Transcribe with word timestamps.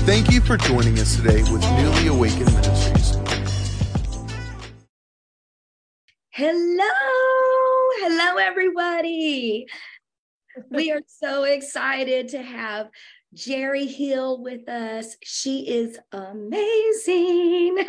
Thank 0.00 0.32
you 0.32 0.40
for 0.40 0.56
joining 0.56 0.98
us 0.98 1.14
today 1.14 1.40
with 1.52 1.62
Newly 1.62 2.08
Awakened 2.08 2.52
Ministries. 2.52 3.16
Hello, 6.30 6.84
hello, 8.00 8.38
everybody. 8.38 9.66
We 10.68 10.90
are 10.90 11.00
so 11.06 11.44
excited 11.44 12.26
to 12.30 12.42
have 12.42 12.88
Jeri 13.36 13.86
Hill 13.86 14.42
with 14.42 14.68
us. 14.68 15.16
She 15.22 15.68
is 15.68 15.96
amazing. 16.10 17.86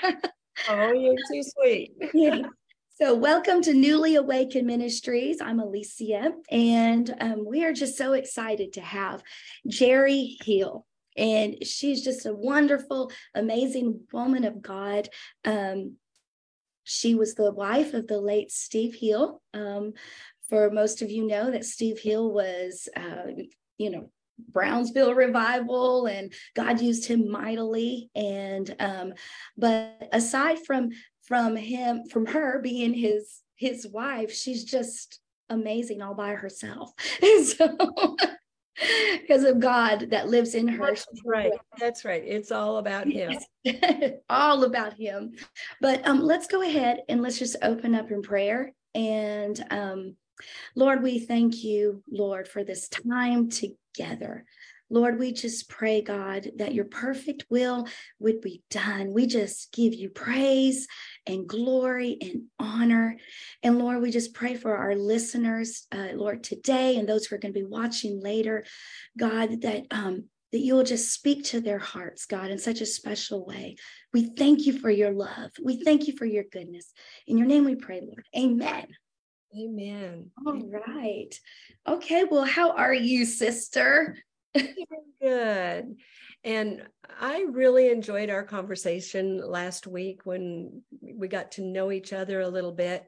Oh, 0.69 0.91
you're 0.93 1.15
too 1.31 1.41
sweet. 1.41 1.93
So, 3.01 3.15
welcome 3.15 3.61
to 3.61 3.73
Newly 3.73 4.15
Awakened 4.15 4.67
Ministries. 4.67 5.39
I'm 5.39 5.61
Alicea, 5.61 6.33
and 6.51 7.15
um, 7.21 7.45
we 7.45 7.63
are 7.63 7.71
just 7.71 7.97
so 7.97 8.11
excited 8.11 8.73
to 8.73 8.81
have 8.81 9.23
Jeri 9.69 10.35
Hill. 10.43 10.85
And 11.15 11.65
she's 11.65 12.03
just 12.03 12.25
a 12.25 12.33
wonderful, 12.33 13.09
amazing 13.33 14.01
woman 14.11 14.43
of 14.43 14.61
God. 14.61 15.07
Um, 15.45 15.95
she 16.83 17.15
was 17.15 17.35
the 17.35 17.53
wife 17.53 17.93
of 17.93 18.07
the 18.07 18.19
late 18.19 18.51
Steve 18.51 18.95
Hill. 18.95 19.41
Um, 19.53 19.93
for 20.49 20.69
most 20.69 21.01
of 21.01 21.09
you 21.09 21.25
know 21.25 21.51
that 21.51 21.63
Steve 21.63 21.99
Hill 21.99 22.33
was, 22.33 22.89
uh, 22.97 23.31
you 23.77 23.91
know, 23.91 24.11
Brownsville 24.51 25.13
revival 25.13 26.05
and 26.05 26.33
God 26.55 26.81
used 26.81 27.05
him 27.05 27.29
mightily. 27.31 28.09
And 28.15 28.75
um, 28.79 29.13
but 29.57 30.09
aside 30.11 30.65
from 30.65 30.89
from 31.29 31.55
him, 31.55 32.03
from 32.05 32.25
her 32.25 32.59
being 32.59 32.93
his 32.93 33.41
his 33.55 33.87
wife, 33.87 34.33
she's 34.33 34.65
just 34.65 35.19
amazing 35.49 36.01
all 36.01 36.15
by 36.15 36.31
herself. 36.31 36.91
And 37.21 37.45
so 37.45 37.77
because 39.21 39.43
of 39.43 39.59
God 39.59 40.09
that 40.09 40.29
lives 40.29 40.55
in 40.55 40.67
her. 40.67 40.85
That's 40.87 41.05
right. 41.25 41.51
That's 41.77 42.03
right. 42.03 42.23
It's 42.25 42.51
all 42.51 42.77
about 42.77 43.07
him. 43.07 43.37
all 44.29 44.63
about 44.63 44.93
him. 44.93 45.33
But 45.81 46.05
um, 46.07 46.21
let's 46.21 46.47
go 46.47 46.61
ahead 46.61 47.01
and 47.09 47.21
let's 47.21 47.37
just 47.37 47.57
open 47.61 47.93
up 47.93 48.09
in 48.09 48.21
prayer. 48.21 48.73
And 48.95 49.63
um, 49.69 50.15
Lord, 50.75 51.03
we 51.03 51.19
thank 51.19 51.63
you, 51.63 52.03
Lord, 52.09 52.47
for 52.47 52.63
this 52.63 52.87
time 52.87 53.49
together. 53.49 54.45
Lord, 54.89 55.19
we 55.19 55.31
just 55.31 55.69
pray, 55.69 56.01
God, 56.01 56.49
that 56.57 56.73
your 56.73 56.85
perfect 56.85 57.45
will 57.49 57.87
would 58.19 58.41
be 58.41 58.63
done. 58.69 59.13
We 59.13 59.27
just 59.27 59.71
give 59.71 59.93
you 59.93 60.09
praise 60.09 60.87
and 61.27 61.47
glory 61.47 62.17
and 62.21 62.43
honor. 62.59 63.17
And 63.61 63.77
Lord, 63.77 64.01
we 64.01 64.11
just 64.11 64.33
pray 64.33 64.55
for 64.55 64.75
our 64.75 64.95
listeners, 64.95 65.87
uh, 65.91 66.09
Lord, 66.13 66.43
today 66.43 66.97
and 66.97 67.07
those 67.07 67.25
who 67.25 67.35
are 67.35 67.39
going 67.39 67.53
to 67.53 67.59
be 67.59 67.65
watching 67.65 68.21
later, 68.21 68.65
God, 69.17 69.61
that 69.61 69.83
um, 69.91 70.25
that 70.51 70.59
you 70.59 70.73
will 70.73 70.83
just 70.83 71.13
speak 71.13 71.43
to 71.45 71.61
their 71.61 71.77
hearts, 71.77 72.25
God, 72.25 72.49
in 72.49 72.57
such 72.57 72.81
a 72.81 72.85
special 72.85 73.45
way. 73.45 73.75
We 74.13 74.33
thank 74.35 74.65
you 74.65 74.79
for 74.79 74.89
your 74.89 75.11
love. 75.11 75.51
We 75.63 75.83
thank 75.83 76.07
you 76.07 76.17
for 76.17 76.25
your 76.25 76.45
goodness. 76.51 76.91
In 77.27 77.37
your 77.37 77.45
name 77.45 77.65
we 77.65 77.75
pray, 77.75 78.01
Lord. 78.01 78.25
Amen. 78.35 78.87
Amen. 79.55 80.31
All 80.45 80.59
right. 80.59 81.29
Okay. 81.87 82.23
Well, 82.23 82.45
how 82.45 82.71
are 82.71 82.93
you, 82.93 83.25
sister? 83.25 84.17
Good. 85.21 85.95
And 86.43 86.87
I 87.19 87.45
really 87.49 87.89
enjoyed 87.89 88.29
our 88.29 88.43
conversation 88.43 89.41
last 89.45 89.87
week 89.87 90.21
when 90.23 90.81
we 91.01 91.27
got 91.27 91.51
to 91.53 91.61
know 91.61 91.91
each 91.91 92.13
other 92.13 92.39
a 92.41 92.47
little 92.47 92.71
bit. 92.71 93.05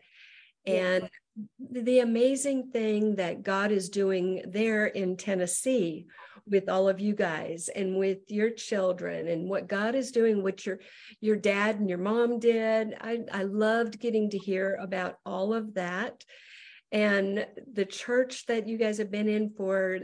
And 0.65 1.09
yeah. 1.35 1.81
the 1.83 1.99
amazing 1.99 2.71
thing 2.71 3.15
that 3.15 3.43
God 3.43 3.71
is 3.71 3.89
doing 3.89 4.43
there 4.47 4.85
in 4.85 5.17
Tennessee 5.17 6.07
with 6.47 6.69
all 6.69 6.89
of 6.89 6.99
you 6.99 7.15
guys 7.15 7.69
and 7.73 7.97
with 7.97 8.19
your 8.27 8.49
children 8.49 9.27
and 9.27 9.49
what 9.49 9.67
God 9.67 9.95
is 9.95 10.11
doing, 10.11 10.43
what 10.43 10.65
your 10.65 10.79
your 11.19 11.35
dad 11.35 11.79
and 11.79 11.89
your 11.89 11.97
mom 11.97 12.39
did. 12.39 12.95
I, 12.99 13.21
I 13.31 13.43
loved 13.43 13.99
getting 13.99 14.29
to 14.31 14.37
hear 14.37 14.77
about 14.81 15.17
all 15.25 15.53
of 15.53 15.75
that. 15.75 16.23
And 16.91 17.47
the 17.71 17.85
church 17.85 18.45
that 18.47 18.67
you 18.67 18.77
guys 18.77 18.97
have 18.97 19.11
been 19.11 19.29
in 19.29 19.51
for 19.55 19.97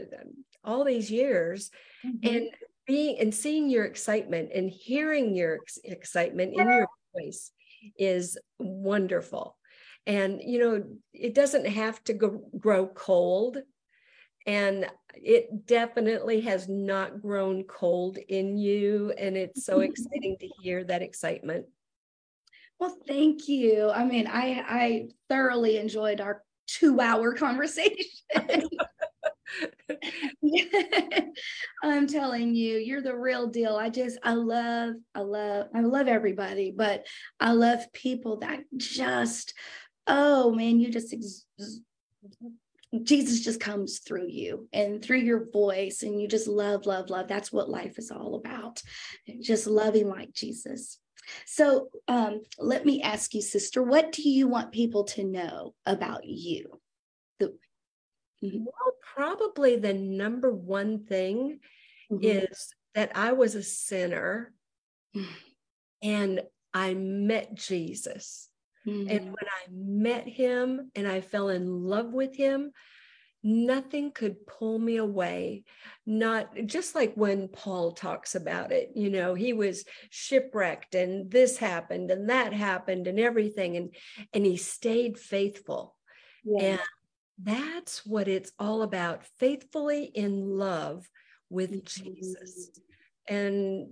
all 0.68 0.84
these 0.84 1.10
years 1.10 1.70
mm-hmm. 2.06 2.36
and 2.36 2.48
being 2.86 3.18
and 3.18 3.34
seeing 3.34 3.70
your 3.70 3.84
excitement 3.84 4.50
and 4.54 4.70
hearing 4.70 5.34
your 5.34 5.56
ex- 5.56 5.78
excitement 5.82 6.54
in 6.54 6.68
your 6.68 6.86
voice 7.16 7.50
is 7.98 8.38
wonderful. 8.58 9.56
And 10.06 10.40
you 10.44 10.58
know 10.58 10.84
it 11.12 11.34
doesn't 11.34 11.66
have 11.66 12.02
to 12.04 12.12
go, 12.12 12.42
grow 12.58 12.86
cold. 12.86 13.58
And 14.46 14.86
it 15.14 15.66
definitely 15.66 16.40
has 16.42 16.68
not 16.68 17.20
grown 17.20 17.64
cold 17.64 18.16
in 18.16 18.56
you. 18.56 19.12
And 19.18 19.36
it's 19.36 19.66
so 19.66 19.80
exciting 19.88 20.36
to 20.40 20.48
hear 20.62 20.84
that 20.84 21.02
excitement. 21.02 21.66
Well 22.78 22.96
thank 23.06 23.48
you. 23.48 23.90
I 23.90 24.04
mean 24.04 24.26
i 24.26 24.64
i 24.68 25.08
thoroughly 25.28 25.78
enjoyed 25.78 26.20
our 26.20 26.42
two 26.66 27.00
hour 27.00 27.32
conversation 27.46 28.04
I'm 31.82 32.06
telling 32.06 32.54
you, 32.54 32.78
you're 32.78 33.02
the 33.02 33.16
real 33.16 33.46
deal. 33.46 33.76
I 33.76 33.90
just, 33.90 34.18
I 34.22 34.34
love, 34.34 34.94
I 35.14 35.20
love, 35.20 35.68
I 35.74 35.80
love 35.80 36.08
everybody, 36.08 36.72
but 36.76 37.06
I 37.40 37.52
love 37.52 37.92
people 37.92 38.38
that 38.38 38.60
just, 38.76 39.54
oh 40.06 40.52
man, 40.52 40.80
you 40.80 40.90
just, 40.90 41.14
Jesus 43.02 43.40
just 43.40 43.60
comes 43.60 43.98
through 43.98 44.28
you 44.28 44.68
and 44.72 45.02
through 45.02 45.18
your 45.18 45.50
voice, 45.50 46.02
and 46.02 46.20
you 46.20 46.26
just 46.26 46.48
love, 46.48 46.86
love, 46.86 47.10
love. 47.10 47.28
That's 47.28 47.52
what 47.52 47.68
life 47.68 47.98
is 47.98 48.10
all 48.10 48.34
about. 48.34 48.82
Just 49.40 49.66
loving 49.66 50.08
like 50.08 50.32
Jesus. 50.32 50.98
So 51.44 51.88
um, 52.08 52.40
let 52.58 52.86
me 52.86 53.02
ask 53.02 53.34
you, 53.34 53.42
sister, 53.42 53.82
what 53.82 54.12
do 54.12 54.28
you 54.28 54.48
want 54.48 54.72
people 54.72 55.04
to 55.04 55.24
know 55.24 55.74
about 55.84 56.24
you? 56.24 56.80
The, 57.38 57.54
mm-hmm. 58.42 58.64
Well, 58.64 58.94
probably 59.14 59.76
the 59.76 59.94
number 59.94 60.52
one 60.52 61.04
thing 61.04 61.60
mm-hmm. 62.10 62.24
is 62.24 62.74
that 62.94 63.12
I 63.14 63.32
was 63.32 63.54
a 63.54 63.62
sinner 63.62 64.52
and 66.02 66.42
I 66.74 66.94
met 66.94 67.54
Jesus. 67.54 68.48
Mm-hmm. 68.86 69.10
And 69.10 69.24
when 69.26 69.34
I 69.34 69.70
met 69.70 70.28
him 70.28 70.90
and 70.94 71.06
I 71.06 71.20
fell 71.20 71.48
in 71.48 71.84
love 71.84 72.12
with 72.12 72.36
him, 72.36 72.72
nothing 73.42 74.10
could 74.12 74.46
pull 74.46 74.78
me 74.78 74.96
away. 74.96 75.64
Not 76.06 76.54
just 76.66 76.94
like 76.94 77.14
when 77.14 77.48
Paul 77.48 77.92
talks 77.92 78.34
about 78.34 78.72
it, 78.72 78.90
you 78.94 79.10
know, 79.10 79.34
he 79.34 79.52
was 79.52 79.84
shipwrecked 80.10 80.94
and 80.94 81.30
this 81.30 81.58
happened 81.58 82.10
and 82.10 82.30
that 82.30 82.52
happened 82.52 83.06
and 83.06 83.20
everything. 83.20 83.76
And 83.76 83.94
and 84.32 84.44
he 84.44 84.56
stayed 84.56 85.18
faithful. 85.18 85.94
Yeah. 86.44 86.62
And 86.62 86.80
that's 87.42 88.04
what 88.04 88.28
it's 88.28 88.52
all 88.58 88.82
about 88.82 89.24
faithfully 89.38 90.04
in 90.04 90.58
love 90.58 91.08
with 91.50 91.70
mm-hmm. 91.70 92.04
Jesus. 92.04 92.70
And 93.28 93.88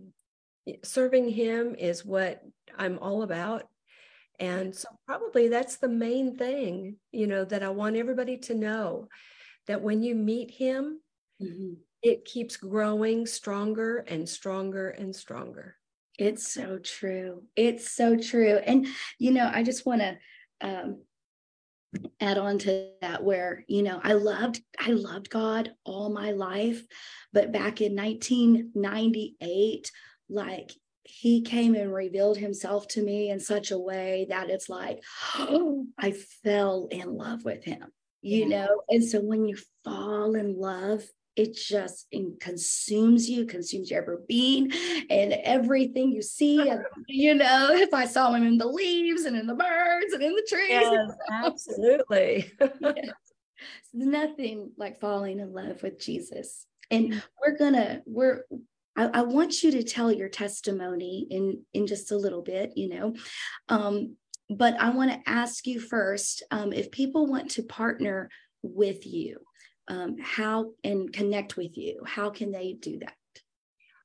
serving 0.84 1.28
him 1.28 1.74
is 1.78 2.04
what 2.04 2.42
I'm 2.76 2.98
all 2.98 3.22
about. 3.22 3.64
And 4.38 4.74
so, 4.74 4.88
probably 5.06 5.48
that's 5.48 5.76
the 5.76 5.88
main 5.88 6.36
thing, 6.36 6.96
you 7.10 7.26
know, 7.26 7.44
that 7.44 7.62
I 7.62 7.70
want 7.70 7.96
everybody 7.96 8.36
to 8.38 8.54
know 8.54 9.08
that 9.66 9.82
when 9.82 10.02
you 10.02 10.14
meet 10.14 10.50
him, 10.50 11.00
mm-hmm. 11.42 11.74
it 12.02 12.24
keeps 12.24 12.56
growing 12.56 13.26
stronger 13.26 13.98
and 13.98 14.28
stronger 14.28 14.90
and 14.90 15.14
stronger. 15.14 15.76
It's 16.18 16.52
so 16.52 16.78
true. 16.78 17.44
It's 17.56 17.90
so 17.92 18.16
true. 18.16 18.56
And, 18.56 18.86
you 19.18 19.32
know, 19.32 19.50
I 19.52 19.62
just 19.62 19.86
want 19.86 20.00
to 20.02 20.18
um, 20.60 21.02
add 22.20 22.38
on 22.38 22.58
to 22.58 22.88
that 23.00 23.22
where 23.22 23.64
you 23.68 23.82
know 23.82 24.00
i 24.02 24.12
loved 24.12 24.60
i 24.78 24.90
loved 24.90 25.30
god 25.30 25.72
all 25.84 26.10
my 26.10 26.32
life 26.32 26.82
but 27.32 27.52
back 27.52 27.80
in 27.80 27.94
1998 27.94 29.90
like 30.28 30.72
he 31.04 31.43
came 31.43 31.75
and 31.75 31.94
revealed 31.94 32.37
himself 32.37 32.88
to 32.88 33.02
me 33.02 33.31
in 33.31 33.38
such 33.38 33.70
a 33.70 33.78
way 33.78 34.26
that 34.28 34.50
it's 34.50 34.69
like 34.69 35.02
oh, 35.38 35.87
i 35.98 36.12
fell 36.43 36.88
in 36.90 37.14
love 37.16 37.44
with 37.44 37.64
him 37.64 37.84
you 38.22 38.46
yeah. 38.46 38.64
know 38.64 38.82
and 38.88 39.04
so 39.04 39.20
when 39.20 39.46
you 39.46 39.56
fall 39.84 40.34
in 40.34 40.58
love 40.58 41.04
it 41.37 41.55
just 41.55 42.09
consumes 42.41 43.29
you, 43.29 43.44
consumes 43.44 43.91
your 43.91 44.00
every 44.00 44.19
being 44.27 44.73
and 45.11 45.35
everything 45.44 46.11
you 46.11 46.23
see. 46.23 46.69
And, 46.69 46.83
you 47.06 47.35
know, 47.35 47.69
if 47.73 47.93
I 47.93 48.06
saw 48.06 48.33
him 48.33 48.47
in 48.47 48.59
the 48.59 48.67
leaves 48.67 49.25
and 49.25 49.37
in 49.37 49.47
the 49.47 49.55
birds 49.55 50.12
and 50.15 50.23
in 50.23 50.35
the 50.35 50.47
trees. 50.49 50.69
Yes, 50.71 51.11
absolutely. 51.31 52.53
yes. 52.81 53.09
Nothing 53.93 54.73
like 54.77 55.00
falling 55.00 55.41
in 55.41 55.53
love 55.53 55.83
with 55.83 56.00
Jesus. 56.00 56.67
And 56.91 57.23
we're 57.41 57.59
gonna, 57.59 58.03
we're 58.06 58.44
I, 58.97 59.06
I, 59.06 59.23
want 59.23 59.62
you 59.62 59.73
to 59.73 59.83
tell 59.83 60.12
your 60.12 60.29
testimony 60.29 61.27
in 61.31 61.62
in 61.75 61.87
just 61.87 62.12
a 62.12 62.17
little 62.17 62.43
bit, 62.43 62.73
you 62.77 62.88
know. 62.88 63.15
Um, 63.69 64.17
but 64.49 64.81
I 64.81 64.91
want 64.91 65.11
to 65.11 65.29
ask 65.29 65.67
you 65.67 65.81
first 65.81 66.44
um, 66.50 66.73
if 66.73 66.91
people 66.91 67.27
want 67.27 67.50
to 67.53 67.62
partner 67.65 68.31
with 68.62 69.05
you 69.06 69.41
um, 69.88 70.17
how 70.19 70.73
and 70.83 71.12
connect 71.12 71.56
with 71.56 71.77
you, 71.77 72.03
how 72.05 72.31
can 72.31 72.53
they 72.53 72.73
do 72.73 72.99
that? 73.00 73.15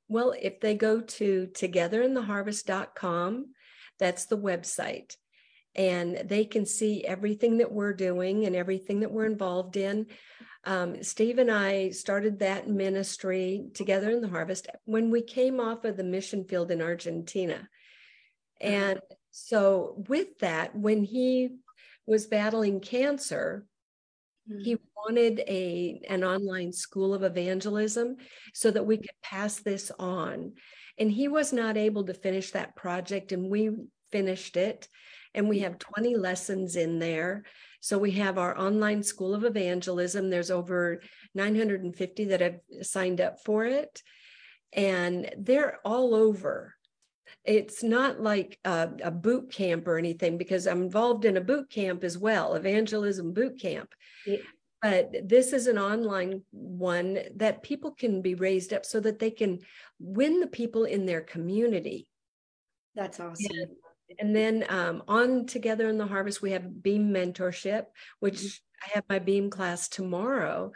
Well, 0.08 0.34
if 0.40 0.60
they 0.60 0.74
go 0.74 1.00
to 1.00 1.48
togetherintheharvest.com, 1.52 3.46
that's 3.98 4.26
the 4.26 4.38
website, 4.38 5.16
and 5.74 6.22
they 6.26 6.44
can 6.44 6.66
see 6.66 7.04
everything 7.04 7.58
that 7.58 7.72
we're 7.72 7.94
doing 7.94 8.44
and 8.44 8.54
everything 8.54 9.00
that 9.00 9.10
we're 9.10 9.26
involved 9.26 9.76
in. 9.76 10.06
Um, 10.64 11.02
Steve 11.02 11.38
and 11.38 11.50
I 11.50 11.90
started 11.90 12.38
that 12.38 12.68
ministry 12.68 13.66
together 13.74 14.10
in 14.10 14.20
the 14.20 14.28
harvest 14.28 14.68
when 14.84 15.10
we 15.10 15.22
came 15.22 15.58
off 15.58 15.84
of 15.84 15.96
the 15.96 16.04
mission 16.04 16.44
field 16.44 16.70
in 16.70 16.82
Argentina. 16.82 17.68
And 18.60 19.00
so, 19.30 20.04
with 20.08 20.38
that, 20.38 20.76
when 20.76 21.02
he 21.02 21.56
was 22.06 22.26
battling 22.26 22.80
cancer, 22.80 23.66
he 24.46 24.74
mm-hmm. 24.74 24.84
wanted 24.96 25.40
a 25.40 26.02
an 26.08 26.24
online 26.24 26.72
school 26.72 27.14
of 27.14 27.22
evangelism 27.22 28.16
so 28.54 28.70
that 28.70 28.86
we 28.86 28.96
could 28.96 29.10
pass 29.22 29.60
this 29.60 29.90
on. 29.98 30.52
And 30.98 31.10
he 31.10 31.28
was 31.28 31.52
not 31.52 31.76
able 31.76 32.04
to 32.04 32.14
finish 32.14 32.50
that 32.50 32.76
project, 32.76 33.32
and 33.32 33.50
we 33.50 33.70
finished 34.10 34.56
it. 34.56 34.88
And 35.34 35.48
we 35.48 35.60
have 35.60 35.78
20 35.78 36.16
lessons 36.16 36.76
in 36.76 36.98
there. 36.98 37.44
So 37.80 37.96
we 37.96 38.12
have 38.12 38.36
our 38.36 38.56
online 38.58 39.02
school 39.02 39.34
of 39.34 39.44
evangelism. 39.44 40.28
There's 40.28 40.50
over 40.50 41.00
950 41.34 42.26
that 42.26 42.40
have 42.42 42.60
signed 42.82 43.20
up 43.20 43.42
for 43.42 43.64
it. 43.64 44.02
And 44.74 45.34
they're 45.38 45.78
all 45.84 46.14
over 46.14 46.74
it's 47.44 47.82
not 47.82 48.20
like 48.20 48.58
a, 48.64 48.88
a, 49.02 49.10
boot 49.10 49.50
camp 49.50 49.88
or 49.88 49.98
anything 49.98 50.38
because 50.38 50.66
I'm 50.66 50.82
involved 50.82 51.24
in 51.24 51.36
a 51.36 51.40
boot 51.40 51.70
camp 51.70 52.04
as 52.04 52.16
well, 52.16 52.54
evangelism 52.54 53.32
boot 53.32 53.60
camp. 53.60 53.92
Yeah. 54.26 54.38
But 54.80 55.28
this 55.28 55.52
is 55.52 55.66
an 55.66 55.78
online 55.78 56.42
one 56.50 57.18
that 57.36 57.62
people 57.62 57.92
can 57.92 58.20
be 58.20 58.34
raised 58.34 58.72
up 58.72 58.84
so 58.84 58.98
that 59.00 59.18
they 59.18 59.30
can 59.30 59.60
win 60.00 60.40
the 60.40 60.46
people 60.46 60.84
in 60.84 61.06
their 61.06 61.20
community. 61.20 62.08
That's 62.94 63.20
awesome. 63.20 63.46
And, 63.50 63.70
and 64.18 64.36
then 64.36 64.64
um, 64.68 65.02
on 65.06 65.46
Together 65.46 65.88
in 65.88 65.98
the 65.98 66.06
Harvest, 66.06 66.42
we 66.42 66.50
have 66.50 66.82
Beam 66.82 67.10
Mentorship, 67.12 67.86
which 68.20 68.40
mm-hmm. 68.40 68.90
I 68.90 68.94
have 68.94 69.04
my 69.08 69.20
Beam 69.20 69.50
class 69.50 69.88
tomorrow. 69.88 70.72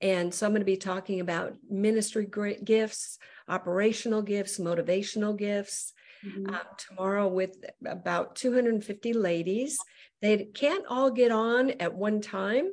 And 0.00 0.34
so 0.34 0.46
I'm 0.46 0.52
going 0.52 0.60
to 0.60 0.66
be 0.66 0.76
talking 0.76 1.20
about 1.20 1.54
ministry 1.70 2.28
gifts, 2.64 3.18
operational 3.48 4.22
gifts, 4.22 4.58
motivational 4.58 5.36
gifts. 5.36 5.92
Mm-hmm. 6.24 6.54
Um, 6.54 6.60
tomorrow 6.78 7.28
with 7.28 7.56
about 7.84 8.36
250 8.36 9.12
ladies. 9.12 9.78
They 10.22 10.44
can't 10.44 10.86
all 10.88 11.10
get 11.10 11.30
on 11.30 11.72
at 11.72 11.94
one 11.94 12.22
time. 12.22 12.70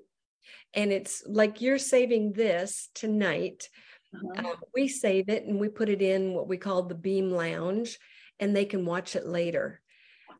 And 0.73 0.93
it's 0.93 1.23
like 1.27 1.59
you're 1.59 1.77
saving 1.77 2.31
this 2.31 2.89
tonight. 2.93 3.67
Uh-huh. 4.15 4.51
Uh, 4.51 4.55
we 4.73 4.87
save 4.87 5.27
it 5.27 5.45
and 5.45 5.59
we 5.59 5.67
put 5.67 5.89
it 5.89 6.01
in 6.01 6.33
what 6.33 6.47
we 6.47 6.57
call 6.57 6.83
the 6.83 6.95
Beam 6.95 7.31
Lounge, 7.31 7.99
and 8.39 8.55
they 8.55 8.65
can 8.65 8.85
watch 8.85 9.15
it 9.15 9.25
later. 9.25 9.81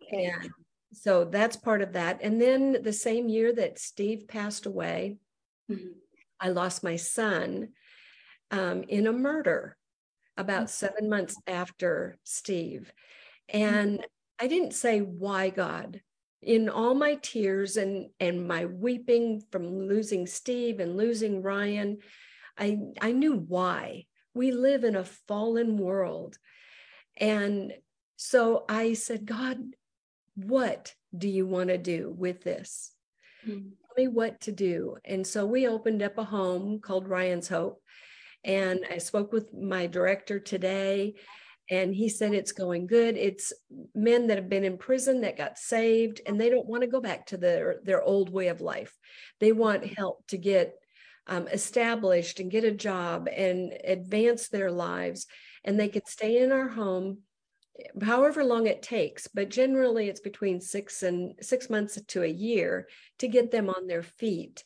Okay. 0.04 0.26
And 0.26 0.50
so 0.94 1.26
that's 1.26 1.56
part 1.56 1.82
of 1.82 1.94
that. 1.94 2.20
And 2.22 2.42
then 2.42 2.78
the 2.82 2.94
same 2.94 3.30
year 3.30 3.54
that 3.54 3.80
Steve 3.80 4.28
passed 4.28 4.66
away, 4.66 5.18
mm-hmm. 5.70 5.88
I 6.40 6.50
lost 6.50 6.84
my 6.84 6.96
son 6.96 7.70
um, 8.52 8.84
in 8.84 9.08
a 9.08 9.14
murder 9.14 9.78
about 10.38 10.70
seven 10.70 11.10
months 11.10 11.36
after 11.48 12.18
Steve. 12.24 12.92
And 13.50 14.06
I 14.40 14.48
didn't 14.48 14.74
say, 14.74 15.00
Why 15.00 15.50
God? 15.50 16.02
In 16.42 16.70
all 16.70 16.96
my 16.96 17.16
tears 17.16 17.78
and, 17.78 18.10
and 18.20 18.48
my 18.48 18.66
weeping 18.66 19.44
from 19.52 19.88
losing 19.88 20.26
Steve 20.26 20.80
and 20.80 20.98
losing 20.98 21.44
Ryan, 21.44 22.00
I, 22.58 22.80
I 23.00 23.12
knew 23.12 23.36
why. 23.36 24.06
We 24.34 24.52
live 24.52 24.84
in 24.84 24.96
a 24.96 25.04
fallen 25.04 25.78
world. 25.78 26.38
And 27.18 27.74
so 28.16 28.66
I 28.68 28.94
said, 28.94 29.26
God, 29.26 29.58
what 30.36 30.94
do 31.16 31.28
you 31.28 31.46
want 31.46 31.70
to 31.70 31.78
do 31.78 32.14
with 32.18 32.44
this? 32.44 32.92
Mm-hmm. 33.46 33.70
Tell 33.70 34.06
me 34.06 34.08
what 34.08 34.42
to 34.42 34.52
do. 34.52 34.98
And 35.04 35.26
so 35.26 35.46
we 35.46 35.68
opened 35.68 36.02
up 36.02 36.18
a 36.18 36.24
home 36.24 36.80
called 36.80 37.08
Ryan's 37.08 37.50
Hope. 37.50 37.81
And 38.44 38.86
I 38.90 38.98
spoke 38.98 39.32
with 39.32 39.54
my 39.54 39.88
director 39.88 40.40
today, 40.40 41.16
and 41.70 41.94
he 41.94 42.10
said 42.10 42.34
it's 42.34 42.52
going 42.52 42.88
good. 42.88 43.18
It's 43.18 43.54
men 43.94 44.28
that 44.28 44.38
have 44.38 44.50
been 44.50 44.64
in 44.64 44.78
prison 44.78 45.22
that 45.22 45.38
got 45.38 45.58
saved, 45.58 46.22
and 46.26 46.40
they 46.40 46.50
don't 46.50 46.68
want 46.68 46.82
to 46.82 46.90
go 46.90 47.02
back 47.02 47.28
to 47.28 47.38
their, 47.38 47.80
their 47.84 48.02
old 48.02 48.30
way 48.30 48.48
of 48.48 48.62
life. 48.62 48.98
They 49.40 49.52
want 49.52 49.98
help 49.98 50.26
to 50.28 50.38
get 50.38 50.74
um, 51.28 51.48
established 51.48 52.40
and 52.40 52.52
get 52.52 52.64
a 52.64 52.72
job 52.72 53.30
and 53.32 53.74
advance 53.84 54.50
their 54.50 54.72
lives. 54.72 55.28
And 55.64 55.80
they 55.80 55.90
could 55.90 56.08
stay 56.08 56.42
in 56.42 56.52
our 56.52 56.68
home 56.68 57.20
however 58.02 58.44
long 58.44 58.68
it 58.68 58.82
takes 58.82 59.28
but 59.28 59.50
generally 59.50 60.08
it's 60.08 60.20
between 60.20 60.60
six 60.60 61.04
and 61.04 61.34
six 61.42 61.70
months 61.70 62.00
to 62.08 62.24
a 62.24 62.28
year 62.28 62.88
to 63.20 63.28
get 63.28 63.52
them 63.52 63.70
on 63.70 63.88
their 63.88 64.04
feet 64.04 64.64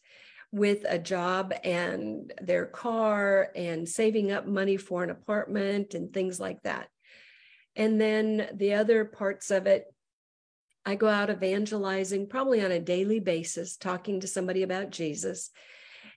with 0.56 0.86
a 0.88 0.98
job 0.98 1.54
and 1.66 2.32
their 2.42 2.66
car 2.66 3.50
and 3.58 3.90
saving 3.90 4.32
up 4.32 4.48
money 4.48 4.78
for 4.78 5.04
an 5.04 5.10
apartment 5.10 5.94
and 5.94 6.14
things 6.14 6.40
like 6.40 6.62
that. 6.64 6.88
And 7.76 8.00
then 8.00 8.48
the 8.54 8.76
other 8.76 9.04
parts 9.04 9.52
of 9.52 9.68
it, 9.68 9.84
I 10.86 10.96
go 10.96 11.10
out 11.10 11.30
evangelizing 11.30 12.28
probably 12.28 12.64
on 12.64 12.72
a 12.72 12.80
daily 12.80 13.20
basis, 13.20 13.76
talking 13.76 14.22
to 14.22 14.28
somebody 14.28 14.64
about 14.64 14.92
Jesus. 14.92 15.52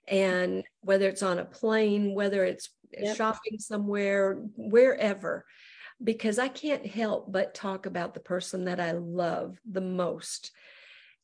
And 0.06 0.62
whether 0.82 1.08
it's 1.08 1.24
on 1.24 1.40
a 1.40 1.44
plane, 1.44 2.14
whether 2.14 2.44
it's 2.44 2.70
yep. 2.96 3.16
shopping 3.16 3.58
somewhere, 3.58 4.40
wherever, 4.56 5.46
because 6.02 6.38
I 6.38 6.46
can't 6.46 6.86
help 6.86 7.32
but 7.32 7.54
talk 7.54 7.86
about 7.86 8.14
the 8.14 8.20
person 8.20 8.66
that 8.66 8.78
I 8.78 8.92
love 8.92 9.58
the 9.68 9.80
most. 9.80 10.52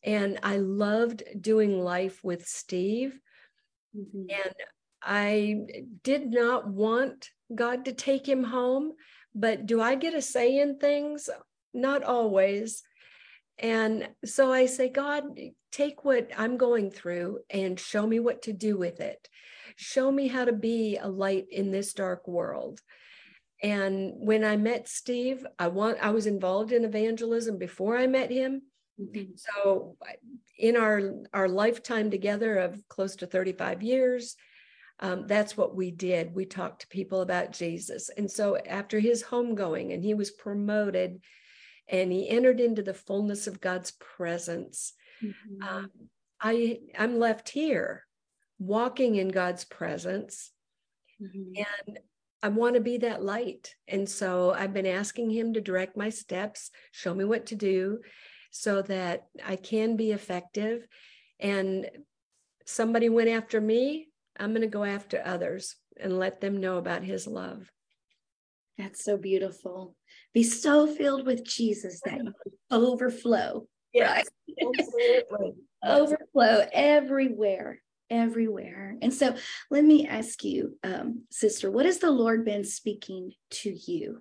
And 0.05 0.39
I 0.43 0.59
loved 0.59 1.23
doing 1.41 1.81
life 1.81 2.23
with 2.23 2.47
Steve. 2.47 3.19
Mm-hmm. 3.97 4.27
And 4.31 4.55
I 5.03 5.61
did 6.03 6.31
not 6.31 6.69
want 6.69 7.31
God 7.55 7.87
to 7.87 7.93
take 7.93 8.27
him 8.29 8.45
home, 8.45 8.93
but 9.35 9.67
do 9.67 9.81
I 9.81 9.95
get 9.95 10.15
a 10.15 10.23
say 10.23 10.59
in 10.59 10.79
things? 10.79 11.29
Not 11.73 12.03
always. 12.03 12.83
And 13.59 14.09
so 14.25 14.53
I 14.53 14.67
say, 14.67 14.89
God, 14.89 15.25
take 15.71 16.05
what 16.05 16.31
I'm 16.37 16.57
going 16.57 16.91
through 16.91 17.41
and 17.51 17.79
show 17.79 18.07
me 18.07 18.21
what 18.21 18.43
to 18.43 18.53
do 18.53 18.77
with 18.77 19.01
it. 19.01 19.29
Show 19.77 20.11
me 20.11 20.29
how 20.29 20.45
to 20.45 20.53
be 20.53 20.99
a 20.99 21.09
light 21.09 21.47
in 21.51 21.71
this 21.71 21.93
dark 21.95 22.27
world. 22.29 22.81
And 23.63 24.13
when 24.17 24.45
I 24.45 24.57
met 24.57 24.89
Steve, 24.89 25.47
I 25.59 25.69
want 25.69 25.99
I 26.01 26.11
was 26.11 26.27
involved 26.27 26.73
in 26.73 26.85
evangelism 26.85 27.59
before 27.59 27.97
I 27.97 28.07
met 28.07 28.31
him. 28.31 28.63
Mm-hmm. 29.01 29.33
So 29.37 29.97
in 30.59 30.77
our 30.77 31.13
our 31.33 31.49
lifetime 31.49 32.11
together 32.11 32.59
of 32.59 32.81
close 32.89 33.17
to 33.17 33.27
35 33.27 33.83
years, 33.83 34.37
um, 35.01 35.27
that's 35.27 35.57
what 35.57 35.75
we 35.75 35.91
did. 35.91 36.35
We 36.35 36.47
talked 36.47 36.83
to 36.83 36.89
people 36.89 37.21
about 37.21 37.53
Jesus. 37.53 38.11
And 38.17 38.31
so 38.31 38.57
after 38.57 38.99
his 39.01 39.23
homegoing 39.23 39.93
and 39.93 40.05
he 40.05 40.15
was 40.15 40.31
promoted 40.31 41.21
and 41.89 42.13
he 42.13 42.29
entered 42.29 42.61
into 42.61 42.83
the 42.83 42.95
fullness 42.95 43.47
of 43.47 43.61
God's 43.61 43.91
presence, 43.93 44.93
mm-hmm. 45.23 45.63
um, 45.69 45.91
I 46.41 46.79
I'm 46.97 47.19
left 47.19 47.49
here 47.49 48.05
walking 48.59 49.17
in 49.17 49.29
God's 49.29 49.65
presence. 49.65 50.53
Mm-hmm. 51.21 51.65
And 51.89 51.99
I 52.43 52.49
want 52.49 52.75
to 52.75 52.81
be 52.81 52.99
that 52.99 53.25
light. 53.25 53.75
And 53.89 54.09
so 54.09 54.53
I've 54.53 54.75
been 54.75 54.87
asking 54.87 55.31
him 55.31 55.55
to 55.55 55.61
direct 55.61 55.97
my 55.97 56.11
steps, 56.11 56.71
show 56.93 57.15
me 57.15 57.25
what 57.25 57.47
to 57.47 57.57
do 57.57 58.01
so 58.57 58.83
that 58.83 59.27
I 59.45 59.57
can 59.57 59.97
be 59.97 60.13
effective. 60.13 60.87
And 61.41 61.91
somebody 62.67 63.09
went 63.09 63.29
after 63.29 63.61
me, 63.61 64.11
I'm 64.39 64.51
going 64.51 64.63
to 64.63 64.69
go 64.69 64.85
after 64.85 65.21
others 65.25 65.75
and 66.01 66.21
let 66.21 66.41
them 66.41 66.61
know 66.61 66.79
about 66.79 67.03
his 67.03 67.27
love. 67.27 67.69
That's 68.79 69.05
so 69.05 69.17
beautiful. 69.17 69.97
Be 70.33 70.45
so 70.45 70.87
filled 70.87 71.27
with 71.27 71.45
Jesus 71.45 72.01
that 72.05 72.23
you 72.23 72.33
overflow. 72.71 73.67
Yes, 73.93 74.29
right? 74.63 75.53
overflow 75.85 76.65
everywhere, 76.73 77.81
everywhere. 78.09 78.97
And 79.03 79.13
so 79.13 79.35
let 79.69 79.85
me 79.85 80.07
ask 80.07 80.45
you, 80.45 80.79
um, 80.85 81.23
sister, 81.33 81.73
what 81.73 81.87
has 81.87 81.99
the 81.99 82.13
Lord 82.13 82.45
been 82.45 82.63
speaking 82.63 83.33
to 83.51 83.77
you 83.87 84.21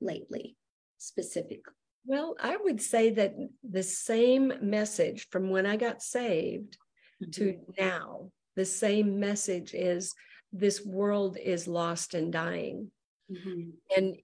lately, 0.00 0.56
specifically? 0.98 1.74
Well, 2.08 2.36
I 2.40 2.56
would 2.56 2.80
say 2.80 3.10
that 3.10 3.34
the 3.62 3.82
same 3.82 4.54
message 4.62 5.28
from 5.30 5.50
when 5.50 5.66
I 5.66 5.76
got 5.76 6.00
saved 6.00 6.78
mm-hmm. 7.22 7.30
to 7.32 7.58
now, 7.78 8.30
the 8.56 8.64
same 8.64 9.20
message 9.20 9.74
is 9.74 10.14
this 10.50 10.82
world 10.82 11.36
is 11.36 11.68
lost 11.68 12.14
and 12.14 12.32
dying. 12.32 12.90
Mm-hmm. 13.30 13.70
And 13.94 14.16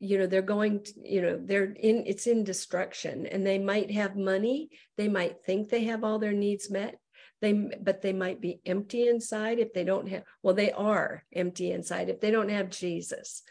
you 0.00 0.18
know 0.18 0.26
they're 0.26 0.40
going 0.40 0.82
to, 0.82 0.92
you 1.02 1.20
know 1.20 1.38
they're 1.42 1.72
in 1.72 2.04
it's 2.06 2.26
in 2.26 2.42
destruction 2.42 3.26
and 3.26 3.46
they 3.46 3.58
might 3.58 3.90
have 3.90 4.16
money 4.16 4.68
they 4.96 5.08
might 5.08 5.42
think 5.44 5.68
they 5.68 5.84
have 5.84 6.04
all 6.04 6.18
their 6.18 6.32
needs 6.32 6.68
met 6.70 6.98
they 7.40 7.52
but 7.52 8.02
they 8.02 8.12
might 8.12 8.40
be 8.40 8.60
empty 8.66 9.06
inside 9.06 9.58
if 9.60 9.72
they 9.72 9.84
don't 9.84 10.08
have 10.08 10.24
well 10.42 10.54
they 10.54 10.72
are 10.72 11.24
empty 11.32 11.70
inside 11.70 12.10
if 12.10 12.20
they 12.20 12.32
don't 12.32 12.50
have 12.50 12.68
jesus 12.68 13.42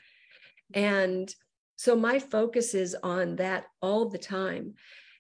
and 0.76 1.34
so 1.76 1.96
my 1.96 2.20
focus 2.20 2.74
is 2.74 2.96
on 3.04 3.36
that 3.38 3.66
all 3.82 4.10
the 4.10 4.18
time 4.18 4.74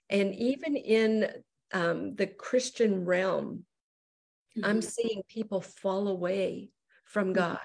and 0.10 0.34
even 0.36 0.76
in 0.76 1.28
um, 1.74 2.16
the 2.16 2.28
christian 2.28 3.06
realm 3.06 3.66
mm-hmm. 4.58 4.66
i'm 4.70 4.82
seeing 4.82 5.22
people 5.28 5.62
fall 5.62 6.08
away 6.08 6.70
from 7.06 7.28
mm-hmm. 7.28 7.40
god 7.40 7.60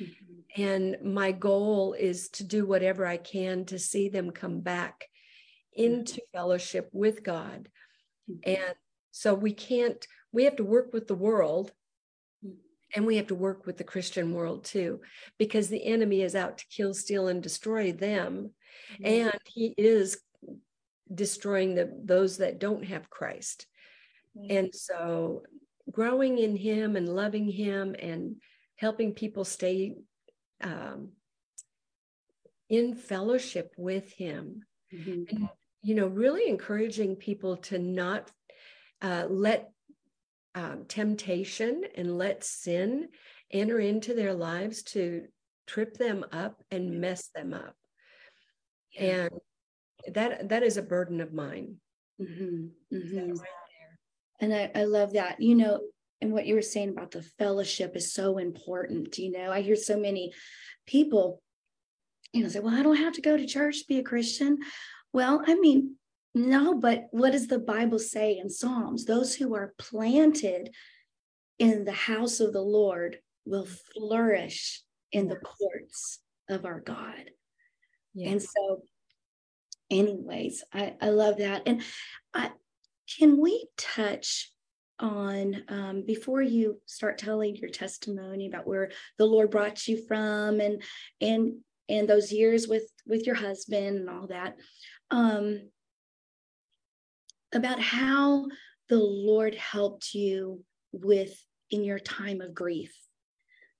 mm-hmm. 0.00 0.62
and 0.62 0.96
my 1.04 1.32
goal 1.32 1.94
is 1.98 2.28
to 2.28 2.44
do 2.44 2.66
whatever 2.66 3.06
i 3.06 3.16
can 3.16 3.64
to 3.64 3.78
see 3.78 4.08
them 4.08 4.30
come 4.30 4.60
back 4.60 5.06
into 5.72 6.14
mm-hmm. 6.14 6.36
fellowship 6.38 6.88
with 6.92 7.22
god 7.22 7.68
mm-hmm. 8.30 8.50
and 8.50 8.74
so 9.12 9.34
we 9.34 9.52
can't 9.52 10.06
we 10.32 10.44
have 10.44 10.56
to 10.56 10.64
work 10.64 10.92
with 10.92 11.06
the 11.06 11.14
world 11.14 11.72
and 12.96 13.06
we 13.06 13.16
have 13.16 13.28
to 13.28 13.34
work 13.34 13.66
with 13.66 13.76
the 13.76 13.84
Christian 13.84 14.32
world 14.32 14.64
too, 14.64 15.00
because 15.38 15.68
the 15.68 15.84
enemy 15.84 16.22
is 16.22 16.34
out 16.34 16.58
to 16.58 16.64
kill, 16.70 16.94
steal, 16.94 17.28
and 17.28 17.42
destroy 17.42 17.92
them. 17.92 18.50
Mm-hmm. 18.94 19.06
And 19.06 19.38
he 19.44 19.74
is 19.76 20.18
destroying 21.14 21.74
the, 21.74 21.92
those 22.02 22.38
that 22.38 22.58
don't 22.58 22.84
have 22.86 23.10
Christ. 23.10 23.66
Mm-hmm. 24.36 24.56
And 24.56 24.74
so 24.74 25.42
growing 25.92 26.38
in 26.38 26.56
him 26.56 26.96
and 26.96 27.08
loving 27.08 27.48
him 27.48 27.94
and 27.98 28.36
helping 28.76 29.12
people 29.12 29.44
stay 29.44 29.94
um, 30.62 31.10
in 32.68 32.94
fellowship 32.94 33.72
with 33.76 34.10
him. 34.12 34.62
Mm-hmm. 34.92 35.36
And, 35.36 35.48
you 35.82 35.94
know, 35.94 36.06
really 36.06 36.48
encouraging 36.48 37.16
people 37.16 37.58
to 37.58 37.78
not 37.78 38.30
uh, 39.02 39.26
let 39.28 39.70
um, 40.56 40.86
temptation 40.88 41.84
and 41.94 42.18
let 42.18 42.42
sin 42.42 43.08
enter 43.52 43.78
into 43.78 44.14
their 44.14 44.34
lives 44.34 44.82
to 44.82 45.26
trip 45.68 45.96
them 45.96 46.24
up 46.32 46.62
and 46.72 47.00
mess 47.00 47.28
them 47.34 47.54
up. 47.54 47.76
And 48.98 49.30
that 50.14 50.48
that 50.48 50.62
is 50.64 50.76
a 50.76 50.82
burden 50.82 51.20
of 51.20 51.32
mine. 51.32 51.76
Mm-hmm. 52.20 52.96
Mm-hmm. 52.96 53.30
Right 53.32 53.48
and 54.40 54.54
I, 54.54 54.70
I 54.74 54.84
love 54.84 55.12
that. 55.14 55.40
You 55.40 55.54
know, 55.54 55.80
and 56.20 56.32
what 56.32 56.46
you 56.46 56.54
were 56.54 56.62
saying 56.62 56.90
about 56.90 57.10
the 57.10 57.22
fellowship 57.22 57.96
is 57.96 58.12
so 58.12 58.38
important. 58.38 59.16
You 59.18 59.32
know, 59.32 59.50
I 59.50 59.62
hear 59.62 59.76
so 59.76 59.98
many 59.98 60.32
people, 60.86 61.42
you 62.32 62.42
know, 62.42 62.48
say, 62.48 62.60
well, 62.60 62.74
I 62.74 62.82
don't 62.82 62.96
have 62.96 63.14
to 63.14 63.20
go 63.20 63.36
to 63.36 63.46
church 63.46 63.80
to 63.80 63.86
be 63.88 63.98
a 63.98 64.04
Christian. 64.04 64.58
Well, 65.12 65.42
I 65.46 65.54
mean, 65.54 65.96
no, 66.36 66.74
but 66.74 67.06
what 67.12 67.32
does 67.32 67.46
the 67.46 67.58
Bible 67.58 67.98
say 67.98 68.36
in 68.36 68.50
Psalms? 68.50 69.06
Those 69.06 69.34
who 69.34 69.54
are 69.54 69.72
planted 69.78 70.68
in 71.58 71.86
the 71.86 71.92
house 71.92 72.40
of 72.40 72.52
the 72.52 72.60
Lord 72.60 73.18
will 73.46 73.66
flourish 73.94 74.82
in 75.12 75.28
the 75.28 75.36
courts 75.36 76.20
of 76.50 76.66
our 76.66 76.80
God. 76.80 77.30
Yes. 78.12 78.32
And 78.32 78.42
so, 78.42 78.82
anyways, 79.90 80.62
I, 80.74 80.96
I 81.00 81.08
love 81.08 81.38
that. 81.38 81.62
And 81.64 81.82
I, 82.34 82.50
can 83.18 83.40
we 83.40 83.68
touch 83.78 84.52
on 85.00 85.64
um, 85.68 86.04
before 86.06 86.42
you 86.42 86.82
start 86.84 87.16
telling 87.16 87.56
your 87.56 87.70
testimony 87.70 88.46
about 88.46 88.66
where 88.66 88.90
the 89.16 89.24
Lord 89.24 89.50
brought 89.50 89.88
you 89.88 90.06
from 90.06 90.60
and 90.60 90.82
and 91.22 91.54
and 91.88 92.06
those 92.06 92.30
years 92.30 92.68
with 92.68 92.90
with 93.06 93.24
your 93.24 93.36
husband 93.36 93.96
and 93.96 94.10
all 94.10 94.26
that? 94.26 94.56
Um, 95.10 95.70
about 97.56 97.80
how 97.80 98.46
the 98.88 98.98
Lord 98.98 99.54
helped 99.54 100.14
you 100.14 100.62
with 100.92 101.34
in 101.70 101.82
your 101.82 101.98
time 101.98 102.40
of 102.40 102.54
grief, 102.54 102.94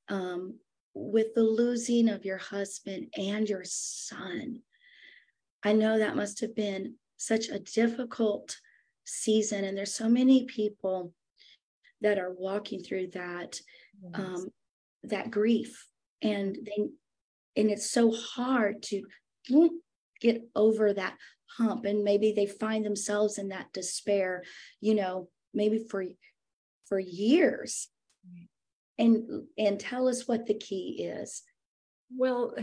um, 0.08 0.58
with 0.94 1.34
the 1.34 1.42
losing 1.42 2.08
of 2.08 2.24
your 2.24 2.38
husband 2.38 3.08
and 3.16 3.48
your 3.48 3.64
son. 3.64 4.62
I 5.62 5.72
know 5.72 5.98
that 5.98 6.16
must 6.16 6.40
have 6.40 6.56
been 6.56 6.94
such 7.16 7.48
a 7.48 7.58
difficult 7.58 8.56
season, 9.04 9.64
and 9.64 9.76
there's 9.76 9.94
so 9.94 10.08
many 10.08 10.46
people 10.46 11.12
that 12.00 12.18
are 12.18 12.32
walking 12.32 12.82
through 12.82 13.08
that 13.08 13.60
yes. 14.02 14.12
um, 14.14 14.48
that 15.04 15.30
grief, 15.30 15.86
and 16.22 16.56
they 16.64 16.88
and 17.60 17.70
it's 17.70 17.90
so 17.90 18.10
hard 18.10 18.82
to 18.82 19.02
get 20.20 20.42
over 20.54 20.92
that 20.92 21.16
hump 21.58 21.84
and 21.84 22.04
maybe 22.04 22.32
they 22.32 22.46
find 22.46 22.84
themselves 22.84 23.38
in 23.38 23.48
that 23.48 23.72
despair 23.72 24.42
you 24.80 24.94
know 24.94 25.28
maybe 25.54 25.78
for 25.90 26.04
for 26.88 26.98
years. 26.98 27.88
And 28.98 29.44
and 29.58 29.78
tell 29.78 30.08
us 30.08 30.26
what 30.26 30.46
the 30.46 30.54
key 30.54 31.04
is. 31.04 31.42
Well 32.16 32.54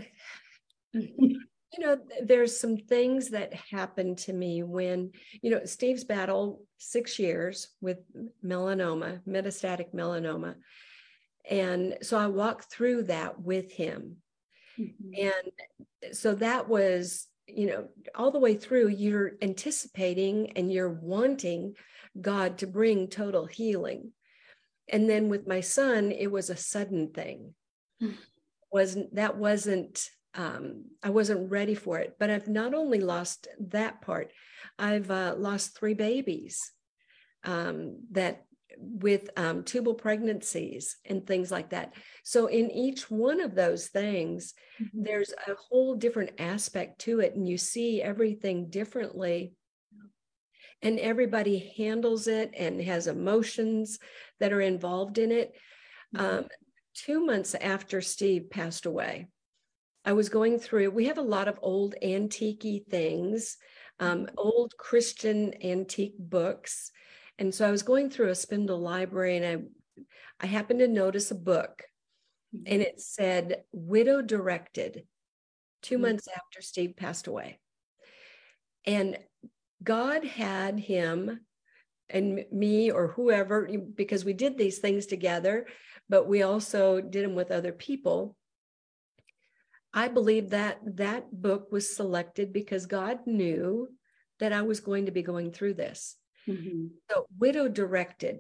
you 0.94 1.40
know 1.80 1.98
there's 2.24 2.60
some 2.60 2.78
things 2.78 3.30
that 3.30 3.54
happened 3.54 4.20
to 4.20 4.34
me 4.34 4.64
when 4.64 5.12
you 5.42 5.50
know 5.50 5.66
steve's 5.66 6.04
battle 6.04 6.62
six 6.78 7.18
years 7.18 7.70
with 7.82 7.98
melanoma 8.44 9.22
metastatic 9.28 9.94
melanoma. 9.94 10.56
And 11.50 11.98
so 12.02 12.18
i 12.18 12.28
walked 12.28 12.72
through 12.72 13.04
that 13.04 13.40
with 13.40 13.72
him. 13.72 14.18
Mm-hmm. 14.80 15.30
and 15.30 16.16
so 16.16 16.34
that 16.34 16.68
was 16.68 17.28
you 17.48 17.68
know, 17.68 17.90
all 18.16 18.32
the 18.32 18.40
way 18.40 18.56
through, 18.56 18.90
you're 18.90 19.34
anticipating 19.42 20.52
and 20.56 20.72
you're 20.72 20.90
wanting 20.90 21.76
God 22.20 22.60
to 22.60 22.68
bring 22.68 23.08
total 23.08 23.46
healing. 23.46 24.12
And 24.90 25.10
then 25.10 25.30
with 25.30 25.48
my 25.48 25.62
son, 25.62 26.12
it 26.12 26.32
was 26.32 26.50
a 26.50 26.56
sudden 26.56 27.12
thing. 27.12 27.54
Mm. 28.02 28.16
Wasn't 28.72 29.16
that 29.16 29.38
wasn't 29.38 30.10
um, 30.36 30.86
I 31.04 31.10
wasn't 31.10 31.52
ready 31.52 31.76
for 31.76 32.00
it. 32.00 32.16
But 32.20 32.30
I've 32.30 32.48
not 32.48 32.74
only 32.74 33.00
lost 33.00 33.48
that 33.60 34.02
part, 34.02 34.32
I've 34.80 35.12
uh, 35.12 35.36
lost 35.38 35.78
three 35.78 35.94
babies 35.94 36.60
um, 37.44 38.00
that 38.12 38.46
with 38.78 39.30
um, 39.38 39.64
tubal 39.64 39.94
pregnancies 39.94 40.98
and 41.06 41.26
things 41.26 41.52
like 41.52 41.70
that. 41.70 41.94
So, 42.24 42.48
in 42.48 42.72
each 42.72 43.10
one 43.10 43.42
of 43.42 43.56
those 43.56 43.88
things, 43.88 44.54
mm-hmm. 44.82 45.04
there's 45.04 45.32
a 45.32 45.56
whole 45.56 45.96
different 45.96 46.32
aspect 46.40 47.00
to 47.02 47.20
it, 47.20 47.36
and 47.36 47.48
you 47.48 47.58
see 47.58 48.02
everything 48.02 48.70
differently. 48.70 49.54
And 50.82 51.00
everybody 51.00 51.74
handles 51.78 52.28
it 52.28 52.52
and 52.58 52.82
has 52.82 53.08
emotions 53.08 54.00
that 54.42 54.52
are 54.52 54.60
involved 54.60 55.18
in 55.18 55.32
it. 55.32 55.54
Mm-hmm. 56.14 56.40
Um, 56.40 56.48
two 56.94 57.26
months 57.26 57.56
after 57.56 58.02
Steve 58.02 58.50
passed 58.50 58.86
away, 58.86 59.28
I 60.04 60.12
was 60.12 60.28
going 60.28 60.60
through, 60.60 60.92
we 60.92 61.06
have 61.06 61.18
a 61.18 61.22
lot 61.22 61.48
of 61.48 61.58
old 61.62 61.96
antique 62.04 62.84
things, 62.90 63.56
um, 64.00 64.26
mm-hmm. 64.26 64.36
old 64.38 64.74
Christian 64.78 65.54
antique 65.64 66.16
books 66.20 66.92
and 67.40 67.54
so 67.54 67.68
I 67.68 67.72
was 67.72 67.84
going 67.84 68.10
through 68.10 68.30
a 68.30 68.36
spindle 68.36 68.80
library 68.80 69.38
and 69.38 69.46
I 69.46 70.44
I 70.44 70.48
happened 70.48 70.80
to 70.80 70.88
notice 70.88 71.32
a 71.32 71.36
book 71.36 71.84
and 72.54 72.66
mm-hmm. 72.66 72.82
it 72.82 73.02
said 73.02 73.64
widow 73.72 74.22
directed 74.22 75.04
2 75.84 75.96
mm-hmm. 75.96 76.02
months 76.02 76.28
after 76.28 76.62
Steve 76.62 76.96
passed 76.96 77.28
away. 77.28 77.60
And 78.86 79.18
God 79.84 80.24
had 80.26 80.80
him 80.80 81.40
and 82.10 82.46
me 82.52 82.92
or 82.92 83.08
whoever 83.08 83.68
because 83.96 84.26
we 84.26 84.34
did 84.34 84.58
these 84.58 84.80
things 84.80 85.06
together 85.06 85.66
but 86.10 86.28
we 86.28 86.44
also 86.44 87.02
did 87.02 87.24
them 87.24 87.34
with 87.34 87.52
other 87.52 87.72
people 87.72 88.36
i 89.94 90.08
believe 90.08 90.50
that 90.50 90.80
that 90.84 91.26
book 91.32 91.72
was 91.72 91.96
selected 91.96 92.52
because 92.52 92.86
god 92.86 93.20
knew 93.26 93.88
that 94.40 94.54
i 94.54 94.62
was 94.62 94.80
going 94.80 95.06
to 95.06 95.12
be 95.12 95.24
going 95.24 95.52
through 95.52 95.74
this 95.74 96.18
Mm-hmm. 96.48 96.88
So, 97.10 97.26
widow 97.40 97.68
directed. 97.68 98.40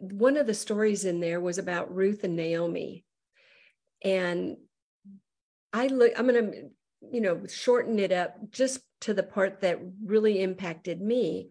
One 0.00 0.36
of 0.36 0.46
the 0.46 0.54
stories 0.54 1.04
in 1.04 1.20
there 1.20 1.40
was 1.40 1.58
about 1.58 1.94
Ruth 1.94 2.24
and 2.24 2.36
Naomi. 2.36 3.04
And 4.02 4.56
I 5.72 5.86
look, 5.86 6.12
I'm 6.16 6.26
going 6.26 6.52
to, 6.52 6.70
you 7.10 7.20
know, 7.20 7.46
shorten 7.46 7.98
it 7.98 8.12
up 8.12 8.36
just 8.50 8.80
to 9.02 9.14
the 9.14 9.22
part 9.22 9.60
that 9.60 9.80
really 10.04 10.42
impacted 10.42 11.00
me 11.00 11.50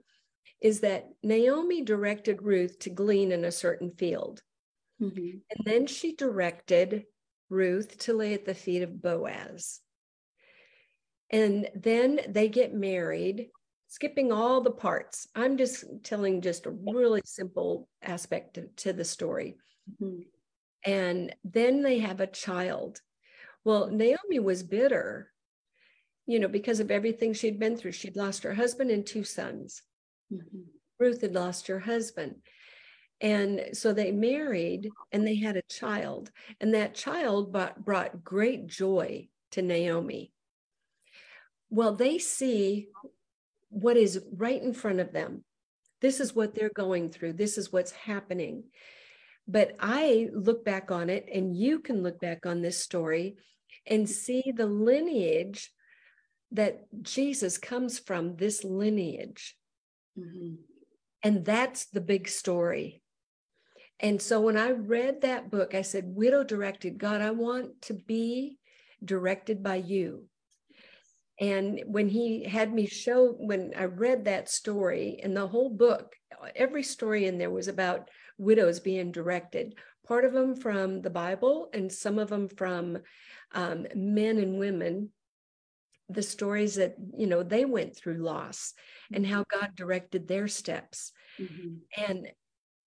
is 0.61 0.81
that 0.81 1.09
Naomi 1.23 1.81
directed 1.81 2.41
Ruth 2.43 2.79
to 2.79 2.89
glean 2.89 3.31
in 3.31 3.45
a 3.45 3.51
certain 3.51 3.91
field. 3.91 4.41
Mm-hmm. 5.01 5.39
And 5.49 5.65
then 5.65 5.87
she 5.87 6.15
directed 6.15 7.05
Ruth 7.49 7.97
to 7.99 8.13
lay 8.13 8.33
at 8.33 8.45
the 8.45 8.53
feet 8.53 8.83
of 8.83 9.01
Boaz. 9.01 9.79
And 11.31 11.67
then 11.73 12.19
they 12.27 12.47
get 12.47 12.73
married 12.73 13.49
skipping 13.91 14.31
all 14.31 14.61
the 14.61 14.71
parts. 14.71 15.27
I'm 15.35 15.57
just 15.57 15.83
telling 16.03 16.39
just 16.39 16.65
a 16.65 16.71
really 16.71 17.21
simple 17.25 17.89
aspect 18.01 18.53
to, 18.53 18.67
to 18.77 18.93
the 18.93 19.03
story. 19.03 19.57
Mm-hmm. 20.01 20.21
And 20.85 21.35
then 21.43 21.81
they 21.83 21.99
have 21.99 22.21
a 22.21 22.27
child. 22.27 23.01
Well, 23.65 23.89
Naomi 23.91 24.39
was 24.39 24.63
bitter, 24.63 25.29
you 26.25 26.39
know, 26.39 26.47
because 26.47 26.79
of 26.79 26.89
everything 26.89 27.33
she'd 27.33 27.59
been 27.59 27.75
through. 27.75 27.91
She'd 27.91 28.15
lost 28.15 28.43
her 28.43 28.53
husband 28.53 28.91
and 28.91 29.05
two 29.05 29.25
sons. 29.25 29.81
Mm-hmm. 30.33 30.61
Ruth 30.97 31.19
had 31.19 31.33
lost 31.33 31.67
her 31.67 31.79
husband. 31.79 32.35
And 33.19 33.71
so 33.73 33.91
they 33.91 34.13
married 34.13 34.89
and 35.11 35.27
they 35.27 35.35
had 35.35 35.57
a 35.57 35.63
child, 35.63 36.31
and 36.61 36.73
that 36.73 36.95
child 36.95 37.51
brought, 37.51 37.83
brought 37.83 38.23
great 38.23 38.67
joy 38.67 39.27
to 39.51 39.61
Naomi. 39.61 40.31
Well, 41.69 41.93
they 41.93 42.19
see 42.19 42.87
what 43.71 43.97
is 43.97 44.23
right 44.35 44.61
in 44.61 44.73
front 44.73 44.99
of 44.99 45.11
them. 45.11 45.43
This 46.01 46.19
is 46.19 46.35
what 46.35 46.53
they're 46.53 46.71
going 46.73 47.09
through, 47.09 47.33
this 47.33 47.57
is 47.57 47.71
what's 47.71 47.91
happening. 47.91 48.65
But 49.47 49.75
I 49.79 50.29
look 50.33 50.63
back 50.63 50.91
on 50.91 51.09
it, 51.09 51.27
and 51.33 51.57
you 51.57 51.79
can 51.79 52.03
look 52.03 52.19
back 52.19 52.45
on 52.45 52.61
this 52.61 52.77
story 52.77 53.37
and 53.87 54.07
see 54.07 54.53
the 54.55 54.67
lineage 54.67 55.71
that 56.51 56.85
Jesus 57.01 57.57
comes 57.57 57.97
from, 57.97 58.35
this 58.35 58.63
lineage. 58.63 59.55
Mm-hmm. 60.17 60.55
And 61.23 61.45
that's 61.45 61.85
the 61.85 62.01
big 62.01 62.27
story. 62.27 63.01
And 63.99 64.21
so 64.21 64.41
when 64.41 64.57
I 64.57 64.71
read 64.71 65.21
that 65.21 65.51
book, 65.51 65.75
I 65.75 65.83
said, 65.83 66.05
Widow 66.07 66.43
directed, 66.43 66.97
God, 66.97 67.21
I 67.21 67.31
want 67.31 67.81
to 67.83 67.93
be 67.93 68.57
directed 69.03 69.63
by 69.63 69.75
you. 69.75 70.25
And 71.39 71.81
when 71.87 72.07
he 72.07 72.43
had 72.43 72.73
me 72.73 72.85
show, 72.85 73.35
when 73.39 73.73
I 73.75 73.85
read 73.85 74.25
that 74.25 74.49
story 74.49 75.19
and 75.23 75.35
the 75.35 75.47
whole 75.47 75.69
book, 75.69 76.15
every 76.55 76.83
story 76.83 77.25
in 77.25 77.37
there 77.37 77.49
was 77.49 77.67
about 77.67 78.09
widows 78.37 78.79
being 78.79 79.11
directed, 79.11 79.75
part 80.07 80.25
of 80.25 80.33
them 80.33 80.55
from 80.55 81.01
the 81.01 81.09
Bible 81.09 81.69
and 81.73 81.91
some 81.91 82.19
of 82.19 82.29
them 82.29 82.47
from 82.47 82.99
um, 83.53 83.87
men 83.95 84.37
and 84.37 84.59
women, 84.59 85.09
the 86.09 86.21
stories 86.21 86.75
that, 86.75 86.95
you 87.17 87.25
know, 87.25 87.41
they 87.41 87.65
went 87.65 87.95
through 87.95 88.23
loss 88.23 88.73
and 89.13 89.25
how 89.25 89.45
God 89.49 89.71
directed 89.75 90.27
their 90.27 90.47
steps. 90.47 91.11
Mm-hmm. 91.39 92.05
And 92.05 92.27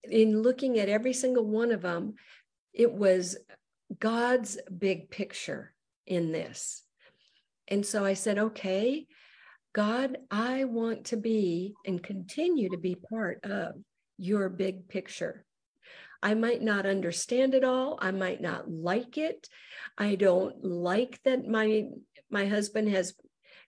in 0.04 0.42
looking 0.42 0.78
at 0.78 0.88
every 0.88 1.12
single 1.12 1.46
one 1.46 1.72
of 1.72 1.82
them, 1.82 2.14
it 2.72 2.92
was 2.92 3.36
God's 3.98 4.58
big 4.76 5.10
picture 5.10 5.74
in 6.06 6.30
this. 6.30 6.83
And 7.68 7.84
so 7.84 8.04
I 8.04 8.14
said, 8.14 8.38
okay, 8.38 9.06
God, 9.74 10.18
I 10.30 10.64
want 10.64 11.06
to 11.06 11.16
be 11.16 11.74
and 11.84 12.02
continue 12.02 12.70
to 12.70 12.78
be 12.78 12.94
part 12.94 13.44
of 13.44 13.74
your 14.18 14.48
big 14.48 14.88
picture. 14.88 15.44
I 16.22 16.34
might 16.34 16.62
not 16.62 16.86
understand 16.86 17.54
it 17.54 17.64
all. 17.64 17.98
I 18.00 18.10
might 18.10 18.40
not 18.40 18.70
like 18.70 19.18
it. 19.18 19.48
I 19.98 20.14
don't 20.14 20.64
like 20.64 21.20
that 21.24 21.46
my 21.46 21.84
my 22.30 22.46
husband 22.46 22.88
has 22.88 23.14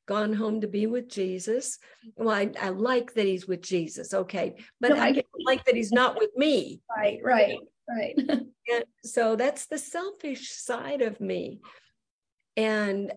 gone 0.07 0.33
home 0.33 0.61
to 0.61 0.69
be 0.69 0.87
with 0.87 1.09
Jesus. 1.09 1.79
Well, 2.17 2.31
I, 2.31 2.51
I 2.61 2.71
like 2.71 3.13
that 3.15 3.27
he's 3.27 3.47
with 3.47 3.61
Jesus, 3.61 4.15
okay, 4.15 4.55
but 4.81 4.91
no, 4.91 4.97
I, 4.97 5.09
I 5.09 5.25
like 5.45 5.65
that 5.67 5.77
he's 5.77 5.93
not 5.93 6.19
with 6.19 6.31
me. 6.37 6.81
Right, 6.97 7.19
right, 7.23 7.59
right. 7.89 8.15
and 8.19 8.85
so 9.05 9.37
that's 9.37 9.67
the 9.67 9.79
selfish 9.79 10.51
side 10.53 11.03
of 11.03 11.21
me, 11.21 11.61
and 12.57 13.13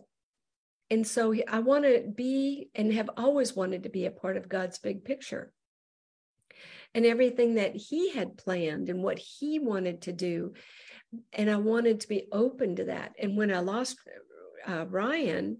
and 0.89 1.05
so 1.05 1.33
I 1.47 1.59
want 1.59 1.85
to 1.85 2.03
be 2.13 2.69
and 2.73 2.91
have 2.93 3.09
always 3.15 3.55
wanted 3.55 3.83
to 3.83 3.89
be 3.89 4.05
a 4.05 4.11
part 4.11 4.37
of 4.37 4.49
God's 4.49 4.79
big 4.79 5.05
picture. 5.05 5.51
And 6.95 7.05
everything 7.05 7.55
that 7.55 7.75
he 7.75 8.11
had 8.11 8.37
planned 8.37 8.89
and 8.89 9.03
what 9.03 9.19
he 9.19 9.59
wanted 9.59 10.01
to 10.03 10.11
do. 10.11 10.53
And 11.33 11.49
I 11.49 11.57
wanted 11.57 11.99
to 11.99 12.07
be 12.07 12.27
open 12.31 12.77
to 12.77 12.85
that. 12.85 13.13
And 13.21 13.37
when 13.37 13.53
I 13.53 13.59
lost 13.59 13.99
uh, 14.67 14.87
Ryan, 14.87 15.59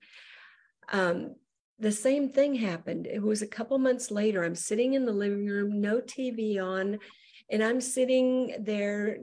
um, 0.91 1.35
the 1.77 1.91
same 1.91 2.29
thing 2.29 2.55
happened. 2.55 3.05
It 3.05 3.21
was 3.21 3.43
a 3.43 3.47
couple 3.47 3.77
months 3.77 4.09
later. 4.09 4.43
I'm 4.43 4.55
sitting 4.55 4.95
in 4.95 5.05
the 5.05 5.13
living 5.13 5.45
room, 5.45 5.79
no 5.79 6.01
TV 6.01 6.61
on, 6.61 6.97
and 7.49 7.63
I'm 7.63 7.79
sitting 7.79 8.55
there 8.59 9.19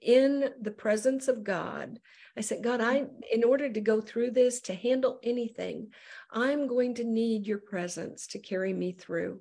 in 0.00 0.50
the 0.60 0.70
presence 0.70 1.28
of 1.28 1.44
God. 1.44 1.98
I 2.36 2.40
said, 2.40 2.62
God, 2.62 2.80
I 2.80 3.04
in 3.30 3.44
order 3.44 3.70
to 3.70 3.80
go 3.80 4.00
through 4.00 4.30
this, 4.30 4.60
to 4.62 4.74
handle 4.74 5.20
anything, 5.22 5.92
I'm 6.30 6.66
going 6.66 6.94
to 6.94 7.04
need 7.04 7.46
your 7.46 7.58
presence 7.58 8.26
to 8.28 8.38
carry 8.38 8.72
me 8.72 8.92
through. 8.92 9.40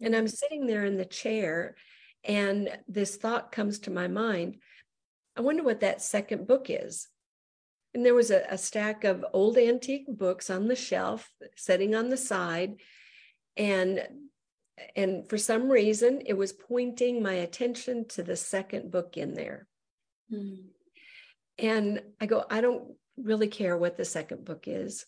And 0.00 0.14
I'm 0.14 0.28
sitting 0.28 0.66
there 0.66 0.84
in 0.84 0.96
the 0.96 1.04
chair, 1.04 1.76
and 2.24 2.68
this 2.88 3.16
thought 3.16 3.52
comes 3.52 3.78
to 3.80 3.90
my 3.90 4.08
mind. 4.08 4.56
I 5.36 5.40
wonder 5.40 5.62
what 5.62 5.80
that 5.80 6.02
second 6.02 6.46
book 6.46 6.66
is. 6.68 7.08
And 7.94 8.04
there 8.04 8.14
was 8.14 8.30
a, 8.30 8.44
a 8.48 8.58
stack 8.58 9.04
of 9.04 9.24
old 9.32 9.56
antique 9.56 10.06
books 10.08 10.50
on 10.50 10.68
the 10.68 10.76
shelf, 10.76 11.30
sitting 11.56 11.94
on 11.94 12.08
the 12.08 12.16
side. 12.16 12.74
And 13.56 14.06
and 14.96 15.28
for 15.28 15.38
some 15.38 15.70
reason, 15.70 16.22
it 16.26 16.32
was 16.32 16.52
pointing 16.52 17.22
my 17.22 17.34
attention 17.34 18.08
to 18.08 18.22
the 18.22 18.36
second 18.36 18.90
book 18.90 19.16
in 19.16 19.34
there. 19.34 19.66
Mm. 20.32 20.64
And 21.58 22.02
I 22.20 22.26
go, 22.26 22.44
I 22.50 22.60
don't 22.60 22.94
really 23.16 23.48
care 23.48 23.76
what 23.76 23.96
the 23.96 24.04
second 24.04 24.44
book 24.44 24.64
is. 24.66 25.04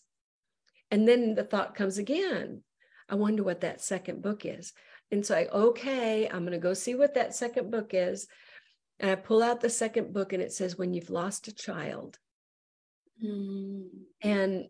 And 0.91 1.07
then 1.07 1.35
the 1.35 1.43
thought 1.43 1.75
comes 1.75 1.97
again. 1.97 2.63
I 3.09 3.15
wonder 3.15 3.43
what 3.43 3.61
that 3.61 3.81
second 3.81 4.21
book 4.21 4.45
is. 4.45 4.73
And 5.11 5.25
so 5.25 5.35
I, 5.35 5.47
okay, 5.47 6.27
I'm 6.27 6.41
going 6.41 6.51
to 6.51 6.57
go 6.57 6.73
see 6.73 6.95
what 6.95 7.15
that 7.15 7.35
second 7.35 7.71
book 7.71 7.91
is. 7.93 8.27
And 8.99 9.11
I 9.11 9.15
pull 9.15 9.43
out 9.43 9.61
the 9.61 9.69
second 9.69 10.13
book 10.13 10.33
and 10.33 10.41
it 10.41 10.51
says, 10.51 10.77
When 10.77 10.93
you've 10.93 11.09
lost 11.09 11.47
a 11.47 11.53
child. 11.53 12.17
Mm. 13.23 13.87
And 14.21 14.65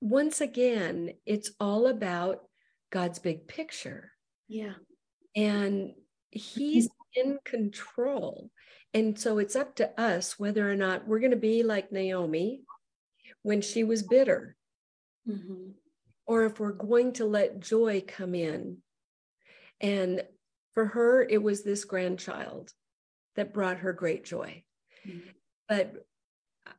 once 0.00 0.40
again, 0.40 1.14
it's 1.26 1.50
all 1.58 1.86
about 1.86 2.40
God's 2.90 3.18
big 3.18 3.48
picture. 3.48 4.12
Yeah. 4.48 4.74
And 5.34 5.94
He's 6.30 6.88
in 7.18 7.38
control. 7.44 8.50
And 8.94 9.18
so 9.18 9.38
it's 9.38 9.56
up 9.56 9.76
to 9.76 10.00
us 10.00 10.38
whether 10.38 10.70
or 10.70 10.74
not 10.74 11.06
we're 11.06 11.18
going 11.20 11.32
to 11.32 11.36
be 11.36 11.62
like 11.62 11.92
Naomi 11.92 12.62
when 13.42 13.60
she 13.60 13.84
was 13.84 14.02
bitter, 14.02 14.56
mm-hmm. 15.28 15.70
or 16.26 16.44
if 16.44 16.58
we're 16.58 16.72
going 16.72 17.12
to 17.14 17.26
let 17.26 17.60
joy 17.60 18.02
come 18.06 18.34
in. 18.34 18.78
And 19.80 20.22
for 20.74 20.86
her, 20.86 21.22
it 21.22 21.42
was 21.42 21.62
this 21.62 21.84
grandchild 21.84 22.72
that 23.36 23.54
brought 23.54 23.78
her 23.78 23.92
great 23.92 24.24
joy. 24.24 24.64
Mm-hmm. 25.06 25.28
But 25.68 25.94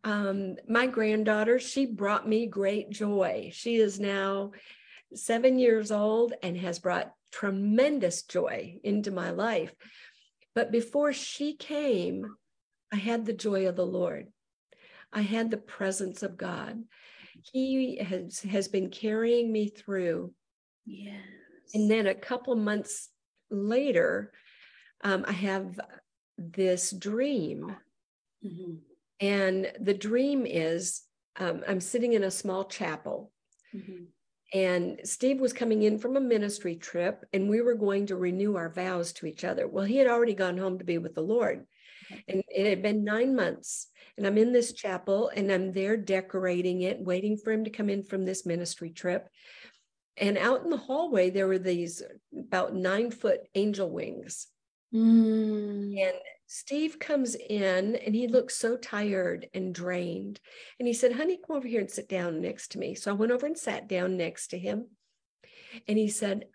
um, 0.03 0.55
my 0.67 0.87
granddaughter, 0.87 1.59
she 1.59 1.85
brought 1.85 2.27
me 2.27 2.47
great 2.47 2.89
joy. 2.89 3.51
She 3.53 3.75
is 3.75 3.99
now 3.99 4.51
seven 5.13 5.57
years 5.57 5.91
old 5.91 6.33
and 6.43 6.57
has 6.57 6.79
brought 6.79 7.13
tremendous 7.31 8.23
joy 8.23 8.79
into 8.83 9.11
my 9.11 9.31
life. 9.31 9.73
But 10.59 10.73
before 10.73 11.13
she 11.13 11.53
came, 11.53 12.35
I 12.91 12.97
had 12.97 13.25
the 13.25 13.31
joy 13.31 13.69
of 13.69 13.77
the 13.77 13.85
Lord. 13.85 14.27
I 15.13 15.21
had 15.21 15.49
the 15.49 15.55
presence 15.55 16.21
of 16.21 16.35
God. 16.35 16.83
He 17.53 17.95
has, 17.95 18.41
has 18.41 18.67
been 18.67 18.89
carrying 18.89 19.53
me 19.53 19.69
through. 19.69 20.33
Yes. 20.85 21.15
And 21.73 21.89
then 21.89 22.07
a 22.07 22.13
couple 22.13 22.57
months 22.57 23.07
later, 23.49 24.33
um, 25.01 25.23
I 25.25 25.31
have 25.31 25.79
this 26.37 26.91
dream. 26.91 27.73
Mm-hmm. 28.45 28.73
And 29.21 29.71
the 29.79 29.93
dream 29.93 30.45
is 30.45 31.03
um, 31.37 31.63
I'm 31.69 31.79
sitting 31.79 32.11
in 32.11 32.25
a 32.25 32.31
small 32.31 32.65
chapel. 32.65 33.31
Mm-hmm. 33.73 34.03
And 34.53 34.99
Steve 35.03 35.39
was 35.39 35.53
coming 35.53 35.83
in 35.83 35.99
from 35.99 36.17
a 36.17 36.21
ministry 36.21 36.75
trip, 36.75 37.23
and 37.33 37.49
we 37.49 37.61
were 37.61 37.75
going 37.75 38.07
to 38.07 38.15
renew 38.15 38.55
our 38.55 38.69
vows 38.69 39.13
to 39.13 39.27
each 39.27 39.43
other. 39.43 39.67
Well, 39.67 39.85
he 39.85 39.97
had 39.97 40.07
already 40.07 40.33
gone 40.33 40.57
home 40.57 40.79
to 40.79 40.85
be 40.85 40.97
with 40.97 41.13
the 41.13 41.21
Lord. 41.21 41.65
And 42.27 42.43
it 42.49 42.67
had 42.67 42.81
been 42.81 43.03
nine 43.03 43.35
months. 43.35 43.87
And 44.17 44.25
I'm 44.25 44.37
in 44.37 44.51
this 44.51 44.73
chapel 44.73 45.31
and 45.33 45.51
I'm 45.51 45.71
there 45.71 45.95
decorating 45.95 46.81
it, 46.81 46.99
waiting 46.99 47.37
for 47.37 47.53
him 47.53 47.63
to 47.63 47.69
come 47.69 47.89
in 47.89 48.03
from 48.03 48.25
this 48.25 48.45
ministry 48.45 48.89
trip. 48.89 49.29
And 50.17 50.37
out 50.37 50.63
in 50.63 50.69
the 50.69 50.77
hallway, 50.77 51.29
there 51.29 51.47
were 51.47 51.59
these 51.59 52.03
about 52.37 52.75
nine 52.75 53.11
foot 53.11 53.41
angel 53.55 53.89
wings. 53.89 54.47
Mm. 54.93 56.01
And 56.01 56.17
Steve 56.51 56.97
comes 56.97 57.35
in 57.35 57.95
and 57.95 58.15
he 58.15 58.27
looks 58.27 58.55
so 58.55 58.75
tired 58.75 59.47
and 59.53 59.71
drained. 59.73 60.39
And 60.79 60.87
he 60.87 60.95
said, 60.95 61.13
Honey, 61.13 61.37
come 61.37 61.55
over 61.55 61.67
here 61.67 61.79
and 61.79 61.91
sit 61.91 62.09
down 62.09 62.41
next 62.41 62.71
to 62.71 62.79
me. 62.79 62.95
So 62.95 63.11
I 63.11 63.13
went 63.13 63.31
over 63.31 63.45
and 63.45 63.55
sat 63.55 63.87
down 63.87 64.17
next 64.17 64.47
to 64.47 64.57
him. 64.57 64.87
And 65.87 65.95
he 65.95 66.07
said, 66.07 66.45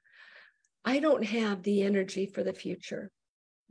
I 0.85 0.98
don't 0.98 1.24
have 1.24 1.62
the 1.62 1.85
energy 1.85 2.26
for 2.26 2.42
the 2.42 2.52
future. 2.52 3.12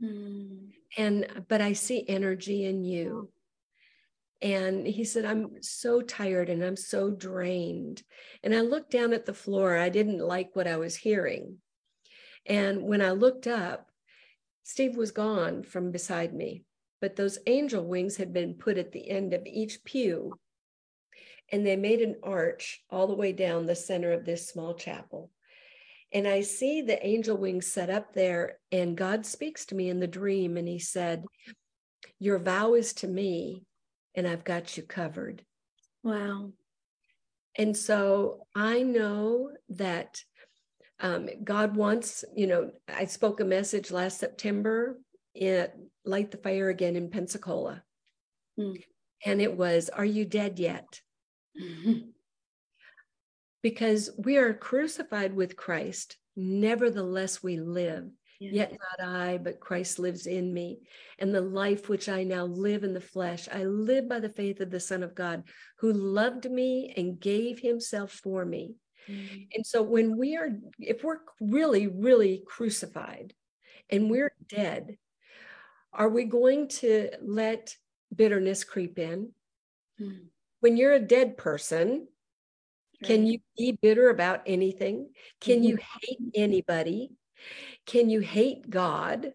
Mm. 0.02 0.70
And, 0.96 1.44
but 1.46 1.60
I 1.60 1.74
see 1.74 2.08
energy 2.08 2.64
in 2.64 2.84
you. 2.84 3.30
And 4.40 4.86
he 4.86 5.04
said, 5.04 5.26
I'm 5.26 5.62
so 5.62 6.00
tired 6.00 6.48
and 6.48 6.64
I'm 6.64 6.76
so 6.76 7.10
drained. 7.10 8.02
And 8.42 8.54
I 8.54 8.62
looked 8.62 8.90
down 8.90 9.12
at 9.12 9.26
the 9.26 9.34
floor. 9.34 9.76
I 9.76 9.90
didn't 9.90 10.20
like 10.20 10.56
what 10.56 10.66
I 10.66 10.78
was 10.78 10.96
hearing. 10.96 11.58
And 12.46 12.84
when 12.84 13.02
I 13.02 13.10
looked 13.10 13.46
up, 13.46 13.90
Steve 14.64 14.96
was 14.96 15.10
gone 15.10 15.62
from 15.62 15.92
beside 15.92 16.34
me, 16.34 16.64
but 17.00 17.16
those 17.16 17.38
angel 17.46 17.84
wings 17.84 18.16
had 18.16 18.32
been 18.32 18.54
put 18.54 18.78
at 18.78 18.92
the 18.92 19.10
end 19.10 19.34
of 19.34 19.46
each 19.46 19.84
pew, 19.84 20.32
and 21.52 21.66
they 21.66 21.76
made 21.76 22.00
an 22.00 22.16
arch 22.22 22.82
all 22.90 23.06
the 23.06 23.14
way 23.14 23.30
down 23.30 23.66
the 23.66 23.76
center 23.76 24.10
of 24.12 24.24
this 24.24 24.48
small 24.48 24.74
chapel. 24.74 25.30
And 26.12 26.26
I 26.26 26.40
see 26.40 26.80
the 26.80 27.04
angel 27.06 27.36
wings 27.36 27.66
set 27.66 27.90
up 27.90 28.14
there, 28.14 28.58
and 28.72 28.96
God 28.96 29.26
speaks 29.26 29.66
to 29.66 29.74
me 29.74 29.90
in 29.90 30.00
the 30.00 30.06
dream, 30.06 30.56
and 30.56 30.66
He 30.66 30.78
said, 30.78 31.24
Your 32.18 32.38
vow 32.38 32.72
is 32.72 32.94
to 32.94 33.06
me, 33.06 33.66
and 34.14 34.26
I've 34.26 34.44
got 34.44 34.76
you 34.76 34.82
covered. 34.82 35.44
Wow. 36.02 36.52
And 37.56 37.76
so 37.76 38.46
I 38.54 38.82
know 38.82 39.50
that 39.68 40.22
um, 41.04 41.28
God 41.44 41.76
wants, 41.76 42.24
you 42.34 42.46
know, 42.46 42.70
I 42.88 43.04
spoke 43.04 43.40
a 43.40 43.44
message 43.44 43.90
last 43.90 44.18
September 44.18 44.98
at 45.38 45.76
Light 46.06 46.30
the 46.30 46.38
Fire 46.38 46.70
Again 46.70 46.96
in 46.96 47.10
Pensacola. 47.10 47.82
Mm. 48.58 48.82
And 49.26 49.42
it 49.42 49.54
was, 49.54 49.90
Are 49.90 50.04
you 50.04 50.24
dead 50.24 50.58
yet? 50.58 51.00
Mm-hmm. 51.60 51.92
Because 53.62 54.10
we 54.18 54.36
are 54.36 54.52
crucified 54.52 55.34
with 55.34 55.56
Christ, 55.56 56.18
nevertheless 56.36 57.42
we 57.42 57.56
live. 57.56 58.10
Yet 58.38 58.72
not 58.98 59.08
I, 59.08 59.38
but 59.38 59.58
Christ 59.58 59.98
lives 59.98 60.26
in 60.26 60.52
me. 60.52 60.80
And 61.18 61.34
the 61.34 61.40
life 61.40 61.88
which 61.88 62.10
I 62.10 62.24
now 62.24 62.44
live 62.44 62.84
in 62.84 62.92
the 62.92 63.00
flesh, 63.00 63.48
I 63.50 63.64
live 63.64 64.06
by 64.06 64.20
the 64.20 64.28
faith 64.28 64.60
of 64.60 64.70
the 64.70 64.80
Son 64.80 65.02
of 65.02 65.14
God, 65.14 65.44
who 65.78 65.94
loved 65.94 66.50
me 66.50 66.92
and 66.94 67.18
gave 67.18 67.58
himself 67.58 68.12
for 68.12 68.44
me. 68.44 68.74
Mm-hmm. 69.08 69.36
And 69.54 69.66
so 69.66 69.82
when 69.82 70.16
we 70.16 70.36
are, 70.36 70.50
if 70.78 71.04
we're 71.04 71.20
really, 71.40 71.86
really 71.86 72.42
crucified 72.46 73.34
and 73.90 74.10
we're 74.10 74.32
dead, 74.48 74.96
are 75.92 76.08
we 76.08 76.24
going 76.24 76.68
to 76.68 77.10
let 77.22 77.76
bitterness 78.14 78.64
creep 78.64 78.98
in? 78.98 79.30
Mm-hmm. 80.00 80.26
When 80.60 80.76
you're 80.76 80.94
a 80.94 81.00
dead 81.00 81.36
person, 81.36 82.08
right. 83.02 83.06
can 83.08 83.26
you 83.26 83.38
be 83.56 83.78
bitter 83.80 84.08
about 84.10 84.42
anything? 84.46 85.10
Can 85.40 85.56
mm-hmm. 85.56 85.64
you 85.64 85.78
hate 86.00 86.18
anybody? 86.34 87.10
Can 87.86 88.08
you 88.08 88.20
hate 88.20 88.68
God? 88.70 89.34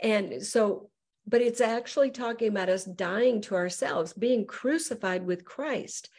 And 0.00 0.44
so, 0.44 0.90
but 1.26 1.40
it's 1.40 1.60
actually 1.60 2.10
talking 2.10 2.48
about 2.48 2.68
us 2.68 2.84
dying 2.84 3.40
to 3.42 3.54
ourselves, 3.54 4.12
being 4.12 4.46
crucified 4.46 5.24
with 5.24 5.44
Christ, 5.44 6.10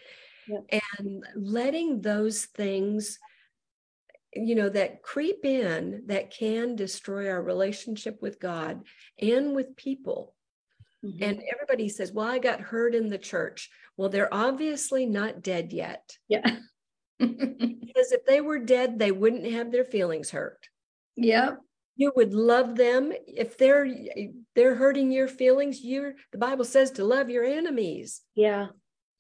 yeah. 0.48 0.80
and 0.98 1.24
letting 1.36 2.02
those 2.02 2.46
things, 2.46 3.20
you 4.34 4.56
know, 4.56 4.70
that 4.70 5.02
creep 5.04 5.46
in 5.46 6.04
that 6.08 6.32
can 6.32 6.76
destroy 6.76 7.30
our 7.30 7.42
relationship 7.42 8.22
with 8.22 8.40
God 8.40 8.84
and 9.20 9.56
with 9.56 9.76
people. 9.76 10.36
Mm-hmm. 11.04 11.24
And 11.24 11.42
everybody 11.54 11.90
says, 11.90 12.12
Well, 12.12 12.28
I 12.28 12.40
got 12.40 12.62
hurt 12.62 12.96
in 12.96 13.10
the 13.10 13.18
church. 13.18 13.70
Well, 13.98 14.10
they're 14.10 14.34
obviously 14.34 15.06
not 15.06 15.44
dead 15.44 15.74
yet. 15.74 16.18
Yeah. 16.28 16.58
because 17.20 18.12
if 18.12 18.26
they 18.26 18.42
were 18.42 18.60
dead, 18.60 18.98
they 19.00 19.12
wouldn't 19.12 19.52
have 19.52 19.72
their 19.72 19.86
feelings 19.86 20.32
hurt. 20.32 20.68
Yep. 21.16 21.60
You 21.96 22.12
would 22.16 22.34
love 22.34 22.76
them 22.76 23.14
if 23.28 23.58
they're 23.58 23.88
they're 24.56 24.76
hurting 24.76 25.12
your 25.12 25.28
feelings. 25.28 25.84
You're 25.84 26.16
the 26.32 26.40
Bible 26.40 26.66
says 26.66 26.92
to 26.92 27.06
love 27.06 27.30
your 27.30 27.44
enemies. 27.44 28.22
Yeah. 28.34 28.68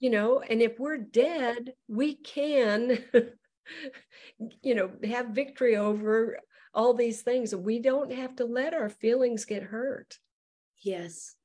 You 0.03 0.09
know, 0.09 0.41
and 0.41 0.61
if 0.61 0.79
we're 0.79 0.97
dead, 0.97 1.75
we 1.87 2.15
can, 2.15 2.97
you 4.61 4.75
know, 4.75 4.91
have 5.05 5.27
victory 5.27 5.77
over 5.77 6.39
all 6.73 6.93
these 6.93 7.21
things. 7.21 7.55
We 7.55 7.79
don't 7.79 8.11
have 8.11 8.35
to 8.35 8.43
let 8.43 8.73
our 8.73 8.89
feelings 8.89 9.45
get 9.45 9.63
hurt. 9.63 10.17
Yes. 10.83 11.35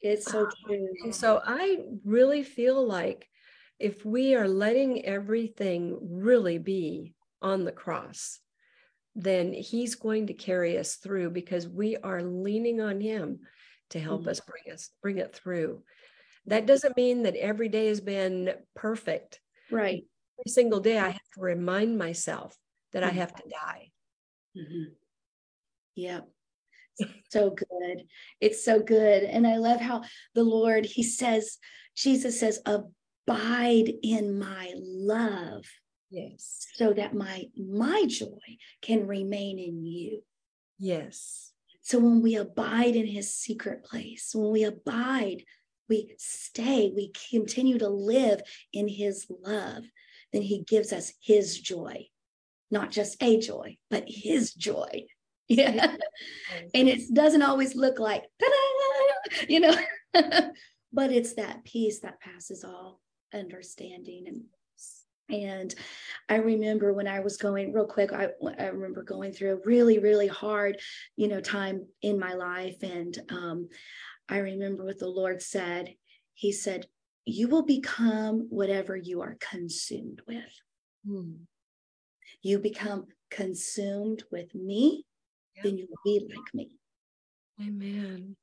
It's 0.00 0.28
so 0.28 0.48
true. 0.66 0.88
And 1.04 1.14
so 1.14 1.40
I 1.44 1.84
really 2.04 2.42
feel 2.42 2.84
like 2.84 3.28
if 3.78 4.04
we 4.04 4.34
are 4.34 4.48
letting 4.48 5.04
everything 5.04 5.96
really 6.02 6.58
be 6.58 7.14
on 7.40 7.64
the 7.64 7.70
cross, 7.70 8.40
then 9.14 9.52
he's 9.52 9.94
going 9.94 10.26
to 10.26 10.34
carry 10.34 10.78
us 10.78 10.96
through 10.96 11.30
because 11.30 11.68
we 11.68 11.96
are 11.98 12.24
leaning 12.24 12.80
on 12.80 13.00
him 13.00 13.38
to 13.90 14.00
help 14.00 14.22
mm-hmm. 14.22 14.30
us 14.30 14.40
bring 14.40 14.74
us 14.74 14.90
bring 15.00 15.18
it 15.18 15.32
through 15.32 15.84
that 16.50 16.66
doesn't 16.66 16.96
mean 16.96 17.22
that 17.22 17.36
every 17.36 17.68
day 17.68 17.86
has 17.86 18.00
been 18.00 18.52
perfect 18.74 19.40
right 19.70 20.04
every 20.38 20.50
single 20.50 20.80
day 20.80 20.98
i 20.98 21.08
have 21.08 21.30
to 21.34 21.40
remind 21.40 21.96
myself 21.96 22.56
that 22.92 23.02
mm-hmm. 23.02 23.16
i 23.16 23.20
have 23.20 23.34
to 23.34 23.42
die 23.48 23.88
mm-hmm. 24.56 24.92
yeah 25.94 26.20
so 27.30 27.50
good 27.50 28.02
it's 28.40 28.64
so 28.64 28.80
good 28.80 29.22
and 29.22 29.46
i 29.46 29.56
love 29.56 29.80
how 29.80 30.02
the 30.34 30.44
lord 30.44 30.84
he 30.84 31.02
says 31.02 31.58
jesus 31.96 32.38
says 32.38 32.60
abide 32.66 33.92
in 34.02 34.38
my 34.38 34.72
love 34.76 35.64
Yes. 36.10 36.66
So 36.74 36.92
that 36.92 37.14
my 37.14 37.44
my 37.56 38.04
joy 38.08 38.58
can 38.82 39.06
remain 39.06 39.58
in 39.58 39.84
you. 39.84 40.22
Yes. 40.76 41.52
So 41.82 41.98
when 41.98 42.20
we 42.20 42.34
abide 42.34 42.96
in 42.96 43.06
his 43.06 43.32
secret 43.32 43.84
place, 43.84 44.32
when 44.34 44.52
we 44.52 44.64
abide, 44.64 45.44
we 45.90 46.14
stay, 46.16 46.92
we 46.94 47.12
continue 47.30 47.76
to 47.78 47.88
live 47.88 48.40
in 48.72 48.88
his 48.88 49.26
love, 49.28 49.84
then 50.32 50.40
he 50.40 50.62
gives 50.62 50.92
us 50.92 51.12
his 51.20 51.60
joy. 51.60 52.06
Not 52.70 52.92
just 52.92 53.20
a 53.20 53.38
joy, 53.38 53.76
but 53.90 54.04
his 54.06 54.54
joy. 54.54 55.06
Yeah. 55.52 55.96
and 56.74 56.88
it 56.88 57.12
doesn't 57.12 57.42
always 57.42 57.74
look 57.74 57.98
like, 57.98 58.22
you 59.48 59.58
know, 59.58 59.74
but 60.14 61.10
it's 61.10 61.34
that 61.34 61.64
peace 61.64 61.98
that 62.02 62.20
passes 62.20 62.62
all 62.62 63.00
understanding 63.34 64.28
and 64.28 64.44
and 65.30 65.74
I 66.28 66.36
remember 66.36 66.92
when 66.92 67.06
I 67.06 67.20
was 67.20 67.36
going 67.36 67.72
real 67.72 67.86
quick, 67.86 68.12
I, 68.12 68.28
I 68.58 68.66
remember 68.66 69.02
going 69.02 69.32
through 69.32 69.52
a 69.52 69.66
really, 69.66 69.98
really 69.98 70.26
hard, 70.26 70.78
you 71.16 71.28
know, 71.28 71.40
time 71.40 71.86
in 72.02 72.18
my 72.18 72.34
life. 72.34 72.82
And 72.82 73.16
um, 73.30 73.68
I 74.30 74.38
remember 74.38 74.84
what 74.84 74.98
the 74.98 75.08
Lord 75.08 75.42
said. 75.42 75.94
He 76.34 76.52
said, 76.52 76.86
You 77.24 77.48
will 77.48 77.64
become 77.64 78.46
whatever 78.48 78.96
you 78.96 79.20
are 79.22 79.36
consumed 79.40 80.22
with. 80.26 80.52
Hmm. 81.06 81.32
You 82.42 82.58
become 82.58 83.06
consumed 83.30 84.22
with 84.30 84.54
me, 84.54 85.04
yep. 85.56 85.64
then 85.64 85.78
you 85.78 85.88
will 85.90 85.98
be 86.04 86.26
like 86.26 86.54
me. 86.54 86.70
Amen. 87.60 88.36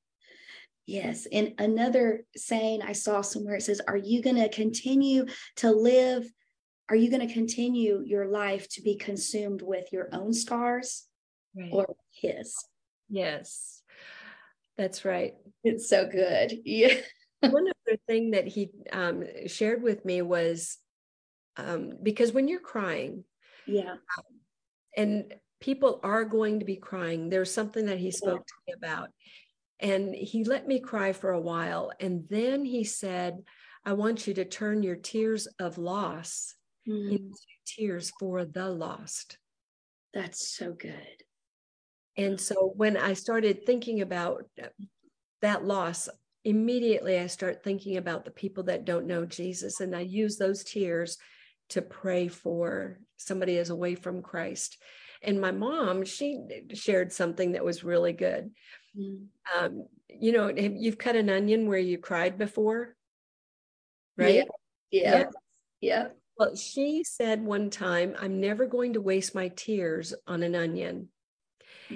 Yes. 0.85 1.25
And 1.31 1.53
another 1.57 2.25
saying 2.35 2.81
I 2.81 2.91
saw 2.91 3.21
somewhere 3.21 3.55
it 3.55 3.63
says, 3.63 3.81
Are 3.87 3.97
you 3.97 4.21
going 4.21 4.35
to 4.35 4.49
continue 4.49 5.25
to 5.57 5.71
live 5.71 6.29
are 6.89 6.95
you 6.95 7.09
going 7.09 7.27
to 7.27 7.33
continue 7.33 8.01
your 8.05 8.27
life 8.27 8.69
to 8.69 8.81
be 8.81 8.95
consumed 8.95 9.61
with 9.61 9.91
your 9.91 10.07
own 10.13 10.33
scars 10.33 11.05
right. 11.55 11.69
or 11.71 11.95
his? 12.11 12.55
Yes, 13.09 13.76
that's 14.77 15.05
right. 15.05 15.33
It's 15.63 15.89
so 15.89 16.07
good. 16.07 16.59
Yeah. 16.65 16.95
One 17.51 17.67
other 17.67 17.99
thing 18.07 18.31
that 18.31 18.47
he 18.47 18.71
um, 18.91 19.23
shared 19.45 19.83
with 19.83 20.03
me 20.03 20.23
was 20.23 20.79
um, 21.55 21.93
because 22.01 22.31
when 22.31 22.47
you're 22.47 22.59
crying, 22.59 23.25
yeah, 23.67 23.91
um, 23.91 24.23
and 24.95 25.35
people 25.59 25.99
are 26.03 26.25
going 26.25 26.59
to 26.59 26.65
be 26.65 26.77
crying, 26.77 27.29
there's 27.29 27.53
something 27.53 27.85
that 27.85 27.99
he 27.99 28.09
spoke 28.09 28.39
yeah. 28.39 28.39
to 28.39 28.53
me 28.67 28.73
about. 28.75 29.09
And 29.79 30.15
he 30.15 30.43
let 30.43 30.67
me 30.67 30.79
cry 30.79 31.13
for 31.13 31.31
a 31.31 31.39
while. 31.39 31.91
And 31.99 32.25
then 32.27 32.65
he 32.65 32.83
said, 32.83 33.43
I 33.85 33.93
want 33.93 34.25
you 34.25 34.33
to 34.33 34.45
turn 34.45 34.81
your 34.81 34.95
tears 34.95 35.47
of 35.59 35.77
loss 35.77 36.55
mm. 36.89 37.11
into 37.11 37.37
tears 37.65 38.11
for 38.19 38.45
the 38.45 38.69
lost. 38.69 39.37
That's 40.13 40.57
so 40.57 40.73
good. 40.73 41.23
And 42.17 42.39
so 42.39 42.73
when 42.75 42.97
I 42.97 43.13
started 43.13 43.65
thinking 43.65 44.01
about 44.01 44.45
that 45.41 45.63
loss, 45.63 46.09
immediately 46.43 47.19
I 47.19 47.27
start 47.27 47.63
thinking 47.63 47.97
about 47.97 48.25
the 48.25 48.31
people 48.31 48.63
that 48.63 48.85
don't 48.85 49.05
know 49.05 49.25
Jesus. 49.25 49.79
And 49.79 49.95
I 49.95 50.01
use 50.01 50.37
those 50.37 50.63
tears 50.63 51.17
to 51.69 51.81
pray 51.81 52.27
for 52.27 52.99
somebody 53.17 53.57
is 53.57 53.69
away 53.69 53.95
from 53.95 54.21
Christ. 54.21 54.77
And 55.21 55.41
my 55.41 55.51
mom, 55.51 56.05
she 56.05 56.39
shared 56.73 57.11
something 57.11 57.53
that 57.53 57.65
was 57.65 57.83
really 57.83 58.13
good. 58.13 58.51
Mm. 58.97 59.25
Um, 59.57 59.87
you 60.09 60.31
know, 60.31 60.47
you've 60.49 60.97
cut 60.97 61.15
an 61.15 61.29
onion 61.29 61.67
where 61.67 61.79
you 61.79 61.97
cried 61.97 62.37
before, 62.37 62.95
right? 64.15 64.35
Yeah. 64.35 64.43
Yeah. 64.91 65.23
yeah. 65.81 66.07
Well, 66.37 66.55
she 66.55 67.03
said 67.03 67.43
one 67.43 67.69
time, 67.69 68.15
I'm 68.19 68.39
never 68.39 68.67
going 68.67 68.93
to 68.93 69.01
waste 69.01 69.35
my 69.35 69.49
tears 69.49 70.13
on 70.27 70.43
an 70.43 70.55
onion. 70.55 71.09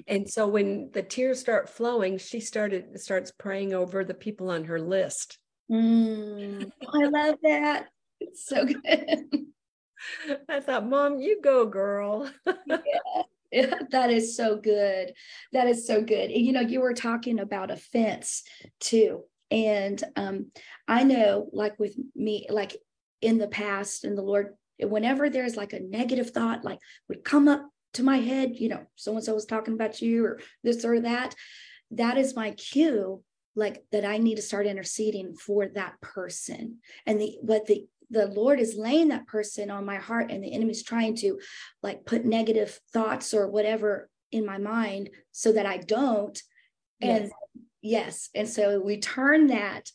And 0.07 0.29
so 0.29 0.47
when 0.47 0.89
the 0.93 1.03
tears 1.03 1.39
start 1.39 1.69
flowing, 1.69 2.17
she 2.17 2.39
started 2.39 2.99
starts 2.99 3.31
praying 3.31 3.73
over 3.73 4.03
the 4.03 4.13
people 4.13 4.49
on 4.49 4.65
her 4.65 4.79
list. 4.79 5.37
Mm, 5.71 6.71
I 6.93 7.05
love 7.05 7.35
that. 7.43 7.87
It's 8.19 8.45
so 8.45 8.65
good. 8.65 9.45
I 10.49 10.59
thought, 10.59 10.87
Mom, 10.87 11.19
you 11.19 11.41
go, 11.41 11.65
girl. 11.65 12.29
yeah. 12.67 12.77
yeah, 13.51 13.75
that 13.91 14.09
is 14.09 14.35
so 14.35 14.57
good. 14.57 15.13
That 15.53 15.67
is 15.67 15.87
so 15.87 16.01
good. 16.01 16.31
And, 16.31 16.45
you 16.45 16.53
know, 16.53 16.61
you 16.61 16.81
were 16.81 16.93
talking 16.93 17.39
about 17.39 17.71
offense 17.71 18.43
too. 18.79 19.23
And 19.49 20.01
um, 20.15 20.51
I 20.87 21.03
know, 21.03 21.49
like 21.51 21.77
with 21.79 21.95
me, 22.15 22.47
like 22.49 22.77
in 23.21 23.37
the 23.37 23.47
past 23.47 24.03
and 24.03 24.17
the 24.17 24.21
Lord, 24.21 24.55
whenever 24.79 25.29
there's 25.29 25.57
like 25.57 25.73
a 25.73 25.79
negative 25.79 26.31
thought, 26.31 26.63
like 26.63 26.79
would 27.09 27.23
come 27.23 27.47
up 27.47 27.67
to 27.93 28.03
my 28.03 28.17
head, 28.17 28.55
you 28.55 28.69
know, 28.69 28.85
so 28.95 29.13
and 29.13 29.23
so 29.23 29.33
was 29.33 29.45
talking 29.45 29.73
about 29.73 30.01
you 30.01 30.25
or 30.25 30.39
this 30.63 30.85
or 30.85 30.99
that, 31.01 31.35
that 31.91 32.17
is 32.17 32.35
my 32.35 32.51
cue 32.51 33.23
like 33.55 33.83
that 33.91 34.05
I 34.05 34.17
need 34.17 34.35
to 34.35 34.41
start 34.41 34.65
interceding 34.65 35.35
for 35.35 35.67
that 35.67 35.99
person. 36.01 36.77
And 37.05 37.19
the 37.19 37.37
what 37.41 37.65
the 37.65 37.85
the 38.09 38.27
Lord 38.27 38.59
is 38.59 38.75
laying 38.75 39.09
that 39.09 39.27
person 39.27 39.71
on 39.71 39.85
my 39.85 39.95
heart 39.95 40.31
and 40.31 40.43
the 40.43 40.53
enemy's 40.53 40.83
trying 40.83 41.15
to 41.17 41.39
like 41.81 42.05
put 42.05 42.25
negative 42.25 42.79
thoughts 42.91 43.33
or 43.33 43.49
whatever 43.49 44.09
in 44.31 44.45
my 44.45 44.57
mind 44.57 45.09
so 45.31 45.53
that 45.53 45.65
I 45.65 45.77
don't. 45.77 46.39
And 47.01 47.25
yes, 47.25 47.31
yes. 47.81 48.29
and 48.35 48.49
so 48.49 48.79
we 48.79 48.99
turn 48.99 49.47
that 49.47 49.89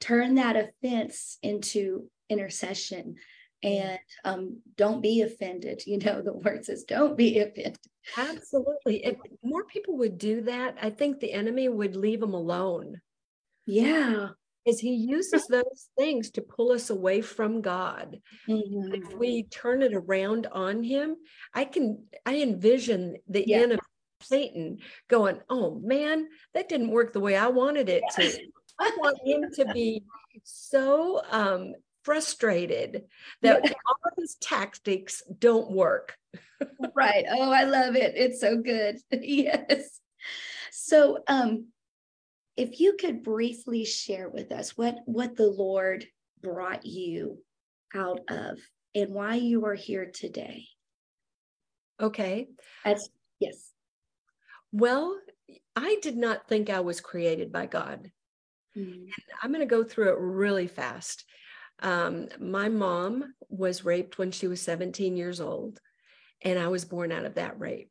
turn 0.00 0.36
that 0.36 0.56
offense 0.56 1.38
into 1.42 2.08
intercession 2.28 3.16
and 3.62 3.98
um, 4.24 4.60
don't 4.76 5.02
be 5.02 5.22
offended. 5.22 5.82
You 5.86 5.98
know, 5.98 6.22
the 6.22 6.32
word 6.32 6.64
says, 6.64 6.84
don't 6.84 7.16
be 7.16 7.38
offended. 7.38 7.78
Absolutely. 8.16 9.04
If 9.04 9.16
more 9.42 9.64
people 9.64 9.98
would 9.98 10.18
do 10.18 10.42
that, 10.42 10.78
I 10.80 10.90
think 10.90 11.20
the 11.20 11.32
enemy 11.32 11.68
would 11.68 11.96
leave 11.96 12.20
them 12.20 12.34
alone. 12.34 13.00
Yeah. 13.66 14.28
Is 14.66 14.78
he 14.78 14.94
uses 14.94 15.46
those 15.46 15.88
things 15.98 16.30
to 16.32 16.42
pull 16.42 16.72
us 16.72 16.90
away 16.90 17.22
from 17.22 17.62
God. 17.62 18.20
Mm-hmm. 18.48 18.94
If 18.94 19.14
we 19.14 19.44
turn 19.44 19.82
it 19.82 19.94
around 19.94 20.46
on 20.52 20.82
him, 20.82 21.16
I 21.54 21.64
can 21.64 22.04
I 22.26 22.36
envision 22.36 23.16
the 23.26 23.44
yeah. 23.46 23.58
enemy 23.58 23.80
Satan 24.22 24.78
going, 25.08 25.40
oh 25.48 25.80
man, 25.82 26.28
that 26.52 26.68
didn't 26.68 26.90
work 26.90 27.12
the 27.12 27.20
way 27.20 27.36
I 27.36 27.48
wanted 27.48 27.88
it 27.88 28.02
to. 28.16 28.38
I 28.78 28.90
want 28.98 29.18
him 29.24 29.50
to 29.54 29.72
be 29.72 30.02
so 30.44 31.22
um, 31.30 31.74
frustrated 32.02 33.04
that 33.42 33.60
yeah. 33.64 33.72
all 33.86 33.96
of 34.06 34.12
his 34.18 34.36
tactics 34.36 35.22
don't 35.38 35.70
work. 35.70 36.16
right. 36.94 37.24
Oh, 37.30 37.50
I 37.50 37.64
love 37.64 37.96
it. 37.96 38.14
It's 38.16 38.40
so 38.40 38.56
good. 38.56 38.98
yes. 39.12 40.00
So 40.70 41.18
um 41.28 41.66
if 42.56 42.80
you 42.80 42.96
could 42.98 43.22
briefly 43.22 43.84
share 43.84 44.28
with 44.28 44.52
us 44.52 44.76
what 44.76 44.98
what 45.06 45.36
the 45.36 45.48
Lord 45.48 46.06
brought 46.42 46.84
you 46.84 47.38
out 47.94 48.20
of 48.28 48.58
and 48.94 49.14
why 49.14 49.36
you 49.36 49.66
are 49.66 49.74
here 49.74 50.10
today. 50.12 50.66
Okay. 52.00 52.48
Yes. 53.38 53.70
Well, 54.72 55.18
I 55.76 55.98
did 56.02 56.16
not 56.16 56.48
think 56.48 56.70
I 56.70 56.80
was 56.80 57.00
created 57.00 57.52
by 57.52 57.66
God. 57.66 58.10
Mm-hmm. 58.76 59.06
I'm 59.42 59.50
going 59.50 59.60
to 59.60 59.66
go 59.66 59.84
through 59.84 60.10
it 60.10 60.18
really 60.18 60.66
fast. 60.66 61.24
Um, 61.80 62.28
my 62.38 62.68
mom 62.68 63.34
was 63.48 63.84
raped 63.84 64.18
when 64.18 64.30
she 64.30 64.46
was 64.46 64.60
17 64.62 65.16
years 65.16 65.40
old, 65.40 65.80
and 66.42 66.58
I 66.58 66.68
was 66.68 66.84
born 66.84 67.12
out 67.12 67.24
of 67.24 67.34
that 67.34 67.58
rape. 67.58 67.90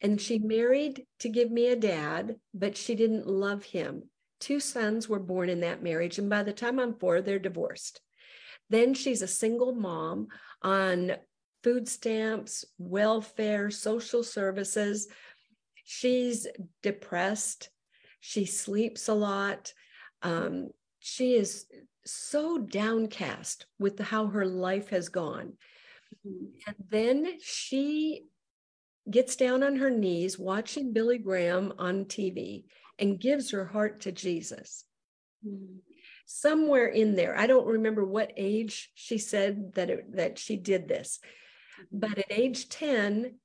And 0.00 0.20
she 0.20 0.38
married 0.38 1.06
to 1.20 1.28
give 1.28 1.50
me 1.50 1.68
a 1.68 1.76
dad, 1.76 2.36
but 2.54 2.76
she 2.76 2.94
didn't 2.94 3.26
love 3.26 3.64
him. 3.64 4.04
Two 4.40 4.60
sons 4.60 5.08
were 5.08 5.18
born 5.18 5.48
in 5.48 5.60
that 5.60 5.82
marriage, 5.82 6.18
and 6.18 6.30
by 6.30 6.42
the 6.42 6.52
time 6.52 6.78
I'm 6.78 6.94
four, 6.94 7.20
they're 7.20 7.38
divorced. 7.38 8.00
Then 8.70 8.94
she's 8.94 9.22
a 9.22 9.28
single 9.28 9.74
mom 9.74 10.28
on 10.62 11.12
food 11.64 11.88
stamps, 11.88 12.64
welfare, 12.78 13.70
social 13.70 14.22
services. 14.22 15.08
She's 15.84 16.46
depressed. 16.82 17.70
She 18.20 18.44
sleeps 18.44 19.08
a 19.08 19.14
lot. 19.14 19.72
Um, 20.22 20.68
she 21.00 21.34
is 21.34 21.66
so 22.08 22.58
downcast 22.58 23.66
with 23.78 23.98
how 23.98 24.28
her 24.28 24.46
life 24.46 24.90
has 24.90 25.08
gone. 25.08 25.54
Mm-hmm. 26.26 26.46
And 26.66 26.76
then 26.90 27.38
she 27.42 28.24
gets 29.10 29.36
down 29.36 29.62
on 29.62 29.76
her 29.76 29.90
knees 29.90 30.38
watching 30.38 30.92
Billy 30.92 31.18
Graham 31.18 31.72
on 31.78 32.04
TV 32.04 32.64
and 32.98 33.20
gives 33.20 33.50
her 33.50 33.64
heart 33.64 34.00
to 34.02 34.12
Jesus. 34.12 34.84
Mm-hmm. 35.46 35.78
Somewhere 36.26 36.88
in 36.88 37.16
there, 37.16 37.38
I 37.38 37.46
don't 37.46 37.66
remember 37.66 38.04
what 38.04 38.32
age 38.36 38.90
she 38.94 39.16
said 39.16 39.74
that 39.74 39.88
it, 39.88 40.16
that 40.16 40.38
she 40.38 40.56
did 40.56 40.86
this, 40.86 41.20
but 41.90 42.18
at 42.18 42.30
age 42.30 42.68
10, 42.68 43.36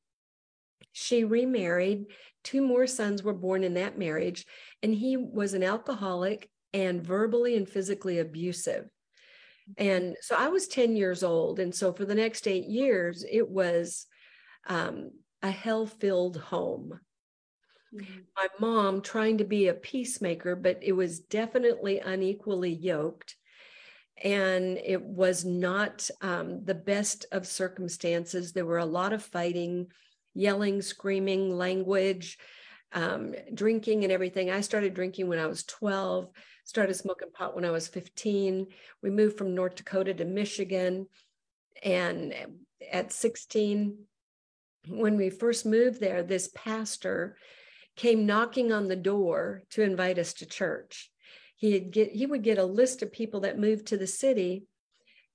she 0.91 1.23
remarried. 1.23 2.07
Two 2.43 2.61
more 2.61 2.85
sons 2.87 3.23
were 3.23 3.33
born 3.33 3.63
in 3.63 3.75
that 3.75 3.97
marriage, 3.97 4.45
and 4.81 4.93
he 4.93 5.15
was 5.15 5.53
an 5.53 5.63
alcoholic 5.63 6.49
and 6.73 7.01
verbally 7.01 7.55
and 7.55 7.69
physically 7.69 8.19
abusive. 8.19 8.89
And 9.77 10.15
so 10.21 10.35
I 10.37 10.49
was 10.49 10.67
10 10.67 10.95
years 10.95 11.23
old. 11.23 11.59
And 11.59 11.73
so 11.73 11.93
for 11.93 12.05
the 12.05 12.15
next 12.15 12.47
eight 12.47 12.65
years, 12.65 13.23
it 13.29 13.47
was 13.47 14.05
um, 14.67 15.11
a 15.41 15.51
hell 15.51 15.85
filled 15.85 16.37
home. 16.37 16.99
Mm-hmm. 17.93 18.19
My 18.35 18.47
mom 18.59 19.01
trying 19.01 19.37
to 19.37 19.45
be 19.45 19.67
a 19.67 19.73
peacemaker, 19.73 20.55
but 20.55 20.79
it 20.81 20.93
was 20.93 21.19
definitely 21.19 21.99
unequally 21.99 22.73
yoked. 22.73 23.35
And 24.23 24.77
it 24.77 25.01
was 25.01 25.43
not 25.43 26.09
um, 26.21 26.63
the 26.65 26.75
best 26.75 27.25
of 27.31 27.47
circumstances. 27.47 28.51
There 28.51 28.65
were 28.65 28.77
a 28.77 28.85
lot 28.85 29.13
of 29.13 29.23
fighting, 29.23 29.87
yelling, 30.33 30.81
screaming, 30.81 31.55
language, 31.55 32.37
um, 32.93 33.33
drinking, 33.53 34.03
and 34.03 34.13
everything. 34.13 34.51
I 34.51 34.61
started 34.61 34.93
drinking 34.93 35.27
when 35.27 35.39
I 35.39 35.47
was 35.47 35.63
12 35.63 36.29
started 36.63 36.93
smoking 36.95 37.31
pot 37.31 37.55
when 37.55 37.65
I 37.65 37.71
was 37.71 37.87
15. 37.87 38.67
We 39.01 39.09
moved 39.09 39.37
from 39.37 39.55
North 39.55 39.75
Dakota 39.75 40.13
to 40.13 40.25
Michigan. 40.25 41.07
And 41.83 42.33
at 42.91 43.11
16, 43.11 43.97
when 44.87 45.17
we 45.17 45.29
first 45.29 45.65
moved 45.65 45.99
there, 45.99 46.23
this 46.23 46.49
pastor 46.53 47.37
came 47.95 48.25
knocking 48.25 48.71
on 48.71 48.87
the 48.87 48.95
door 48.95 49.63
to 49.71 49.83
invite 49.83 50.17
us 50.17 50.33
to 50.35 50.45
church. 50.45 51.11
He'd 51.55 51.91
get 51.91 52.11
he 52.11 52.25
would 52.25 52.43
get 52.43 52.57
a 52.57 52.65
list 52.65 53.01
of 53.01 53.11
people 53.11 53.41
that 53.41 53.59
moved 53.59 53.87
to 53.87 53.97
the 53.97 54.07
city, 54.07 54.63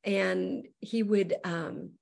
and 0.04 0.66
he 0.80 1.02
would 1.02 1.34
um, 1.44 1.92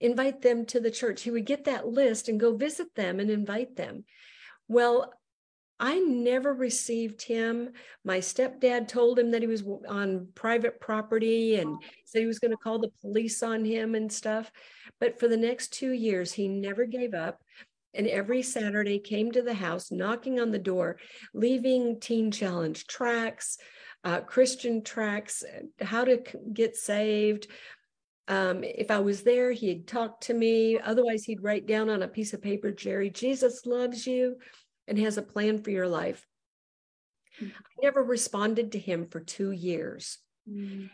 invite 0.00 0.42
them 0.42 0.66
to 0.66 0.80
the 0.80 0.90
church. 0.90 1.22
He 1.22 1.30
would 1.30 1.46
get 1.46 1.64
that 1.64 1.88
list 1.88 2.28
and 2.28 2.38
go 2.38 2.56
visit 2.56 2.94
them 2.94 3.18
and 3.18 3.30
invite 3.30 3.76
them. 3.76 4.04
Well, 4.68 5.12
I 5.80 6.00
never 6.00 6.52
received 6.52 7.22
him. 7.22 7.70
My 8.04 8.18
stepdad 8.18 8.88
told 8.88 9.18
him 9.18 9.30
that 9.30 9.42
he 9.42 9.48
was 9.48 9.62
on 9.88 10.28
private 10.34 10.80
property 10.80 11.56
and 11.56 11.80
said 12.04 12.20
he 12.20 12.26
was 12.26 12.40
going 12.40 12.50
to 12.50 12.56
call 12.56 12.80
the 12.80 12.90
police 13.00 13.42
on 13.42 13.64
him 13.64 13.94
and 13.94 14.12
stuff. 14.12 14.50
But 14.98 15.20
for 15.20 15.28
the 15.28 15.36
next 15.36 15.72
two 15.72 15.92
years, 15.92 16.32
he 16.32 16.48
never 16.48 16.84
gave 16.84 17.14
up. 17.14 17.40
And 17.94 18.06
every 18.08 18.42
Saturday 18.42 18.98
came 18.98 19.30
to 19.32 19.42
the 19.42 19.54
house, 19.54 19.90
knocking 19.92 20.40
on 20.40 20.50
the 20.50 20.58
door, 20.58 20.98
leaving 21.32 22.00
Teen 22.00 22.30
Challenge 22.30 22.86
tracks, 22.86 23.56
uh, 24.04 24.20
Christian 24.20 24.82
tracks, 24.82 25.44
how 25.80 26.04
to 26.04 26.22
get 26.52 26.76
saved. 26.76 27.46
Um, 28.26 28.62
if 28.62 28.90
I 28.90 28.98
was 28.98 29.22
there, 29.22 29.52
he'd 29.52 29.86
talk 29.86 30.20
to 30.22 30.34
me. 30.34 30.78
Otherwise, 30.78 31.24
he'd 31.24 31.42
write 31.42 31.66
down 31.66 31.88
on 31.88 32.02
a 32.02 32.08
piece 32.08 32.34
of 32.34 32.42
paper, 32.42 32.72
Jeri, 32.72 33.12
Jesus 33.12 33.64
loves 33.64 34.06
you 34.06 34.36
and 34.88 34.98
has 34.98 35.18
a 35.18 35.22
plan 35.22 35.62
for 35.62 35.70
your 35.70 35.86
life. 35.86 36.26
Mm-hmm. 37.40 37.52
I 37.56 37.84
never 37.84 38.02
responded 38.02 38.72
to 38.72 38.78
him 38.78 39.06
for 39.06 39.20
two 39.20 39.52
years. 39.52 40.18
Mm-hmm. 40.50 40.86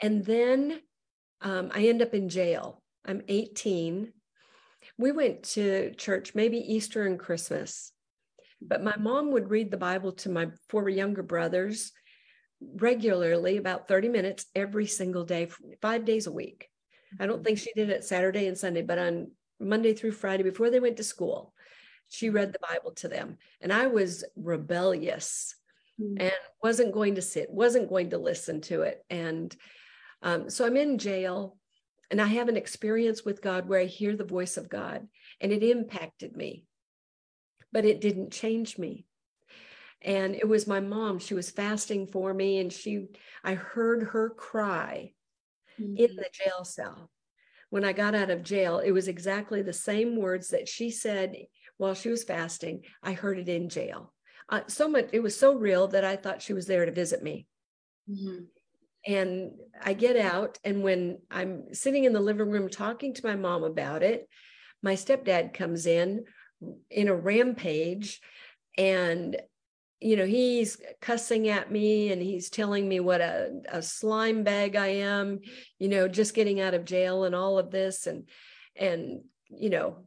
And 0.00 0.24
then 0.24 0.80
um, 1.42 1.70
I 1.74 1.88
end 1.88 2.00
up 2.00 2.14
in 2.14 2.28
jail. 2.28 2.82
I'm 3.04 3.22
18. 3.28 4.12
We 4.96 5.12
went 5.12 5.42
to 5.54 5.92
church, 5.94 6.34
maybe 6.34 6.58
Easter 6.58 7.04
and 7.04 7.18
Christmas, 7.18 7.92
but 8.60 8.82
my 8.82 8.96
mom 8.96 9.32
would 9.32 9.50
read 9.50 9.70
the 9.70 9.76
Bible 9.76 10.12
to 10.12 10.28
my 10.28 10.48
four 10.68 10.88
younger 10.88 11.22
brothers 11.22 11.92
regularly, 12.76 13.56
about 13.56 13.88
30 13.88 14.08
minutes 14.08 14.46
every 14.54 14.86
single 14.86 15.24
day, 15.24 15.48
five 15.80 16.04
days 16.04 16.28
a 16.28 16.32
week. 16.32 16.68
I 17.18 17.26
don't 17.26 17.44
think 17.44 17.58
she 17.58 17.72
did 17.74 17.90
it 17.90 18.04
Saturday 18.04 18.46
and 18.46 18.56
Sunday, 18.56 18.82
but 18.82 18.98
on 18.98 19.32
Monday 19.60 19.94
through 19.94 20.12
Friday 20.12 20.44
before 20.44 20.70
they 20.70 20.80
went 20.80 20.96
to 20.96 21.04
school 21.04 21.52
she 22.12 22.28
read 22.28 22.52
the 22.52 22.58
Bible 22.60 22.92
to 22.92 23.08
them. 23.08 23.38
And 23.62 23.72
I 23.72 23.86
was 23.86 24.22
rebellious 24.36 25.54
mm-hmm. 25.98 26.20
and 26.20 26.32
wasn't 26.62 26.92
going 26.92 27.14
to 27.14 27.22
sit, 27.22 27.50
wasn't 27.50 27.88
going 27.88 28.10
to 28.10 28.18
listen 28.18 28.60
to 28.62 28.82
it. 28.82 29.02
And 29.08 29.54
um, 30.22 30.50
so 30.50 30.66
I'm 30.66 30.76
in 30.76 30.98
jail 30.98 31.56
and 32.10 32.20
I 32.20 32.26
have 32.26 32.48
an 32.48 32.56
experience 32.58 33.24
with 33.24 33.40
God 33.40 33.66
where 33.66 33.80
I 33.80 33.86
hear 33.86 34.14
the 34.14 34.24
voice 34.24 34.58
of 34.58 34.68
God 34.68 35.08
and 35.40 35.52
it 35.52 35.62
impacted 35.62 36.36
me, 36.36 36.66
but 37.72 37.86
it 37.86 38.02
didn't 38.02 38.30
change 38.30 38.76
me. 38.76 39.06
And 40.02 40.34
it 40.34 40.46
was 40.46 40.66
my 40.66 40.80
mom, 40.80 41.18
she 41.18 41.32
was 41.32 41.50
fasting 41.50 42.08
for 42.08 42.34
me 42.34 42.58
and 42.58 42.70
she, 42.70 43.06
I 43.42 43.54
heard 43.54 44.02
her 44.08 44.28
cry 44.28 45.12
mm-hmm. 45.80 45.96
in 45.96 46.16
the 46.16 46.28
jail 46.30 46.64
cell. 46.64 47.10
When 47.70 47.84
I 47.86 47.94
got 47.94 48.14
out 48.14 48.28
of 48.28 48.42
jail, 48.42 48.80
it 48.80 48.90
was 48.90 49.08
exactly 49.08 49.62
the 49.62 49.72
same 49.72 50.16
words 50.16 50.48
that 50.48 50.68
she 50.68 50.90
said 50.90 51.34
while 51.76 51.94
she 51.94 52.08
was 52.08 52.24
fasting. 52.24 52.82
I 53.02 53.12
heard 53.12 53.38
it 53.38 53.48
in 53.48 53.68
jail. 53.68 54.12
Uh, 54.48 54.60
so 54.66 54.88
much, 54.88 55.08
it 55.12 55.20
was 55.20 55.38
so 55.38 55.54
real 55.54 55.88
that 55.88 56.04
I 56.04 56.16
thought 56.16 56.42
she 56.42 56.52
was 56.52 56.66
there 56.66 56.84
to 56.84 56.92
visit 56.92 57.22
me. 57.22 57.46
Mm-hmm. 58.10 58.44
And 59.06 59.52
I 59.82 59.94
get 59.94 60.16
out, 60.16 60.58
and 60.62 60.82
when 60.82 61.18
I'm 61.30 61.74
sitting 61.74 62.04
in 62.04 62.12
the 62.12 62.20
living 62.20 62.50
room 62.50 62.68
talking 62.68 63.14
to 63.14 63.26
my 63.26 63.34
mom 63.34 63.64
about 63.64 64.02
it, 64.02 64.28
my 64.82 64.94
stepdad 64.94 65.54
comes 65.54 65.86
in 65.86 66.24
in 66.90 67.08
a 67.08 67.14
rampage 67.14 68.20
and 68.78 69.36
you 70.00 70.16
know 70.16 70.26
he's 70.26 70.80
cussing 71.00 71.48
at 71.48 71.70
me 71.70 72.10
and 72.12 72.20
he's 72.20 72.50
telling 72.50 72.88
me 72.88 73.00
what 73.00 73.20
a, 73.20 73.50
a 73.68 73.82
slime 73.82 74.42
bag 74.42 74.76
i 74.76 74.88
am 74.88 75.40
you 75.78 75.88
know 75.88 76.08
just 76.08 76.34
getting 76.34 76.60
out 76.60 76.74
of 76.74 76.84
jail 76.84 77.24
and 77.24 77.34
all 77.34 77.58
of 77.58 77.70
this 77.70 78.06
and 78.06 78.28
and 78.76 79.22
you 79.48 79.70
know 79.70 80.04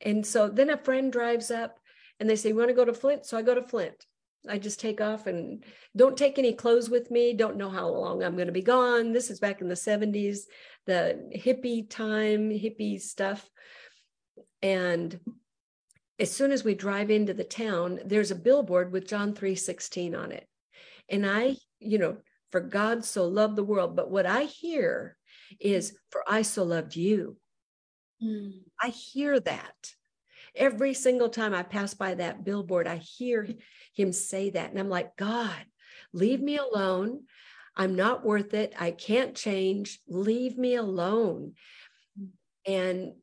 and 0.00 0.26
so 0.26 0.48
then 0.48 0.70
a 0.70 0.76
friend 0.76 1.12
drives 1.12 1.50
up 1.50 1.78
and 2.20 2.28
they 2.28 2.36
say 2.36 2.50
you 2.50 2.56
want 2.56 2.68
to 2.68 2.74
go 2.74 2.84
to 2.84 2.94
flint? 2.94 3.26
So 3.26 3.36
i 3.36 3.42
go 3.42 3.54
to 3.54 3.62
flint. 3.62 4.06
I 4.48 4.58
just 4.58 4.78
take 4.78 5.00
off 5.00 5.26
and 5.26 5.64
don't 5.96 6.16
take 6.16 6.38
any 6.38 6.52
clothes 6.52 6.90
with 6.90 7.10
me 7.10 7.32
don't 7.32 7.56
know 7.56 7.70
how 7.70 7.88
long 7.88 8.22
i'm 8.22 8.34
going 8.34 8.46
to 8.46 8.52
be 8.52 8.62
gone. 8.62 9.12
This 9.12 9.30
is 9.30 9.40
back 9.40 9.60
in 9.60 9.68
the 9.68 9.74
70s 9.74 10.40
the 10.86 11.30
hippie 11.34 11.88
time 11.88 12.50
hippie 12.50 13.00
stuff. 13.00 13.48
And 14.62 15.18
as 16.18 16.30
soon 16.30 16.52
as 16.52 16.64
we 16.64 16.74
drive 16.74 17.10
into 17.10 17.34
the 17.34 17.44
town, 17.44 18.00
there's 18.04 18.30
a 18.30 18.36
billboard 18.36 18.92
with 18.92 19.08
John 19.08 19.34
3:16 19.34 20.14
on 20.16 20.32
it. 20.32 20.46
And 21.08 21.26
I, 21.26 21.56
you 21.80 21.98
know, 21.98 22.18
for 22.50 22.60
God 22.60 23.04
so 23.04 23.26
loved 23.26 23.56
the 23.56 23.64
world, 23.64 23.96
but 23.96 24.10
what 24.10 24.26
I 24.26 24.44
hear 24.44 25.16
is 25.60 25.96
for 26.10 26.22
I 26.26 26.42
so 26.42 26.62
loved 26.64 26.96
you. 26.96 27.36
Mm. 28.24 28.52
I 28.80 28.88
hear 28.88 29.38
that. 29.40 29.94
Every 30.54 30.94
single 30.94 31.28
time 31.28 31.52
I 31.52 31.62
pass 31.62 31.94
by 31.94 32.14
that 32.14 32.44
billboard, 32.44 32.86
I 32.86 32.96
hear 32.96 33.48
him 33.92 34.12
say 34.12 34.50
that. 34.50 34.70
And 34.70 34.78
I'm 34.78 34.88
like, 34.88 35.16
God, 35.16 35.64
leave 36.12 36.40
me 36.40 36.56
alone. 36.56 37.22
I'm 37.76 37.96
not 37.96 38.24
worth 38.24 38.54
it. 38.54 38.72
I 38.78 38.92
can't 38.92 39.34
change. 39.34 39.98
Leave 40.06 40.56
me 40.56 40.76
alone. 40.76 41.54
And, 42.66 43.14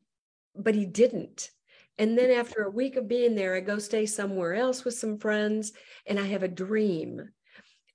but 0.54 0.74
he 0.74 0.84
didn't. 0.84 1.50
And 1.98 2.18
then 2.18 2.30
after 2.30 2.62
a 2.62 2.70
week 2.70 2.96
of 2.96 3.08
being 3.08 3.34
there, 3.34 3.54
I 3.54 3.60
go 3.60 3.78
stay 3.78 4.06
somewhere 4.06 4.54
else 4.54 4.84
with 4.84 4.94
some 4.94 5.18
friends 5.18 5.72
and 6.06 6.18
I 6.18 6.26
have 6.26 6.42
a 6.42 6.48
dream. 6.48 7.30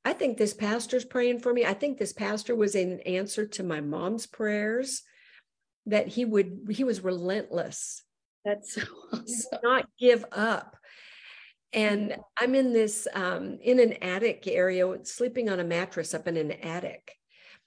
I 0.04 0.14
think 0.14 0.38
this 0.38 0.54
pastor's 0.54 1.06
praying 1.06 1.40
for 1.40 1.54
me. 1.54 1.66
I 1.66 1.74
think 1.74 1.98
this 1.98 2.14
pastor 2.14 2.56
was 2.56 2.76
an 2.76 3.02
answer 3.02 3.46
to 3.46 3.64
my 3.64 3.82
mom's 3.82 4.26
prayers 4.26 5.04
that 5.88 6.08
he 6.08 6.26
would, 6.26 6.68
he 6.70 6.84
was 6.84 7.04
relentless. 7.04 8.04
That's 8.46 8.76
so 8.76 8.82
awesome. 9.14 9.60
Not 9.64 9.88
give 10.00 10.26
up. 10.32 10.78
And 11.74 12.16
I'm 12.40 12.56
in 12.56 12.72
this, 12.72 13.08
um, 13.14 13.60
in 13.62 13.80
an 13.80 13.94
attic 14.02 14.48
area, 14.48 14.88
sleeping 15.04 15.50
on 15.50 15.60
a 15.60 15.66
mattress 15.66 16.14
up 16.14 16.28
in 16.28 16.38
an 16.38 16.52
attic. 16.52 17.14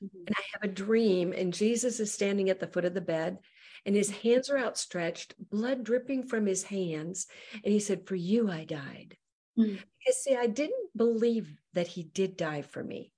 Mm-hmm. 0.02 0.26
And 0.26 0.36
I 0.36 0.42
have 0.54 0.70
a 0.70 0.74
dream, 0.74 1.34
and 1.36 1.52
Jesus 1.52 2.00
is 2.00 2.12
standing 2.12 2.48
at 2.48 2.60
the 2.60 2.66
foot 2.66 2.86
of 2.86 2.94
the 2.94 3.02
bed 3.02 3.38
and 3.86 3.96
his 3.96 4.10
hands 4.10 4.50
are 4.50 4.58
outstretched, 4.58 5.34
blood 5.50 5.84
dripping 5.84 6.24
from 6.24 6.46
his 6.46 6.62
hands. 6.64 7.26
And 7.64 7.72
he 7.72 7.80
said, 7.80 8.06
For 8.06 8.16
you, 8.16 8.50
I 8.50 8.64
died. 8.64 9.16
Mm-hmm. 9.58 9.74
Because, 9.74 10.22
see, 10.22 10.36
I 10.36 10.46
didn't 10.46 10.96
believe 10.96 11.52
that 11.74 11.86
he 11.86 12.02
did 12.02 12.36
die 12.36 12.62
for 12.62 12.82
me. 12.82 13.12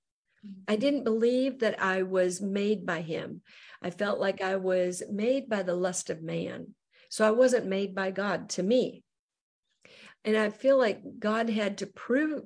I 0.67 0.75
didn't 0.75 1.03
believe 1.03 1.59
that 1.59 1.81
I 1.81 2.03
was 2.03 2.41
made 2.41 2.85
by 2.85 3.01
him. 3.01 3.41
I 3.81 3.89
felt 3.89 4.19
like 4.19 4.41
I 4.41 4.57
was 4.57 5.03
made 5.09 5.49
by 5.49 5.63
the 5.63 5.75
lust 5.75 6.09
of 6.09 6.21
man. 6.21 6.75
So 7.09 7.25
I 7.27 7.31
wasn't 7.31 7.67
made 7.67 7.93
by 7.93 8.11
God 8.11 8.49
to 8.51 8.63
me. 8.63 9.03
And 10.25 10.37
I 10.37 10.49
feel 10.49 10.77
like 10.77 11.01
God 11.19 11.49
had 11.49 11.79
to 11.79 11.87
prove 11.87 12.43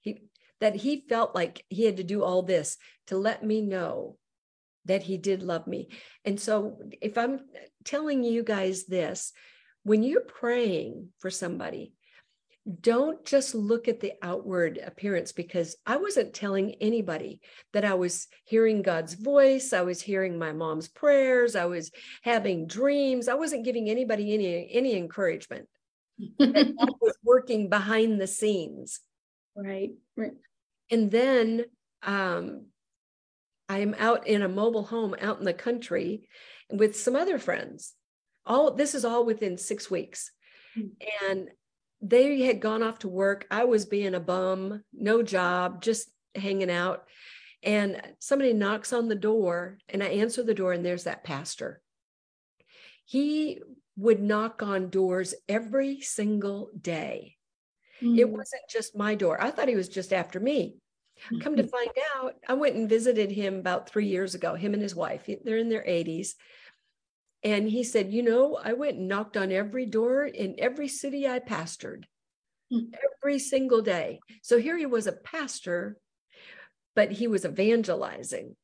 he, 0.00 0.22
that 0.60 0.76
he 0.76 1.04
felt 1.08 1.34
like 1.34 1.64
he 1.68 1.84
had 1.84 1.96
to 1.98 2.04
do 2.04 2.22
all 2.22 2.42
this 2.42 2.76
to 3.06 3.16
let 3.16 3.44
me 3.44 3.60
know 3.62 4.16
that 4.84 5.02
he 5.02 5.16
did 5.16 5.42
love 5.42 5.66
me. 5.66 5.88
And 6.24 6.40
so 6.40 6.78
if 7.00 7.16
I'm 7.16 7.40
telling 7.84 8.24
you 8.24 8.42
guys 8.42 8.84
this, 8.86 9.32
when 9.84 10.02
you're 10.02 10.20
praying 10.20 11.08
for 11.18 11.30
somebody, 11.30 11.92
don't 12.80 13.24
just 13.24 13.54
look 13.54 13.88
at 13.88 14.00
the 14.00 14.12
outward 14.22 14.78
appearance 14.84 15.32
because 15.32 15.76
I 15.86 15.96
wasn't 15.96 16.34
telling 16.34 16.74
anybody 16.80 17.40
that 17.72 17.84
I 17.84 17.94
was 17.94 18.26
hearing 18.44 18.82
God's 18.82 19.14
voice. 19.14 19.72
I 19.72 19.82
was 19.82 20.02
hearing 20.02 20.38
my 20.38 20.52
mom's 20.52 20.88
prayers. 20.88 21.56
I 21.56 21.64
was 21.64 21.90
having 22.22 22.66
dreams. 22.66 23.28
I 23.28 23.34
wasn't 23.34 23.64
giving 23.64 23.88
anybody 23.88 24.34
any, 24.34 24.68
any 24.70 24.96
encouragement. 24.96 25.66
I 26.40 26.74
was 27.00 27.16
working 27.22 27.70
behind 27.70 28.20
the 28.20 28.26
scenes. 28.26 29.00
Right. 29.56 29.92
Right. 30.16 30.32
And 30.90 31.10
then 31.10 31.64
um, 32.02 32.66
I 33.68 33.78
am 33.78 33.94
out 33.98 34.26
in 34.26 34.42
a 34.42 34.48
mobile 34.48 34.84
home 34.84 35.14
out 35.20 35.38
in 35.38 35.44
the 35.44 35.54
country 35.54 36.28
with 36.70 36.96
some 36.96 37.16
other 37.16 37.38
friends. 37.38 37.94
All 38.44 38.72
this 38.72 38.94
is 38.94 39.04
all 39.04 39.24
within 39.24 39.58
six 39.58 39.90
weeks. 39.90 40.32
Mm-hmm. 40.76 41.30
And 41.30 41.48
they 42.00 42.42
had 42.42 42.60
gone 42.60 42.82
off 42.82 43.00
to 43.00 43.08
work. 43.08 43.46
I 43.50 43.64
was 43.64 43.86
being 43.86 44.14
a 44.14 44.20
bum, 44.20 44.82
no 44.92 45.22
job, 45.22 45.82
just 45.82 46.08
hanging 46.34 46.70
out. 46.70 47.04
And 47.62 48.00
somebody 48.20 48.52
knocks 48.52 48.92
on 48.92 49.08
the 49.08 49.16
door, 49.16 49.78
and 49.88 50.02
I 50.02 50.08
answer 50.08 50.42
the 50.42 50.54
door, 50.54 50.72
and 50.72 50.84
there's 50.84 51.04
that 51.04 51.24
pastor. 51.24 51.82
He 53.04 53.60
would 53.96 54.22
knock 54.22 54.62
on 54.62 54.90
doors 54.90 55.34
every 55.48 56.00
single 56.00 56.70
day. 56.80 57.36
Mm. 58.00 58.16
It 58.16 58.28
wasn't 58.28 58.62
just 58.70 58.96
my 58.96 59.16
door. 59.16 59.42
I 59.42 59.50
thought 59.50 59.68
he 59.68 59.74
was 59.74 59.88
just 59.88 60.12
after 60.12 60.38
me. 60.38 60.76
Come 61.40 61.56
to 61.56 61.64
mm-hmm. 61.64 61.70
find 61.70 61.90
out, 62.16 62.34
I 62.48 62.54
went 62.54 62.76
and 62.76 62.88
visited 62.88 63.32
him 63.32 63.56
about 63.56 63.88
three 63.90 64.06
years 64.06 64.36
ago, 64.36 64.54
him 64.54 64.72
and 64.72 64.82
his 64.82 64.94
wife. 64.94 65.28
They're 65.44 65.58
in 65.58 65.68
their 65.68 65.82
80s. 65.82 66.34
And 67.44 67.68
he 67.68 67.84
said, 67.84 68.12
You 68.12 68.22
know, 68.22 68.58
I 68.62 68.72
went 68.72 68.96
and 68.96 69.08
knocked 69.08 69.36
on 69.36 69.52
every 69.52 69.86
door 69.86 70.24
in 70.24 70.56
every 70.58 70.88
city 70.88 71.28
I 71.28 71.38
pastored 71.38 72.04
mm. 72.72 72.92
every 73.22 73.38
single 73.38 73.82
day. 73.82 74.20
So 74.42 74.58
here 74.58 74.76
he 74.76 74.86
was 74.86 75.06
a 75.06 75.12
pastor, 75.12 75.98
but 76.94 77.12
he 77.12 77.26
was 77.28 77.44
evangelizing. 77.44 78.56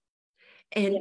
And 0.73 0.95
yeah. 0.95 1.01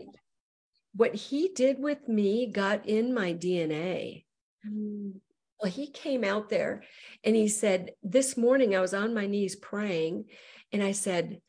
what 0.96 1.16
he 1.16 1.50
did 1.50 1.80
with 1.80 2.08
me 2.08 2.48
got 2.48 2.88
in 2.88 3.14
my 3.14 3.34
DNA. 3.34 4.26
Mm. 4.68 5.14
Well, 5.60 5.72
he 5.72 5.88
came 5.88 6.24
out 6.24 6.50
there 6.50 6.84
and 7.24 7.36
he 7.36 7.48
said, 7.48 7.92
This 8.04 8.38
morning 8.38 8.76
I 8.76 8.82
was 8.82 8.94
on 8.94 9.14
my 9.14 9.28
knees 9.28 9.56
praying, 9.56 10.26
and 10.72 10.84
I 10.84 10.92
said, 10.92 11.40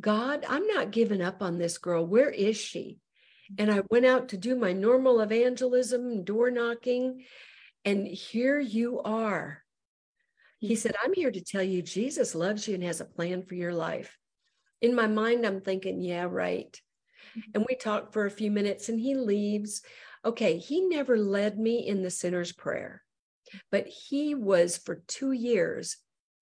God, 0.00 0.44
I'm 0.48 0.66
not 0.66 0.90
giving 0.90 1.22
up 1.22 1.42
on 1.42 1.58
this 1.58 1.78
girl. 1.78 2.06
Where 2.06 2.30
is 2.30 2.56
she? 2.56 2.98
And 3.58 3.70
I 3.70 3.82
went 3.90 4.06
out 4.06 4.28
to 4.28 4.36
do 4.36 4.54
my 4.54 4.72
normal 4.72 5.20
evangelism, 5.20 6.24
door 6.24 6.50
knocking, 6.50 7.24
and 7.84 8.06
here 8.06 8.60
you 8.60 9.00
are. 9.00 9.62
He 10.58 10.76
said, 10.76 10.94
I'm 11.02 11.14
here 11.14 11.30
to 11.30 11.40
tell 11.40 11.62
you 11.62 11.80
Jesus 11.80 12.34
loves 12.34 12.68
you 12.68 12.74
and 12.74 12.84
has 12.84 13.00
a 13.00 13.06
plan 13.06 13.42
for 13.42 13.54
your 13.54 13.72
life. 13.72 14.18
In 14.82 14.94
my 14.94 15.06
mind, 15.06 15.46
I'm 15.46 15.62
thinking, 15.62 16.02
yeah, 16.02 16.26
right. 16.28 16.78
Mm-hmm. 17.30 17.50
And 17.54 17.66
we 17.68 17.76
talked 17.76 18.12
for 18.12 18.26
a 18.26 18.30
few 18.30 18.50
minutes 18.50 18.90
and 18.90 19.00
he 19.00 19.14
leaves. 19.14 19.82
Okay, 20.24 20.58
he 20.58 20.82
never 20.82 21.16
led 21.16 21.58
me 21.58 21.86
in 21.86 22.02
the 22.02 22.10
sinner's 22.10 22.52
prayer, 22.52 23.02
but 23.70 23.86
he 23.86 24.34
was 24.34 24.76
for 24.76 25.02
two 25.06 25.32
years 25.32 25.96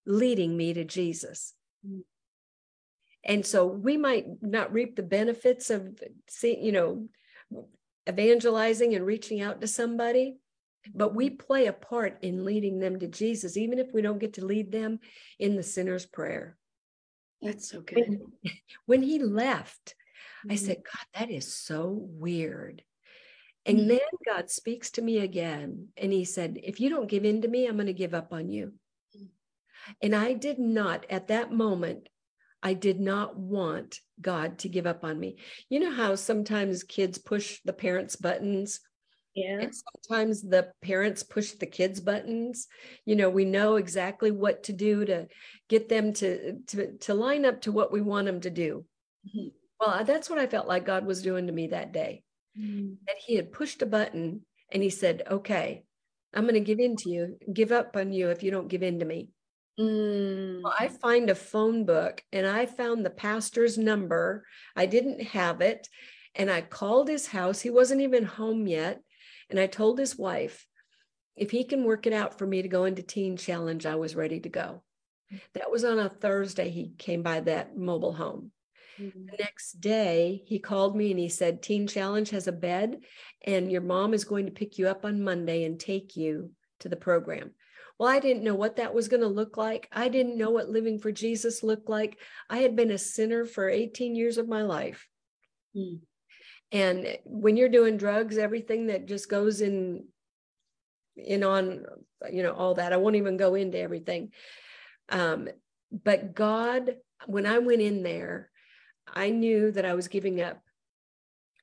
leading 0.05 0.57
me 0.57 0.75
to 0.75 0.85
Jesus. 0.85 1.55
Mm. 1.87 2.03
And 3.29 3.45
so 3.45 3.67
we 3.67 3.99
might 3.99 4.25
not 4.41 4.73
reap 4.73 4.97
the 4.97 5.03
benefits 5.03 5.69
of, 5.69 6.01
see, 6.29 6.59
you 6.59 6.73
know, 6.73 7.09
evangelizing 8.09 8.95
and 8.95 9.05
reaching 9.05 9.43
out 9.43 9.61
to 9.61 9.67
somebody, 9.67 10.39
but 10.95 11.15
we 11.15 11.29
play 11.29 11.67
a 11.67 11.73
part 11.75 12.19
in 12.23 12.47
leading 12.47 12.79
them 12.79 12.99
to 12.99 13.07
Jesus, 13.07 13.59
even 13.59 13.79
if 13.79 13.93
we 13.93 14.01
don't 14.01 14.19
get 14.19 14.35
to 14.35 14.47
lead 14.47 14.73
them 14.73 15.01
in 15.39 15.57
the 15.57 15.63
sinner's 15.63 16.07
prayer. 16.07 16.57
That's 17.43 17.69
so 17.69 17.83
good. 17.83 17.99
When, 17.99 18.21
when 18.87 19.03
he 19.03 19.19
left, 19.19 19.95
mm-hmm. 20.47 20.53
I 20.53 20.57
said, 20.57 20.79
God, 20.79 21.21
that 21.21 21.31
is 21.31 21.53
so 21.53 21.99
weird. 22.01 22.83
And 23.67 23.81
mm-hmm. 23.81 23.89
then 23.89 24.01
God 24.27 24.49
speaks 24.49 24.91
to 24.93 25.03
me 25.03 25.19
again, 25.19 25.89
and 25.99 26.11
he 26.11 26.25
said, 26.25 26.59
If 26.63 26.81
you 26.81 26.89
don't 26.89 27.11
give 27.11 27.27
in 27.27 27.43
to 27.43 27.49
me, 27.49 27.67
I'm 27.67 27.77
going 27.77 27.87
to 27.87 27.93
give 27.93 28.15
up 28.15 28.33
on 28.33 28.49
you. 28.49 28.73
Mm-hmm. 29.15 29.27
And 30.01 30.17
I 30.17 30.33
did 30.33 30.59
not 30.59 31.05
at 31.11 31.29
that 31.29 31.53
moment 31.53 32.09
I 32.63 32.75
did 32.75 33.01
not 33.01 33.37
want 33.37 34.01
God 34.21 34.59
to 34.61 34.69
give 34.69 34.87
up 34.87 35.05
on 35.05 35.19
me. 35.19 35.37
You 35.69 35.81
know 35.81 35.93
how 35.93 36.15
sometimes 36.17 36.83
kids 36.83 37.19
push 37.19 37.61
the 37.65 37.73
parents' 37.73 38.17
buttons? 38.17 38.81
Yeah. 39.35 39.61
And 39.61 39.73
sometimes 39.75 40.43
the 40.43 40.73
parents 40.83 41.23
push 41.23 41.53
the 41.53 41.67
kids' 41.67 42.01
buttons. 42.01 42.67
You 43.05 43.15
know, 43.15 43.31
we 43.31 43.45
know 43.45 43.77
exactly 43.77 44.33
what 44.33 44.65
to 44.65 44.73
do 44.73 45.05
to 45.05 45.29
get 45.69 45.89
them 45.89 46.13
to 46.15 46.59
to, 46.69 46.97
to 46.99 47.15
line 47.15 47.45
up 47.45 47.61
to 47.63 47.73
what 47.73 47.93
we 47.93 48.01
want 48.01 48.27
them 48.27 48.41
to 48.41 48.51
do. 48.51 48.85
Mm-hmm. 49.27 49.49
Well, 49.79 50.05
that's 50.05 50.29
what 50.29 50.41
I 50.41 50.49
felt 50.49 50.67
like 50.67 50.85
God 50.85 51.07
was 51.07 51.23
doing 51.23 51.47
to 51.47 51.53
me 51.53 51.69
that 51.69 51.93
day. 51.93 52.25
Mm-hmm. 52.59 52.95
That 53.07 53.17
He 53.25 53.37
had 53.37 53.53
pushed 53.53 53.83
a 53.83 53.87
button 53.87 54.41
and 54.73 54.83
He 54.83 54.91
said, 54.91 55.23
Okay, 55.31 55.85
I'm 56.35 56.43
going 56.43 56.55
to 56.55 56.61
give 56.61 56.81
in 56.81 56.97
to 56.97 57.11
you, 57.11 57.39
give 57.53 57.71
up 57.71 57.97
on 57.97 58.13
you 58.13 58.31
if 58.31 58.43
you 58.43 58.51
don't 58.51 58.69
give 58.69 58.83
in 58.83 58.99
to 58.99 59.05
me. 59.05 59.31
Mm. 59.79 60.63
Well, 60.63 60.75
I 60.79 60.89
find 60.89 61.31
a 61.31 61.35
phone 61.35 61.85
book 61.85 62.23
and 62.33 62.47
I 62.47 62.67
found 62.67 63.05
the 63.05 63.11
pastor's 63.11 63.79
number. 63.79 64.45
I 64.75 64.87
didn't 64.87 65.23
have 65.23 65.61
it. 65.61 65.89
And 66.35 66.51
I 66.51 66.61
called 66.61 67.09
his 67.09 67.27
house. 67.27 67.61
He 67.61 67.71
wasn't 67.71 68.01
even 68.01 68.25
home 68.25 68.67
yet. 68.67 69.01
And 69.51 69.59
I 69.59 69.67
told 69.67 69.99
his 69.99 70.19
wife, 70.19 70.67
if 71.37 71.51
he 71.51 71.65
can 71.65 71.85
work 71.85 72.07
it 72.07 72.13
out 72.13 72.39
for 72.39 72.47
me 72.47 72.63
to 72.63 72.69
go 72.69 72.85
into 72.85 73.03
Teen 73.03 73.37
Challenge, 73.37 73.87
I 73.87 73.95
was 73.95 74.17
ready 74.17 74.41
to 74.41 74.49
go. 74.49 74.83
That 75.55 75.71
was 75.71 75.85
on 75.85 75.99
a 75.99 76.09
Thursday. 76.09 76.71
He 76.71 76.93
came 76.99 77.23
by 77.23 77.41
that 77.41 77.77
mobile 77.77 78.13
home. 78.13 78.51
Mm-hmm. 79.01 79.27
The 79.27 79.37
next 79.39 79.81
day, 79.81 80.43
he 80.47 80.59
called 80.59 80.97
me 80.97 81.11
and 81.11 81.21
he 81.21 81.29
said, 81.29 81.63
Teen 81.63 81.87
Challenge 81.87 82.31
has 82.31 82.49
a 82.49 82.53
bed, 82.53 83.01
and 83.45 83.71
your 83.71 83.83
mom 83.83 84.15
is 84.15 84.25
going 84.25 84.47
to 84.47 84.53
pick 84.53 84.79
you 84.79 84.89
up 84.89 85.05
on 85.05 85.23
Monday 85.23 85.65
and 85.65 85.79
take 85.79 86.17
you 86.17 86.51
to 86.81 86.89
the 86.89 86.97
program. 86.97 87.53
Well, 87.99 88.09
I 88.09 88.21
didn't 88.21 88.45
know 88.45 88.55
what 88.55 88.77
that 88.77 88.95
was 88.95 89.09
going 89.09 89.23
to 89.23 89.29
look 89.29 89.57
like. 89.57 89.89
I 89.93 90.09
didn't 90.09 90.39
know 90.39 90.51
what 90.51 90.69
living 90.69 90.99
for 90.99 91.11
Jesus 91.11 91.63
looked 91.63 91.89
like. 91.89 92.19
I 92.49 92.59
had 92.59 92.77
been 92.77 92.93
a 92.93 92.99
sinner 92.99 93.45
for 93.45 93.69
18 93.69 94.15
years 94.15 94.39
of 94.39 94.49
my 94.49 94.63
life. 94.63 95.09
Mm. 95.77 96.01
And 96.71 97.19
when 97.25 97.57
you're 97.57 97.69
doing 97.69 97.97
drugs, 97.97 98.39
everything 98.39 98.87
that 98.87 99.07
just 99.07 99.29
goes 99.29 99.61
in 99.61 100.05
in 101.19 101.43
on 101.43 101.85
you 102.31 102.43
know 102.43 102.53
all 102.53 102.75
that 102.75 102.93
i 102.93 102.97
won't 102.97 103.17
even 103.17 103.37
go 103.37 103.55
into 103.55 103.79
everything 103.79 104.31
um, 105.11 105.49
but 105.91 106.35
god 106.35 106.97
when 107.27 107.47
i 107.47 107.59
went 107.59 107.81
in 107.81 108.03
there 108.03 108.51
i 109.15 109.31
knew 109.31 109.71
that 109.73 109.85
i 109.85 109.95
was 109.95 110.09
giving 110.09 110.41
up 110.41 110.61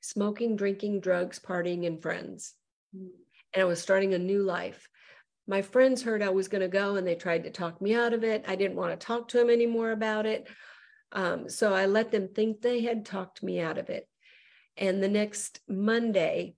smoking 0.00 0.56
drinking 0.56 1.00
drugs 1.00 1.38
partying 1.38 1.86
and 1.86 2.02
friends 2.02 2.54
mm. 2.96 3.08
and 3.54 3.62
i 3.62 3.64
was 3.64 3.80
starting 3.80 4.14
a 4.14 4.18
new 4.18 4.42
life 4.42 4.88
my 5.46 5.62
friends 5.62 6.02
heard 6.02 6.22
i 6.22 6.28
was 6.28 6.48
going 6.48 6.62
to 6.62 6.68
go 6.68 6.96
and 6.96 7.06
they 7.06 7.14
tried 7.14 7.44
to 7.44 7.50
talk 7.50 7.80
me 7.80 7.94
out 7.94 8.12
of 8.12 8.24
it. 8.24 8.44
I 8.46 8.56
didn't 8.56 8.76
want 8.76 8.98
to 8.98 9.06
talk 9.06 9.28
to 9.28 9.38
them 9.38 9.50
anymore 9.50 9.90
about 9.90 10.26
it. 10.26 10.48
Um, 11.12 11.48
so 11.48 11.72
i 11.72 11.86
let 11.86 12.10
them 12.10 12.28
think 12.28 12.60
they 12.60 12.80
had 12.82 13.04
talked 13.04 13.42
me 13.42 13.60
out 13.60 13.78
of 13.78 13.90
it. 13.90 14.08
And 14.76 15.02
the 15.02 15.08
next 15.08 15.60
monday 15.68 16.54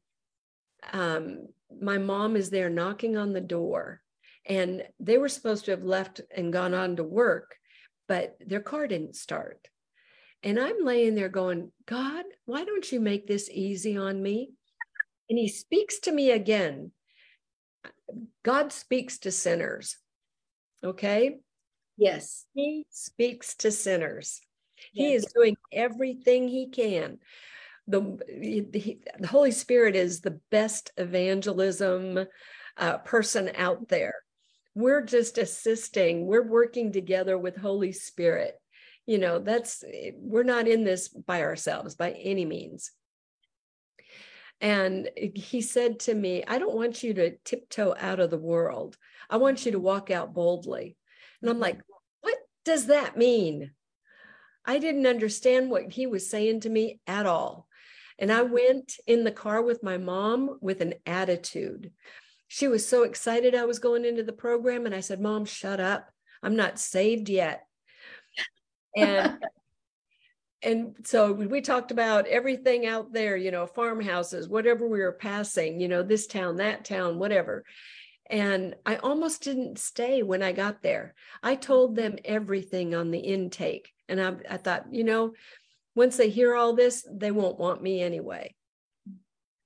um, 0.92 1.48
my 1.80 1.98
mom 1.98 2.36
is 2.36 2.50
there 2.50 2.70
knocking 2.70 3.16
on 3.16 3.32
the 3.32 3.40
door. 3.40 4.00
And 4.46 4.84
they 4.98 5.18
were 5.18 5.28
supposed 5.28 5.66
to 5.66 5.72
have 5.72 5.82
left 5.82 6.22
and 6.34 6.52
gone 6.52 6.74
on 6.74 6.96
to 6.96 7.04
work 7.04 7.56
but 8.06 8.38
their 8.40 8.60
car 8.60 8.86
didn't 8.86 9.16
start. 9.16 9.68
And 10.42 10.58
i'm 10.58 10.84
laying 10.84 11.14
there 11.14 11.28
going 11.28 11.72
god 11.86 12.24
why 12.46 12.64
don't 12.64 12.90
you 12.90 13.00
make 13.00 13.26
this 13.26 13.50
easy 13.52 13.98
on 13.98 14.22
me? 14.22 14.52
And 15.28 15.38
he 15.38 15.48
speaks 15.48 15.98
to 16.00 16.12
me 16.12 16.30
again 16.30 16.92
god 18.42 18.72
speaks 18.72 19.18
to 19.18 19.30
sinners 19.30 19.96
okay 20.84 21.38
yes 21.96 22.46
he 22.54 22.86
speaks 22.90 23.54
to 23.56 23.70
sinners 23.70 24.40
yes. 24.92 25.06
he 25.06 25.14
is 25.14 25.26
doing 25.34 25.56
everything 25.72 26.48
he 26.48 26.68
can 26.68 27.18
the, 27.88 28.18
the, 28.28 28.98
the 29.18 29.26
Holy 29.26 29.50
Spirit 29.50 29.96
is 29.96 30.20
the 30.20 30.38
best 30.50 30.92
evangelism 30.98 32.26
uh, 32.76 32.98
person 32.98 33.50
out 33.56 33.88
there. 33.88 34.14
We're 34.74 35.02
just 35.02 35.38
assisting, 35.38 36.26
we're 36.26 36.46
working 36.46 36.92
together 36.92 37.38
with 37.38 37.56
Holy 37.56 37.92
Spirit. 37.92 38.54
You 39.06 39.18
know, 39.18 39.38
that's, 39.38 39.82
we're 40.16 40.42
not 40.42 40.68
in 40.68 40.84
this 40.84 41.08
by 41.08 41.42
ourselves 41.42 41.94
by 41.94 42.10
any 42.10 42.44
means. 42.44 42.92
And 44.60 45.08
he 45.16 45.60
said 45.60 46.00
to 46.00 46.14
me, 46.14 46.44
I 46.46 46.58
don't 46.58 46.74
want 46.74 47.02
you 47.02 47.14
to 47.14 47.36
tiptoe 47.44 47.94
out 47.98 48.20
of 48.20 48.30
the 48.30 48.38
world. 48.38 48.96
I 49.30 49.36
want 49.36 49.64
you 49.64 49.72
to 49.72 49.78
walk 49.78 50.10
out 50.10 50.34
boldly. 50.34 50.96
And 51.40 51.48
I'm 51.48 51.56
mm-hmm. 51.56 51.62
like, 51.62 51.80
what 52.20 52.38
does 52.64 52.86
that 52.86 53.16
mean? 53.16 53.70
I 54.64 54.78
didn't 54.78 55.06
understand 55.06 55.70
what 55.70 55.92
he 55.92 56.06
was 56.06 56.28
saying 56.28 56.60
to 56.60 56.68
me 56.68 57.00
at 57.06 57.26
all. 57.26 57.68
And 58.18 58.32
I 58.32 58.42
went 58.42 58.94
in 59.06 59.22
the 59.22 59.30
car 59.30 59.62
with 59.62 59.82
my 59.82 59.96
mom 59.96 60.58
with 60.60 60.80
an 60.80 60.94
attitude. 61.06 61.92
She 62.48 62.66
was 62.66 62.86
so 62.86 63.04
excited 63.04 63.54
I 63.54 63.64
was 63.64 63.78
going 63.78 64.04
into 64.04 64.24
the 64.24 64.32
program. 64.32 64.86
And 64.86 64.94
I 64.94 65.00
said, 65.00 65.20
Mom, 65.20 65.44
shut 65.44 65.78
up. 65.78 66.10
I'm 66.42 66.56
not 66.56 66.80
saved 66.80 67.28
yet. 67.28 67.62
And 68.96 69.38
and 70.62 70.96
so 71.04 71.32
we 71.32 71.60
talked 71.60 71.92
about 71.92 72.26
everything 72.26 72.86
out 72.86 73.12
there, 73.12 73.36
you 73.36 73.50
know, 73.50 73.66
farmhouses, 73.66 74.48
whatever 74.48 74.88
we 74.88 74.98
were 74.98 75.12
passing, 75.12 75.80
you 75.80 75.86
know, 75.86 76.02
this 76.02 76.26
town, 76.26 76.56
that 76.56 76.84
town, 76.84 77.18
whatever. 77.18 77.64
And 78.28 78.74
I 78.84 78.96
almost 78.96 79.42
didn't 79.42 79.78
stay 79.78 80.22
when 80.22 80.42
I 80.42 80.52
got 80.52 80.82
there. 80.82 81.14
I 81.42 81.54
told 81.54 81.94
them 81.94 82.16
everything 82.24 82.94
on 82.94 83.10
the 83.10 83.20
intake. 83.20 83.92
And 84.08 84.20
I, 84.20 84.34
I 84.50 84.56
thought, 84.56 84.92
you 84.92 85.04
know, 85.04 85.34
once 85.94 86.16
they 86.16 86.28
hear 86.28 86.54
all 86.54 86.74
this, 86.74 87.06
they 87.10 87.30
won't 87.30 87.58
want 87.58 87.82
me 87.82 88.02
anyway. 88.02 88.54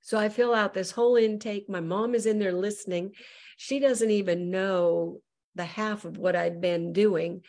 So 0.02 0.18
I 0.18 0.28
fill 0.28 0.54
out 0.54 0.74
this 0.74 0.90
whole 0.90 1.16
intake. 1.16 1.68
My 1.68 1.80
mom 1.80 2.14
is 2.14 2.26
in 2.26 2.38
there 2.38 2.52
listening. 2.52 3.12
She 3.56 3.78
doesn't 3.78 4.10
even 4.10 4.50
know 4.50 5.20
the 5.54 5.64
half 5.64 6.04
of 6.04 6.18
what 6.18 6.36
I'd 6.36 6.60
been 6.60 6.92
doing. 6.92 7.42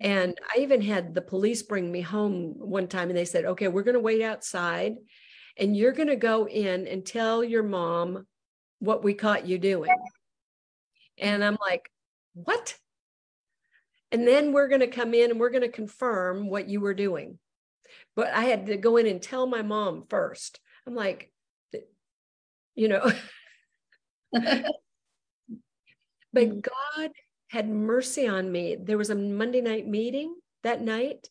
And 0.00 0.34
I 0.54 0.60
even 0.60 0.80
had 0.80 1.14
the 1.14 1.20
police 1.20 1.62
bring 1.62 1.90
me 1.92 2.00
home 2.00 2.54
one 2.56 2.88
time 2.88 3.10
and 3.10 3.18
they 3.18 3.24
said, 3.24 3.44
okay, 3.44 3.68
we're 3.68 3.82
going 3.82 3.94
to 3.94 4.00
wait 4.00 4.22
outside 4.22 4.96
and 5.58 5.76
you're 5.76 5.92
going 5.92 6.08
to 6.08 6.16
go 6.16 6.48
in 6.48 6.86
and 6.86 7.04
tell 7.04 7.44
your 7.44 7.62
mom 7.62 8.26
what 8.78 9.04
we 9.04 9.12
caught 9.12 9.46
you 9.46 9.58
doing. 9.58 9.94
And 11.18 11.44
I'm 11.44 11.58
like, 11.60 11.90
what? 12.32 12.76
And 14.10 14.26
then 14.26 14.52
we're 14.52 14.68
going 14.68 14.80
to 14.80 14.86
come 14.86 15.12
in 15.12 15.32
and 15.32 15.38
we're 15.38 15.50
going 15.50 15.62
to 15.62 15.68
confirm 15.68 16.48
what 16.48 16.68
you 16.68 16.80
were 16.80 16.94
doing 16.94 17.38
but 18.16 18.28
I 18.28 18.44
had 18.44 18.66
to 18.66 18.76
go 18.76 18.96
in 18.96 19.06
and 19.06 19.22
tell 19.22 19.46
my 19.46 19.62
mom 19.62 20.04
first. 20.08 20.60
I'm 20.86 20.94
like, 20.94 21.32
you 22.74 22.88
know, 22.88 23.10
but. 24.32 24.64
God 26.62 27.10
had 27.50 27.68
mercy 27.68 28.28
on 28.28 28.50
me. 28.50 28.76
There 28.80 28.96
was 28.96 29.10
a 29.10 29.14
Monday 29.16 29.60
night 29.60 29.86
meeting 29.86 30.36
that 30.62 30.80
night, 30.80 31.28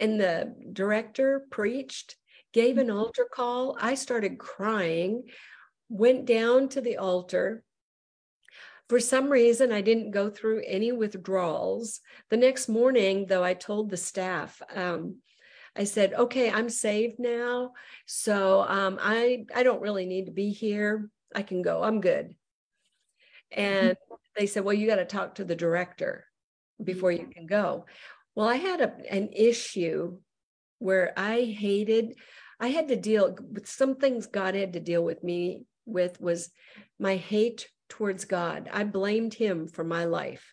and 0.00 0.20
the 0.20 0.54
director 0.72 1.46
preached, 1.50 2.16
gave 2.52 2.78
an 2.78 2.90
altar 2.90 3.26
call. 3.32 3.76
I 3.80 3.94
started 3.94 4.38
crying, 4.38 5.22
went 5.88 6.26
down 6.26 6.68
to 6.70 6.80
the 6.80 6.96
altar. 6.96 7.62
For 8.88 8.98
some 8.98 9.30
reason, 9.30 9.70
I 9.70 9.82
didn't 9.82 10.10
go 10.10 10.30
through 10.30 10.64
any 10.66 10.90
withdrawals. 10.90 12.00
The 12.28 12.36
next 12.36 12.68
morning, 12.68 13.26
though, 13.26 13.44
I 13.44 13.54
told 13.54 13.88
the 13.88 13.96
staff, 13.96 14.60
um, 14.74 15.18
I 15.76 15.84
said, 15.84 16.12
okay, 16.14 16.50
I'm 16.50 16.70
saved 16.70 17.20
now. 17.20 17.72
So 18.06 18.64
um, 18.66 18.98
I, 19.00 19.44
I 19.54 19.62
don't 19.62 19.82
really 19.82 20.06
need 20.06 20.26
to 20.26 20.32
be 20.32 20.50
here. 20.50 21.08
I 21.34 21.42
can 21.42 21.62
go. 21.62 21.84
I'm 21.84 22.00
good. 22.00 22.34
And 23.52 23.90
mm-hmm. 23.90 24.14
They 24.36 24.46
said, 24.46 24.64
well, 24.64 24.74
you 24.74 24.86
got 24.86 24.96
to 24.96 25.04
talk 25.04 25.36
to 25.36 25.44
the 25.44 25.56
director 25.56 26.24
before 26.82 27.12
you 27.12 27.26
can 27.26 27.46
go. 27.46 27.86
Well, 28.34 28.48
I 28.48 28.56
had 28.56 28.80
a, 28.80 28.92
an 29.10 29.30
issue 29.32 30.18
where 30.78 31.12
I 31.16 31.42
hated, 31.42 32.14
I 32.60 32.68
had 32.68 32.88
to 32.88 32.96
deal 32.96 33.36
with 33.52 33.66
some 33.66 33.96
things 33.96 34.26
God 34.26 34.54
had 34.54 34.74
to 34.74 34.80
deal 34.80 35.02
with 35.02 35.22
me 35.24 35.64
with 35.86 36.20
was 36.20 36.50
my 36.98 37.16
hate 37.16 37.68
towards 37.88 38.24
God. 38.24 38.68
I 38.72 38.84
blamed 38.84 39.34
him 39.34 39.68
for 39.68 39.84
my 39.84 40.04
life. 40.04 40.52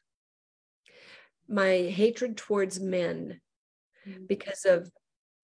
My 1.49 1.89
hatred 1.93 2.37
towards 2.37 2.79
men 2.79 3.41
mm-hmm. 4.07 4.25
because 4.27 4.65
of 4.65 4.89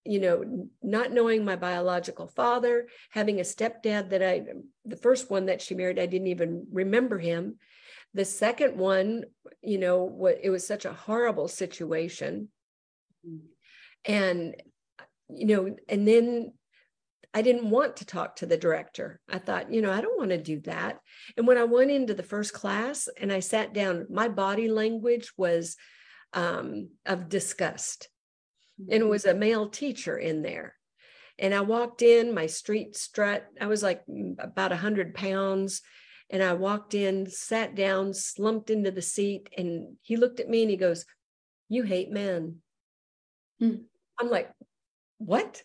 you 0.06 0.20
know, 0.20 0.68
not 0.82 1.12
knowing 1.12 1.44
my 1.44 1.56
biological 1.56 2.28
father, 2.28 2.88
having 3.12 3.40
a 3.40 3.44
stepdad 3.44 4.10
that 4.10 4.24
I, 4.24 4.44
the 4.86 4.96
first 4.96 5.30
one 5.30 5.48
that 5.48 5.62
she 5.62 5.76
married, 5.76 6.00
I 6.00 6.06
didn't 6.06 6.28
even 6.28 6.66
remember 6.72 7.20
him. 7.20 7.58
The 8.14 8.26
second 8.26 8.78
one, 8.78 9.26
you 9.62 9.78
know, 9.78 10.04
what 10.04 10.40
it 10.44 10.50
was 10.50 10.66
such 10.66 10.86
a 10.86 10.94
horrible 10.94 11.48
situation. 11.48 12.50
Mm. 13.28 13.40
And, 14.06 14.56
you 15.30 15.46
know, 15.46 15.76
and 15.88 16.08
then 16.08 16.54
I 17.34 17.44
didn't 17.44 17.70
want 17.70 17.98
to 17.98 18.06
talk 18.06 18.38
to 18.38 18.48
the 18.48 18.58
director. 18.58 19.20
I 19.30 19.38
thought, 19.38 19.72
you 19.72 19.82
know, 19.82 19.92
I 19.92 20.02
don't 20.02 20.18
want 20.18 20.32
to 20.32 20.42
do 20.42 20.60
that. 20.62 21.00
And 21.38 21.46
when 21.46 21.58
I 21.58 21.66
went 21.66 21.92
into 21.92 22.16
the 22.16 22.24
first 22.24 22.54
class 22.54 23.08
and 23.20 23.32
I 23.32 23.40
sat 23.40 23.74
down, 23.74 24.08
my 24.10 24.28
body 24.28 24.68
language 24.68 25.32
was 25.38 25.76
um, 26.34 26.90
of 27.06 27.30
disgust 27.30 28.10
and 28.80 28.94
it 28.94 29.00
mm-hmm. 29.02 29.10
was 29.10 29.26
a 29.26 29.34
male 29.34 29.68
teacher 29.68 30.18
in 30.18 30.42
there. 30.42 30.76
And 31.38 31.54
I 31.54 31.62
walked 31.62 32.02
in, 32.02 32.34
my 32.34 32.48
street 32.48 32.96
strut, 32.96 33.46
I 33.60 33.68
was 33.68 33.84
like 33.84 34.06
mm, 34.08 34.36
about 34.40 34.72
100 34.72 35.14
pounds. 35.14 35.82
And 36.30 36.44
I 36.44 36.54
walked 36.54 36.94
in, 36.94 37.30
sat 37.30 37.76
down, 37.76 38.14
slumped 38.14 38.70
into 38.70 38.92
the 38.92 39.02
seat, 39.02 39.50
and 39.58 39.98
he 40.02 40.16
looked 40.16 40.40
at 40.40 40.50
me 40.50 40.62
and 40.62 40.70
he 40.70 40.78
goes, 40.78 41.06
You 41.70 41.84
hate 41.84 42.12
men. 42.12 42.58
Mm. 43.62 43.84
I'm 44.20 44.30
like, 44.30 44.52
What? 45.18 45.64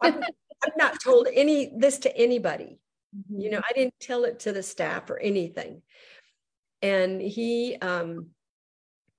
I've, 0.00 0.16
I've, 0.64 0.76
not 0.76 1.00
told 1.02 1.28
any 1.32 1.72
this 1.76 1.98
to 1.98 2.16
anybody. 2.16 2.78
Mm-hmm. 3.16 3.40
You 3.40 3.50
know, 3.50 3.60
I 3.68 3.72
didn't 3.72 3.98
tell 4.00 4.24
it 4.24 4.40
to 4.40 4.52
the 4.52 4.62
staff 4.62 5.10
or 5.10 5.18
anything. 5.18 5.82
And 6.82 7.20
he, 7.20 7.76
um, 7.76 8.28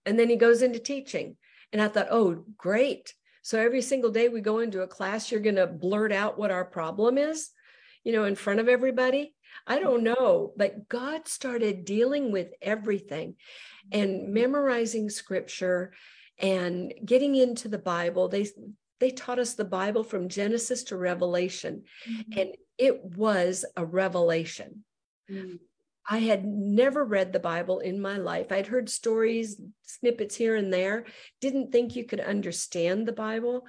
and 0.05 0.17
then 0.17 0.29
he 0.29 0.35
goes 0.35 0.61
into 0.61 0.79
teaching. 0.79 1.37
And 1.73 1.81
I 1.81 1.87
thought, 1.87 2.07
oh, 2.11 2.43
great. 2.57 3.13
So 3.43 3.59
every 3.59 3.81
single 3.81 4.11
day 4.11 4.29
we 4.29 4.41
go 4.41 4.59
into 4.59 4.81
a 4.81 4.87
class, 4.87 5.31
you're 5.31 5.41
going 5.41 5.55
to 5.55 5.67
blurt 5.67 6.11
out 6.11 6.37
what 6.37 6.51
our 6.51 6.65
problem 6.65 7.17
is, 7.17 7.49
you 8.03 8.11
know, 8.11 8.25
in 8.25 8.35
front 8.35 8.59
of 8.59 8.67
everybody. 8.67 9.33
I 9.67 9.79
don't 9.79 10.03
know, 10.03 10.53
but 10.57 10.89
God 10.89 11.27
started 11.27 11.85
dealing 11.85 12.31
with 12.31 12.53
everything 12.61 13.35
and 13.91 14.33
memorizing 14.33 15.09
scripture 15.09 15.93
and 16.37 16.93
getting 17.05 17.35
into 17.35 17.67
the 17.67 17.77
Bible. 17.77 18.27
They 18.27 18.47
they 18.99 19.11
taught 19.11 19.39
us 19.39 19.55
the 19.55 19.65
Bible 19.65 20.03
from 20.03 20.29
Genesis 20.29 20.83
to 20.85 20.97
Revelation, 20.97 21.83
mm-hmm. 22.07 22.39
and 22.39 22.55
it 22.77 23.03
was 23.03 23.65
a 23.75 23.85
revelation. 23.85 24.83
Mm-hmm. 25.29 25.55
I 26.09 26.19
had 26.19 26.45
never 26.45 27.05
read 27.05 27.31
the 27.31 27.39
Bible 27.39 27.79
in 27.79 28.01
my 28.01 28.17
life. 28.17 28.51
I'd 28.51 28.67
heard 28.67 28.89
stories, 28.89 29.61
snippets 29.83 30.35
here 30.35 30.55
and 30.55 30.73
there, 30.73 31.05
didn't 31.39 31.71
think 31.71 31.95
you 31.95 32.05
could 32.05 32.19
understand 32.19 33.07
the 33.07 33.13
Bible. 33.13 33.65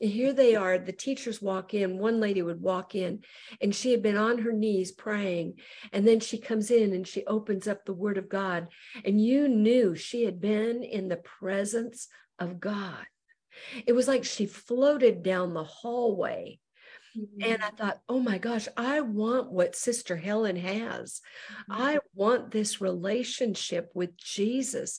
And 0.00 0.10
here 0.10 0.32
they 0.32 0.54
are, 0.54 0.78
the 0.78 0.92
teachers 0.92 1.42
walk 1.42 1.74
in. 1.74 1.98
One 1.98 2.20
lady 2.20 2.42
would 2.42 2.60
walk 2.60 2.94
in, 2.94 3.22
and 3.60 3.74
she 3.74 3.90
had 3.90 4.02
been 4.02 4.16
on 4.16 4.38
her 4.38 4.52
knees 4.52 4.92
praying. 4.92 5.54
And 5.92 6.06
then 6.06 6.20
she 6.20 6.38
comes 6.38 6.70
in 6.70 6.92
and 6.92 7.06
she 7.06 7.24
opens 7.26 7.66
up 7.66 7.84
the 7.84 7.92
Word 7.92 8.18
of 8.18 8.28
God. 8.28 8.68
And 9.04 9.20
you 9.20 9.48
knew 9.48 9.94
she 9.94 10.24
had 10.24 10.40
been 10.40 10.82
in 10.82 11.08
the 11.08 11.16
presence 11.16 12.08
of 12.38 12.60
God. 12.60 13.04
It 13.86 13.92
was 13.92 14.06
like 14.06 14.24
she 14.24 14.46
floated 14.46 15.22
down 15.22 15.54
the 15.54 15.64
hallway 15.64 16.60
Mm-hmm. 17.16 17.52
And 17.52 17.62
I 17.62 17.70
thought, 17.70 18.00
oh 18.08 18.20
my 18.20 18.38
gosh, 18.38 18.68
I 18.76 19.00
want 19.00 19.50
what 19.50 19.74
Sister 19.74 20.16
Helen 20.16 20.56
has. 20.56 21.20
Mm-hmm. 21.70 21.82
I 21.82 21.98
want 22.14 22.50
this 22.50 22.80
relationship 22.80 23.90
with 23.94 24.16
Jesus. 24.16 24.98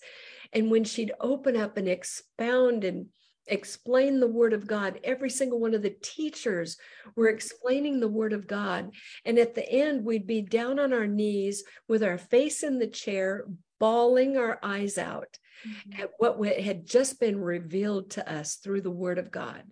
And 0.54 0.70
when 0.70 0.84
she'd 0.84 1.14
open 1.20 1.56
up 1.56 1.78
and 1.78 1.88
expound 1.88 2.84
and 2.84 3.08
explain 3.48 4.20
the 4.20 4.28
word 4.28 4.54
of 4.54 4.68
God, 4.68 5.00
every 5.04 5.30
single 5.30 5.60
one 5.60 5.74
of 5.74 5.82
the 5.82 5.96
teachers 6.02 6.78
were 7.16 7.30
explaining 7.30 8.00
the 8.00 8.08
word 8.08 8.34
of 8.34 8.48
God. 8.48 8.92
And 9.26 9.38
at 9.38 9.56
the 9.56 9.68
end, 9.70 10.06
we'd 10.06 10.28
be 10.28 10.42
down 10.42 10.80
on 10.80 10.94
our 10.94 11.08
knees 11.08 11.64
with 11.88 12.04
our 12.04 12.18
face 12.18 12.64
in 12.64 12.80
the 12.80 12.88
chair, 12.88 13.46
bawling 13.80 14.38
our 14.38 14.60
eyes 14.62 14.98
out 14.98 15.38
mm-hmm. 15.68 16.02
at 16.02 16.12
what 16.18 16.60
had 16.60 16.86
just 16.86 17.20
been 17.20 17.40
revealed 17.40 18.12
to 18.12 18.32
us 18.32 18.56
through 18.56 18.82
the 18.82 18.92
word 18.92 19.18
of 19.18 19.32
God 19.32 19.64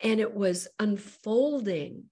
and 0.00 0.20
it 0.20 0.34
was 0.34 0.68
unfolding. 0.78 2.04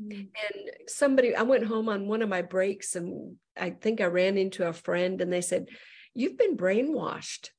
Mm. 0.00 0.12
And 0.12 0.70
somebody, 0.86 1.34
I 1.34 1.42
went 1.42 1.66
home 1.66 1.88
on 1.88 2.08
one 2.08 2.22
of 2.22 2.28
my 2.28 2.42
breaks 2.42 2.96
and 2.96 3.36
I 3.58 3.70
think 3.70 4.00
I 4.00 4.06
ran 4.06 4.38
into 4.38 4.66
a 4.66 4.72
friend 4.72 5.20
and 5.20 5.32
they 5.32 5.40
said, 5.40 5.68
You've 6.14 6.38
been 6.38 6.56
brainwashed. 6.56 7.50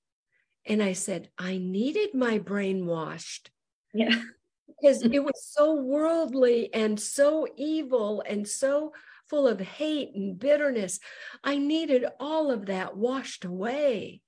And 0.65 0.81
I 0.81 0.93
said, 0.93 1.29
I 1.37 1.57
needed 1.57 2.13
my 2.13 2.39
brainwashed. 2.39 3.49
Yeah. 3.93 4.21
because 4.67 5.01
it 5.11 5.23
was 5.23 5.43
so 5.43 5.75
worldly 5.75 6.73
and 6.73 6.99
so 6.99 7.47
evil 7.57 8.23
and 8.27 8.47
so 8.47 8.93
full 9.29 9.47
of 9.47 9.59
hate 9.59 10.13
and 10.13 10.37
bitterness. 10.37 10.99
I 11.43 11.57
needed 11.57 12.05
all 12.19 12.51
of 12.51 12.65
that 12.67 12.97
washed 12.97 13.45
away. 13.45 14.21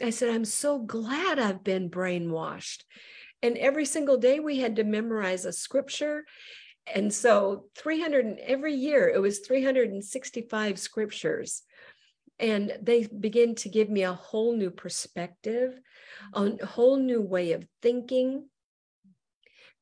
I 0.00 0.10
said, 0.10 0.30
I'm 0.30 0.44
so 0.44 0.78
glad 0.78 1.38
I've 1.38 1.64
been 1.64 1.90
brainwashed. 1.90 2.84
And 3.42 3.56
every 3.58 3.84
single 3.84 4.16
day 4.16 4.40
we 4.40 4.58
had 4.58 4.76
to 4.76 4.84
memorize 4.84 5.44
a 5.44 5.52
scripture. 5.52 6.24
And 6.94 7.12
so 7.12 7.66
300 7.76 8.38
every 8.38 8.74
year 8.74 9.08
it 9.08 9.18
was 9.18 9.40
365 9.40 10.78
scriptures. 10.78 11.62
And 12.40 12.72
they 12.80 13.06
begin 13.06 13.54
to 13.56 13.68
give 13.68 13.90
me 13.90 14.02
a 14.02 14.14
whole 14.14 14.56
new 14.56 14.70
perspective, 14.70 15.78
a 16.32 16.66
whole 16.66 16.96
new 16.96 17.20
way 17.20 17.52
of 17.52 17.66
thinking, 17.82 18.48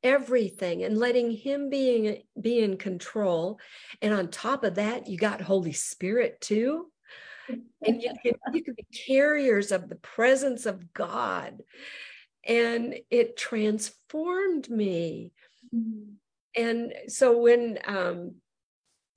everything, 0.03 0.83
and 0.83 0.99
letting 0.99 1.31
him 1.31 1.71
being 1.71 2.23
be 2.41 2.59
in 2.59 2.77
control. 2.77 3.61
And 4.03 4.13
on 4.13 4.29
top 4.29 4.65
of 4.65 4.75
that, 4.75 5.07
you 5.07 5.17
got 5.17 5.41
Holy 5.41 5.73
Spirit 5.73 6.41
too 6.41 6.91
and 7.49 8.03
you 8.03 8.13
can, 8.23 8.35
you 8.53 8.63
can 8.63 8.75
be 8.75 8.87
carriers 9.07 9.73
of 9.73 9.89
the 9.89 9.97
presence 9.97 10.67
of 10.67 10.93
God 10.93 11.61
and 12.47 12.95
it 13.11 13.37
transformed 13.37 14.69
me. 14.69 15.33
Mm-hmm. 15.75 16.13
And 16.57 16.95
so 17.09 17.39
when 17.39 17.79
um, 17.87 18.37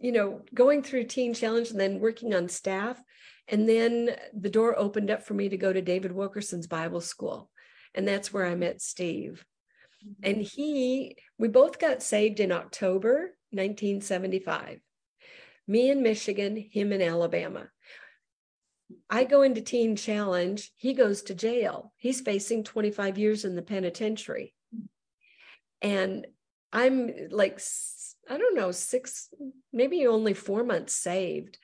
you 0.02 0.12
know, 0.12 0.42
going 0.54 0.84
through 0.84 1.06
Teen 1.06 1.34
Challenge 1.34 1.70
and 1.70 1.80
then 1.80 2.00
working 2.00 2.34
on 2.34 2.50
staff, 2.50 3.02
and 3.48 3.68
then 3.68 4.16
the 4.34 4.50
door 4.50 4.78
opened 4.78 5.12
up 5.12 5.24
for 5.24 5.34
me 5.34 5.50
to 5.50 5.58
go 5.58 5.72
to 5.72 5.82
David 5.82 6.12
Wilkerson's 6.12 6.68
Bible 6.68 7.02
School, 7.02 7.50
and 7.94 8.08
that's 8.08 8.34
where 8.34 8.46
I 8.46 8.56
met 8.56 8.82
Steve. 8.82 9.46
Mm-hmm. 10.06 10.30
And 10.30 10.42
he, 10.42 11.16
we 11.38 11.48
both 11.48 11.80
got 11.80 12.02
saved 12.02 12.40
in 12.40 12.52
October 12.52 13.36
1975. 13.52 14.80
Me 15.68 15.90
in 15.90 16.02
Michigan, 16.02 16.58
him 16.58 16.92
in 16.92 17.02
Alabama. 17.02 17.68
I 19.10 19.24
go 19.24 19.42
into 19.42 19.62
Teen 19.62 19.96
Challenge, 19.96 20.70
he 20.76 20.94
goes 20.94 21.22
to 21.24 21.36
jail. 21.36 21.94
He's 21.98 22.22
facing 22.22 22.64
25 22.64 23.18
years 23.18 23.46
in 23.46 23.56
the 23.56 23.62
penitentiary. 23.62 24.54
And 25.82 26.28
I'm 26.74 27.12
like, 27.30 27.60
I 28.30 28.38
don't 28.38 28.56
know, 28.56 28.72
six, 28.72 29.30
maybe 29.74 30.08
only 30.08 30.34
four 30.34 30.64
months 30.64 30.94
saved. 30.94 31.58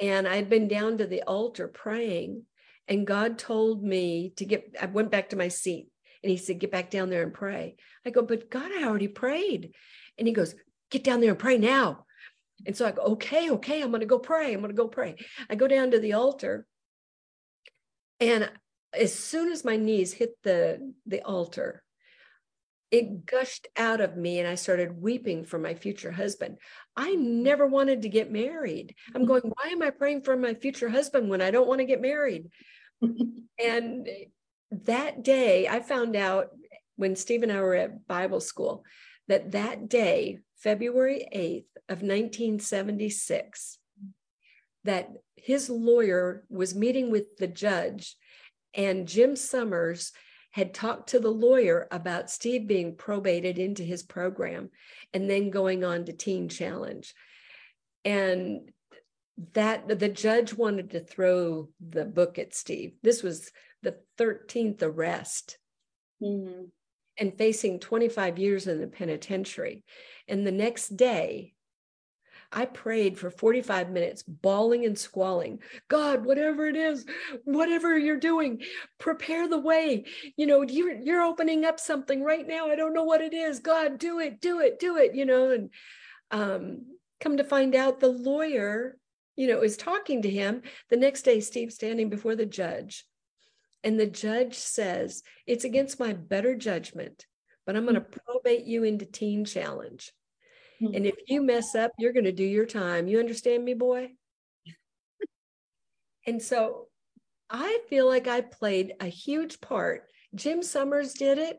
And 0.00 0.28
I'd 0.28 0.48
been 0.48 0.68
down 0.68 0.98
to 0.98 1.06
the 1.06 1.22
altar 1.22 1.66
praying, 1.66 2.44
and 2.86 3.06
God 3.06 3.38
told 3.38 3.82
me 3.82 4.32
to 4.36 4.44
get, 4.44 4.76
I 4.80 4.86
went 4.86 5.10
back 5.10 5.30
to 5.30 5.36
my 5.36 5.48
seat 5.48 5.88
and 6.22 6.30
he 6.30 6.36
said, 6.36 6.58
Get 6.60 6.70
back 6.70 6.90
down 6.90 7.10
there 7.10 7.22
and 7.22 7.34
pray. 7.34 7.76
I 8.06 8.10
go, 8.10 8.22
But 8.22 8.50
God, 8.50 8.70
I 8.72 8.84
already 8.84 9.08
prayed. 9.08 9.72
And 10.16 10.26
he 10.26 10.32
goes, 10.32 10.54
Get 10.90 11.04
down 11.04 11.20
there 11.20 11.30
and 11.30 11.38
pray 11.38 11.58
now. 11.58 12.06
And 12.66 12.76
so 12.76 12.86
I 12.86 12.92
go, 12.92 13.02
okay, 13.02 13.50
okay, 13.50 13.82
I'm 13.82 13.90
going 13.90 14.00
to 14.00 14.06
go 14.06 14.18
pray. 14.18 14.52
I'm 14.52 14.60
going 14.60 14.70
to 14.70 14.76
go 14.76 14.88
pray. 14.88 15.16
I 15.48 15.54
go 15.54 15.68
down 15.68 15.92
to 15.92 16.00
the 16.00 16.14
altar. 16.14 16.66
And 18.20 18.50
as 18.92 19.14
soon 19.14 19.52
as 19.52 19.64
my 19.64 19.76
knees 19.76 20.12
hit 20.12 20.30
the, 20.42 20.92
the 21.06 21.22
altar, 21.22 21.82
it 22.90 23.26
gushed 23.26 23.68
out 23.76 24.00
of 24.00 24.16
me 24.16 24.38
and 24.38 24.48
I 24.48 24.54
started 24.54 25.02
weeping 25.02 25.44
for 25.44 25.58
my 25.58 25.74
future 25.74 26.10
husband. 26.10 26.58
I 26.96 27.14
never 27.14 27.66
wanted 27.66 28.02
to 28.02 28.08
get 28.08 28.32
married. 28.32 28.94
I'm 29.14 29.22
mm-hmm. 29.22 29.28
going, 29.28 29.42
why 29.42 29.70
am 29.70 29.82
I 29.82 29.90
praying 29.90 30.22
for 30.22 30.36
my 30.36 30.54
future 30.54 30.88
husband 30.88 31.28
when 31.28 31.42
I 31.42 31.50
don't 31.50 31.68
want 31.68 31.80
to 31.80 31.86
get 31.86 32.00
married? 32.00 32.48
and 33.62 34.08
that 34.70 35.22
day, 35.22 35.68
I 35.68 35.80
found 35.80 36.16
out 36.16 36.48
when 36.96 37.14
Steve 37.14 37.42
and 37.42 37.52
I 37.52 37.60
were 37.60 37.74
at 37.74 38.06
Bible 38.06 38.40
school 38.40 38.84
that 39.28 39.52
that 39.52 39.88
day, 39.88 40.38
February 40.56 41.28
8th 41.34 41.90
of 41.90 42.02
1976, 42.02 43.78
that 44.84 45.10
his 45.36 45.70
lawyer 45.70 46.44
was 46.48 46.74
meeting 46.74 47.10
with 47.10 47.36
the 47.36 47.46
judge 47.46 48.16
and 48.74 49.08
Jim 49.08 49.36
Summers 49.36 50.12
had 50.58 50.74
talked 50.74 51.10
to 51.10 51.20
the 51.20 51.30
lawyer 51.30 51.86
about 51.90 52.30
Steve 52.30 52.66
being 52.66 52.96
probated 52.96 53.58
into 53.58 53.82
his 53.82 54.02
program 54.02 54.70
and 55.14 55.30
then 55.30 55.50
going 55.50 55.84
on 55.84 56.04
to 56.04 56.12
Teen 56.12 56.48
Challenge. 56.48 57.14
And 58.04 58.70
that 59.54 59.86
the 59.86 60.08
judge 60.08 60.52
wanted 60.52 60.90
to 60.90 61.00
throw 61.00 61.68
the 61.80 62.04
book 62.04 62.38
at 62.38 62.54
Steve. 62.54 62.94
This 63.02 63.22
was 63.22 63.52
the 63.82 63.96
13th 64.18 64.82
arrest. 64.82 65.58
Mm-hmm 66.20 66.64
and 67.18 67.36
facing 67.36 67.80
25 67.80 68.38
years 68.38 68.66
in 68.66 68.80
the 68.80 68.86
penitentiary. 68.86 69.84
And 70.28 70.46
the 70.46 70.52
next 70.52 70.96
day, 70.96 71.54
I 72.50 72.64
prayed 72.64 73.18
for 73.18 73.30
45 73.30 73.90
minutes, 73.90 74.22
bawling 74.22 74.86
and 74.86 74.98
squalling. 74.98 75.60
God, 75.88 76.24
whatever 76.24 76.66
it 76.66 76.76
is, 76.76 77.04
whatever 77.44 77.96
you're 77.98 78.16
doing, 78.16 78.62
prepare 78.98 79.48
the 79.48 79.58
way. 79.58 80.04
You 80.36 80.46
know, 80.46 80.62
you're, 80.62 80.98
you're 80.98 81.22
opening 81.22 81.64
up 81.64 81.78
something 81.78 82.22
right 82.22 82.46
now. 82.46 82.68
I 82.68 82.76
don't 82.76 82.94
know 82.94 83.04
what 83.04 83.20
it 83.20 83.34
is. 83.34 83.60
God, 83.60 83.98
do 83.98 84.18
it, 84.20 84.40
do 84.40 84.60
it, 84.60 84.78
do 84.78 84.96
it, 84.96 85.14
you 85.14 85.26
know. 85.26 85.50
And 85.50 85.70
um, 86.30 86.96
come 87.20 87.36
to 87.36 87.44
find 87.44 87.74
out, 87.74 88.00
the 88.00 88.08
lawyer, 88.08 88.96
you 89.36 89.46
know, 89.46 89.62
is 89.62 89.76
talking 89.76 90.22
to 90.22 90.30
him. 90.30 90.62
The 90.88 90.96
next 90.96 91.22
day, 91.22 91.40
Steve 91.40 91.72
standing 91.72 92.08
before 92.08 92.34
the 92.34 92.46
judge 92.46 93.04
and 93.84 93.98
the 93.98 94.06
judge 94.06 94.54
says, 94.54 95.22
It's 95.46 95.64
against 95.64 96.00
my 96.00 96.12
better 96.12 96.54
judgment, 96.54 97.26
but 97.66 97.76
I'm 97.76 97.84
going 97.84 97.94
to 97.94 98.00
mm-hmm. 98.00 98.20
probate 98.26 98.64
you 98.64 98.84
into 98.84 99.06
teen 99.06 99.44
challenge. 99.44 100.12
Mm-hmm. 100.82 100.94
And 100.94 101.06
if 101.06 101.16
you 101.26 101.42
mess 101.42 101.74
up, 101.74 101.92
you're 101.98 102.12
going 102.12 102.24
to 102.24 102.32
do 102.32 102.44
your 102.44 102.66
time. 102.66 103.08
You 103.08 103.18
understand 103.18 103.64
me, 103.64 103.74
boy? 103.74 104.10
and 106.26 106.40
so 106.42 106.86
I 107.50 107.80
feel 107.88 108.06
like 108.06 108.28
I 108.28 108.40
played 108.42 108.94
a 109.00 109.06
huge 109.06 109.60
part. 109.60 110.04
Jim 110.34 110.62
Summers 110.62 111.14
did 111.14 111.38
it. 111.38 111.58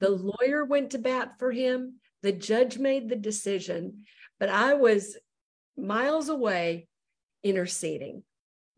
The 0.00 0.08
mm-hmm. 0.08 0.30
lawyer 0.40 0.64
went 0.64 0.90
to 0.90 0.98
bat 0.98 1.32
for 1.38 1.52
him. 1.52 2.00
The 2.22 2.32
judge 2.32 2.78
made 2.78 3.08
the 3.08 3.16
decision, 3.16 4.04
but 4.40 4.48
I 4.48 4.74
was 4.74 5.16
miles 5.76 6.28
away 6.28 6.88
interceding. 7.44 8.22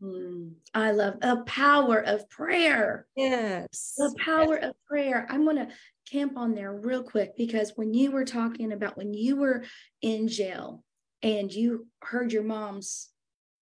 Mm, 0.01 0.53
I 0.73 0.91
love 0.91 1.19
the 1.19 1.43
power 1.45 1.99
of 1.99 2.29
prayer. 2.29 3.05
Yes. 3.15 3.95
The 3.97 4.15
power 4.23 4.57
yes. 4.59 4.69
of 4.69 4.75
prayer. 4.87 5.27
I'm 5.29 5.43
going 5.43 5.57
to 5.57 5.69
camp 6.09 6.37
on 6.37 6.55
there 6.55 6.73
real 6.73 7.03
quick 7.03 7.35
because 7.37 7.73
when 7.75 7.93
you 7.93 8.11
were 8.11 8.25
talking 8.25 8.71
about 8.71 8.97
when 8.97 9.13
you 9.13 9.35
were 9.35 9.63
in 10.01 10.27
jail 10.27 10.83
and 11.21 11.51
you 11.51 11.87
heard 12.01 12.31
your 12.31 12.43
mom's 12.43 13.09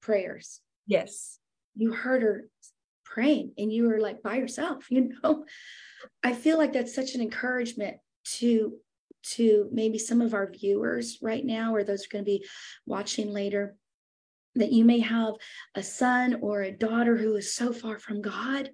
prayers. 0.02 0.62
Yes. 0.86 1.40
You 1.76 1.94
heard 1.94 2.22
her 2.22 2.50
praying 3.04 3.54
and 3.58 3.72
you 3.72 3.88
were 3.88 4.00
like 4.00 4.22
by 4.22 4.36
yourself, 4.36 4.86
you 4.92 5.14
know. 5.24 5.46
I 6.24 6.34
feel 6.34 6.58
like 6.58 6.74
that's 6.74 6.94
such 6.94 7.16
an 7.16 7.22
encouragement 7.22 7.98
to 8.38 8.78
to 9.24 9.68
maybe 9.72 9.98
some 9.98 10.22
of 10.22 10.34
our 10.34 10.50
viewers 10.50 11.18
right 11.22 11.44
now 11.44 11.74
or 11.74 11.84
those 11.84 12.06
are 12.06 12.10
going 12.10 12.24
to 12.24 12.32
be 12.32 12.46
watching 12.86 13.34
later 13.34 13.76
that 14.60 14.72
you 14.72 14.86
may 14.86 15.00
have 15.00 15.34
a 15.76 15.84
son 15.84 16.40
or 16.42 16.62
a 16.62 16.72
daughter 16.72 17.18
who 17.18 17.36
is 17.36 17.54
so 17.54 17.74
far 17.74 18.00
from 18.00 18.22
God 18.22 18.70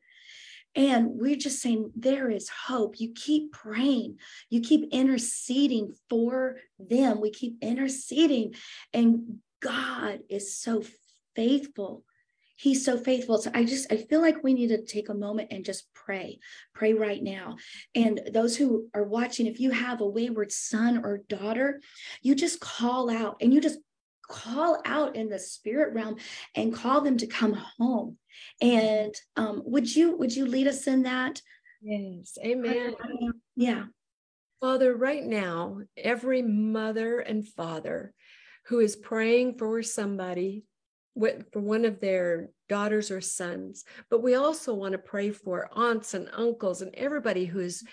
and 0.75 1.07
we're 1.19 1.35
just 1.35 1.61
saying 1.61 1.91
there 1.95 2.29
is 2.29 2.49
hope. 2.49 2.99
You 2.99 3.13
keep 3.13 3.51
praying, 3.51 4.17
you 4.49 4.61
keep 4.61 4.89
interceding 4.91 5.93
for 6.09 6.57
them. 6.79 7.21
We 7.21 7.31
keep 7.31 7.57
interceding, 7.61 8.55
and 8.93 9.39
God 9.61 10.21
is 10.29 10.57
so 10.57 10.83
faithful. 11.35 12.03
He's 12.55 12.85
so 12.85 12.97
faithful. 12.97 13.39
So 13.39 13.51
I 13.53 13.65
just 13.65 13.91
I 13.91 13.97
feel 13.97 14.21
like 14.21 14.43
we 14.43 14.53
need 14.53 14.67
to 14.67 14.83
take 14.83 15.09
a 15.09 15.13
moment 15.13 15.49
and 15.51 15.65
just 15.65 15.93
pray. 15.93 16.39
Pray 16.73 16.93
right 16.93 17.21
now. 17.21 17.57
And 17.93 18.21
those 18.31 18.55
who 18.55 18.87
are 18.93 19.03
watching, 19.03 19.47
if 19.47 19.59
you 19.59 19.71
have 19.71 20.01
a 20.01 20.07
wayward 20.07 20.51
son 20.51 21.03
or 21.03 21.23
daughter, 21.29 21.81
you 22.21 22.35
just 22.35 22.59
call 22.59 23.09
out 23.09 23.37
and 23.41 23.53
you 23.53 23.61
just 23.61 23.79
call 24.27 24.81
out 24.85 25.15
in 25.15 25.29
the 25.29 25.39
spirit 25.39 25.93
realm 25.93 26.15
and 26.55 26.73
call 26.73 27.01
them 27.01 27.17
to 27.17 27.27
come 27.27 27.53
home. 27.77 28.17
And 28.61 29.13
um, 29.35 29.61
would 29.65 29.93
you 29.93 30.17
would 30.17 30.35
you 30.35 30.45
lead 30.45 30.67
us 30.67 30.87
in 30.87 31.03
that? 31.03 31.41
Yes 31.81 32.37
amen. 32.43 32.95
yeah. 33.55 33.85
Father 34.61 34.95
right 34.95 35.23
now 35.23 35.79
every 35.97 36.41
mother 36.41 37.19
and 37.19 37.47
father 37.47 38.13
who 38.67 38.79
is 38.79 38.95
praying 38.95 39.57
for 39.57 39.83
somebody 39.83 40.63
for 41.15 41.59
one 41.59 41.85
of 41.85 41.99
their 41.99 42.49
daughters 42.69 43.11
or 43.11 43.21
sons 43.21 43.83
but 44.09 44.23
we 44.23 44.35
also 44.35 44.73
want 44.73 44.93
to 44.93 44.97
pray 44.97 45.31
for 45.31 45.69
aunts 45.73 46.13
and 46.13 46.29
uncles 46.33 46.81
and 46.81 46.95
everybody 46.95 47.45
who's 47.45 47.83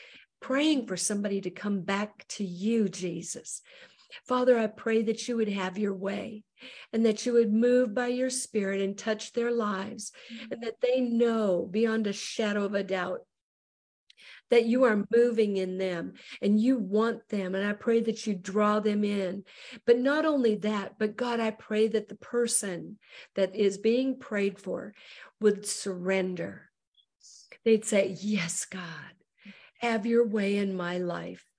praying 0.40 0.86
for 0.86 0.96
somebody 0.96 1.40
to 1.40 1.50
come 1.50 1.82
back 1.82 2.24
to 2.28 2.44
you 2.44 2.88
jesus 2.88 3.60
Father, 4.26 4.58
I 4.58 4.66
pray 4.66 5.02
that 5.02 5.28
you 5.28 5.36
would 5.36 5.48
have 5.48 5.78
your 5.78 5.94
way 5.94 6.44
and 6.92 7.04
that 7.06 7.24
you 7.26 7.32
would 7.34 7.52
move 7.52 7.94
by 7.94 8.08
your 8.08 8.30
spirit 8.30 8.80
and 8.80 8.96
touch 8.96 9.32
their 9.32 9.50
lives 9.50 10.12
and 10.50 10.62
that 10.62 10.80
they 10.80 11.00
know 11.00 11.68
beyond 11.70 12.06
a 12.06 12.12
shadow 12.12 12.64
of 12.64 12.74
a 12.74 12.82
doubt 12.82 13.20
that 14.50 14.66
you 14.66 14.84
are 14.84 15.06
moving 15.14 15.56
in 15.56 15.78
them 15.78 16.14
and 16.42 16.60
you 16.60 16.76
want 16.76 17.28
them. 17.28 17.54
And 17.54 17.66
I 17.66 17.72
pray 17.72 18.00
that 18.00 18.26
you 18.26 18.34
draw 18.34 18.80
them 18.80 19.04
in. 19.04 19.44
But 19.86 19.98
not 19.98 20.26
only 20.26 20.56
that, 20.56 20.98
but 20.98 21.16
God, 21.16 21.40
I 21.40 21.52
pray 21.52 21.88
that 21.88 22.08
the 22.08 22.16
person 22.16 22.98
that 23.36 23.54
is 23.54 23.78
being 23.78 24.18
prayed 24.18 24.58
for 24.58 24.92
would 25.40 25.66
surrender. 25.66 26.68
They'd 27.64 27.84
say, 27.84 28.16
Yes, 28.20 28.64
God, 28.64 28.82
have 29.80 30.06
your 30.06 30.26
way 30.26 30.56
in 30.56 30.76
my 30.76 30.98
life. 30.98 31.49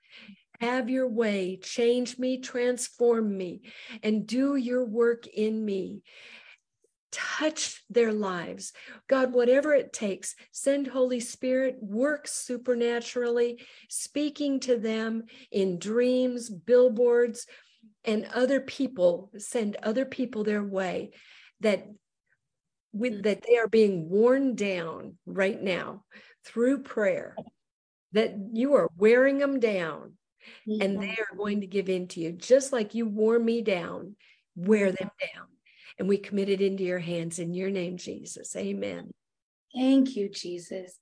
Have 0.61 0.91
your 0.91 1.07
way, 1.07 1.57
change 1.57 2.19
me, 2.19 2.37
transform 2.37 3.35
me, 3.35 3.61
and 4.03 4.27
do 4.27 4.55
your 4.55 4.85
work 4.85 5.25
in 5.25 5.65
me. 5.65 6.03
Touch 7.11 7.83
their 7.89 8.13
lives. 8.13 8.71
God, 9.09 9.33
whatever 9.33 9.73
it 9.73 9.91
takes, 9.91 10.35
send 10.51 10.85
Holy 10.85 11.19
Spirit, 11.19 11.77
work 11.81 12.27
supernaturally, 12.27 13.63
speaking 13.89 14.59
to 14.61 14.77
them 14.77 15.23
in 15.51 15.79
dreams, 15.79 16.47
billboards, 16.47 17.47
and 18.05 18.25
other 18.25 18.61
people, 18.61 19.31
send 19.39 19.77
other 19.77 20.05
people 20.05 20.43
their 20.43 20.63
way 20.63 21.09
that 21.61 21.87
with 22.93 23.13
mm. 23.13 23.23
that 23.23 23.43
they 23.47 23.57
are 23.57 23.67
being 23.67 24.09
worn 24.09 24.55
down 24.55 25.17
right 25.25 25.61
now 25.61 26.03
through 26.45 26.83
prayer 26.83 27.35
that 28.11 28.35
you 28.53 28.75
are 28.75 28.89
wearing 28.97 29.39
them 29.39 29.59
down 29.59 30.13
mm-hmm. 30.67 30.81
and 30.81 31.01
they 31.01 31.11
are 31.11 31.35
going 31.37 31.61
to 31.61 31.67
give 31.67 31.89
in 31.89 32.07
to 32.09 32.19
you, 32.19 32.31
just 32.31 32.71
like 32.73 32.93
you 32.93 33.07
wore 33.07 33.39
me 33.39 33.61
down, 33.61 34.15
wear 34.55 34.91
them 34.91 35.11
down. 35.19 35.47
And 35.99 36.07
we 36.07 36.17
commit 36.17 36.49
it 36.49 36.61
into 36.61 36.83
your 36.83 36.99
hands 36.99 37.39
in 37.39 37.53
your 37.53 37.69
name, 37.69 37.97
Jesus. 37.97 38.55
Amen. 38.55 39.11
Thank 39.75 40.15
you, 40.15 40.29
Jesus. 40.29 40.97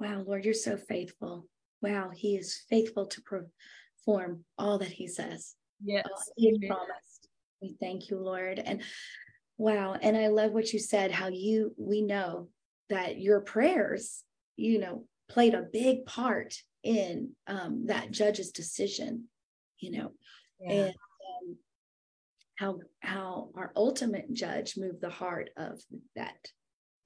Wow, 0.00 0.24
Lord, 0.26 0.44
you're 0.44 0.54
so 0.54 0.76
faithful. 0.76 1.46
Wow, 1.82 2.10
He 2.14 2.36
is 2.36 2.62
faithful 2.68 3.06
to 3.06 3.22
perform 3.22 4.44
all 4.58 4.78
that 4.78 4.88
He 4.88 5.06
says. 5.06 5.54
Yes, 5.82 6.06
He 6.36 6.48
has 6.48 6.58
promised. 6.66 7.28
We 7.62 7.76
thank 7.80 8.10
you, 8.10 8.18
Lord. 8.18 8.58
And 8.58 8.82
wow, 9.56 9.96
and 10.00 10.16
I 10.16 10.28
love 10.28 10.52
what 10.52 10.72
you 10.72 10.78
said. 10.78 11.12
How 11.12 11.28
you 11.28 11.74
we 11.78 12.02
know 12.02 12.48
that 12.90 13.18
your 13.18 13.40
prayers, 13.40 14.22
you 14.56 14.78
know, 14.78 15.04
played 15.28 15.54
a 15.54 15.62
big 15.62 16.06
part 16.06 16.54
in 16.84 17.30
um, 17.46 17.86
that 17.86 18.10
judge's 18.10 18.52
decision, 18.52 19.24
you 19.80 19.90
know, 19.90 20.12
yeah. 20.60 20.72
and 20.72 20.88
um, 20.88 21.56
how 22.56 22.78
how 23.00 23.48
our 23.56 23.72
ultimate 23.74 24.32
judge 24.32 24.76
moved 24.76 25.00
the 25.00 25.10
heart 25.10 25.50
of 25.56 25.80
that 26.14 26.36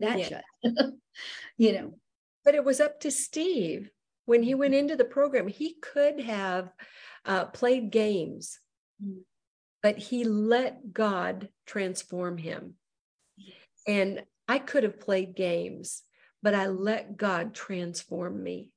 that 0.01 0.19
yeah. 0.19 0.29
judge, 0.29 0.75
you 1.57 1.73
know. 1.73 1.95
But 2.45 2.55
it 2.55 2.65
was 2.65 2.81
up 2.81 3.01
to 3.01 3.11
Steve 3.11 3.91
when 4.27 4.43
he 4.43 4.55
went 4.55 4.75
into 4.75 4.97
the 4.97 5.05
program. 5.05 5.49
He 5.49 5.77
could 5.81 6.21
have 6.21 6.71
uh, 7.25 7.47
played 7.47 7.91
games, 7.91 8.59
mm-hmm. 9.03 9.21
but 9.83 9.99
he 9.99 10.25
let 10.25 10.93
God 10.93 11.49
transform 11.67 12.37
him. 12.37 12.75
And 13.87 14.23
I 14.47 14.59
could 14.59 14.83
have 14.83 15.01
played 15.01 15.35
games, 15.35 16.03
but 16.43 16.55
I 16.55 16.67
let 16.67 17.17
God 17.17 17.55
transform 17.55 18.43
me. 18.43 18.71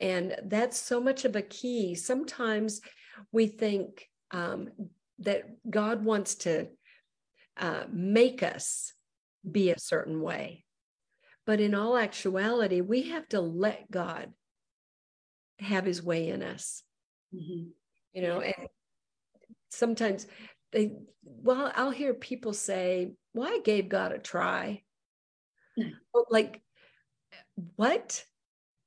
And 0.00 0.36
that's 0.44 0.78
so 0.78 1.00
much 1.00 1.24
of 1.24 1.36
a 1.36 1.42
key. 1.42 1.94
Sometimes 1.94 2.80
we 3.32 3.46
think 3.46 4.08
um, 4.30 4.68
that 5.18 5.44
God 5.68 6.04
wants 6.04 6.36
to 6.36 6.68
uh, 7.58 7.84
make 7.92 8.42
us 8.42 8.94
be 9.48 9.70
a 9.70 9.78
certain 9.78 10.22
way. 10.22 10.64
But 11.46 11.60
in 11.60 11.74
all 11.74 11.96
actuality, 11.96 12.80
we 12.80 13.10
have 13.10 13.28
to 13.30 13.40
let 13.40 13.90
God 13.90 14.32
have 15.58 15.84
his 15.84 16.02
way 16.02 16.28
in 16.28 16.42
us. 16.42 16.82
Mm-hmm. 17.34 17.68
You 18.12 18.22
know, 18.22 18.40
and 18.40 18.68
sometimes 19.70 20.26
they, 20.72 20.92
well, 21.22 21.72
I'll 21.74 21.90
hear 21.90 22.14
people 22.14 22.52
say, 22.52 23.12
well, 23.34 23.48
I 23.48 23.60
gave 23.64 23.88
God 23.88 24.12
a 24.12 24.18
try. 24.18 24.82
Mm. 25.78 25.92
Like, 26.30 26.60
what? 27.76 28.24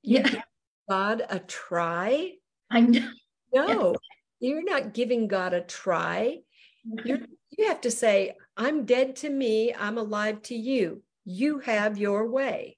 Yeah. 0.01 0.41
God 0.90 1.24
a 1.30 1.40
try? 1.40 2.34
I 2.70 2.82
know. 2.82 3.10
No, 3.54 3.96
you're 4.40 4.64
not 4.64 4.94
giving 4.94 5.28
God 5.28 5.54
a 5.54 5.62
try. 5.62 6.40
Mm-hmm. 6.88 7.08
You're, 7.08 7.20
you 7.58 7.68
have 7.68 7.82
to 7.82 7.92
say, 7.92 8.36
I'm 8.58 8.86
dead 8.86 9.16
to 9.18 9.30
me, 9.30 9.74
I'm 9.74 9.98
alive 9.98 10.42
to 10.44 10.56
you. 10.56 11.04
You 11.26 11.60
have 11.60 11.98
your 11.98 12.28
way. 12.28 12.78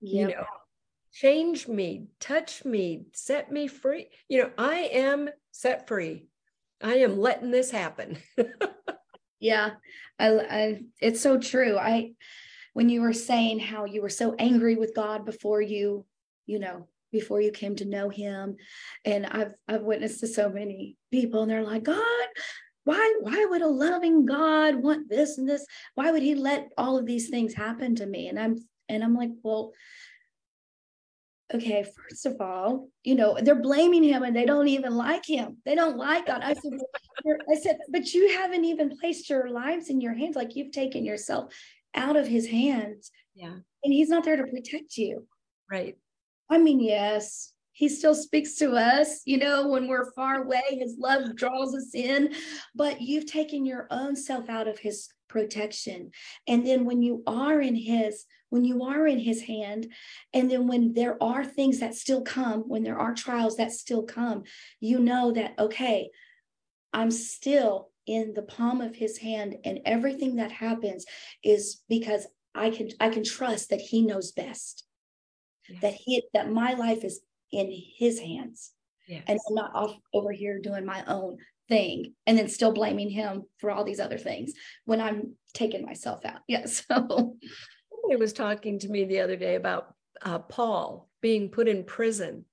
Yep. 0.00 0.30
You 0.30 0.36
know, 0.36 0.44
change 1.12 1.68
me, 1.68 2.08
touch 2.18 2.64
me, 2.64 3.04
set 3.12 3.50
me 3.50 3.66
free. 3.66 4.08
You 4.28 4.42
know, 4.42 4.50
I 4.58 4.90
am 4.92 5.30
set 5.52 5.88
free. 5.88 6.26
I 6.82 6.94
am 6.96 7.18
letting 7.18 7.50
this 7.50 7.70
happen. 7.70 8.18
yeah, 9.40 9.70
I, 10.18 10.28
I, 10.28 10.80
it's 11.00 11.20
so 11.20 11.38
true. 11.38 11.76
I, 11.76 12.12
when 12.72 12.88
you 12.88 13.02
were 13.02 13.12
saying 13.12 13.58
how 13.58 13.84
you 13.84 14.00
were 14.02 14.08
so 14.08 14.34
angry 14.38 14.76
with 14.76 14.94
God 14.94 15.24
before 15.24 15.60
you 15.60 16.06
you 16.46 16.58
know, 16.58 16.88
before 17.12 17.40
you 17.40 17.50
came 17.50 17.76
to 17.76 17.84
know 17.84 18.08
him. 18.08 18.56
And 19.04 19.26
I've 19.26 19.54
I've 19.68 19.82
witnessed 19.82 20.20
to 20.20 20.26
so 20.26 20.48
many 20.48 20.96
people 21.10 21.42
and 21.42 21.50
they're 21.50 21.62
like, 21.62 21.84
God, 21.84 22.26
why 22.84 23.16
why 23.20 23.46
would 23.48 23.62
a 23.62 23.68
loving 23.68 24.26
God 24.26 24.76
want 24.76 25.08
this 25.08 25.38
and 25.38 25.48
this? 25.48 25.64
Why 25.94 26.10
would 26.10 26.22
he 26.22 26.34
let 26.34 26.68
all 26.78 26.98
of 26.98 27.06
these 27.06 27.28
things 27.28 27.54
happen 27.54 27.94
to 27.96 28.06
me? 28.06 28.28
And 28.28 28.38
I'm 28.38 28.56
and 28.88 29.04
I'm 29.04 29.14
like, 29.14 29.30
well, 29.42 29.72
okay, 31.52 31.84
first 31.84 32.26
of 32.26 32.40
all, 32.40 32.88
you 33.04 33.14
know, 33.14 33.38
they're 33.40 33.60
blaming 33.60 34.02
him 34.02 34.22
and 34.22 34.34
they 34.34 34.44
don't 34.44 34.68
even 34.68 34.96
like 34.96 35.26
him. 35.26 35.58
They 35.64 35.74
don't 35.74 35.96
like 35.96 36.26
God. 36.26 36.42
I 36.42 36.54
said, 36.54 36.72
I 37.50 37.54
said, 37.56 37.78
but 37.88 38.12
you 38.14 38.36
haven't 38.38 38.64
even 38.64 38.96
placed 38.98 39.28
your 39.28 39.50
lives 39.50 39.90
in 39.90 40.00
your 40.00 40.14
hands. 40.14 40.36
Like 40.36 40.54
you've 40.54 40.72
taken 40.72 41.04
yourself 41.04 41.52
out 41.94 42.16
of 42.16 42.26
his 42.26 42.46
hands. 42.46 43.10
Yeah. 43.34 43.54
And 43.82 43.92
he's 43.92 44.08
not 44.08 44.24
there 44.24 44.36
to 44.36 44.44
protect 44.44 44.96
you. 44.96 45.26
Right. 45.70 45.96
I 46.50 46.58
mean, 46.58 46.80
yes, 46.80 47.52
he 47.72 47.88
still 47.88 48.14
speaks 48.14 48.56
to 48.56 48.72
us, 48.72 49.22
you 49.24 49.38
know, 49.38 49.68
when 49.68 49.88
we're 49.88 50.12
far 50.12 50.42
away, 50.42 50.62
his 50.70 50.96
love 50.98 51.36
draws 51.36 51.74
us 51.74 51.94
in, 51.94 52.34
but 52.74 53.00
you've 53.00 53.26
taken 53.26 53.64
your 53.64 53.86
own 53.90 54.16
self 54.16 54.50
out 54.50 54.68
of 54.68 54.80
his 54.80 55.08
protection. 55.28 56.10
And 56.46 56.66
then 56.66 56.84
when 56.84 57.02
you 57.02 57.22
are 57.26 57.60
in 57.60 57.76
his, 57.76 58.26
when 58.50 58.64
you 58.64 58.82
are 58.82 59.06
in 59.06 59.18
his 59.18 59.42
hand, 59.42 59.92
and 60.34 60.50
then 60.50 60.66
when 60.66 60.92
there 60.92 61.16
are 61.22 61.44
things 61.44 61.78
that 61.80 61.94
still 61.94 62.22
come, 62.22 62.62
when 62.68 62.82
there 62.82 62.98
are 62.98 63.14
trials 63.14 63.56
that 63.56 63.72
still 63.72 64.02
come, 64.02 64.42
you 64.80 64.98
know 64.98 65.30
that, 65.32 65.54
okay, 65.58 66.10
I'm 66.92 67.12
still 67.12 67.90
in 68.06 68.34
the 68.34 68.42
palm 68.42 68.80
of 68.80 68.96
his 68.96 69.18
hand 69.18 69.56
and 69.64 69.78
everything 69.86 70.36
that 70.36 70.50
happens 70.50 71.06
is 71.44 71.82
because 71.88 72.26
I 72.54 72.70
can 72.70 72.88
I 72.98 73.08
can 73.10 73.22
trust 73.22 73.70
that 73.70 73.80
he 73.80 74.02
knows 74.02 74.32
best. 74.32 74.84
Yes. 75.70 75.82
That 75.82 75.94
he 75.94 76.22
that 76.34 76.50
my 76.50 76.74
life 76.74 77.04
is 77.04 77.20
in 77.52 77.72
his 77.96 78.18
hands. 78.18 78.72
Yes. 79.06 79.24
And 79.26 79.38
I'm 79.48 79.54
not 79.54 79.74
off 79.74 79.96
over 80.12 80.32
here 80.32 80.60
doing 80.60 80.84
my 80.84 81.04
own 81.06 81.38
thing 81.68 82.14
and 82.26 82.36
then 82.36 82.48
still 82.48 82.72
blaming 82.72 83.10
him 83.10 83.44
for 83.58 83.70
all 83.70 83.84
these 83.84 84.00
other 84.00 84.18
things 84.18 84.52
when 84.84 85.00
I'm 85.00 85.34
taking 85.54 85.84
myself 85.84 86.24
out. 86.24 86.40
Yeah. 86.46 86.66
So 86.66 87.36
somebody 88.02 88.20
was 88.20 88.32
talking 88.32 88.78
to 88.80 88.88
me 88.88 89.04
the 89.04 89.20
other 89.20 89.36
day 89.36 89.56
about 89.56 89.94
uh, 90.22 90.38
Paul 90.38 91.08
being 91.20 91.50
put 91.50 91.68
in 91.68 91.84
prison. 91.84 92.44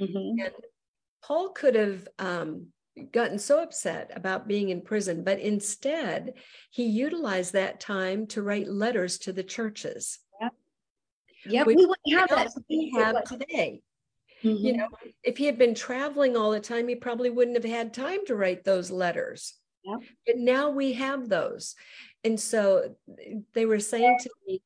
Mm-hmm. 0.00 0.40
And 0.44 0.54
Paul 1.22 1.50
could 1.50 1.74
have 1.74 2.06
um, 2.18 2.68
gotten 3.12 3.38
so 3.38 3.62
upset 3.62 4.10
about 4.14 4.48
being 4.48 4.70
in 4.70 4.80
prison, 4.80 5.24
but 5.24 5.40
instead 5.40 6.34
he 6.70 6.84
utilized 6.84 7.52
that 7.52 7.80
time 7.80 8.26
to 8.28 8.42
write 8.42 8.68
letters 8.68 9.18
to 9.18 9.32
the 9.32 9.42
churches. 9.42 10.18
Yeah, 11.44 11.64
we 11.64 11.74
wouldn't 11.74 11.98
have 12.12 12.28
that. 12.30 12.52
We 12.68 12.92
have 12.96 13.24
today. 13.24 13.82
Mm-hmm. 14.42 14.64
You 14.64 14.76
know, 14.76 14.88
if 15.22 15.38
he 15.38 15.46
had 15.46 15.58
been 15.58 15.74
traveling 15.74 16.36
all 16.36 16.50
the 16.50 16.60
time, 16.60 16.88
he 16.88 16.94
probably 16.94 17.30
wouldn't 17.30 17.56
have 17.56 17.70
had 17.70 17.94
time 17.94 18.20
to 18.26 18.36
write 18.36 18.64
those 18.64 18.90
letters. 18.90 19.54
Yep. 19.84 20.00
But 20.26 20.36
now 20.38 20.70
we 20.70 20.94
have 20.94 21.28
those. 21.28 21.74
And 22.24 22.38
so 22.38 22.96
they 23.54 23.66
were 23.66 23.80
saying 23.80 24.18
to 24.20 24.30
me 24.46 24.62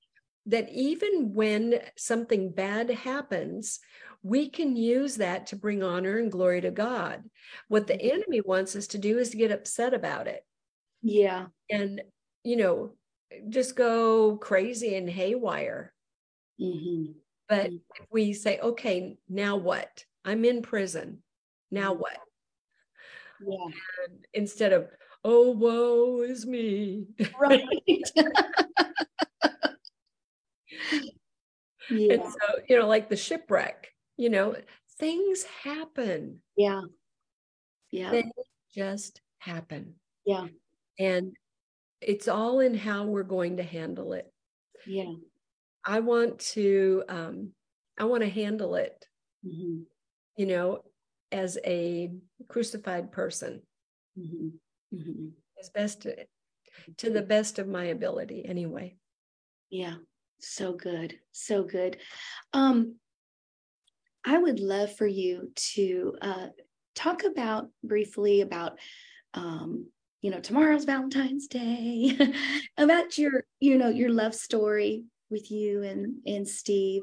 that 0.47 0.71
even 0.71 1.35
when 1.35 1.81
something 1.97 2.51
bad 2.51 2.91
happens, 2.91 3.81
we 4.23 4.49
can 4.49 4.77
use 4.77 5.17
that 5.17 5.47
to 5.49 5.57
bring 5.57 5.83
honor 5.83 6.19
and 6.19 6.33
glory 6.33 6.61
to 6.63 6.71
God. 6.71 7.23
What 7.69 7.87
the 7.87 7.95
mm-hmm. 7.95 8.15
enemy 8.15 8.41
wants 8.41 8.75
us 8.77 8.89
to 8.89 8.99
do 8.99 9.19
is 9.19 9.31
to 9.31 9.37
get 9.37 9.53
upset 9.53 9.95
about 9.95 10.27
it. 10.27 10.45
Yeah. 11.03 11.47
And, 11.71 12.03
you 12.45 12.57
know, 12.57 12.95
just 13.49 13.77
go 13.77 14.37
crazy 14.37 14.97
and 14.97 15.09
haywire. 15.09 15.93
Mm-hmm. 16.61 17.13
But 17.49 17.67
mm-hmm. 17.67 17.77
if 17.97 18.07
we 18.11 18.33
say, 18.33 18.59
okay, 18.61 19.17
now 19.29 19.57
what? 19.57 20.05
I'm 20.25 20.45
in 20.45 20.63
prison. 20.63 21.23
Now 21.71 21.93
mm-hmm. 21.93 22.01
what? 22.01 22.19
Yeah. 23.47 23.67
And 24.07 24.27
instead 24.35 24.73
of, 24.73 24.89
oh, 25.25 25.51
woe 25.51 26.23
is 26.23 26.47
me. 26.47 27.07
Right. 27.41 27.65
yeah. 31.91 32.09
And 32.15 32.23
so, 32.23 32.61
you 32.69 32.79
know, 32.79 32.87
like 32.87 33.09
the 33.09 33.17
shipwreck, 33.17 33.89
you 34.17 34.31
know, 34.31 34.55
things 35.01 35.43
happen. 35.43 36.41
Yeah. 36.57 36.83
Yeah. 37.91 38.11
They 38.11 38.31
just 38.73 39.21
happen. 39.39 39.95
Yeah. 40.25 40.47
And 41.01 41.33
it's 42.01 42.29
all 42.29 42.61
in 42.61 42.75
how 42.75 43.07
we're 43.07 43.25
going 43.25 43.57
to 43.57 43.65
handle 43.65 44.13
it. 44.13 44.33
Yeah. 44.87 45.13
I 45.85 46.01
want 46.01 46.39
to 46.55 47.05
um 47.09 47.51
I 47.99 48.05
want 48.05 48.23
to 48.23 48.29
handle 48.29 48.75
it. 48.75 49.05
Mm-hmm. 49.47 49.83
You 50.37 50.47
know, 50.47 50.83
as 51.33 51.59
a 51.65 52.11
crucified 52.49 53.13
person. 53.13 53.63
Mm-hmm. 54.19 54.97
Mm-hmm. 54.97 55.27
As 55.59 55.69
best 55.71 56.03
to, 56.03 56.17
to 56.99 57.11
the 57.11 57.23
best 57.23 57.59
of 57.59 57.69
my 57.69 57.85
ability 57.85 58.45
anyway. 58.47 58.97
Yeah. 59.71 59.97
So 60.41 60.73
good. 60.73 61.19
So 61.33 61.63
good. 61.63 61.99
Um 62.53 62.97
I 64.25 64.39
would 64.39 64.61
love 64.61 64.95
for 64.97 65.07
you 65.07 65.51
to 65.73 66.15
uh, 66.21 66.47
talk 66.95 67.25
about 67.25 67.71
briefly 67.83 68.43
about, 68.43 68.79
um, 69.33 69.87
you 70.21 70.31
know, 70.31 70.41
tomorrow's 70.41 70.85
Valentine's 70.85 71.47
Day, 71.47 72.19
about 72.77 73.17
your, 73.17 73.45
you 73.61 73.79
know, 73.79 73.89
your 73.89 74.11
love 74.11 74.35
story 74.35 75.05
with 75.31 75.51
you 75.51 75.83
and 75.83 76.17
and 76.27 76.47
Steve, 76.47 77.03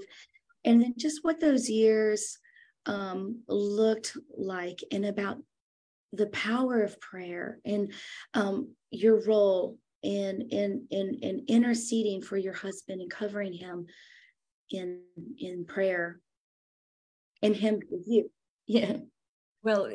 and 0.66 0.82
then 0.82 0.94
just 0.98 1.24
what 1.24 1.40
those 1.40 1.70
years 1.70 2.38
um, 2.86 3.42
looked 3.48 4.18
like, 4.36 4.80
and 4.92 5.06
about 5.06 5.38
the 6.14 6.28
power 6.28 6.82
of 6.84 7.00
prayer 7.02 7.60
and 7.66 7.92
um, 8.34 8.70
your 8.92 9.26
role 9.26 9.78
in 10.04 10.42
in 10.52 10.88
in 10.92 11.20
in 11.22 11.46
interceding 11.48 12.22
for 12.22 12.38
your 12.38 12.54
husband 12.54 13.02
and 13.02 13.12
covering 13.12 13.54
him 13.54 13.86
in 14.72 15.02
in 15.40 15.66
prayer 15.66 16.20
and 17.42 17.56
him 17.56 17.80
with 17.90 18.06
you. 18.08 18.32
Yeah. 18.70 18.98
Well, 19.64 19.90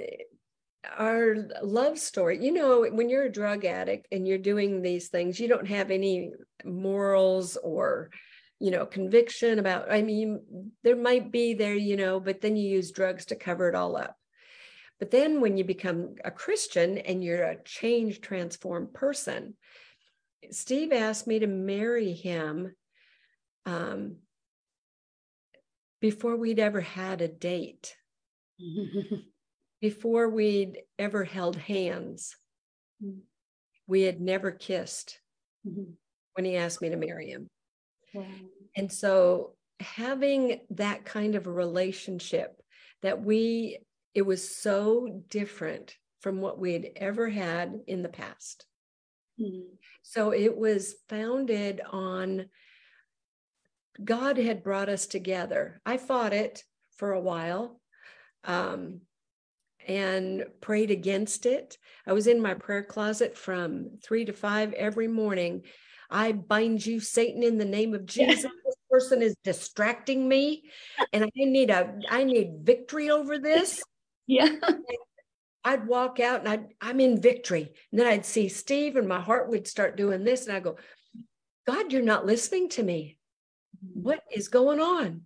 our 0.98 1.36
love 1.62 1.98
story, 1.98 2.44
you 2.44 2.52
know, 2.52 2.86
when 2.90 3.08
you're 3.08 3.24
a 3.24 3.32
drug 3.32 3.64
addict 3.64 4.08
and 4.10 4.26
you're 4.26 4.38
doing 4.38 4.82
these 4.82 5.08
things, 5.08 5.38
you 5.38 5.48
don't 5.48 5.68
have 5.68 5.90
any 5.90 6.32
morals 6.64 7.56
or, 7.56 8.10
you 8.58 8.70
know, 8.70 8.86
conviction 8.86 9.58
about, 9.58 9.90
I 9.90 10.02
mean, 10.02 10.72
there 10.82 10.96
might 10.96 11.30
be 11.30 11.54
there, 11.54 11.74
you 11.74 11.96
know, 11.96 12.20
but 12.20 12.40
then 12.40 12.56
you 12.56 12.68
use 12.68 12.90
drugs 12.90 13.26
to 13.26 13.36
cover 13.36 13.68
it 13.68 13.74
all 13.74 13.96
up. 13.96 14.16
But 14.98 15.10
then 15.10 15.40
when 15.40 15.56
you 15.56 15.64
become 15.64 16.14
a 16.24 16.30
Christian 16.30 16.98
and 16.98 17.24
you're 17.24 17.42
a 17.42 17.62
changed, 17.64 18.22
transformed 18.22 18.92
person, 18.92 19.56
Steve 20.50 20.92
asked 20.92 21.26
me 21.26 21.38
to 21.40 21.46
marry 21.46 22.12
him 22.12 22.74
um, 23.66 24.16
before 26.00 26.36
we'd 26.36 26.58
ever 26.58 26.80
had 26.80 27.20
a 27.20 27.28
date, 27.28 27.96
before 29.82 30.28
we'd 30.28 30.78
ever 30.98 31.24
held 31.24 31.56
hands. 31.56 32.36
We 33.88 34.02
had 34.02 34.20
never 34.20 34.52
kissed 34.52 35.18
mm-hmm. 35.66 35.90
when 36.34 36.44
he 36.44 36.56
asked 36.56 36.80
me 36.80 36.88
to 36.90 36.96
marry 36.96 37.30
him. 37.30 37.50
Wow. 38.14 38.24
And 38.76 38.90
so 38.90 39.54
having 39.80 40.60
that 40.70 41.04
kind 41.04 41.34
of 41.34 41.48
a 41.48 41.52
relationship 41.52 42.62
that 43.02 43.22
we, 43.22 43.80
it 44.14 44.22
was 44.22 44.56
so 44.56 45.22
different 45.28 45.96
from 46.20 46.40
what 46.40 46.60
we 46.60 46.74
had 46.74 46.86
ever 46.94 47.28
had 47.28 47.80
in 47.88 48.02
the 48.02 48.08
past. 48.08 48.64
Mm-hmm. 49.40 49.74
So 50.02 50.32
it 50.32 50.56
was 50.56 50.94
founded 51.08 51.80
on 51.90 52.46
God 54.02 54.38
had 54.38 54.62
brought 54.62 54.88
us 54.88 55.06
together. 55.06 55.80
I 55.84 55.96
fought 55.96 56.32
it 56.32 56.62
for 56.96 57.12
a 57.12 57.20
while 57.20 57.80
um, 58.44 59.00
and 59.86 60.44
prayed 60.60 60.90
against 60.90 61.46
it. 61.46 61.78
I 62.06 62.12
was 62.12 62.26
in 62.26 62.40
my 62.40 62.54
prayer 62.54 62.82
closet 62.82 63.36
from 63.36 63.98
three 64.02 64.24
to 64.24 64.32
five 64.32 64.72
every 64.72 65.08
morning. 65.08 65.62
I 66.10 66.32
bind 66.32 66.84
you, 66.84 67.00
Satan, 67.00 67.42
in 67.42 67.58
the 67.58 67.64
name 67.64 67.94
of 67.94 68.06
Jesus. 68.06 68.42
this 68.42 68.76
person 68.90 69.22
is 69.22 69.34
distracting 69.44 70.28
me, 70.28 70.64
and 71.12 71.24
I 71.24 71.30
need 71.34 71.70
a 71.70 71.98
I 72.10 72.24
need 72.24 72.60
victory 72.62 73.10
over 73.10 73.38
this. 73.38 73.82
Yeah. 74.28 74.56
I'd 75.64 75.86
walk 75.86 76.20
out 76.20 76.40
and 76.40 76.48
I'd, 76.48 76.66
I'm 76.80 77.00
in 77.00 77.20
victory. 77.20 77.72
And 77.90 78.00
then 78.00 78.06
I'd 78.06 78.24
see 78.24 78.48
Steve, 78.48 78.96
and 78.96 79.08
my 79.08 79.20
heart 79.20 79.50
would 79.50 79.66
start 79.66 79.96
doing 79.96 80.24
this. 80.24 80.46
And 80.46 80.56
I 80.56 80.60
go, 80.60 80.76
God, 81.66 81.92
you're 81.92 82.02
not 82.02 82.24
listening 82.24 82.68
to 82.70 82.82
me 82.84 83.18
mm-hmm. 83.84 84.02
what 84.02 84.20
is 84.32 84.48
going 84.48 84.80
on? 84.80 85.22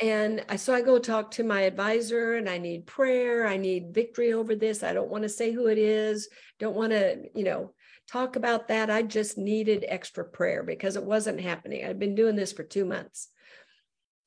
And 0.00 0.44
I, 0.48 0.56
so 0.56 0.72
I 0.72 0.80
go 0.80 0.98
talk 0.98 1.30
to 1.32 1.44
my 1.44 1.62
advisor 1.62 2.34
and 2.34 2.48
I 2.48 2.58
need 2.58 2.86
prayer. 2.86 3.46
I 3.46 3.58
need 3.58 3.94
victory 3.94 4.32
over 4.32 4.54
this. 4.54 4.82
I 4.82 4.94
don't 4.94 5.10
want 5.10 5.24
to 5.24 5.28
say 5.28 5.52
who 5.52 5.66
it 5.66 5.76
is. 5.76 6.28
Don't 6.58 6.76
want 6.76 6.92
to, 6.92 7.24
you 7.34 7.44
know, 7.44 7.74
talk 8.08 8.36
about 8.36 8.68
that. 8.68 8.88
I 8.90 9.02
just 9.02 9.36
needed 9.36 9.84
extra 9.86 10.24
prayer 10.24 10.62
because 10.62 10.96
it 10.96 11.04
wasn't 11.04 11.40
happening. 11.40 11.84
I'd 11.84 11.98
been 11.98 12.14
doing 12.14 12.34
this 12.34 12.52
for 12.52 12.62
two 12.62 12.86
months. 12.86 13.28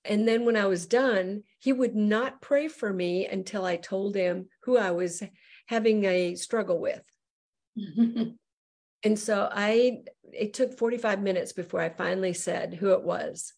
And 0.06 0.28
then 0.28 0.46
when 0.46 0.58
I 0.58 0.66
was 0.66 0.86
done, 0.86 1.44
he 1.60 1.74
would 1.74 1.96
not 1.96 2.42
pray 2.42 2.68
for 2.68 2.92
me 2.92 3.26
until 3.26 3.66
I 3.66 3.78
told 3.78 4.16
him 4.16 4.50
who 4.64 4.78
I 4.78 4.92
was 4.92 5.24
having 5.68 6.06
a 6.06 6.36
struggle 6.36 6.80
with. 6.80 7.04
And 9.04 9.20
so 9.20 9.50
I, 9.52 10.04
it 10.32 10.54
took 10.54 10.78
45 10.78 11.22
minutes 11.22 11.52
before 11.52 11.82
I 11.82 11.90
finally 11.90 12.34
said 12.34 12.74
who 12.74 12.94
it 12.94 13.04
was. 13.04 13.54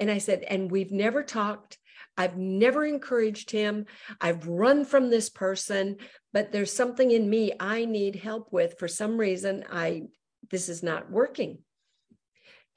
And 0.00 0.10
I 0.10 0.18
said, 0.18 0.42
and 0.42 0.70
we've 0.70 0.90
never 0.90 1.22
talked. 1.22 1.78
I've 2.16 2.36
never 2.36 2.84
encouraged 2.84 3.50
him. 3.50 3.86
I've 4.20 4.46
run 4.46 4.84
from 4.84 5.10
this 5.10 5.30
person, 5.30 5.96
but 6.32 6.50
there's 6.50 6.72
something 6.72 7.10
in 7.10 7.30
me 7.30 7.52
I 7.60 7.84
need 7.84 8.16
help 8.16 8.52
with. 8.52 8.78
For 8.78 8.88
some 8.88 9.16
reason, 9.16 9.64
I, 9.70 10.04
this 10.50 10.68
is 10.68 10.82
not 10.82 11.10
working. 11.10 11.58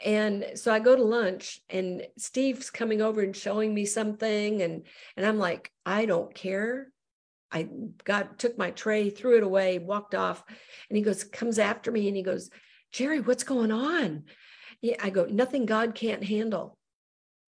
And 0.03 0.51
so 0.55 0.74
I 0.74 0.80
go 0.80 0.95
to 0.95 1.03
lunch 1.03 1.61
and 1.69 2.05
Steve's 2.17 2.69
coming 2.69 3.01
over 3.01 3.21
and 3.21 3.36
showing 3.36 3.74
me 3.74 3.86
something. 3.86 4.61
And, 4.61 4.86
and 5.17 5.26
I'm 5.26 5.39
like, 5.39 5.71
I 5.86 6.05
don't 6.05 6.34
care. 6.34 6.91
I 7.51 7.67
got 8.03 8.39
took 8.39 8.57
my 8.57 8.71
tray, 8.71 9.09
threw 9.09 9.38
it 9.38 9.43
away, 9.43 9.78
walked 9.78 10.15
off, 10.15 10.43
and 10.89 10.97
he 10.97 11.03
goes, 11.03 11.24
comes 11.24 11.59
after 11.59 11.91
me, 11.91 12.07
and 12.07 12.17
he 12.17 12.24
goes, 12.24 12.49
Jeri, 12.91 13.26
what's 13.26 13.43
going 13.43 13.71
on? 13.71 14.24
I 14.99 15.11
go, 15.11 15.26
nothing 15.26 15.67
God 15.67 15.93
can't 15.93 16.24
handle. 16.24 16.78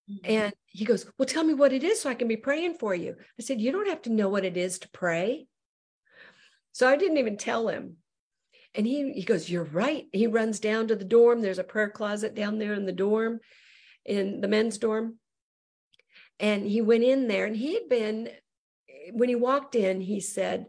Mm-hmm. 0.10 0.32
And 0.32 0.54
he 0.68 0.86
goes, 0.86 1.06
Well, 1.18 1.26
tell 1.26 1.44
me 1.44 1.54
what 1.54 1.74
it 1.74 1.84
is 1.84 2.02
so 2.02 2.10
I 2.10 2.16
can 2.16 2.28
be 2.28 2.38
praying 2.38 2.76
for 2.76 2.94
you. 2.94 3.16
I 3.40 3.44
said, 3.44 3.62
You 3.62 3.72
don't 3.72 3.90
have 3.90 4.04
to 4.04 4.12
know 4.12 4.30
what 4.30 4.46
it 4.46 4.58
is 4.58 4.80
to 4.80 4.90
pray. 4.90 5.48
So 6.72 6.88
I 6.88 6.98
didn't 6.98 7.18
even 7.18 7.38
tell 7.38 7.68
him. 7.68 7.98
And 8.76 8.86
he, 8.86 9.14
he 9.14 9.24
goes, 9.24 9.50
You're 9.50 9.64
right. 9.64 10.06
He 10.12 10.28
runs 10.28 10.60
down 10.60 10.88
to 10.88 10.96
the 10.96 11.06
dorm. 11.06 11.42
There's 11.42 11.60
a 11.60 11.64
prayer 11.64 11.90
closet 11.90 12.36
down 12.36 12.60
there 12.60 12.74
in 12.74 12.86
the 12.86 12.92
dorm, 12.92 13.40
in 14.06 14.42
the 14.42 14.48
men's 14.48 14.78
dorm. 14.78 15.16
And 16.40 16.68
he 16.68 16.82
went 16.82 17.04
in 17.04 17.28
there 17.28 17.46
and 17.46 17.56
he 17.56 17.74
had 17.74 17.88
been, 17.88 18.30
when 19.14 19.30
he 19.30 19.36
walked 19.36 19.76
in, 19.76 20.02
he 20.02 20.20
said, 20.20 20.68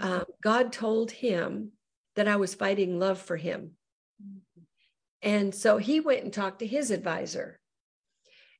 uh, 0.00 0.24
God 0.42 0.72
told 0.72 1.12
him 1.12 1.72
that 2.16 2.26
I 2.26 2.36
was 2.36 2.54
fighting 2.54 2.98
love 2.98 3.20
for 3.20 3.36
him. 3.36 3.72
And 5.22 5.54
so 5.54 5.78
he 5.78 6.00
went 6.00 6.24
and 6.24 6.32
talked 6.32 6.58
to 6.58 6.66
his 6.66 6.90
advisor. 6.90 7.60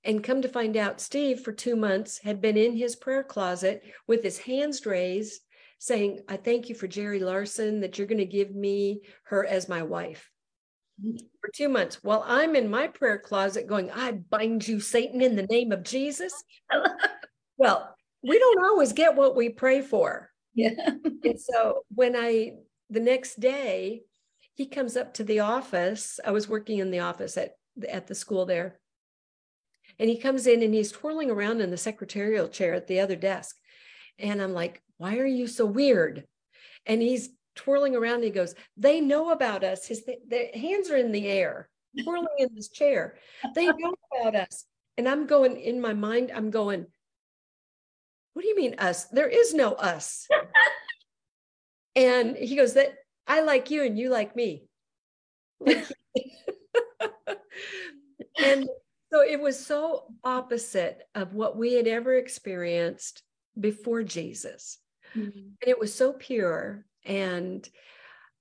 And 0.04 0.22
come 0.22 0.42
to 0.42 0.48
find 0.48 0.76
out, 0.76 1.00
Steve, 1.00 1.40
for 1.40 1.52
two 1.52 1.76
months, 1.76 2.18
had 2.18 2.40
been 2.40 2.56
in 2.56 2.76
his 2.76 2.94
prayer 2.94 3.24
closet 3.24 3.82
with 4.06 4.22
his 4.22 4.38
hands 4.38 4.84
raised, 4.84 5.40
saying, 5.78 6.20
I 6.28 6.36
thank 6.36 6.68
you 6.68 6.74
for 6.74 6.86
Jeri 6.86 7.20
Larson, 7.20 7.80
that 7.80 7.96
you're 7.96 8.06
going 8.06 8.18
to 8.18 8.26
give 8.26 8.54
me 8.54 9.00
her 9.24 9.46
as 9.46 9.68
my 9.68 9.82
wife 9.82 10.30
for 11.40 11.50
two 11.52 11.68
months 11.68 12.02
while 12.02 12.24
I'm 12.26 12.54
in 12.56 12.70
my 12.70 12.86
prayer 12.88 13.18
closet 13.18 13.66
going, 13.66 13.90
I 13.90 14.12
bind 14.12 14.66
you, 14.66 14.80
Satan, 14.80 15.20
in 15.20 15.36
the 15.36 15.46
name 15.46 15.72
of 15.72 15.82
Jesus. 15.82 16.32
well, 17.56 17.94
we 18.22 18.38
don't 18.38 18.64
always 18.64 18.92
get 18.92 19.16
what 19.16 19.36
we 19.36 19.48
pray 19.48 19.82
for. 19.82 20.30
Yeah. 20.54 20.70
and 21.24 21.40
so 21.40 21.84
when 21.94 22.14
I, 22.16 22.52
the 22.90 23.00
next 23.00 23.40
day, 23.40 24.02
he 24.54 24.66
comes 24.66 24.96
up 24.96 25.14
to 25.14 25.24
the 25.24 25.40
office. 25.40 26.20
I 26.24 26.30
was 26.30 26.48
working 26.48 26.78
in 26.78 26.90
the 26.90 27.00
office 27.00 27.36
at, 27.36 27.56
at 27.88 28.06
the 28.06 28.14
school 28.14 28.46
there. 28.46 28.78
And 29.98 30.10
he 30.10 30.18
comes 30.18 30.46
in 30.46 30.62
and 30.62 30.74
he's 30.74 30.92
twirling 30.92 31.30
around 31.30 31.60
in 31.60 31.70
the 31.70 31.76
secretarial 31.76 32.48
chair 32.48 32.74
at 32.74 32.86
the 32.86 33.00
other 33.00 33.16
desk. 33.16 33.56
And 34.18 34.42
I'm 34.42 34.52
like, 34.52 34.82
why 34.96 35.18
are 35.18 35.26
you 35.26 35.46
so 35.46 35.66
weird? 35.66 36.24
And 36.86 37.00
he's 37.00 37.30
twirling 37.54 37.96
around 37.96 38.16
and 38.16 38.24
he 38.24 38.30
goes, 38.30 38.54
They 38.76 39.00
know 39.00 39.30
about 39.30 39.64
us. 39.64 39.86
His 39.86 40.04
the 40.04 40.50
hands 40.54 40.90
are 40.90 40.96
in 40.96 41.12
the 41.12 41.28
air, 41.28 41.68
twirling 42.02 42.26
in 42.38 42.48
this 42.54 42.68
chair. 42.68 43.16
They 43.54 43.66
know 43.66 43.94
about 44.20 44.34
us. 44.34 44.64
And 44.96 45.08
I'm 45.08 45.26
going 45.26 45.56
in 45.56 45.80
my 45.80 45.94
mind, 45.94 46.30
I'm 46.34 46.50
going, 46.50 46.86
What 48.32 48.42
do 48.42 48.48
you 48.48 48.56
mean 48.56 48.76
us? 48.78 49.04
There 49.06 49.28
is 49.28 49.54
no 49.54 49.72
us. 49.72 50.28
and 51.96 52.36
he 52.36 52.56
goes, 52.56 52.74
That 52.74 52.94
I 53.26 53.42
like 53.42 53.70
you 53.70 53.84
and 53.84 53.98
you 53.98 54.10
like 54.10 54.36
me. 54.36 54.64
and 55.66 55.86
so 59.14 59.22
it 59.22 59.40
was 59.40 59.64
so 59.64 60.06
opposite 60.24 61.02
of 61.14 61.34
what 61.34 61.56
we 61.56 61.74
had 61.74 61.86
ever 61.86 62.16
experienced 62.16 63.22
before 63.58 64.02
Jesus. 64.02 64.78
Mm-hmm. 65.14 65.38
And 65.38 65.68
it 65.68 65.78
was 65.78 65.94
so 65.94 66.12
pure 66.12 66.84
and 67.04 67.68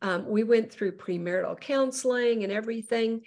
um, 0.01 0.27
we 0.27 0.43
went 0.43 0.71
through 0.71 0.97
premarital 0.97 1.59
counseling 1.59 2.43
and 2.43 2.51
everything. 2.51 3.21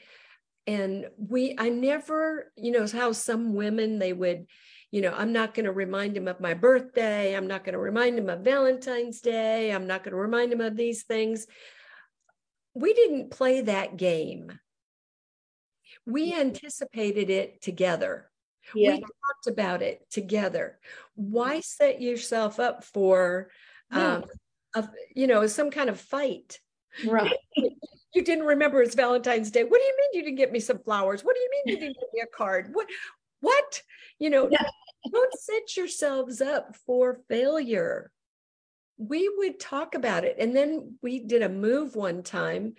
And 0.66 1.06
we, 1.16 1.54
I 1.56 1.68
never, 1.68 2.50
you 2.56 2.72
know, 2.72 2.84
how 2.88 3.12
some 3.12 3.54
women 3.54 4.00
they 4.00 4.12
would, 4.12 4.46
you 4.90 5.00
know, 5.00 5.14
I'm 5.16 5.32
not 5.32 5.54
going 5.54 5.66
to 5.66 5.72
remind 5.72 6.16
him 6.16 6.26
of 6.26 6.40
my 6.40 6.52
birthday. 6.52 7.36
I'm 7.36 7.46
not 7.46 7.62
going 7.62 7.74
to 7.74 7.78
remind 7.78 8.18
him 8.18 8.28
of 8.28 8.40
Valentine's 8.40 9.20
Day. 9.20 9.72
I'm 9.72 9.86
not 9.86 10.02
going 10.02 10.14
to 10.14 10.18
remind 10.18 10.52
him 10.52 10.60
of 10.60 10.76
these 10.76 11.04
things. 11.04 11.46
We 12.74 12.92
didn't 12.92 13.30
play 13.30 13.60
that 13.60 13.96
game. 13.96 14.50
We 16.06 16.32
anticipated 16.32 17.30
it 17.30 17.60
together. 17.60 18.30
Yeah. 18.74 18.94
We 18.94 19.00
talked 19.00 19.46
about 19.48 19.82
it 19.82 20.08
together. 20.10 20.78
Why 21.14 21.60
set 21.60 22.00
yourself 22.00 22.58
up 22.60 22.84
for 22.84 23.50
um, 23.90 24.24
of 24.74 24.88
you 25.14 25.26
know 25.26 25.46
some 25.46 25.70
kind 25.70 25.88
of 25.88 26.00
fight? 26.00 26.60
Right. 27.04 27.32
You 28.14 28.24
didn't 28.24 28.46
remember 28.46 28.80
it's 28.80 28.94
valentine's 28.94 29.50
day. 29.50 29.62
What 29.62 29.78
do 29.78 29.84
you 29.84 29.94
mean 29.98 30.08
you 30.14 30.22
didn't 30.22 30.38
get 30.38 30.50
me 30.50 30.58
some 30.58 30.78
flowers? 30.78 31.22
What 31.22 31.36
do 31.36 31.40
you 31.42 31.50
mean 31.50 31.62
you 31.66 31.80
didn't 31.80 32.00
get 32.00 32.08
me 32.14 32.22
a 32.22 32.26
card? 32.34 32.70
What 32.72 32.86
what? 33.40 33.82
You 34.18 34.30
know 34.30 34.48
yeah. 34.50 34.64
don't 35.12 35.38
set 35.38 35.76
yourselves 35.76 36.40
up 36.40 36.74
for 36.86 37.20
failure. 37.28 38.10
We 38.96 39.30
would 39.36 39.60
talk 39.60 39.94
about 39.94 40.24
it. 40.24 40.36
And 40.38 40.56
then 40.56 40.96
we 41.02 41.18
did 41.18 41.42
a 41.42 41.50
move 41.50 41.94
one 41.94 42.22
time 42.22 42.76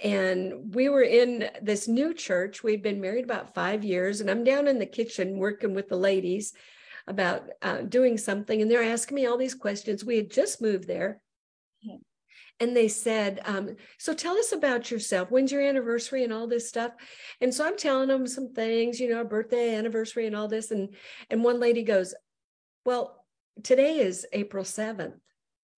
and 0.00 0.74
we 0.74 0.88
were 0.88 1.02
in 1.02 1.50
this 1.60 1.88
new 1.88 2.14
church 2.14 2.62
we'd 2.62 2.82
been 2.82 3.00
married 3.00 3.24
about 3.24 3.54
five 3.54 3.84
years 3.84 4.20
and 4.20 4.30
i'm 4.30 4.44
down 4.44 4.68
in 4.68 4.78
the 4.78 4.86
kitchen 4.86 5.38
working 5.38 5.74
with 5.74 5.88
the 5.88 5.96
ladies 5.96 6.52
about 7.08 7.48
uh, 7.62 7.78
doing 7.78 8.16
something, 8.18 8.62
and 8.62 8.70
they're 8.70 8.82
asking 8.82 9.16
me 9.16 9.26
all 9.26 9.38
these 9.38 9.54
questions. 9.54 10.04
We 10.04 10.16
had 10.16 10.30
just 10.30 10.62
moved 10.62 10.86
there. 10.86 11.20
And 12.60 12.76
they 12.76 12.88
said, 12.88 13.40
um, 13.44 13.76
So 13.98 14.12
tell 14.12 14.36
us 14.36 14.50
about 14.52 14.90
yourself. 14.90 15.30
When's 15.30 15.52
your 15.52 15.62
anniversary 15.62 16.24
and 16.24 16.32
all 16.32 16.48
this 16.48 16.68
stuff? 16.68 16.90
And 17.40 17.54
so 17.54 17.64
I'm 17.64 17.76
telling 17.76 18.08
them 18.08 18.26
some 18.26 18.52
things, 18.52 18.98
you 18.98 19.08
know, 19.08 19.24
birthday, 19.24 19.76
anniversary, 19.76 20.26
and 20.26 20.34
all 20.34 20.48
this. 20.48 20.72
And, 20.72 20.94
and 21.30 21.44
one 21.44 21.60
lady 21.60 21.84
goes, 21.84 22.14
Well, 22.84 23.24
today 23.62 24.00
is 24.00 24.26
April 24.32 24.64
7th. 24.64 25.14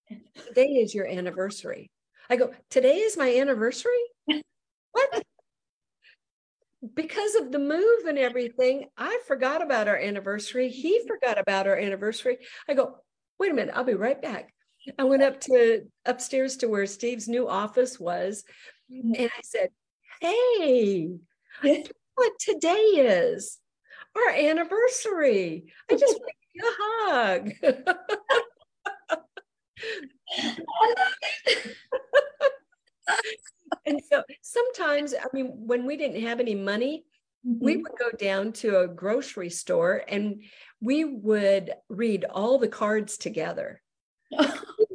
Today 0.49 0.67
is 0.67 0.95
your 0.95 1.07
anniversary. 1.07 1.91
I 2.31 2.37
go, 2.37 2.53
Today 2.71 2.99
is 2.99 3.17
my 3.17 3.35
anniversary? 3.37 3.93
what? 4.93 5.23
because 6.95 7.35
of 7.35 7.53
the 7.53 7.59
move 7.59 8.07
and 8.09 8.19
everything, 8.19 8.87
I 8.97 9.21
forgot 9.27 9.63
about 9.63 9.89
our 9.89 9.97
anniversary. 9.97 10.71
He 10.71 11.03
forgot 11.07 11.39
about 11.39 11.67
our 11.67 11.77
anniversary. 11.77 12.39
I 12.69 12.75
go, 12.75 12.97
wait 13.39 13.51
a 13.51 13.55
minute, 13.55 13.75
I'll 13.77 13.85
be 13.85 13.95
right 13.95 14.21
back. 14.21 14.55
I 14.99 15.05
went 15.05 15.23
up 15.23 15.41
to 15.43 15.83
upstairs 16.07 16.57
to 16.59 16.69
where 16.69 16.87
Steve's 16.87 17.29
new 17.29 17.49
office 17.49 18.01
was. 18.01 18.45
Mm-hmm. 18.91 19.13
And 19.15 19.31
I 19.37 19.41
said, 19.43 19.69
Hey, 20.21 21.09
what 22.15 22.33
today 22.39 22.73
is? 22.73 23.59
Our 24.17 24.31
anniversary. 24.31 25.73
I 25.91 25.97
just 25.97 26.19
want 26.21 26.33
you 26.55 26.65
a 26.65 26.75
hug. 27.13 27.51
I 30.39 30.95
love 30.99 31.15
it 31.47 31.77
and 33.87 34.01
so 34.11 34.23
sometimes, 34.43 35.15
I 35.15 35.27
mean, 35.33 35.53
when 35.67 35.87
we 35.87 35.97
didn't 35.97 36.23
have 36.23 36.41
any 36.41 36.55
money, 36.55 37.05
mm-hmm. 37.47 37.65
we 37.65 37.77
would 37.77 37.93
go 37.99 38.11
down 38.17 38.53
to 38.53 38.81
a 38.81 38.89
grocery 38.89 39.51
store 39.51 40.03
and 40.09 40.43
we 40.81 41.05
would 41.05 41.73
read 41.89 42.25
all 42.25 42.59
the 42.59 42.69
cards 42.69 43.17
together. 43.17 43.83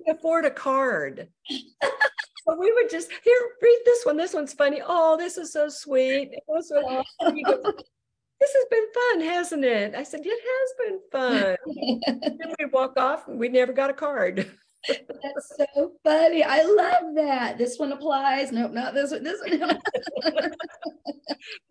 afford 0.07 0.45
a 0.45 0.51
card. 0.51 1.27
so 1.49 2.55
we 2.57 2.71
would 2.71 2.89
just 2.89 3.09
here 3.23 3.39
read 3.61 3.79
this 3.86 4.05
one. 4.05 4.17
This 4.17 4.33
one's 4.33 4.53
funny. 4.53 4.81
Oh, 4.86 5.17
this 5.17 5.38
is 5.38 5.51
so 5.51 5.67
sweet. 5.67 6.31
this 6.47 6.69
has 6.71 8.65
been 8.71 8.86
fun, 8.93 9.21
hasn't 9.21 9.65
it? 9.65 9.95
I 9.95 10.03
said, 10.03 10.21
it 10.23 10.41
has 10.51 10.73
been 10.88 10.99
fun. 11.11 11.57
then 12.39 12.53
we'd 12.59 12.71
walk 12.71 12.97
off 12.97 13.27
and 13.27 13.39
we 13.39 13.49
never 13.49 13.73
got 13.73 13.89
a 13.89 13.93
card. 13.93 14.49
That's 14.88 15.53
so 15.57 15.93
funny. 16.03 16.43
I 16.43 16.61
love 16.63 17.15
that. 17.15 17.57
This 17.57 17.77
one 17.77 17.91
applies. 17.91 18.51
Nope, 18.51 18.71
not 18.71 18.93
this 18.93 19.11
one. 19.11 19.23
This 19.23 19.39
one. 19.41 19.79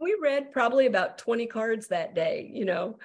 we 0.00 0.16
read 0.20 0.52
probably 0.52 0.86
about 0.86 1.18
20 1.18 1.46
cards 1.46 1.88
that 1.88 2.14
day. 2.14 2.50
You 2.52 2.64
know, 2.64 2.98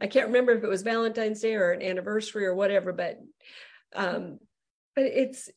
I 0.00 0.06
can't 0.06 0.26
remember 0.26 0.52
if 0.52 0.64
it 0.64 0.68
was 0.68 0.82
Valentine's 0.82 1.40
Day 1.40 1.54
or 1.54 1.72
an 1.72 1.82
anniversary 1.82 2.46
or 2.46 2.54
whatever, 2.54 2.92
but 2.92 3.18
um, 3.94 4.38
but 4.94 5.04
it's 5.04 5.50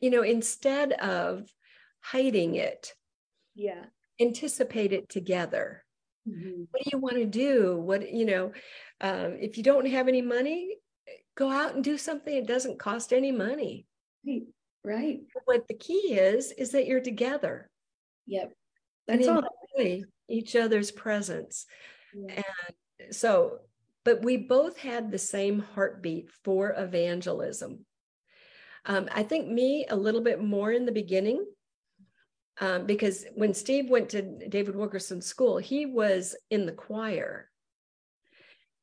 you 0.00 0.10
know, 0.10 0.22
instead 0.22 0.92
of 0.92 1.48
hiding 2.00 2.54
it, 2.54 2.94
yeah, 3.54 3.84
anticipate 4.20 4.92
it 4.92 5.08
together. 5.08 5.84
Mm-hmm. 6.28 6.64
What 6.70 6.82
do 6.84 6.90
you 6.92 6.98
want 6.98 7.16
to 7.16 7.26
do? 7.26 7.76
What 7.76 8.12
you 8.12 8.26
know, 8.26 8.52
um, 9.00 9.36
if 9.40 9.56
you 9.56 9.62
don't 9.62 9.86
have 9.86 10.08
any 10.08 10.22
money, 10.22 10.76
go 11.38 11.50
out 11.50 11.74
and 11.76 11.84
do 11.84 11.96
something 11.96 12.34
it 12.34 12.48
doesn't 12.48 12.80
cost 12.80 13.12
any 13.12 13.30
money. 13.30 13.86
Right 14.26 14.42
right. 14.88 15.20
What 15.44 15.68
the 15.68 15.74
key 15.74 16.14
is 16.14 16.52
is 16.52 16.70
that 16.72 16.86
you're 16.86 17.00
together. 17.00 17.70
Yep. 18.26 18.52
That's 19.06 19.26
and 19.26 19.38
all 19.38 20.04
each 20.28 20.56
other's 20.56 20.90
presence. 20.90 21.66
Yeah. 22.14 22.42
and 22.98 23.14
so 23.14 23.60
but 24.04 24.24
we 24.24 24.38
both 24.38 24.78
had 24.78 25.10
the 25.10 25.18
same 25.18 25.64
heartbeat 25.74 26.30
for 26.42 26.74
evangelism. 26.76 27.84
Um, 28.86 29.08
i 29.14 29.22
think 29.22 29.48
me 29.48 29.86
a 29.90 29.96
little 29.96 30.22
bit 30.22 30.42
more 30.42 30.72
in 30.72 30.86
the 30.86 30.92
beginning 30.92 31.44
um, 32.60 32.86
because 32.86 33.26
when 33.34 33.52
steve 33.52 33.90
went 33.90 34.08
to 34.10 34.48
david 34.48 34.76
wilkerson 34.76 35.20
school 35.20 35.58
he 35.58 35.84
was 35.84 36.34
in 36.50 36.64
the 36.64 36.72
choir 36.72 37.47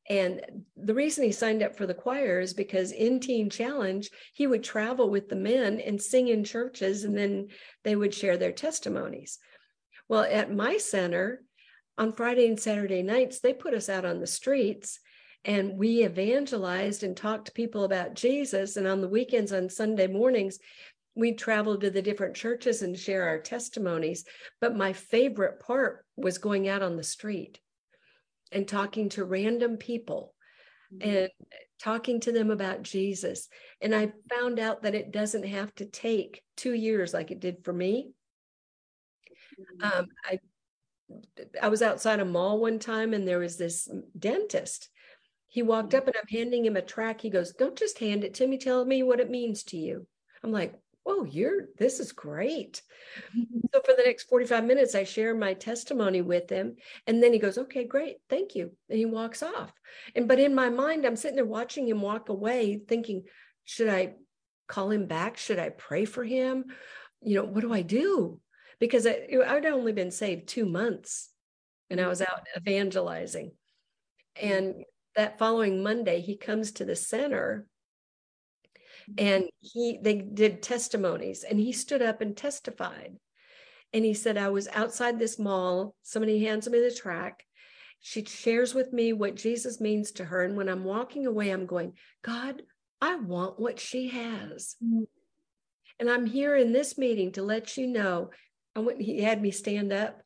and 0.08 0.64
the 0.76 0.94
reason 0.94 1.24
he 1.24 1.32
signed 1.32 1.62
up 1.62 1.76
for 1.76 1.86
the 1.86 1.94
choir 1.94 2.38
is 2.38 2.54
because 2.54 2.92
in 2.92 3.18
Teen 3.18 3.50
Challenge, 3.50 4.08
he 4.34 4.46
would 4.46 4.62
travel 4.62 5.10
with 5.10 5.28
the 5.28 5.36
men 5.36 5.80
and 5.80 6.00
sing 6.00 6.28
in 6.28 6.44
churches, 6.44 7.04
and 7.04 7.16
then 7.16 7.48
they 7.82 7.96
would 7.96 8.14
share 8.14 8.36
their 8.36 8.52
testimonies. 8.52 9.38
Well, 10.08 10.22
at 10.22 10.54
my 10.54 10.76
center, 10.76 11.42
on 11.98 12.12
Friday 12.12 12.46
and 12.46 12.60
Saturday 12.60 13.02
nights, 13.02 13.40
they 13.40 13.52
put 13.52 13.74
us 13.74 13.88
out 13.88 14.04
on 14.04 14.20
the 14.20 14.26
streets 14.26 15.00
and 15.44 15.78
we 15.78 16.04
evangelized 16.04 17.02
and 17.04 17.16
talked 17.16 17.46
to 17.46 17.52
people 17.52 17.84
about 17.84 18.14
Jesus. 18.14 18.76
And 18.76 18.86
on 18.86 19.00
the 19.00 19.08
weekends, 19.08 19.52
on 19.52 19.68
Sunday 19.70 20.08
mornings, 20.08 20.58
we 21.14 21.32
traveled 21.32 21.80
to 21.80 21.90
the 21.90 22.02
different 22.02 22.34
churches 22.34 22.82
and 22.82 22.98
share 22.98 23.26
our 23.26 23.38
testimonies. 23.38 24.24
But 24.60 24.76
my 24.76 24.92
favorite 24.92 25.60
part 25.60 26.04
was 26.16 26.38
going 26.38 26.68
out 26.68 26.82
on 26.82 26.96
the 26.96 27.04
street 27.04 27.60
and 28.52 28.66
talking 28.66 29.08
to 29.10 29.24
random 29.24 29.76
people 29.76 30.34
mm-hmm. 30.92 31.08
and 31.08 31.30
talking 31.82 32.20
to 32.20 32.32
them 32.32 32.50
about 32.50 32.82
Jesus. 32.82 33.48
And 33.80 33.94
I 33.94 34.12
found 34.30 34.58
out 34.58 34.82
that 34.82 34.94
it 34.94 35.12
doesn't 35.12 35.46
have 35.46 35.74
to 35.76 35.84
take 35.84 36.42
two 36.56 36.72
years 36.72 37.12
like 37.12 37.30
it 37.30 37.40
did 37.40 37.64
for 37.64 37.72
me. 37.72 38.10
Mm-hmm. 39.60 39.98
Um, 39.98 40.06
I 40.24 40.38
I 41.62 41.68
was 41.68 41.82
outside 41.82 42.18
a 42.18 42.24
mall 42.24 42.60
one 42.60 42.80
time 42.80 43.14
and 43.14 43.26
there 43.26 43.38
was 43.38 43.56
this 43.56 43.88
dentist. 44.18 44.88
He 45.48 45.62
walked 45.62 45.90
mm-hmm. 45.90 45.98
up 45.98 46.06
and 46.08 46.16
I'm 46.16 46.28
handing 46.28 46.64
him 46.64 46.76
a 46.76 46.82
track. 46.82 47.20
He 47.20 47.30
goes, 47.30 47.52
Don't 47.52 47.76
just 47.76 47.98
hand 47.98 48.24
it 48.24 48.34
to 48.34 48.46
me, 48.46 48.58
tell 48.58 48.84
me 48.84 49.02
what 49.02 49.20
it 49.20 49.30
means 49.30 49.62
to 49.64 49.76
you. 49.76 50.06
I'm 50.42 50.52
like, 50.52 50.74
oh 51.06 51.24
you're 51.24 51.68
this 51.78 52.00
is 52.00 52.12
great. 52.12 52.82
Mm-hmm. 53.36 53.60
So 53.72 53.80
for 53.84 53.94
the 53.96 54.02
next 54.04 54.24
45 54.24 54.64
minutes 54.64 54.94
i 54.94 55.04
share 55.04 55.34
my 55.34 55.54
testimony 55.54 56.22
with 56.22 56.50
him 56.50 56.76
and 57.06 57.22
then 57.22 57.32
he 57.32 57.38
goes 57.38 57.58
okay 57.58 57.84
great 57.84 58.16
thank 58.28 58.54
you 58.54 58.72
and 58.88 58.98
he 58.98 59.06
walks 59.06 59.42
off. 59.42 59.72
And 60.14 60.28
but 60.28 60.38
in 60.38 60.54
my 60.54 60.68
mind 60.68 61.06
i'm 61.06 61.16
sitting 61.16 61.36
there 61.36 61.44
watching 61.44 61.88
him 61.88 62.00
walk 62.00 62.28
away 62.28 62.80
thinking 62.86 63.24
should 63.64 63.88
i 63.88 64.14
call 64.68 64.90
him 64.90 65.06
back? 65.06 65.36
Should 65.36 65.58
i 65.58 65.70
pray 65.70 66.04
for 66.04 66.24
him? 66.24 66.64
You 67.22 67.36
know 67.36 67.44
what 67.44 67.60
do 67.60 67.72
i 67.72 67.82
do? 67.82 68.40
Because 68.80 69.06
I, 69.06 69.26
i'd 69.46 69.66
only 69.66 69.92
been 69.92 70.10
saved 70.10 70.48
two 70.48 70.66
months 70.66 71.30
and 71.90 72.00
i 72.00 72.08
was 72.08 72.20
out 72.20 72.28
mm-hmm. 72.28 72.68
evangelizing. 72.68 73.52
Mm-hmm. 74.42 74.52
And 74.52 74.84
that 75.14 75.38
following 75.38 75.82
monday 75.82 76.20
he 76.20 76.36
comes 76.36 76.72
to 76.72 76.84
the 76.84 76.96
center 76.96 77.66
and 79.18 79.44
he 79.60 79.98
they 80.02 80.16
did 80.16 80.62
testimonies 80.62 81.44
and 81.44 81.58
he 81.58 81.72
stood 81.72 82.02
up 82.02 82.20
and 82.20 82.36
testified. 82.36 83.16
And 83.92 84.04
he 84.04 84.14
said 84.14 84.36
i 84.36 84.48
was 84.48 84.68
outside 84.68 85.18
this 85.18 85.38
mall. 85.38 85.94
Somebody 86.02 86.44
hands 86.44 86.68
me 86.68 86.80
the 86.80 86.90
track. 86.94 87.44
She 88.00 88.24
shares 88.24 88.74
with 88.74 88.92
me 88.92 89.12
what 89.12 89.36
jesus 89.36 89.80
means 89.80 90.12
to 90.12 90.24
her. 90.24 90.42
And 90.42 90.56
when 90.56 90.68
i'm 90.68 90.84
walking 90.84 91.26
away 91.26 91.50
i'm 91.50 91.66
going 91.66 91.92
god 92.22 92.62
i 93.00 93.16
want 93.16 93.60
what 93.60 93.78
she 93.78 94.08
has. 94.08 94.76
Mm-hmm. 94.84 95.04
and 96.00 96.10
i'm 96.10 96.26
here 96.26 96.56
in 96.56 96.72
this 96.72 96.98
meeting 96.98 97.32
to 97.32 97.42
let 97.42 97.76
you 97.76 97.86
know. 97.86 98.30
I 98.74 98.80
went 98.80 99.00
he 99.00 99.22
had 99.22 99.40
me 99.40 99.50
stand 99.50 99.92
up 99.92 100.20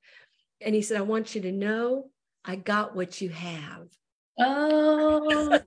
and 0.60 0.74
he 0.74 0.82
said 0.82 0.98
i 0.98 1.02
want 1.02 1.34
you 1.34 1.42
to 1.42 1.52
know 1.52 2.10
i 2.44 2.56
got 2.56 2.96
what 2.96 3.20
you 3.20 3.28
have 3.28 3.86
oh 4.40 5.60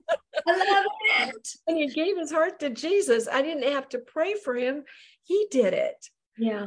I 0.46 0.56
love 0.56 0.86
it. 1.28 1.48
And 1.66 1.78
he 1.78 1.86
gave 1.86 2.18
his 2.18 2.32
heart 2.32 2.60
to 2.60 2.70
Jesus. 2.70 3.28
I 3.28 3.42
didn't 3.42 3.72
have 3.72 3.88
to 3.90 3.98
pray 3.98 4.34
for 4.34 4.54
him. 4.54 4.84
He 5.22 5.46
did 5.50 5.72
it. 5.72 6.08
Yeah. 6.36 6.66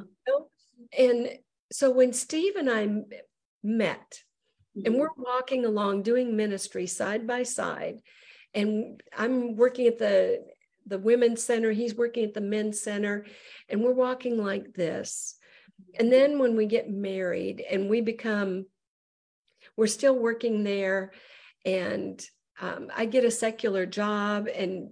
And 0.97 1.29
so 1.71 1.91
when 1.91 2.13
Steve 2.13 2.55
and 2.55 2.69
I 2.69 2.87
met, 3.63 4.23
mm-hmm. 4.77 4.85
and 4.85 4.95
we're 4.95 5.09
walking 5.17 5.65
along 5.65 6.03
doing 6.03 6.35
ministry 6.35 6.87
side 6.87 7.27
by 7.27 7.43
side, 7.43 7.99
and 8.53 9.01
I'm 9.15 9.55
working 9.55 9.87
at 9.87 9.97
the 9.97 10.45
the 10.87 10.97
women's 10.97 11.43
center, 11.43 11.71
he's 11.71 11.95
working 11.95 12.23
at 12.23 12.33
the 12.33 12.41
men's 12.41 12.81
center, 12.81 13.25
and 13.67 13.83
we're 13.83 13.91
walking 13.91 14.41
like 14.41 14.73
this. 14.73 15.35
And 15.99 16.11
then 16.11 16.39
when 16.39 16.55
we 16.55 16.65
get 16.65 16.89
married 16.89 17.61
and 17.69 17.89
we 17.89 17.99
become, 17.99 18.65
we're 19.75 19.87
still 19.87 20.17
working 20.17 20.63
there, 20.63 21.11
and 21.67 22.25
um, 22.61 22.89
I 22.95 23.05
get 23.05 23.25
a 23.25 23.29
secular 23.29 23.85
job 23.85 24.47
and 24.47 24.89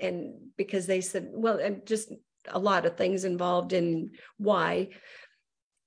and 0.00 0.34
because 0.56 0.86
they 0.86 1.00
said, 1.00 1.28
well, 1.30 1.58
and 1.58 1.84
just 1.86 2.12
a 2.48 2.58
lot 2.58 2.86
of 2.86 2.96
things 2.96 3.24
involved 3.24 3.72
in 3.72 4.12
why. 4.38 4.88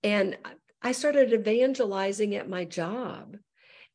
And 0.03 0.37
I 0.81 0.91
started 0.91 1.33
evangelizing 1.33 2.35
at 2.35 2.49
my 2.49 2.65
job 2.65 3.35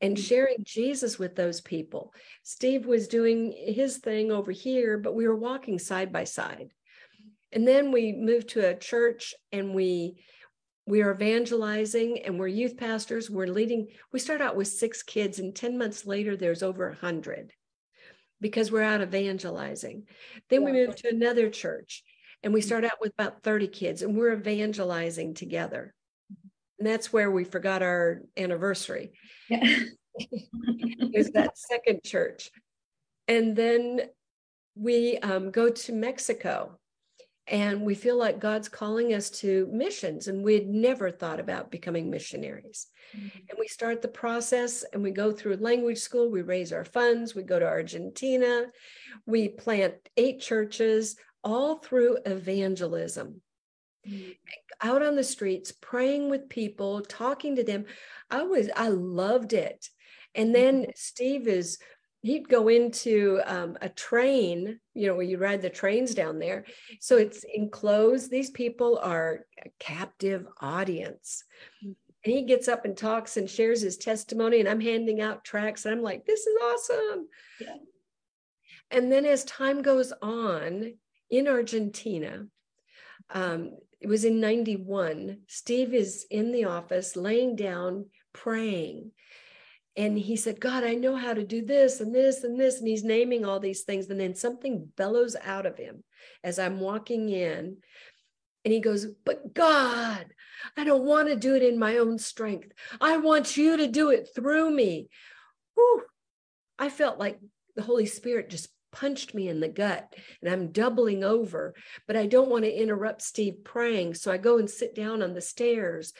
and 0.01 0.17
mm. 0.17 0.21
sharing 0.21 0.59
Jesus 0.63 1.19
with 1.19 1.37
those 1.37 1.61
people. 1.61 2.13
Steve 2.43 2.87
was 2.87 3.09
doing 3.09 3.55
his 3.57 3.99
thing 3.99 4.33
over 4.33 4.51
here, 4.51 4.99
but 4.99 5.15
we 5.15 5.27
were 5.27 5.37
walking 5.37 5.79
side 5.79 6.13
by 6.13 6.25
side. 6.25 6.71
And 7.53 7.69
then 7.69 7.93
we 7.93 8.13
moved 8.13 8.49
to 8.51 8.69
a 8.69 8.75
church 8.75 9.35
and 9.53 9.75
we 9.75 10.25
we 10.93 11.01
are 11.01 11.13
evangelizing 11.13 12.19
and 12.25 12.39
we're 12.39 12.47
youth 12.47 12.77
pastors 12.77 13.31
we're 13.31 13.47
leading 13.47 13.89
we 14.13 14.19
start 14.19 14.41
out 14.41 14.57
with 14.57 14.69
six 14.69 15.03
kids 15.03 15.39
and 15.39 15.55
10 15.55 15.79
months 15.79 16.07
later 16.07 16.37
there's 16.37 16.63
over 16.63 16.89
100 16.89 17.53
because 18.43 18.71
we're 18.71 18.83
out 18.83 19.01
evangelizing. 19.01 20.03
Then 20.51 20.65
we 20.65 20.73
move 20.73 20.97
to 20.97 21.09
another 21.09 21.49
church 21.49 22.03
and 22.43 22.53
we 22.53 22.61
mm-hmm. 22.61 22.67
start 22.67 22.85
out 22.85 23.01
with 23.01 23.13
about 23.13 23.43
30 23.43 23.69
kids 23.69 24.03
and 24.03 24.15
we're 24.15 24.35
evangelizing 24.35 25.33
together. 25.33 25.95
And 26.79 26.87
that's 26.87 27.13
where 27.13 27.31
we 27.31 27.45
forgot 27.45 27.83
our 27.83 28.23
anniversary. 28.37 29.13
Yeah. 29.49 29.65
is 31.15 31.31
that 31.31 31.57
second 31.57 32.03
church. 32.05 32.51
And 33.29 33.57
then 33.57 34.01
we 34.75 35.19
um, 35.19 35.51
go 35.51 35.69
to 35.69 35.93
mexico 35.93 36.79
and 37.47 37.83
we 37.83 37.95
feel 37.95 38.17
like 38.17 38.39
God's 38.39 38.69
calling 38.69 39.15
us 39.15 39.29
to 39.41 39.69
missions, 39.73 40.29
and 40.29 40.45
we 40.45 40.55
had 40.55 40.67
never 40.67 41.11
thought 41.11 41.41
about 41.41 41.71
becoming 41.71 42.09
missionaries. 42.09 42.87
Mm-hmm. 43.17 43.39
And 43.51 43.59
we 43.59 43.67
start 43.67 44.01
the 44.01 44.09
process 44.09 44.85
and 44.93 45.03
we 45.03 45.11
go 45.11 45.33
through 45.33 45.57
language 45.57 45.99
school, 45.99 46.31
we 46.31 46.43
raise 46.43 46.73
our 46.73 46.85
funds, 46.85 47.35
we 47.35 47.43
go 47.43 47.59
to 47.59 47.67
Argentina, 47.67 48.67
we 49.27 49.49
plant 49.49 49.95
eight 50.17 50.41
churches, 50.41 51.17
all 51.43 51.77
through 51.77 52.19
evangelism. 52.25 53.41
Mm-hmm. 54.09 54.31
Out 54.81 55.03
on 55.03 55.17
the 55.17 55.25
streets, 55.25 55.73
praying 55.73 56.31
with 56.31 56.49
people, 56.49 57.03
talking 57.03 57.57
to 57.57 57.65
them. 57.65 57.85
I 58.31 58.43
was, 58.43 58.69
I 58.75 58.89
loved 58.89 59.53
it. 59.53 59.89
And 60.35 60.55
then 60.55 60.83
mm-hmm. 60.83 60.91
Steve 60.95 61.47
is 61.49 61.79
he'd 62.23 62.49
go 62.49 62.69
into 62.69 63.41
um, 63.45 63.77
a 63.83 63.89
train, 63.89 64.79
you 64.95 65.09
know, 65.09 65.15
where 65.15 65.25
you 65.25 65.39
ride 65.39 65.61
the 65.61 65.69
trains 65.69 66.15
down 66.15 66.39
there. 66.39 66.65
So 67.01 67.19
it's 67.19 67.45
enclosed. 67.53 68.31
These 68.31 68.51
people 68.51 68.99
are 69.03 69.45
a 69.65 69.69
captive 69.81 70.47
audience. 70.61 71.45
And 71.83 71.97
he 72.23 72.43
gets 72.43 72.69
up 72.69 72.85
and 72.85 72.97
talks 72.97 73.37
and 73.37 73.51
shares 73.51 73.81
his 73.81 73.97
testimony, 73.97 74.61
and 74.61 74.69
I'm 74.69 74.81
handing 74.81 75.21
out 75.21 75.45
tracks, 75.45 75.85
and 75.85 75.95
I'm 75.95 76.03
like, 76.03 76.25
this 76.25 76.47
is 76.47 76.57
awesome. 76.63 77.27
Yeah. 77.61 77.77
And 78.93 79.11
then 79.11 79.27
as 79.27 79.45
time 79.45 79.83
goes 79.83 80.13
on 80.23 80.95
in 81.31 81.49
Argentina, 81.49 82.47
um, 83.31 83.73
it 84.01 84.07
was 84.07 84.25
in 84.25 84.41
91, 84.41 85.39
Steve 85.49 85.95
is 85.95 86.27
in 86.31 86.53
the 86.53 86.65
office 86.65 87.17
laying 87.17 87.57
down 87.57 88.07
praying 88.33 89.11
and 89.97 90.19
he 90.19 90.37
said, 90.37 90.61
God, 90.61 90.85
I 90.85 90.95
know 90.95 91.17
how 91.17 91.35
to 91.35 91.45
do 91.45 91.65
this 91.65 92.01
and 92.01 92.15
this 92.15 92.45
and 92.45 92.59
this. 92.59 92.79
And 92.79 92.89
he's 92.89 93.05
naming 93.05 93.45
all 93.45 93.61
these 93.61 93.83
things. 93.83 94.09
And 94.09 94.19
then 94.19 94.35
something 94.35 94.89
bellows 94.97 95.37
out 95.43 95.67
of 95.67 95.77
him 95.77 96.03
as 96.43 96.59
I'm 96.59 96.81
walking 96.81 97.29
in. 97.29 97.77
And 98.65 98.73
he 98.73 98.81
goes, 98.81 99.07
But 99.25 99.53
God, 99.55 100.27
I 100.77 100.85
don't 100.85 101.05
want 101.05 101.29
to 101.29 101.37
do 101.37 101.55
it 101.55 101.63
in 101.63 101.79
my 101.79 101.99
own 101.99 102.19
strength. 102.19 102.73
I 103.01 103.19
want 103.19 103.57
you 103.57 103.77
to 103.77 103.87
do 103.87 104.11
it 104.11 104.29
through 104.35 104.71
me. 104.71 105.09
Whew. 105.75 106.05
I 106.79 106.89
felt 106.89 107.19
like 107.19 107.39
the 107.77 107.83
Holy 107.83 108.07
Spirit 108.07 108.49
just 108.49 108.69
punched 108.93 109.35
me 109.35 109.49
in 109.49 109.61
the 109.61 109.69
gut 109.69 110.15
and 110.43 110.53
I'm 110.53 110.71
doubling 110.71 111.25
over, 111.25 111.75
but 112.07 112.17
I 112.17 112.27
don't 112.27 112.51
want 112.51 112.65
to 112.65 112.81
interrupt 112.83 113.23
Steve 113.23 113.65
praying. 113.65 114.15
So 114.15 114.31
I 114.31 114.37
go 114.37 114.59
and 114.59 114.69
sit 114.69 114.95
down 114.95 115.23
on 115.23 115.35
the 115.35 115.41
stairs 115.41 116.13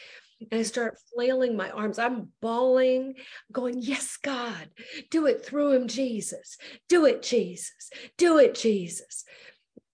and 0.51 0.61
I 0.61 0.63
start 0.63 0.99
flailing 1.15 1.57
my 1.57 1.71
arms. 1.71 1.99
I'm 1.99 2.29
bawling, 2.41 3.15
going, 3.51 3.77
Yes, 3.79 4.17
God, 4.23 4.69
do 5.11 5.27
it 5.27 5.45
through 5.45 5.73
him, 5.73 5.89
Jesus. 5.89 6.57
Do 6.89 7.07
it, 7.07 7.23
Jesus. 7.23 7.91
Do 8.17 8.39
it, 8.39 8.55
Jesus. 8.55 9.25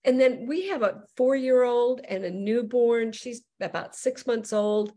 And 0.05 0.21
then 0.21 0.47
we 0.47 0.69
have 0.69 0.83
a 0.83 1.03
four 1.17 1.37
year 1.37 1.63
old 1.63 2.01
and 2.09 2.25
a 2.25 2.31
newborn. 2.31 3.13
She's 3.13 3.43
about 3.61 3.95
six 3.95 4.27
months 4.27 4.53
old. 4.53 4.93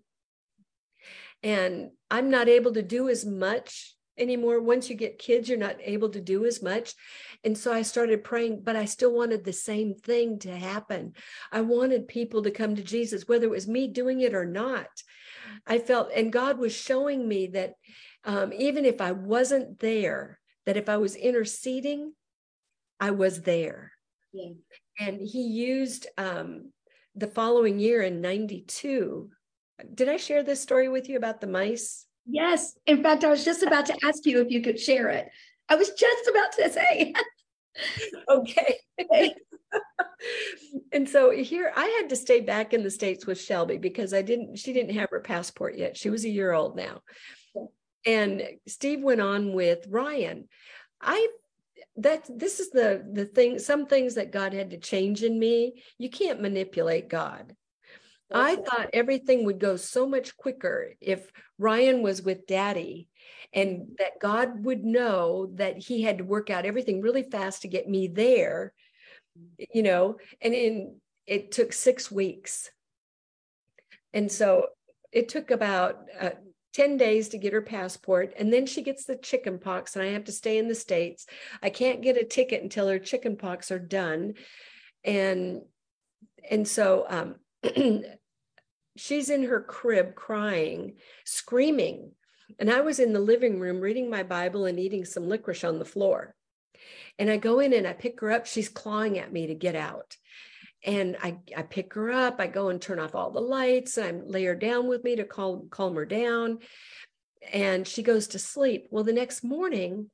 And 1.43 1.89
I'm 2.10 2.30
not 2.30 2.47
able 2.47 2.74
to 2.74 2.84
do 2.84 3.10
as 3.10 3.26
much 3.26 3.95
anymore. 4.18 4.62
Once 4.62 4.89
you 4.89 4.95
get 4.95 5.20
kids, 5.20 5.49
you're 5.49 5.58
not 5.58 5.78
able 5.82 6.10
to 6.10 6.22
do 6.22 6.45
as 6.45 6.62
much. 6.62 6.93
And 7.43 7.58
so 7.58 7.74
I 7.74 7.82
started 7.82 8.24
praying, 8.24 8.62
but 8.64 8.76
I 8.76 8.86
still 8.86 9.14
wanted 9.14 9.43
the 9.43 9.54
same 9.54 9.95
thing 9.95 10.39
to 10.39 10.56
happen. 10.56 11.14
I 11.52 11.62
wanted 11.62 12.08
people 12.08 12.43
to 12.43 12.52
come 12.52 12.76
to 12.76 12.84
Jesus, 12.84 13.28
whether 13.28 13.45
it 13.45 13.52
was 13.52 13.68
me 13.68 13.88
doing 13.88 14.22
it 14.22 14.36
or 14.36 14.45
not. 14.45 14.88
I 15.68 15.80
felt, 15.80 16.10
and 16.16 16.32
God 16.32 16.58
was 16.58 16.74
showing 16.74 17.28
me 17.28 17.47
that 17.47 17.76
um, 18.24 18.54
even 18.54 18.86
if 18.86 19.02
I 19.02 19.12
wasn't 19.12 19.80
there, 19.80 20.39
that 20.66 20.78
if 20.78 20.89
I 20.89 20.97
was 20.97 21.16
interceding, 21.16 22.14
I 22.99 23.12
was 23.12 23.41
there. 23.41 23.91
Yeah. 24.34 24.52
And 24.99 25.20
he 25.20 25.41
used 25.41 26.08
um, 26.18 26.72
the 27.16 27.28
following 27.28 27.80
year 27.80 28.02
in 28.02 28.22
92. 28.22 29.30
Did 29.93 30.10
I 30.10 30.18
share 30.18 30.43
this 30.43 30.62
story 30.62 30.88
with 30.88 31.10
you 31.10 31.18
about 31.18 31.41
the 31.41 31.47
mice? 31.47 32.06
Yes. 32.28 32.78
In 32.86 33.02
fact, 33.02 33.24
I 33.24 33.30
was 33.30 33.43
just 33.43 33.64
about 33.64 33.88
to 33.88 33.97
ask 34.04 34.26
you 34.26 34.41
if 34.41 34.52
you 34.52 34.62
could 34.62 34.80
share 34.80 35.10
it. 35.10 35.30
I 35.70 35.76
was 35.76 35.89
just 35.91 36.28
about 36.28 36.52
to 36.54 36.70
say. 36.70 37.14
okay. 38.30 38.78
and 40.91 41.09
so 41.09 41.32
here 41.32 41.72
I 41.76 41.86
had 41.99 42.09
to 42.09 42.15
stay 42.15 42.41
back 42.41 42.74
in 42.74 42.84
the 42.84 42.91
States 42.91 43.26
with 43.26 43.39
Shelby 43.39 43.78
because 43.78 44.13
I 44.13 44.22
didn't, 44.22 44.57
she 44.57 44.74
didn't 44.74 44.95
have 44.95 45.09
her 45.11 45.22
passport 45.22 45.78
yet. 45.78 45.97
She 45.97 46.09
was 46.09 46.26
a 46.26 46.30
year 46.30 46.51
old 46.51 46.76
now. 46.76 47.01
And 48.05 48.43
Steve 48.67 49.01
went 49.01 49.22
on 49.22 49.53
with 49.53 49.86
Ryan. 49.88 50.47
I 50.99 51.28
that 51.97 52.26
this 52.30 52.59
is 52.59 52.69
the 52.69 53.05
the 53.11 53.26
thing 53.26 53.59
some 53.59 53.86
things 53.86 54.15
that 54.15 54.32
god 54.32 54.53
had 54.53 54.69
to 54.69 54.78
change 54.78 55.24
in 55.24 55.38
me 55.38 55.82
you 55.97 56.09
can't 56.09 56.41
manipulate 56.41 57.09
god 57.09 57.55
i 58.34 58.55
thought 58.55 58.89
everything 58.93 59.43
would 59.43 59.59
go 59.59 59.76
so 59.76 60.07
much 60.07 60.38
quicker 60.38 60.93
if 61.01 61.30
ryan 61.57 62.01
was 62.01 62.22
with 62.22 62.47
daddy 62.47 63.09
and 63.53 63.88
that 63.97 64.19
god 64.22 64.63
would 64.63 64.86
know 64.86 65.51
that 65.55 65.78
he 65.78 66.01
had 66.01 66.19
to 66.19 66.24
work 66.24 66.49
out 66.49 66.65
everything 66.65 67.01
really 67.01 67.24
fast 67.24 67.63
to 67.63 67.67
get 67.67 67.89
me 67.89 68.07
there 68.07 68.74
you 69.73 69.83
know 69.83 70.17
and 70.41 70.53
in 70.53 70.95
it 71.27 71.51
took 71.51 71.71
six 71.71 72.11
weeks. 72.11 72.69
And 74.13 74.31
so 74.31 74.67
it 75.11 75.29
took 75.29 75.51
about 75.51 75.99
uh, 76.19 76.31
10 76.73 76.97
days 76.97 77.29
to 77.29 77.37
get 77.37 77.53
her 77.53 77.61
passport 77.61 78.33
and 78.37 78.51
then 78.51 78.65
she 78.65 78.81
gets 78.81 79.05
the 79.05 79.17
chicken 79.17 79.59
pox 79.59 79.95
and 79.95 80.03
i 80.05 80.09
have 80.09 80.23
to 80.25 80.31
stay 80.31 80.57
in 80.57 80.67
the 80.67 80.75
states. 80.75 81.25
I 81.61 81.69
can't 81.69 82.01
get 82.01 82.17
a 82.17 82.25
ticket 82.25 82.63
until 82.63 82.87
her 82.87 82.99
chicken 82.99 83.37
pox 83.37 83.71
are 83.71 83.79
done. 83.79 84.35
And 85.03 85.61
and 86.49 86.67
so 86.67 87.05
um, 87.07 87.35
she's 88.97 89.29
in 89.29 89.43
her 89.43 89.61
crib 89.61 90.15
crying 90.15 90.95
screaming. 91.25 92.11
And 92.59 92.69
i 92.69 92.81
was 92.81 92.99
in 92.99 93.13
the 93.13 93.19
living 93.19 93.59
room 93.59 93.79
reading 93.79 94.09
my 94.09 94.23
bible 94.23 94.65
and 94.65 94.77
eating 94.79 95.05
some 95.05 95.29
licorice 95.29 95.63
on 95.63 95.79
the 95.79 95.85
floor 95.85 96.35
and 97.19 97.30
i 97.30 97.38
go 97.38 97.59
in 97.59 97.74
and 97.74 97.88
i 97.88 97.93
pick 97.93 98.19
her 98.22 98.32
up. 98.32 98.45
She's 98.45 98.69
clawing 98.69 99.17
at 99.19 99.32
me 99.32 99.47
to 99.47 99.55
get 99.55 99.76
out. 99.76 100.17
And 100.84 101.15
I, 101.22 101.38
I 101.55 101.61
pick 101.61 101.93
her 101.93 102.11
up. 102.11 102.39
I 102.39 102.47
go 102.47 102.69
and 102.69 102.82
turn 102.82 102.97
off 102.97 103.13
all 103.13 103.30
the 103.30 103.39
lights. 103.39 103.99
I 103.99 104.11
lay 104.11 104.45
her 104.45 104.55
down 104.55 104.88
with 104.88 105.03
me 105.03 105.15
to 105.17 105.24
calm, 105.24 105.67
calm 105.69 105.95
her 105.95 106.05
down. 106.05 106.57
And 107.53 107.88
she 107.88 108.01
goes 108.01 108.28
to 108.30 108.39
sleep. 108.39 108.88
Well 108.89 109.03
the 109.03 109.13
next 109.13 109.43
morning 109.43 110.09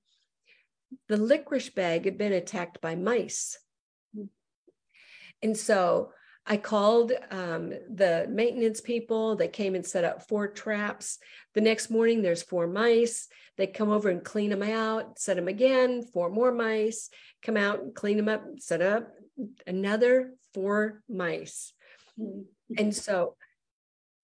the 1.07 1.17
licorice 1.17 1.69
bag 1.69 2.05
had 2.05 2.17
been 2.17 2.33
attacked 2.33 2.81
by 2.81 2.95
mice. 2.95 3.57
And 5.41 5.55
so 5.55 6.11
I 6.49 6.55
called 6.55 7.11
um, 7.29 7.73
the 7.93 8.25
maintenance 8.29 8.79
people. 8.79 9.35
They 9.35 9.49
came 9.49 9.75
and 9.75 9.85
set 9.85 10.05
up 10.05 10.27
four 10.27 10.47
traps. 10.47 11.19
The 11.53 11.61
next 11.61 11.89
morning, 11.89 12.21
there's 12.21 12.41
four 12.41 12.67
mice. 12.67 13.27
They 13.57 13.67
come 13.67 13.89
over 13.89 14.09
and 14.09 14.23
clean 14.23 14.51
them 14.51 14.63
out, 14.63 15.19
set 15.19 15.35
them 15.35 15.47
again, 15.47 16.03
four 16.03 16.29
more 16.29 16.51
mice, 16.51 17.09
come 17.43 17.57
out 17.57 17.79
and 17.79 17.93
clean 17.93 18.15
them 18.15 18.29
up, 18.29 18.45
set 18.59 18.81
up 18.81 19.09
another 19.65 20.33
four 20.53 21.01
mice. 21.09 21.73
Mm-hmm. 22.19 22.41
And 22.77 22.95
so 22.95 23.35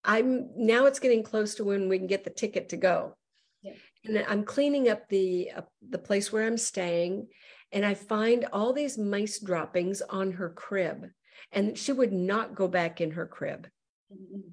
I'm 0.05 0.49
now 0.55 0.85
it's 0.85 0.99
getting 0.99 1.23
close 1.23 1.55
to 1.55 1.63
when 1.63 1.89
we 1.89 1.97
can 1.97 2.07
get 2.07 2.23
the 2.23 2.29
ticket 2.29 2.69
to 2.69 2.77
go. 2.77 3.15
Yeah. 3.63 3.73
And 4.05 4.25
I'm 4.27 4.43
cleaning 4.43 4.87
up 4.87 5.09
the 5.09 5.51
uh, 5.57 5.61
the 5.89 5.97
place 5.97 6.31
where 6.31 6.45
I'm 6.45 6.57
staying 6.57 7.27
and 7.71 7.85
I 7.85 7.95
find 7.95 8.45
all 8.53 8.71
these 8.71 8.97
mice 8.97 9.39
droppings 9.39 10.01
on 10.01 10.33
her 10.33 10.49
crib 10.49 11.07
and 11.53 11.77
she 11.77 11.91
would 11.91 12.11
not 12.11 12.55
go 12.55 12.67
back 12.67 12.99
in 12.99 13.11
her 13.11 13.25
crib. 13.25 13.67
Mm-hmm. 14.11 14.49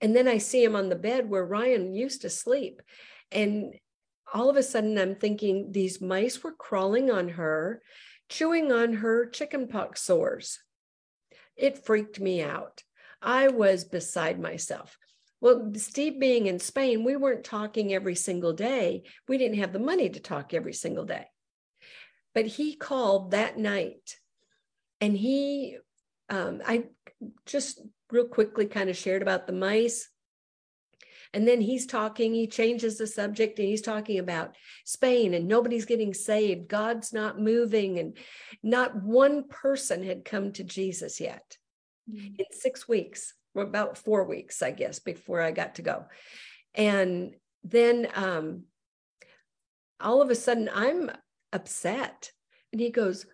And 0.00 0.14
then 0.14 0.28
I 0.28 0.38
see 0.38 0.62
him 0.62 0.76
on 0.76 0.88
the 0.88 0.96
bed 0.96 1.28
where 1.28 1.44
Ryan 1.44 1.94
used 1.94 2.22
to 2.22 2.30
sleep 2.30 2.82
and 3.30 3.74
all 4.32 4.50
of 4.50 4.56
a 4.56 4.62
sudden 4.62 4.98
I'm 4.98 5.14
thinking 5.14 5.72
these 5.72 6.00
mice 6.00 6.42
were 6.42 6.52
crawling 6.52 7.10
on 7.10 7.28
her 7.30 7.82
chewing 8.28 8.72
on 8.72 8.94
her 8.94 9.26
chickenpox 9.26 10.02
sores. 10.02 10.58
It 11.56 11.84
freaked 11.84 12.20
me 12.20 12.42
out. 12.42 12.82
I 13.22 13.48
was 13.48 13.84
beside 13.84 14.40
myself. 14.40 14.98
Well, 15.40 15.72
Steve 15.76 16.18
being 16.18 16.46
in 16.46 16.58
Spain, 16.58 17.04
we 17.04 17.16
weren't 17.16 17.44
talking 17.44 17.92
every 17.92 18.14
single 18.14 18.52
day. 18.52 19.04
We 19.28 19.38
didn't 19.38 19.58
have 19.58 19.72
the 19.72 19.78
money 19.78 20.08
to 20.08 20.20
talk 20.20 20.54
every 20.54 20.72
single 20.72 21.04
day. 21.04 21.26
But 22.34 22.46
he 22.46 22.74
called 22.74 23.30
that 23.30 23.58
night 23.58 24.16
and 25.00 25.16
he, 25.16 25.78
um, 26.28 26.62
I 26.66 26.84
just 27.46 27.80
real 28.10 28.26
quickly 28.26 28.66
kind 28.66 28.90
of 28.90 28.96
shared 28.96 29.22
about 29.22 29.46
the 29.46 29.52
mice. 29.52 30.08
And 31.32 31.46
then 31.46 31.60
he's 31.60 31.86
talking, 31.86 32.32
he 32.32 32.46
changes 32.46 32.96
the 32.96 33.06
subject 33.06 33.58
and 33.58 33.68
he's 33.68 33.82
talking 33.82 34.18
about 34.18 34.54
Spain 34.84 35.34
and 35.34 35.48
nobody's 35.48 35.84
getting 35.84 36.14
saved. 36.14 36.68
God's 36.68 37.12
not 37.12 37.40
moving. 37.40 37.98
And 37.98 38.16
not 38.62 39.02
one 39.02 39.48
person 39.48 40.02
had 40.02 40.24
come 40.24 40.52
to 40.52 40.64
Jesus 40.64 41.20
yet 41.20 41.56
mm-hmm. 42.10 42.36
in 42.38 42.44
six 42.52 42.88
weeks, 42.88 43.34
or 43.54 43.64
about 43.64 43.98
four 43.98 44.24
weeks, 44.24 44.62
I 44.62 44.70
guess, 44.70 44.98
before 44.98 45.40
I 45.40 45.50
got 45.50 45.74
to 45.74 45.82
go. 45.82 46.04
And 46.74 47.34
then 47.64 48.08
um, 48.14 48.62
all 50.00 50.22
of 50.22 50.30
a 50.30 50.34
sudden 50.34 50.70
I'm 50.72 51.10
upset. 51.52 52.30
And 52.72 52.80
he 52.80 52.90
goes, 52.90 53.26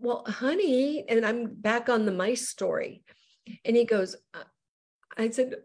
Well, 0.00 0.24
honey, 0.26 1.04
and 1.08 1.26
I'm 1.26 1.54
back 1.54 1.90
on 1.90 2.06
the 2.06 2.12
mice 2.12 2.48
story. 2.48 3.02
And 3.64 3.76
he 3.76 3.84
goes, 3.84 4.16
I 5.16 5.30
said, 5.30 5.56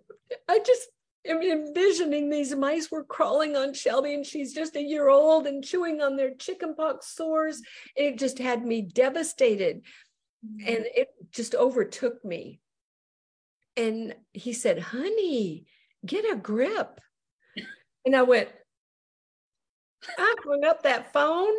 I 0.49 0.59
just 0.59 0.89
am 1.25 1.41
envisioning 1.41 2.29
these 2.29 2.53
mice 2.53 2.91
were 2.91 3.03
crawling 3.03 3.55
on 3.55 3.73
Shelby 3.73 4.13
and 4.13 4.25
she's 4.25 4.53
just 4.53 4.75
a 4.75 4.81
year 4.81 5.07
old 5.07 5.47
and 5.47 5.63
chewing 5.63 6.01
on 6.01 6.17
their 6.17 6.33
chickenpox 6.33 7.15
sores. 7.15 7.61
It 7.95 8.17
just 8.17 8.37
had 8.37 8.65
me 8.65 8.81
devastated 8.81 9.81
and 10.43 10.77
mm-hmm. 10.77 11.01
it 11.01 11.09
just 11.31 11.55
overtook 11.55 12.23
me. 12.25 12.59
And 13.77 14.15
he 14.33 14.53
said, 14.53 14.79
honey, 14.79 15.65
get 16.05 16.31
a 16.31 16.35
grip. 16.35 16.99
And 18.05 18.15
I 18.15 18.23
went, 18.23 18.49
I 20.17 20.35
hung 20.45 20.63
up 20.63 20.83
that 20.83 21.11
phone. 21.13 21.53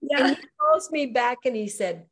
Yeah. 0.00 0.28
And 0.28 0.36
he 0.36 0.42
calls 0.60 0.90
me 0.90 1.06
back 1.06 1.38
and 1.44 1.54
he 1.54 1.68
said, 1.68 2.06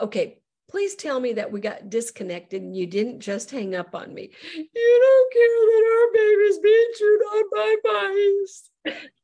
okay, 0.00 0.40
please 0.70 0.94
tell 0.94 1.18
me 1.18 1.34
that 1.34 1.50
we 1.50 1.60
got 1.60 1.90
disconnected 1.90 2.62
and 2.62 2.76
you 2.76 2.86
didn't 2.86 3.20
just 3.20 3.50
hang 3.50 3.74
up 3.74 3.94
on 3.94 4.12
me. 4.14 4.30
You 4.54 5.00
don't 5.00 5.32
care 5.32 5.42
that 5.66 5.84
our 5.94 6.12
baby's 6.12 6.58
being 6.58 6.88
chewed 6.96 7.20
on 7.20 7.44
by 7.52 7.76
mice. 7.84 8.70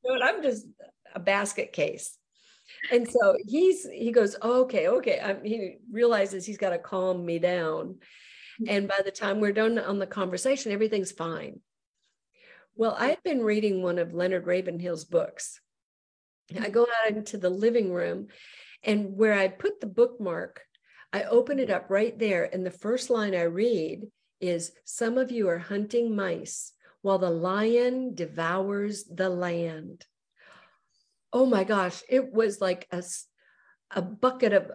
but 0.03 0.23
I'm 0.23 0.43
just 0.43 0.67
a 1.15 1.21
basket 1.21 1.73
case. 1.73 2.19
And 2.91 3.09
so 3.09 3.37
he's 3.47 3.89
he 3.89 4.11
goes, 4.11 4.37
okay, 4.43 4.89
okay. 4.89 5.21
I'm, 5.21 5.45
he 5.45 5.77
realizes 5.91 6.45
he's 6.45 6.59
got 6.59 6.71
to 6.71 6.79
calm 6.79 7.25
me 7.25 7.39
down. 7.39 7.97
And 8.69 8.87
by 8.89 9.01
the 9.05 9.11
time 9.11 9.41
we're 9.41 9.53
done 9.53 9.79
on 9.79 9.99
the 9.99 10.07
conversation, 10.07 10.73
everything's 10.73 11.13
fine. 11.13 11.61
Well, 12.77 12.97
I've 12.99 13.23
been 13.23 13.43
reading 13.43 13.83
one 13.83 13.99
of 13.99 14.15
Leonard 14.15 14.47
Ravenhill's 14.47 15.05
books. 15.05 15.61
I 16.61 16.69
go 16.71 16.83
out 16.83 17.17
into 17.17 17.39
the 17.39 17.51
living 17.51 17.93
room, 17.93 18.29
and 18.83 19.17
where 19.17 19.35
I 19.35 19.49
put 19.49 19.81
the 19.81 19.87
bookmark, 19.87 20.63
I 21.13 21.25
open 21.25 21.59
it 21.59 21.71
up 21.71 21.87
right 21.89 22.19
there. 22.19 22.49
And 22.53 22.67
the 22.67 22.71
first 22.71 23.11
line 23.11 23.35
I 23.35 23.43
read 23.43 24.07
is 24.41 24.73
Some 24.85 25.17
of 25.17 25.31
you 25.31 25.49
are 25.49 25.59
hunting 25.59 26.15
mice 26.15 26.73
while 27.03 27.19
the 27.19 27.31
lion 27.31 28.15
devours 28.15 29.05
the 29.05 29.29
land. 29.29 30.05
Oh 31.33 31.47
my 31.47 31.65
gosh, 31.65 32.03
it 32.09 32.33
was 32.33 32.61
like 32.61 32.87
a, 32.91 33.03
a 33.91 34.03
bucket 34.03 34.53
of 34.53 34.71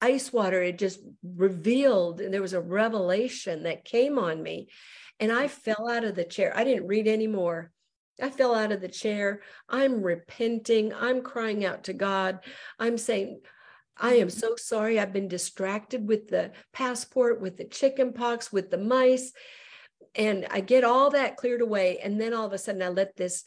ice 0.00 0.32
water. 0.32 0.62
It 0.62 0.78
just 0.78 1.00
revealed, 1.22 2.20
and 2.20 2.32
there 2.32 2.42
was 2.42 2.52
a 2.52 2.60
revelation 2.60 3.62
that 3.62 3.84
came 3.84 4.18
on 4.18 4.42
me. 4.42 4.68
And 5.20 5.30
I 5.30 5.48
fell 5.48 5.88
out 5.88 6.04
of 6.04 6.14
the 6.14 6.24
chair. 6.24 6.52
I 6.56 6.64
didn't 6.64 6.88
read 6.88 7.06
anymore. 7.06 7.70
I 8.20 8.30
fell 8.30 8.54
out 8.54 8.72
of 8.72 8.80
the 8.80 8.88
chair. 8.88 9.40
I'm 9.68 10.02
repenting. 10.02 10.92
I'm 10.92 11.22
crying 11.22 11.64
out 11.64 11.84
to 11.84 11.92
God. 11.92 12.40
I'm 12.78 12.98
saying, 12.98 13.40
I 13.96 14.14
am 14.14 14.30
so 14.30 14.56
sorry. 14.56 14.98
I've 14.98 15.12
been 15.12 15.28
distracted 15.28 16.06
with 16.06 16.28
the 16.28 16.52
passport, 16.72 17.40
with 17.40 17.56
the 17.56 17.64
chicken 17.64 18.12
pox, 18.12 18.52
with 18.52 18.70
the 18.70 18.78
mice. 18.78 19.32
And 20.14 20.46
I 20.50 20.60
get 20.60 20.84
all 20.84 21.10
that 21.10 21.36
cleared 21.36 21.62
away. 21.62 21.98
And 21.98 22.20
then 22.20 22.34
all 22.34 22.46
of 22.46 22.52
a 22.52 22.58
sudden, 22.58 22.82
I 22.82 22.88
let 22.88 23.16
this 23.16 23.44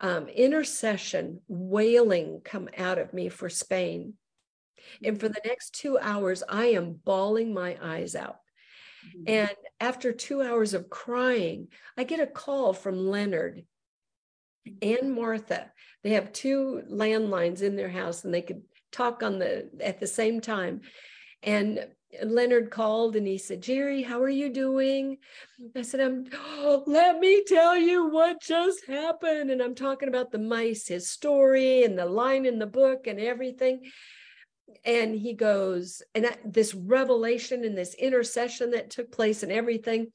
um, 0.00 0.28
intercession 0.28 1.40
wailing 1.48 2.40
come 2.44 2.68
out 2.76 2.98
of 2.98 3.12
me 3.12 3.28
for 3.28 3.48
Spain. 3.48 4.14
And 5.04 5.20
for 5.20 5.28
the 5.28 5.42
next 5.44 5.74
two 5.74 5.98
hours, 5.98 6.42
I 6.48 6.66
am 6.66 6.94
bawling 7.04 7.52
my 7.52 7.76
eyes 7.80 8.14
out. 8.14 8.38
Mm-hmm. 9.06 9.24
And 9.28 9.56
after 9.78 10.12
two 10.12 10.42
hours 10.42 10.74
of 10.74 10.90
crying, 10.90 11.68
I 11.96 12.04
get 12.04 12.20
a 12.20 12.26
call 12.26 12.72
from 12.72 12.96
Leonard 12.96 13.64
and 14.82 15.12
Martha. 15.14 15.72
They 16.02 16.10
have 16.10 16.32
two 16.32 16.82
landlines 16.90 17.62
in 17.62 17.76
their 17.76 17.90
house 17.90 18.24
and 18.24 18.32
they 18.32 18.42
could 18.42 18.62
talk 18.92 19.22
on 19.22 19.38
the 19.38 19.70
at 19.80 20.00
the 20.00 20.06
same 20.06 20.40
time 20.40 20.80
And 21.42 21.86
Leonard 22.24 22.70
called 22.70 23.16
and 23.16 23.26
he 23.26 23.38
said, 23.38 23.62
Jeri, 23.62 24.04
how 24.04 24.20
are 24.22 24.28
you 24.30 24.52
doing? 24.52 25.18
I 25.76 25.82
said, 25.82 26.00
I'm, 26.00 26.26
oh, 26.34 26.84
let 26.88 27.20
me 27.20 27.44
tell 27.46 27.76
you 27.76 28.08
what 28.08 28.42
just 28.42 28.86
happened. 28.86 29.50
And 29.50 29.62
I'm 29.62 29.76
talking 29.76 30.08
about 30.08 30.32
the 30.32 30.38
mice, 30.38 30.88
his 30.88 31.08
story, 31.10 31.84
and 31.84 31.98
the 31.98 32.06
line 32.06 32.46
in 32.46 32.58
the 32.58 32.66
book 32.66 33.06
and 33.06 33.20
everything. 33.20 33.90
And 34.84 35.14
he 35.14 35.34
goes, 35.34 36.02
and 36.14 36.30
this 36.44 36.74
revelation 36.74 37.64
and 37.64 37.78
this 37.78 37.94
intercession 37.94 38.72
that 38.72 38.90
took 38.90 39.12
place 39.12 39.42
and 39.42 39.52
everything. 39.52 40.08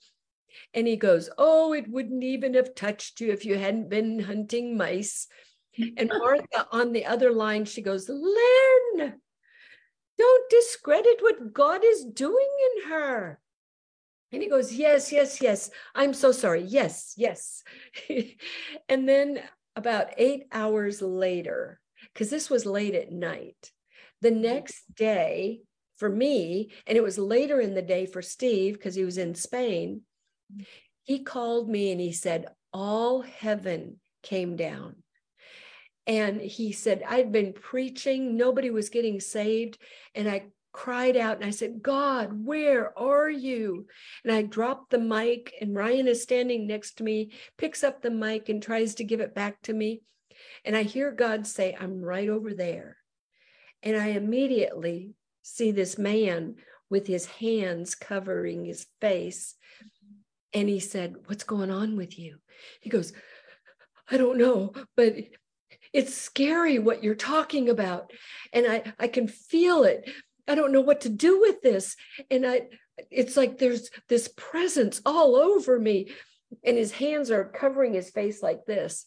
And 0.74 0.88
he 0.88 0.96
goes, 0.96 1.30
Oh, 1.38 1.74
it 1.74 1.90
wouldn't 1.90 2.24
even 2.24 2.54
have 2.54 2.76
touched 2.76 3.20
you 3.20 3.32
if 3.32 3.46
you 3.46 3.58
hadn't 3.58 3.90
been 3.90 4.20
hunting 4.20 4.78
mice. 4.78 5.28
And 5.98 6.10
Martha 6.18 6.68
on 6.72 6.94
the 6.94 7.06
other 7.06 7.32
line, 7.32 7.66
she 7.66 7.82
goes, 7.82 8.10
Len, 8.10 9.16
don't 10.18 10.50
discredit 10.50 11.22
what 11.22 11.54
God 11.54 11.82
is 11.84 12.06
doing 12.06 12.48
in 12.76 12.90
her. 12.90 13.40
And 14.32 14.42
he 14.42 14.50
goes, 14.50 14.74
Yes, 14.74 15.12
yes, 15.12 15.42
yes. 15.42 15.70
I'm 15.94 16.14
so 16.14 16.32
sorry. 16.32 16.64
Yes, 16.64 17.14
yes. 17.18 17.64
and 18.90 19.08
then 19.08 19.42
about 19.76 20.14
eight 20.18 20.44
hours 20.52 21.02
later, 21.02 21.80
because 22.14 22.30
this 22.30 22.50
was 22.50 22.66
late 22.66 22.96
at 22.96 23.12
night, 23.12 23.72
the 24.22 24.30
mm-hmm. 24.30 24.42
next 24.42 24.84
day 24.96 25.62
for 25.98 26.10
me, 26.10 26.72
and 26.88 26.98
it 26.98 27.04
was 27.04 27.18
later 27.18 27.60
in 27.62 27.74
the 27.74 27.82
day 27.82 28.06
for 28.06 28.22
Steve 28.22 28.74
because 28.74 28.96
he 28.96 29.06
was 29.06 29.18
in 29.18 29.36
Spain. 29.36 30.02
He 31.04 31.24
called 31.24 31.70
me 31.70 31.92
and 31.92 32.02
he 32.02 32.12
said, 32.12 32.48
All 32.74 33.22
heaven 33.22 34.00
came 34.24 34.56
down. 34.56 34.96
And 36.08 36.40
he 36.40 36.72
said, 36.72 37.04
I'd 37.08 37.32
been 37.32 37.54
preaching, 37.54 38.38
nobody 38.38 38.70
was 38.70 38.90
getting 38.90 39.20
saved. 39.20 39.78
And 40.14 40.30
I 40.30 40.48
cried 40.72 41.16
out 41.16 41.38
and 41.38 41.46
I 41.46 41.52
said, 41.52 41.82
God, 41.82 42.46
where 42.46 42.98
are 43.00 43.30
you? 43.30 43.88
And 44.24 44.34
I 44.34 44.42
dropped 44.42 44.92
the 44.92 45.00
mic, 45.00 45.54
and 45.62 45.74
Ryan 45.74 46.08
is 46.08 46.22
standing 46.22 46.68
next 46.68 46.98
to 46.98 47.04
me, 47.04 47.32
picks 47.58 47.84
up 47.84 48.02
the 48.02 48.12
mic 48.12 48.50
and 48.50 48.62
tries 48.62 48.96
to 48.96 49.04
give 49.04 49.22
it 49.22 49.34
back 49.34 49.62
to 49.64 49.74
me. 49.74 50.02
And 50.66 50.76
I 50.76 50.84
hear 50.84 51.12
God 51.12 51.48
say, 51.48 51.76
I'm 51.80 52.02
right 52.02 52.28
over 52.28 52.54
there. 52.54 52.98
And 53.82 53.96
I 53.96 54.08
immediately 54.08 55.14
see 55.44 55.72
this 55.72 55.98
man 55.98 56.56
with 56.90 57.08
his 57.08 57.26
hands 57.26 57.96
covering 57.96 58.66
his 58.66 58.86
face. 59.00 59.56
And 60.56 60.70
he 60.70 60.80
said, 60.80 61.16
What's 61.26 61.44
going 61.44 61.70
on 61.70 61.98
with 61.98 62.18
you? 62.18 62.38
He 62.82 62.90
goes, 62.90 63.14
I 64.10 64.18
don't 64.18 64.38
know, 64.38 64.74
but 64.96 65.16
it's 65.94 66.16
scary 66.16 66.80
what 66.80 67.04
you're 67.04 67.14
talking 67.16 67.70
about. 67.70 68.12
And 68.54 68.66
I, 68.66 68.94
I 68.98 69.08
can 69.08 69.28
feel 69.28 69.84
it. 69.84 70.10
I 70.48 70.56
don't 70.56 70.72
know 70.72 70.82
what 70.82 71.02
to 71.02 71.10
do 71.10 71.42
with 71.42 71.62
this. 71.62 71.96
And 72.32 72.46
I, 72.46 72.62
it's 73.12 73.36
like 73.36 73.58
there's 73.58 73.90
this 74.08 74.30
presence 74.38 75.02
all 75.06 75.36
over 75.36 75.78
me. 75.78 76.12
And 76.64 76.78
his 76.78 76.92
hands 76.92 77.32
are 77.32 77.44
covering 77.44 77.94
his 77.94 78.12
face 78.12 78.42
like 78.42 78.66
this. 78.66 79.06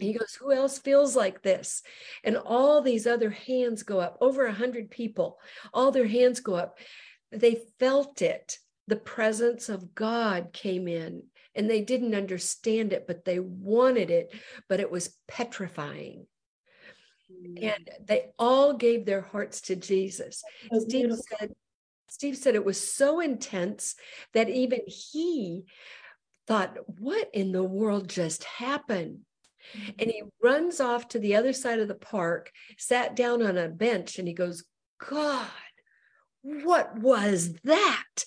He 0.00 0.14
mm. 0.14 0.18
goes, 0.18 0.34
Who 0.36 0.52
else 0.52 0.78
feels 0.78 1.14
like 1.14 1.42
this? 1.42 1.82
And 2.24 2.38
all 2.38 2.80
these 2.80 3.06
other 3.06 3.30
hands 3.30 3.82
go 3.82 4.00
up, 4.00 4.16
over 4.22 4.46
a 4.46 4.52
hundred 4.52 4.90
people, 4.90 5.38
all 5.74 5.90
their 5.90 6.06
hands 6.06 6.40
go 6.40 6.54
up. 6.54 6.78
They 7.30 7.62
felt 7.78 8.22
it. 8.22 8.58
The 8.92 8.96
presence 8.96 9.70
of 9.70 9.94
God 9.94 10.52
came 10.52 10.86
in 10.86 11.22
and 11.54 11.70
they 11.70 11.80
didn't 11.80 12.14
understand 12.14 12.92
it, 12.92 13.06
but 13.06 13.24
they 13.24 13.38
wanted 13.38 14.10
it, 14.10 14.34
but 14.68 14.80
it 14.80 14.90
was 14.90 15.16
petrifying. 15.26 16.26
Mm. 17.32 17.72
And 17.72 17.90
they 18.06 18.26
all 18.38 18.74
gave 18.74 19.06
their 19.06 19.22
hearts 19.22 19.62
to 19.62 19.76
Jesus. 19.76 20.44
Steve 20.78 21.10
said, 21.14 21.52
Steve 22.10 22.36
said 22.36 22.54
it 22.54 22.66
was 22.66 22.78
so 22.78 23.20
intense 23.20 23.94
that 24.34 24.50
even 24.50 24.80
he 24.86 25.64
thought, 26.46 26.76
What 26.98 27.30
in 27.32 27.52
the 27.52 27.64
world 27.64 28.10
just 28.10 28.44
happened? 28.44 29.20
Mm-hmm. 29.74 29.90
And 30.00 30.10
he 30.10 30.22
runs 30.42 30.80
off 30.80 31.08
to 31.08 31.18
the 31.18 31.36
other 31.36 31.54
side 31.54 31.78
of 31.78 31.88
the 31.88 31.94
park, 31.94 32.52
sat 32.76 33.16
down 33.16 33.42
on 33.42 33.56
a 33.56 33.70
bench, 33.70 34.18
and 34.18 34.28
he 34.28 34.34
goes, 34.34 34.64
God, 34.98 35.48
what 36.42 36.98
was 36.98 37.54
that? 37.64 38.26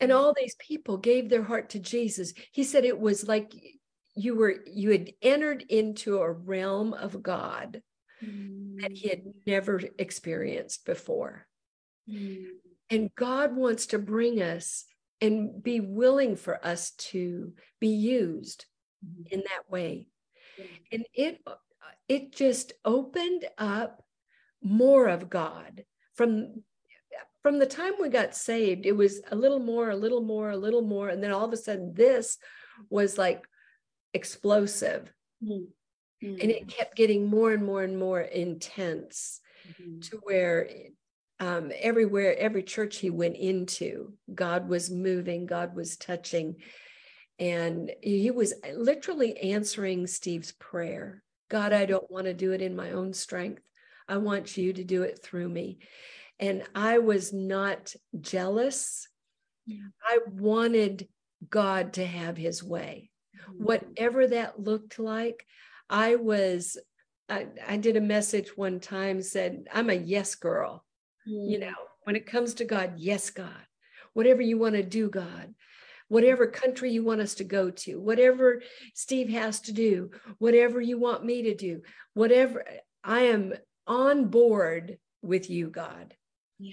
And 0.00 0.12
all 0.12 0.34
these 0.34 0.56
people 0.56 0.98
gave 0.98 1.28
their 1.28 1.42
heart 1.42 1.70
to 1.70 1.78
Jesus. 1.78 2.32
He 2.52 2.64
said 2.64 2.84
it 2.84 2.98
was 2.98 3.26
like 3.26 3.52
you 4.14 4.34
were 4.34 4.56
you 4.66 4.90
had 4.90 5.10
entered 5.22 5.62
into 5.68 6.18
a 6.18 6.30
realm 6.30 6.92
of 6.92 7.22
God 7.22 7.82
mm. 8.22 8.80
that 8.80 8.92
he 8.92 9.08
had 9.08 9.22
never 9.46 9.80
experienced 9.98 10.84
before. 10.84 11.46
Mm. 12.08 12.46
And 12.90 13.10
God 13.14 13.56
wants 13.56 13.86
to 13.86 13.98
bring 13.98 14.42
us 14.42 14.84
and 15.20 15.62
be 15.62 15.80
willing 15.80 16.36
for 16.36 16.64
us 16.64 16.92
to 16.92 17.52
be 17.80 17.88
used 17.88 18.66
mm. 19.04 19.26
in 19.30 19.40
that 19.40 19.70
way. 19.70 20.08
And 20.92 21.04
it 21.14 21.40
it 22.08 22.32
just 22.34 22.72
opened 22.84 23.44
up 23.58 24.02
more 24.62 25.08
of 25.08 25.28
God 25.28 25.84
from 26.14 26.62
from 27.46 27.60
the 27.60 27.64
time 27.66 27.92
we 28.00 28.08
got 28.08 28.34
saved, 28.34 28.86
it 28.86 28.96
was 28.96 29.20
a 29.30 29.36
little 29.36 29.60
more, 29.60 29.90
a 29.90 29.94
little 29.94 30.20
more, 30.20 30.50
a 30.50 30.56
little 30.56 30.82
more. 30.82 31.10
And 31.10 31.22
then 31.22 31.30
all 31.30 31.44
of 31.44 31.52
a 31.52 31.56
sudden, 31.56 31.94
this 31.94 32.38
was 32.90 33.16
like 33.16 33.46
explosive. 34.12 35.12
Mm-hmm. 35.40 36.40
And 36.40 36.50
it 36.50 36.66
kept 36.66 36.96
getting 36.96 37.28
more 37.28 37.52
and 37.52 37.64
more 37.64 37.84
and 37.84 37.96
more 37.96 38.20
intense 38.20 39.40
mm-hmm. 39.64 40.00
to 40.00 40.16
where 40.24 40.68
um, 41.38 41.70
everywhere, 41.80 42.36
every 42.36 42.64
church 42.64 42.96
he 42.96 43.10
went 43.10 43.36
into, 43.36 44.14
God 44.34 44.68
was 44.68 44.90
moving, 44.90 45.46
God 45.46 45.76
was 45.76 45.96
touching. 45.96 46.56
And 47.38 47.92
he 48.02 48.32
was 48.32 48.54
literally 48.74 49.38
answering 49.38 50.08
Steve's 50.08 50.50
prayer 50.50 51.22
God, 51.48 51.72
I 51.72 51.86
don't 51.86 52.10
want 52.10 52.26
to 52.26 52.34
do 52.34 52.50
it 52.50 52.60
in 52.60 52.74
my 52.74 52.90
own 52.90 53.12
strength. 53.12 53.62
I 54.08 54.16
want 54.16 54.56
you 54.56 54.72
to 54.72 54.82
do 54.82 55.04
it 55.04 55.20
through 55.22 55.48
me. 55.48 55.78
And 56.38 56.64
I 56.74 56.98
was 56.98 57.32
not 57.32 57.94
jealous. 58.20 59.08
Yeah. 59.66 59.88
I 60.04 60.18
wanted 60.30 61.08
God 61.48 61.94
to 61.94 62.06
have 62.06 62.36
his 62.36 62.62
way. 62.62 63.10
Mm-hmm. 63.48 63.64
Whatever 63.64 64.26
that 64.28 64.60
looked 64.60 64.98
like, 64.98 65.46
I 65.88 66.16
was, 66.16 66.76
I, 67.28 67.46
I, 67.66 67.76
did 67.76 67.96
a 67.96 68.00
message 68.00 68.56
one 68.56 68.80
time 68.80 69.22
said, 69.22 69.66
I'm 69.72 69.90
a 69.90 69.94
yes 69.94 70.34
girl. 70.34 70.84
Mm-hmm. 71.28 71.50
You 71.50 71.58
know, 71.60 71.74
when 72.04 72.16
it 72.16 72.26
comes 72.26 72.54
to 72.54 72.64
God, 72.64 72.94
yes, 72.96 73.30
God. 73.30 73.50
Whatever 74.14 74.42
you 74.42 74.58
want 74.58 74.74
to 74.74 74.82
do, 74.82 75.08
God. 75.10 75.54
Whatever 76.08 76.46
country 76.46 76.92
you 76.92 77.02
want 77.02 77.20
us 77.20 77.34
to 77.36 77.44
go 77.44 77.68
to, 77.68 78.00
whatever 78.00 78.62
Steve 78.94 79.28
has 79.30 79.60
to 79.62 79.72
do, 79.72 80.12
whatever 80.38 80.80
you 80.80 80.98
want 80.98 81.24
me 81.24 81.42
to 81.42 81.54
do, 81.54 81.82
whatever, 82.14 82.64
I 83.02 83.22
am 83.22 83.54
on 83.88 84.26
board 84.26 84.98
with 85.22 85.50
you, 85.50 85.68
God. 85.68 86.14
Yeah. 86.58 86.72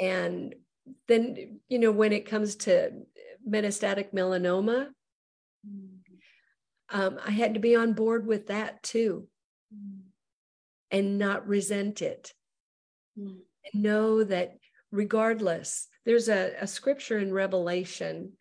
And 0.00 0.54
then, 1.08 1.60
you 1.68 1.78
know, 1.78 1.92
when 1.92 2.12
it 2.12 2.26
comes 2.26 2.56
to 2.56 2.90
metastatic 3.48 4.12
melanoma, 4.12 4.88
mm. 5.68 5.88
um, 6.88 7.18
I 7.24 7.30
had 7.30 7.54
to 7.54 7.60
be 7.60 7.76
on 7.76 7.92
board 7.92 8.26
with 8.26 8.48
that 8.48 8.82
too 8.82 9.28
mm. 9.74 10.00
and 10.90 11.18
not 11.18 11.46
resent 11.46 12.02
it. 12.02 12.32
Mm. 13.18 13.38
And 13.72 13.82
know 13.82 14.24
that 14.24 14.56
regardless, 14.90 15.88
there's 16.04 16.28
a, 16.28 16.54
a 16.60 16.66
scripture 16.66 17.18
in 17.18 17.32
Revelation. 17.32 18.32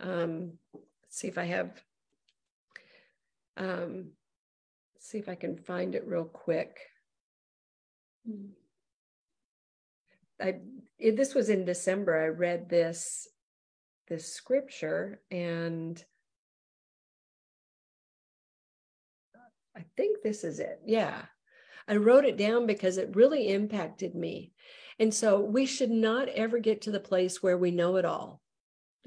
Um, 0.00 0.54
let's 0.74 1.18
see 1.18 1.28
if 1.28 1.38
I 1.38 1.44
have, 1.44 1.70
um, 3.56 4.10
see 4.98 5.18
if 5.18 5.28
I 5.28 5.34
can 5.36 5.56
find 5.56 5.94
it 5.94 6.06
real 6.06 6.24
quick. 6.24 6.78
Mm. 8.28 8.50
I 10.40 10.60
it, 10.98 11.16
this 11.16 11.34
was 11.34 11.48
in 11.48 11.64
December. 11.64 12.16
I 12.16 12.28
read 12.28 12.68
this 12.68 13.28
this 14.08 14.32
scripture 14.32 15.20
and 15.30 16.02
I 19.76 19.84
think 19.96 20.22
this 20.22 20.44
is 20.44 20.58
it. 20.58 20.80
Yeah. 20.84 21.22
I 21.88 21.96
wrote 21.96 22.24
it 22.24 22.36
down 22.36 22.66
because 22.66 22.98
it 22.98 23.16
really 23.16 23.48
impacted 23.48 24.14
me. 24.14 24.52
And 24.98 25.14
so 25.14 25.40
we 25.40 25.64
should 25.64 25.90
not 25.90 26.28
ever 26.28 26.58
get 26.58 26.82
to 26.82 26.90
the 26.90 27.00
place 27.00 27.42
where 27.42 27.56
we 27.56 27.70
know 27.70 27.96
it 27.96 28.04
all. 28.04 28.42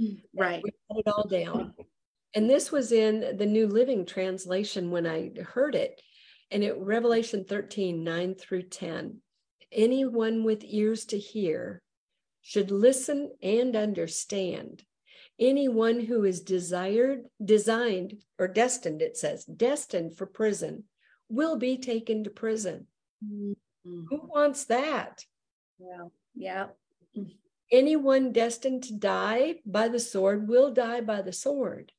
Mm. 0.02 0.22
We 0.34 0.72
put 0.90 1.00
it 1.06 1.08
all 1.08 1.28
down. 1.28 1.74
And 2.34 2.50
this 2.50 2.72
was 2.72 2.92
in 2.92 3.38
the 3.38 3.46
New 3.46 3.68
Living 3.68 4.06
Translation 4.06 4.90
when 4.90 5.06
I 5.06 5.32
heard 5.46 5.76
it. 5.76 6.02
And 6.50 6.64
it 6.64 6.78
Revelation 6.78 7.46
13, 7.46 8.04
9 8.04 8.36
through 8.36 8.64
10 8.64 9.22
anyone 9.74 10.44
with 10.44 10.64
ears 10.64 11.06
to 11.06 11.18
hear 11.18 11.82
should 12.42 12.72
listen 12.72 13.32
and 13.42 13.76
understand. 13.76 14.84
Anyone 15.40 16.00
who 16.02 16.24
is 16.24 16.42
desired, 16.42 17.26
designed, 17.44 18.18
or 18.38 18.48
destined, 18.48 19.02
it 19.02 19.18
says, 19.18 19.46
destined 19.46 20.16
for 20.16 20.26
prison, 20.26 20.84
will 21.30 21.58
be 21.58 21.78
taken 21.78 22.24
to 22.24 22.30
prison. 22.30 22.88
Mm-hmm. 23.26 24.04
Who 24.10 24.22
wants 24.34 24.66
that? 24.66 25.26
Yeah. 25.80 26.08
Yeah. 26.36 26.68
Anyone 27.72 28.32
destined 28.32 28.84
to 28.84 28.94
die 28.94 29.56
by 29.66 29.88
the 29.88 30.00
sword 30.00 30.48
will 30.48 30.72
die 30.72 31.02
by 31.02 31.22
the 31.22 31.34
sword. 31.34 31.92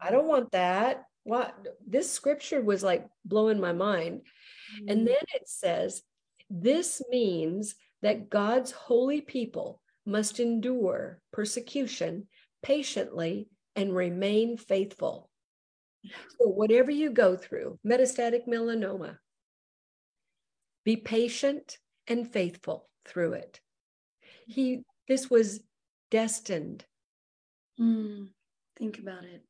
I 0.00 0.10
don't 0.10 0.26
want 0.26 0.52
that. 0.52 1.04
What 1.22 1.54
this 1.86 2.10
scripture 2.10 2.60
was 2.60 2.82
like 2.82 3.06
blowing 3.24 3.60
my 3.60 3.72
mind. 3.72 4.22
And 4.88 5.06
then 5.06 5.24
it 5.34 5.48
says, 5.48 6.02
This 6.48 7.02
means 7.10 7.74
that 8.02 8.30
God's 8.30 8.70
holy 8.70 9.20
people 9.20 9.80
must 10.04 10.38
endure 10.38 11.20
persecution 11.32 12.28
patiently 12.62 13.48
and 13.74 13.94
remain 13.94 14.56
faithful. 14.56 15.28
So, 16.38 16.48
whatever 16.48 16.90
you 16.90 17.10
go 17.10 17.36
through, 17.36 17.78
metastatic 17.84 18.46
melanoma, 18.46 19.18
be 20.84 20.96
patient 20.96 21.78
and 22.06 22.30
faithful 22.30 22.88
through 23.04 23.32
it. 23.32 23.60
He, 24.46 24.82
this 25.08 25.28
was 25.28 25.60
destined. 26.10 26.84
Mm, 27.80 28.28
think 28.78 28.98
about 28.98 29.24
it. 29.24 29.42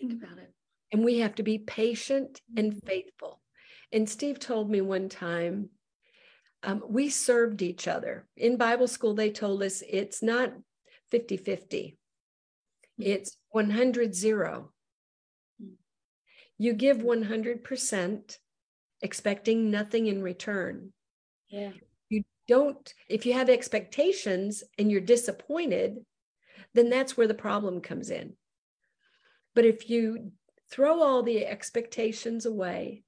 Think 0.00 0.20
about 0.20 0.38
it. 0.38 0.52
And 0.92 1.04
we 1.04 1.20
have 1.20 1.36
to 1.36 1.44
be 1.44 1.58
patient 1.58 2.40
and 2.56 2.82
faithful. 2.84 3.40
And 3.92 4.08
Steve 4.08 4.40
told 4.40 4.68
me 4.68 4.80
one 4.80 5.08
time, 5.08 5.70
um, 6.62 6.82
we 6.88 7.08
served 7.08 7.62
each 7.62 7.88
other. 7.88 8.26
In 8.36 8.56
Bible 8.56 8.88
school, 8.88 9.14
they 9.14 9.30
told 9.30 9.62
us 9.62 9.82
it's 9.88 10.22
not 10.22 10.52
50 11.10 11.36
50, 11.36 11.98
it's 12.98 13.36
100 13.50 14.14
0. 14.14 14.72
You 16.58 16.74
give 16.74 16.98
100%, 16.98 18.38
expecting 19.00 19.70
nothing 19.70 20.06
in 20.08 20.22
return. 20.22 20.92
Yeah. 21.48 21.72
You 22.10 22.24
don't, 22.48 22.92
if 23.08 23.24
you 23.24 23.32
have 23.32 23.48
expectations 23.48 24.62
and 24.76 24.90
you're 24.90 25.00
disappointed, 25.00 26.04
then 26.74 26.90
that's 26.90 27.16
where 27.16 27.26
the 27.26 27.34
problem 27.34 27.80
comes 27.80 28.10
in. 28.10 28.34
But 29.54 29.64
if 29.64 29.88
you 29.88 30.32
throw 30.70 31.02
all 31.02 31.22
the 31.22 31.46
expectations 31.46 32.44
away 32.44 33.02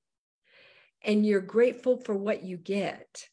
and 1.05 1.27
you're 1.27 1.41
grateful 1.41 1.99
for 1.99 2.17
what 2.17 2.43
you 2.43 2.57
get, 2.57 3.29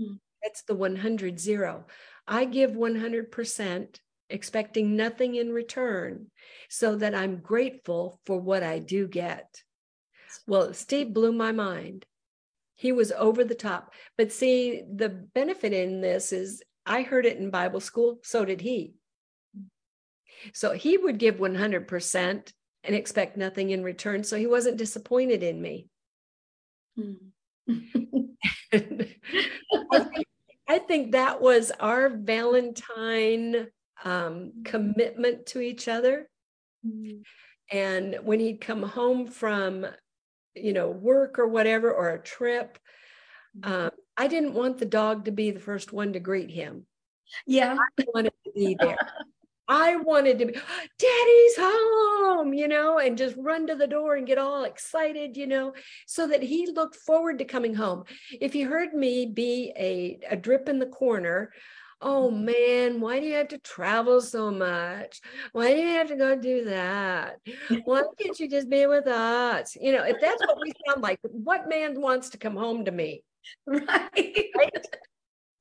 mm. 0.00 0.18
that's 0.42 0.62
the 0.62 0.74
100 0.74 1.38
0. 1.38 1.84
I 2.26 2.44
give 2.44 2.72
100%, 2.72 4.00
expecting 4.28 4.96
nothing 4.96 5.34
in 5.34 5.52
return, 5.52 6.26
so 6.68 6.96
that 6.96 7.14
I'm 7.14 7.38
grateful 7.38 8.20
for 8.24 8.38
what 8.38 8.62
I 8.62 8.78
do 8.78 9.08
get. 9.08 9.62
Well, 10.46 10.72
Steve 10.74 11.12
blew 11.12 11.32
my 11.32 11.52
mind. 11.52 12.06
He 12.76 12.92
was 12.92 13.12
over 13.12 13.44
the 13.44 13.54
top. 13.54 13.92
But 14.16 14.32
see, 14.32 14.82
the 14.90 15.08
benefit 15.08 15.72
in 15.72 16.00
this 16.00 16.32
is 16.32 16.62
I 16.86 17.02
heard 17.02 17.26
it 17.26 17.36
in 17.36 17.50
Bible 17.50 17.80
school, 17.80 18.20
so 18.22 18.44
did 18.44 18.60
he. 18.60 18.94
So 20.54 20.72
he 20.72 20.96
would 20.96 21.18
give 21.18 21.36
100% 21.36 22.52
and 22.84 22.96
expect 22.96 23.36
nothing 23.36 23.70
in 23.70 23.82
return. 23.82 24.24
So 24.24 24.36
he 24.36 24.46
wasn't 24.46 24.78
disappointed 24.78 25.42
in 25.42 25.60
me. 25.60 25.88
Hmm. 26.96 27.14
I, 28.72 28.78
think, 28.78 30.26
I, 30.68 30.78
think, 30.78 31.12
that 31.12 31.40
was 31.40 31.70
our 31.80 32.08
Valentine 32.08 33.68
um, 34.04 34.52
commitment 34.64 35.46
to 35.46 35.60
each 35.60 35.88
other. 35.88 36.28
Mm. 36.86 37.22
And 37.70 38.18
when 38.22 38.40
he'd 38.40 38.60
come 38.60 38.82
home 38.82 39.26
from, 39.26 39.86
you 40.54 40.72
know, 40.72 40.90
work 40.90 41.38
or 41.38 41.46
whatever, 41.46 41.92
or 41.92 42.10
a 42.10 42.22
trip, 42.22 42.78
um, 43.62 43.90
I 44.16 44.26
didn't 44.26 44.54
want 44.54 44.78
the 44.78 44.86
dog 44.86 45.24
to 45.24 45.30
be 45.30 45.50
the 45.50 45.60
first 45.60 45.92
one 45.92 46.12
to 46.12 46.20
greet 46.20 46.50
him. 46.50 46.86
Yeah. 47.46 47.76
I 47.98 48.04
wanted 48.12 48.32
to 48.44 48.52
be 48.54 48.76
there. 48.78 48.98
I 49.70 49.94
wanted 49.94 50.40
to 50.40 50.46
be, 50.46 50.52
Daddy's 50.52 51.56
home, 51.56 52.52
you 52.52 52.66
know, 52.66 52.98
and 52.98 53.16
just 53.16 53.36
run 53.38 53.68
to 53.68 53.76
the 53.76 53.86
door 53.86 54.16
and 54.16 54.26
get 54.26 54.36
all 54.36 54.64
excited, 54.64 55.36
you 55.36 55.46
know, 55.46 55.74
so 56.08 56.26
that 56.26 56.42
he 56.42 56.66
looked 56.72 56.96
forward 56.96 57.38
to 57.38 57.44
coming 57.44 57.76
home. 57.76 58.02
If 58.40 58.52
he 58.52 58.62
heard 58.62 58.92
me 58.92 59.26
be 59.26 59.72
a, 59.78 60.18
a 60.28 60.36
drip 60.36 60.68
in 60.68 60.80
the 60.80 60.86
corner, 60.86 61.52
oh 62.00 62.32
mm-hmm. 62.32 62.46
man, 62.46 63.00
why 63.00 63.20
do 63.20 63.26
you 63.26 63.34
have 63.34 63.48
to 63.48 63.58
travel 63.58 64.20
so 64.20 64.50
much? 64.50 65.20
Why 65.52 65.72
do 65.72 65.80
you 65.80 65.90
have 65.90 66.08
to 66.08 66.16
go 66.16 66.34
do 66.34 66.64
that? 66.64 67.36
Why 67.84 68.02
can't 68.20 68.40
you 68.40 68.50
just 68.50 68.68
be 68.68 68.86
with 68.86 69.06
us? 69.06 69.76
You 69.80 69.92
know, 69.92 70.02
if 70.02 70.20
that's 70.20 70.44
what 70.46 70.58
we 70.60 70.72
sound 70.88 71.00
like, 71.00 71.20
what 71.22 71.68
man 71.68 72.00
wants 72.00 72.30
to 72.30 72.38
come 72.38 72.56
home 72.56 72.86
to 72.86 72.90
me? 72.90 73.22
Right. 73.66 74.50
right? 74.56 74.86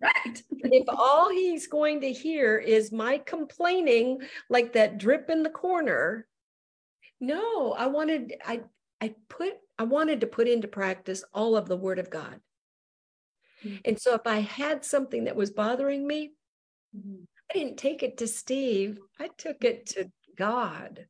Right. 0.01 0.43
if 0.51 0.85
all 0.88 1.30
he's 1.30 1.67
going 1.67 2.01
to 2.01 2.11
hear 2.11 2.57
is 2.57 2.91
my 2.91 3.17
complaining, 3.17 4.21
like 4.49 4.73
that 4.73 4.97
drip 4.97 5.30
in 5.30 5.43
the 5.43 5.49
corner, 5.49 6.26
no, 7.19 7.73
I 7.73 7.88
wanted, 7.88 8.35
I, 8.45 8.61
I 9.01 9.15
put, 9.27 9.53
I 9.77 9.84
wanted 9.84 10.21
to 10.21 10.27
put 10.27 10.47
into 10.47 10.67
practice 10.67 11.23
all 11.34 11.57
of 11.57 11.67
the 11.67 11.77
word 11.77 11.99
of 11.99 12.09
God. 12.09 12.39
Mm-hmm. 13.63 13.77
And 13.85 13.99
so 13.99 14.13
if 14.13 14.26
I 14.26 14.39
had 14.39 14.85
something 14.85 15.26
that 15.26 15.35
was 15.35 15.51
bothering 15.51 16.07
me, 16.07 16.31
mm-hmm. 16.95 17.23
I 17.49 17.53
didn't 17.53 17.77
take 17.77 18.03
it 18.03 18.17
to 18.19 18.27
Steve. 18.27 18.99
I 19.19 19.30
took 19.38 19.63
it 19.63 19.88
to 19.88 20.09
God. 20.38 21.07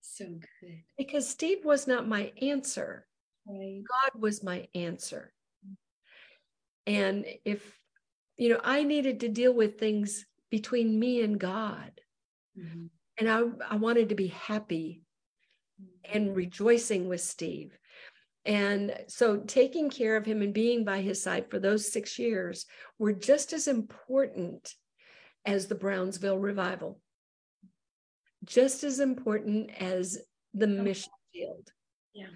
So 0.00 0.24
good. 0.24 0.82
Because 0.96 1.28
Steve 1.28 1.64
was 1.64 1.86
not 1.86 2.08
my 2.08 2.32
answer. 2.40 3.06
Right. 3.46 3.82
God 3.86 4.20
was 4.20 4.42
my 4.42 4.68
answer. 4.74 5.32
And 6.86 7.24
if 7.44 7.76
you 8.36 8.50
know, 8.50 8.60
I 8.62 8.82
needed 8.82 9.20
to 9.20 9.28
deal 9.28 9.52
with 9.52 9.78
things 9.78 10.26
between 10.50 10.98
me 10.98 11.22
and 11.22 11.38
God. 11.38 11.92
Mm-hmm. 12.58 12.86
And 13.18 13.30
I, 13.30 13.72
I 13.72 13.76
wanted 13.76 14.10
to 14.10 14.14
be 14.14 14.28
happy 14.28 15.02
and 16.12 16.28
mm-hmm. 16.28 16.34
rejoicing 16.34 17.08
with 17.08 17.20
Steve. 17.20 17.76
And 18.44 18.96
so 19.08 19.38
taking 19.38 19.90
care 19.90 20.16
of 20.16 20.24
him 20.24 20.40
and 20.40 20.54
being 20.54 20.84
by 20.84 21.00
his 21.00 21.20
side 21.20 21.50
for 21.50 21.58
those 21.58 21.92
six 21.92 22.18
years 22.18 22.66
were 22.98 23.12
just 23.12 23.52
as 23.52 23.66
important 23.66 24.72
as 25.44 25.66
the 25.66 25.74
Brownsville 25.74 26.38
revival, 26.38 27.00
just 28.44 28.84
as 28.84 29.00
important 29.00 29.70
as 29.80 30.18
the 30.54 30.66
mission 30.66 31.12
field. 31.32 31.68
Yeah. 32.14 32.26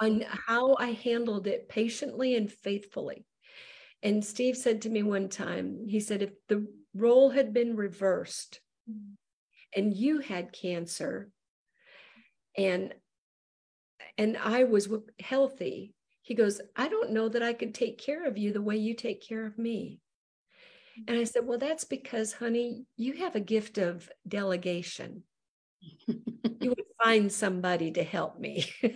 On 0.00 0.24
how 0.28 0.76
I 0.78 0.92
handled 0.92 1.46
it 1.46 1.68
patiently 1.68 2.36
and 2.36 2.52
faithfully. 2.52 3.24
And 4.02 4.24
Steve 4.24 4.56
said 4.56 4.82
to 4.82 4.90
me 4.90 5.02
one 5.02 5.28
time, 5.28 5.86
he 5.88 6.00
said, 6.00 6.22
if 6.22 6.30
the 6.48 6.66
role 6.94 7.30
had 7.30 7.52
been 7.52 7.76
reversed 7.76 8.60
and 9.74 9.94
you 9.94 10.20
had 10.20 10.52
cancer 10.52 11.30
and 12.56 12.94
and 14.18 14.36
I 14.38 14.64
was 14.64 14.88
healthy, 15.20 15.94
he 16.22 16.34
goes, 16.34 16.60
I 16.74 16.88
don't 16.88 17.12
know 17.12 17.28
that 17.28 17.42
I 17.42 17.52
could 17.52 17.74
take 17.74 17.98
care 17.98 18.26
of 18.26 18.38
you 18.38 18.52
the 18.52 18.62
way 18.62 18.76
you 18.76 18.94
take 18.94 19.26
care 19.26 19.44
of 19.44 19.58
me. 19.58 20.00
And 21.06 21.18
I 21.18 21.24
said, 21.24 21.46
Well, 21.46 21.58
that's 21.58 21.84
because, 21.84 22.32
honey, 22.32 22.86
you 22.96 23.14
have 23.14 23.36
a 23.36 23.40
gift 23.40 23.78
of 23.78 24.08
delegation. 24.26 25.22
you 26.08 26.70
would 26.70 26.82
find 27.02 27.30
somebody 27.30 27.92
to 27.92 28.02
help 28.02 28.40
me. 28.40 28.66
we 28.82 28.94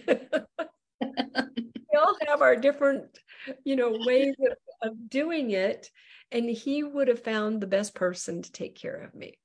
all 1.99 2.17
have 2.27 2.41
our 2.41 2.57
different, 2.57 3.19
you 3.65 3.77
know, 3.77 3.97
ways 4.07 4.35
of, 4.41 4.91
of 4.91 5.11
doing 5.11 5.51
it. 5.51 5.91
And 6.33 6.49
he 6.49 6.83
would 6.83 7.09
have 7.09 7.25
found 7.25 7.61
the 7.61 7.67
best 7.67 7.95
person 7.95 8.43
to 8.43 8.53
take 8.53 8.77
care 8.77 9.03
of 9.03 9.15
me. 9.15 9.39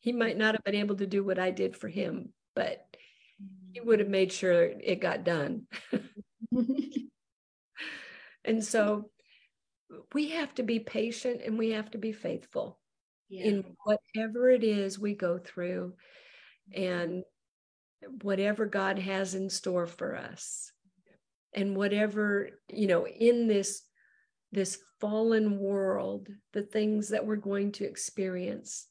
He 0.00 0.12
might 0.12 0.38
not 0.38 0.54
have 0.54 0.64
been 0.64 0.74
able 0.74 0.96
to 0.96 1.06
do 1.06 1.22
what 1.22 1.38
I 1.38 1.50
did 1.50 1.76
for 1.76 1.88
him, 1.88 2.32
but 2.54 2.84
he 3.72 3.80
would 3.80 3.98
have 3.98 4.08
made 4.08 4.32
sure 4.32 4.62
it 4.62 5.00
got 5.00 5.24
done. 5.24 5.66
and 8.44 8.64
so 8.64 9.10
we 10.14 10.30
have 10.30 10.54
to 10.54 10.62
be 10.62 10.80
patient 10.80 11.42
and 11.44 11.58
we 11.58 11.70
have 11.70 11.90
to 11.90 11.98
be 11.98 12.12
faithful 12.12 12.78
yeah. 13.28 13.44
in 13.46 13.64
whatever 13.84 14.50
it 14.50 14.64
is 14.64 14.98
we 14.98 15.14
go 15.14 15.38
through 15.38 15.94
and 16.74 17.24
whatever 18.22 18.66
God 18.66 18.98
has 18.98 19.34
in 19.34 19.50
store 19.50 19.86
for 19.86 20.16
us 20.16 20.72
and 21.54 21.76
whatever 21.76 22.50
you 22.68 22.86
know 22.86 23.06
in 23.06 23.46
this 23.48 23.82
this 24.52 24.78
fallen 25.00 25.58
world 25.58 26.28
the 26.52 26.62
things 26.62 27.10
that 27.10 27.26
we're 27.26 27.36
going 27.36 27.72
to 27.72 27.84
experience. 27.84 28.86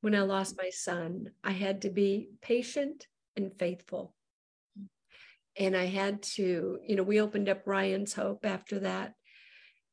When 0.00 0.14
i 0.14 0.20
lost 0.20 0.56
my 0.56 0.70
son 0.70 1.30
i 1.42 1.50
had 1.50 1.82
to 1.82 1.90
be 1.90 2.30
patient 2.40 3.06
and 3.36 3.52
faithful. 3.58 4.14
And 5.58 5.76
i 5.76 5.86
had 5.86 6.22
to 6.34 6.78
you 6.86 6.96
know 6.96 7.02
we 7.02 7.20
opened 7.20 7.48
up 7.48 7.66
ryan's 7.66 8.14
hope 8.14 8.46
after 8.46 8.80
that 8.80 9.14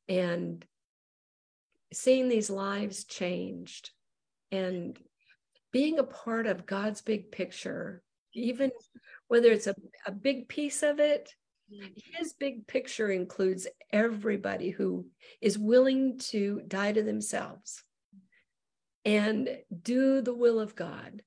and 0.08 0.64
seeing 1.92 2.28
these 2.28 2.50
lives 2.50 3.04
changed 3.04 3.90
and 4.52 4.98
being 5.72 5.98
a 5.98 6.04
part 6.04 6.46
of 6.46 6.66
god's 6.66 7.00
big 7.00 7.32
picture 7.32 8.02
even 8.32 8.70
whether 9.28 9.50
it's 9.50 9.66
a, 9.66 9.74
a 10.06 10.12
big 10.12 10.48
piece 10.48 10.82
of 10.82 11.00
it 11.00 11.34
His 12.18 12.32
big 12.32 12.66
picture 12.66 13.10
includes 13.10 13.66
everybody 13.92 14.70
who 14.70 15.06
is 15.40 15.58
willing 15.58 16.18
to 16.18 16.62
die 16.66 16.92
to 16.92 17.02
themselves 17.02 17.82
and 19.04 19.48
do 19.82 20.20
the 20.20 20.34
will 20.34 20.60
of 20.60 20.74
God. 20.76 21.22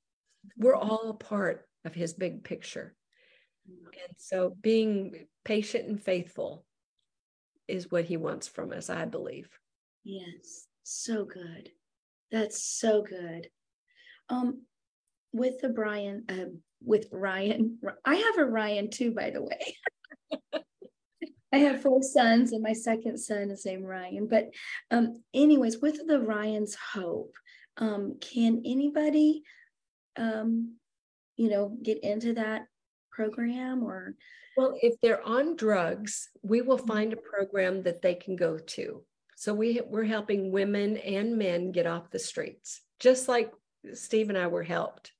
We're 0.57 0.75
all 0.75 1.09
a 1.09 1.13
part 1.13 1.67
of 1.85 1.93
his 1.93 2.13
big 2.13 2.43
picture. 2.43 2.95
And 3.67 4.15
so 4.17 4.55
being 4.61 5.27
patient 5.43 5.87
and 5.87 6.01
faithful 6.01 6.65
is 7.67 7.91
what 7.91 8.05
he 8.05 8.17
wants 8.17 8.47
from 8.47 8.71
us, 8.71 8.89
I 8.89 9.05
believe. 9.05 9.49
Yes, 10.03 10.67
so 10.83 11.25
good. 11.25 11.69
That's 12.31 12.63
so 12.63 13.01
good. 13.03 13.49
Um, 14.29 14.63
with 15.33 15.59
the 15.59 15.69
Brian, 15.69 16.23
uh, 16.29 16.51
with 16.81 17.07
Ryan, 17.11 17.79
I 18.05 18.15
have 18.15 18.37
a 18.37 18.45
Ryan 18.45 18.89
too, 18.89 19.11
by 19.11 19.29
the 19.29 19.43
way. 19.43 19.75
I 21.51 21.57
have 21.57 21.81
four 21.81 22.03
sons, 22.03 22.51
and 22.51 22.61
my 22.61 22.73
second 22.73 23.17
son 23.17 23.49
is 23.49 23.65
named 23.65 23.85
Ryan. 23.85 24.27
But, 24.27 24.49
um, 24.91 25.23
anyways, 25.33 25.79
with 25.79 26.05
the 26.07 26.19
Ryan's 26.19 26.75
Hope, 26.93 27.35
um, 27.77 28.17
can 28.21 28.61
anybody, 28.65 29.43
um, 30.15 30.75
you 31.37 31.49
know, 31.49 31.75
get 31.81 32.03
into 32.03 32.33
that 32.33 32.67
program 33.11 33.83
or? 33.83 34.15
Well, 34.57 34.77
if 34.81 34.99
they're 35.01 35.23
on 35.23 35.55
drugs, 35.55 36.29
we 36.43 36.61
will 36.61 36.77
find 36.77 37.13
a 37.13 37.17
program 37.17 37.81
that 37.83 38.01
they 38.01 38.15
can 38.15 38.35
go 38.35 38.57
to. 38.57 39.03
So 39.35 39.53
we 39.53 39.79
we're 39.87 40.03
helping 40.03 40.51
women 40.51 40.97
and 40.97 41.37
men 41.37 41.71
get 41.71 41.87
off 41.87 42.11
the 42.11 42.19
streets, 42.19 42.81
just 42.99 43.29
like 43.29 43.53
Steve 43.93 44.27
and 44.27 44.37
I 44.37 44.47
were 44.47 44.63
helped. 44.63 45.13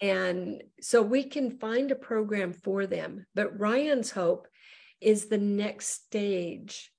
And 0.00 0.62
so 0.80 1.02
we 1.02 1.24
can 1.24 1.58
find 1.58 1.90
a 1.90 1.96
program 1.96 2.52
for 2.52 2.86
them. 2.86 3.26
But 3.34 3.58
Ryan's 3.58 4.10
hope 4.10 4.48
is 5.00 5.26
the 5.26 5.38
next 5.38 5.88
stage 6.06 6.90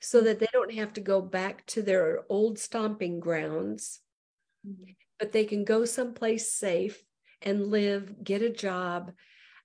so 0.00 0.22
that 0.22 0.40
they 0.40 0.48
don't 0.52 0.74
have 0.74 0.94
to 0.94 1.00
go 1.00 1.20
back 1.20 1.66
to 1.66 1.82
their 1.82 2.22
old 2.28 2.58
stomping 2.58 3.20
grounds, 3.20 4.00
mm-hmm. 4.66 4.92
but 5.18 5.32
they 5.32 5.44
can 5.44 5.64
go 5.64 5.84
someplace 5.84 6.52
safe 6.52 7.02
and 7.42 7.68
live, 7.68 8.24
get 8.24 8.42
a 8.42 8.50
job, 8.50 9.12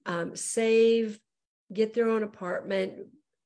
um, 0.06 0.36
save, 0.36 1.20
get 1.74 1.94
their 1.94 2.10
own 2.10 2.24
apartment, 2.24 2.94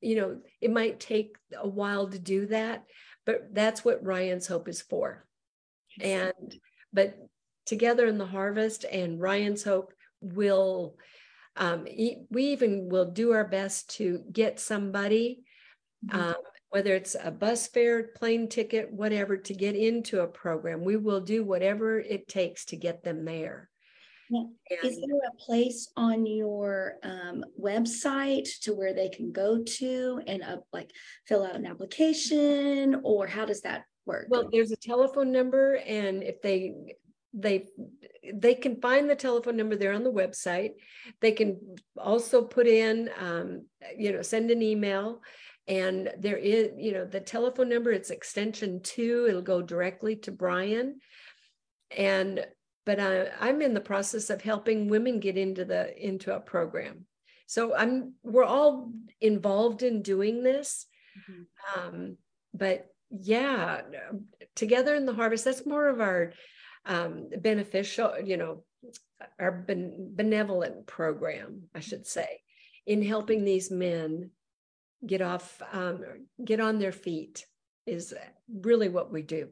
you 0.01 0.15
know, 0.15 0.37
it 0.61 0.71
might 0.71 0.99
take 0.99 1.37
a 1.57 1.67
while 1.67 2.07
to 2.07 2.19
do 2.19 2.47
that, 2.47 2.85
but 3.25 3.53
that's 3.53 3.83
what 3.83 4.03
Ryan's 4.03 4.47
Hope 4.47 4.67
is 4.67 4.81
for. 4.81 5.25
And, 6.01 6.33
but 6.93 7.17
together 7.69 8.07
in 8.07 8.17
the 8.17 8.25
harvest 8.25 8.83
and 8.83 9.21
Ryan's 9.21 9.63
Hope 9.63 9.93
will, 10.19 10.97
um, 11.55 11.85
we 11.85 12.43
even 12.43 12.89
will 12.89 13.05
do 13.05 13.31
our 13.31 13.47
best 13.47 13.95
to 13.97 14.23
get 14.31 14.59
somebody, 14.59 15.43
mm-hmm. 16.05 16.19
um, 16.19 16.35
whether 16.69 16.93
it's 16.95 17.15
a 17.21 17.31
bus 17.31 17.67
fare, 17.67 18.09
plane 18.15 18.49
ticket, 18.49 18.91
whatever, 18.91 19.37
to 19.37 19.53
get 19.53 19.75
into 19.75 20.21
a 20.21 20.27
program. 20.27 20.83
We 20.83 20.97
will 20.97 21.21
do 21.21 21.43
whatever 21.43 21.99
it 21.99 22.27
takes 22.27 22.65
to 22.65 22.75
get 22.75 23.03
them 23.03 23.23
there. 23.23 23.69
Is 24.83 24.97
there 24.97 25.17
a 25.27 25.43
place 25.43 25.91
on 25.97 26.25
your 26.27 26.97
um, 27.01 27.43
website 27.59 28.47
to 28.61 28.73
where 28.73 28.93
they 28.93 29.09
can 29.09 29.31
go 29.31 29.63
to 29.63 30.21
and 30.27 30.43
uh, 30.43 30.57
like 30.71 30.91
fill 31.27 31.43
out 31.43 31.55
an 31.55 31.65
application, 31.65 33.01
or 33.03 33.25
how 33.25 33.45
does 33.45 33.61
that 33.61 33.85
work? 34.05 34.27
Well, 34.29 34.47
there's 34.51 34.71
a 34.71 34.75
telephone 34.75 35.31
number, 35.31 35.77
and 35.77 36.21
if 36.21 36.43
they 36.43 36.75
they 37.33 37.67
they 38.33 38.55
can 38.55 38.81
find 38.81 39.09
the 39.09 39.15
telephone 39.15 39.57
number 39.57 39.75
there 39.75 39.93
on 39.93 40.03
the 40.03 40.11
website. 40.11 40.71
They 41.21 41.31
can 41.31 41.59
also 41.97 42.41
put 42.41 42.67
in, 42.67 43.09
um, 43.19 43.65
you 43.97 44.11
know, 44.11 44.21
send 44.21 44.51
an 44.51 44.61
email. 44.61 45.21
And 45.67 46.11
there 46.17 46.37
is, 46.37 46.71
you 46.77 46.93
know, 46.93 47.05
the 47.05 47.19
telephone 47.19 47.69
number, 47.69 47.91
it's 47.91 48.09
extension 48.09 48.81
two. 48.81 49.27
It'll 49.29 49.43
go 49.43 49.61
directly 49.61 50.15
to 50.17 50.31
Brian. 50.31 50.99
And 51.95 52.45
but 52.85 52.99
I, 52.99 53.29
I'm 53.39 53.61
in 53.61 53.75
the 53.75 53.81
process 53.81 54.31
of 54.31 54.41
helping 54.41 54.87
women 54.87 55.19
get 55.19 55.37
into 55.37 55.65
the 55.65 55.95
into 55.95 56.35
a 56.35 56.39
program. 56.39 57.05
So 57.45 57.75
I'm 57.75 58.13
we're 58.23 58.43
all 58.43 58.91
involved 59.21 59.83
in 59.83 60.01
doing 60.01 60.43
this. 60.43 60.87
Mm-hmm. 61.29 61.79
Um, 61.79 62.17
but 62.53 62.87
yeah, 63.11 63.81
together 64.55 64.95
in 64.95 65.05
the 65.05 65.13
harvest, 65.13 65.45
that's 65.45 65.65
more 65.65 65.87
of 65.87 66.01
our 66.01 66.33
um, 66.89 67.29
beneficial, 67.37 68.15
you 68.21 68.35
know, 68.35 68.63
our 69.39 69.51
ben- 69.51 70.11
benevolent 70.15 70.87
program, 70.87 71.63
I 71.73 71.79
should 71.79 72.05
say, 72.07 72.41
in 72.85 73.01
helping 73.03 73.45
these 73.45 73.69
men 73.69 74.31
get 75.05 75.21
off, 75.21 75.61
um, 75.71 76.03
get 76.43 76.59
on 76.59 76.79
their 76.79 76.91
feet 76.91 77.45
is 77.85 78.13
really 78.51 78.89
what 78.89 79.11
we 79.11 79.21
do. 79.21 79.49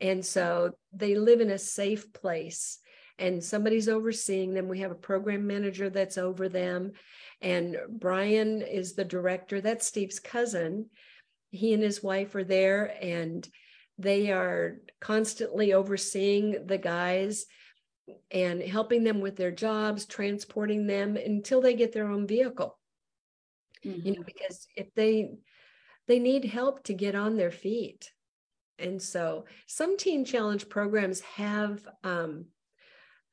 And 0.00 0.24
so 0.24 0.72
they 0.92 1.14
live 1.14 1.40
in 1.40 1.50
a 1.50 1.58
safe 1.58 2.12
place 2.12 2.78
and 3.18 3.42
somebody's 3.42 3.88
overseeing 3.88 4.52
them. 4.52 4.68
We 4.68 4.80
have 4.80 4.90
a 4.90 4.96
program 4.96 5.46
manager 5.46 5.88
that's 5.88 6.18
over 6.18 6.48
them. 6.48 6.92
And 7.40 7.76
Brian 7.88 8.60
is 8.60 8.94
the 8.94 9.04
director. 9.04 9.60
That's 9.60 9.86
Steve's 9.86 10.18
cousin. 10.18 10.90
He 11.50 11.72
and 11.72 11.82
his 11.82 12.02
wife 12.02 12.34
are 12.34 12.44
there 12.44 12.96
and 13.00 13.48
they 13.98 14.30
are 14.30 14.78
constantly 15.00 15.72
overseeing 15.72 16.66
the 16.66 16.78
guys 16.78 17.46
and 18.30 18.60
helping 18.62 19.04
them 19.04 19.20
with 19.20 19.36
their 19.36 19.50
jobs, 19.52 20.04
transporting 20.04 20.86
them 20.86 21.16
until 21.16 21.60
they 21.60 21.74
get 21.74 21.92
their 21.92 22.08
own 22.08 22.26
vehicle. 22.26 22.78
Mm-hmm. 23.84 24.06
You 24.06 24.14
know, 24.14 24.22
because 24.24 24.66
if 24.76 24.92
they 24.94 25.30
they 26.06 26.18
need 26.18 26.44
help 26.44 26.84
to 26.84 26.92
get 26.92 27.14
on 27.14 27.36
their 27.36 27.50
feet 27.50 28.10
and 28.78 29.00
so 29.00 29.44
some 29.66 29.96
teen 29.96 30.24
challenge 30.24 30.68
programs 30.68 31.20
have 31.20 31.86
um, 32.02 32.46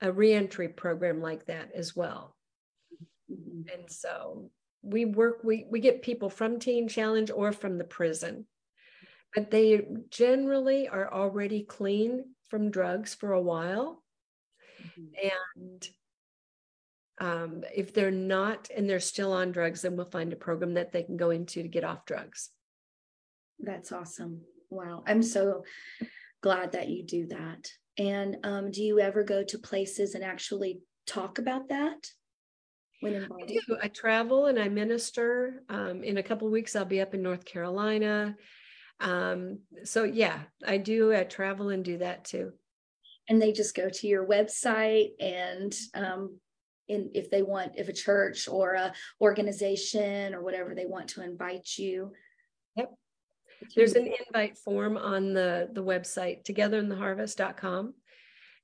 a 0.02 0.12
reentry 0.12 0.68
program 0.70 1.22
like 1.22 1.46
that 1.46 1.72
as 1.74 1.96
well. 1.96 2.36
Mm-hmm. 3.32 3.62
And 3.74 3.90
so 3.90 4.52
we 4.82 5.06
work, 5.06 5.40
we, 5.44 5.66
we 5.70 5.80
get 5.80 6.02
people 6.02 6.30
from 6.30 6.60
teen 6.60 6.88
challenge 6.88 7.32
or 7.32 7.52
from 7.52 7.78
the 7.78 7.84
prison, 7.84 8.46
but 9.36 9.52
they 9.52 9.86
generally 10.10 10.88
are 10.88 11.12
already 11.12 11.64
clean 11.64 12.26
from 12.49 12.72
drugs 12.72 13.14
for 13.14 13.34
a 13.34 13.41
while. 13.41 14.03
Mm-hmm. 14.82 15.30
And 15.62 15.90
um, 17.20 17.64
if 17.74 17.94
they're 17.94 18.12
not 18.12 18.70
and 18.76 18.90
they're 18.90 18.99
still 18.99 19.32
on 19.32 19.52
drugs, 19.52 19.84
then 19.84 19.95
we'll 19.95 20.06
find 20.06 20.34
a 20.34 20.38
program 20.38 20.74
that 20.74 20.91
they 20.91 21.03
can 21.03 21.18
go 21.18 21.30
into 21.30 21.62
to 21.62 21.70
get 21.70 21.84
off 21.84 22.06
drugs. 22.06 22.49
That's 23.60 23.91
awesome. 23.91 24.41
Wow. 24.70 25.03
I'm 25.06 25.22
so 25.22 25.64
glad 26.41 26.72
that 26.72 26.90
you 26.90 27.03
do 27.03 27.28
that. 27.28 27.70
And 27.98 28.38
um, 28.44 28.72
do 28.72 28.82
you 28.82 28.99
ever 28.99 29.24
go 29.24 29.44
to 29.44 29.60
places 29.60 30.16
and 30.16 30.24
actually 30.24 30.80
talk 31.06 31.38
about 31.38 31.70
that? 31.70 32.08
When 33.02 33.14
invited? 33.14 33.52
I 33.52 33.60
do. 33.68 33.78
I 33.84 33.88
travel 33.90 34.48
and 34.48 34.60
I 34.60 34.70
minister. 34.70 35.64
Um, 35.70 36.03
in 36.03 36.18
a 36.18 36.24
couple 36.24 36.49
weeks, 36.49 36.76
I'll 36.76 36.86
be 36.86 37.02
up 37.02 37.14
in 37.14 37.22
North 37.22 37.45
Carolina. 37.45 38.36
Um, 39.02 39.60
so 39.84 40.03
yeah, 40.03 40.40
I 40.65 40.78
do. 40.78 41.14
I 41.14 41.23
travel 41.23 41.69
and 41.69 41.84
do 41.84 41.98
that 41.98 42.23
too. 42.23 42.53
And 43.28 43.41
they 43.41 43.52
just 43.52 43.76
go 43.76 43.90
to 43.90 44.07
your 44.07 44.26
website 44.26 45.11
and 45.19 45.73
um, 45.94 46.40
in, 46.88 47.11
if 47.14 47.32
they 47.32 47.41
want, 47.41 47.73
if 47.78 47.88
a 47.88 47.94
church 47.94 48.48
or 48.48 48.73
a 48.73 48.94
organization 49.19 50.36
or 50.36 50.41
whatever 50.44 50.76
they 50.76 50.86
want 50.86 51.10
to 51.10 51.23
invite 51.23 51.78
you. 51.78 52.11
Yep. 52.76 52.94
There's 53.76 53.94
an 53.94 54.11
invite 54.28 54.57
form 54.57 54.98
on 54.98 55.34
the, 55.34 55.69
the 55.72 55.84
website, 55.84 56.44
togetherintheharvest.com, 56.45 57.94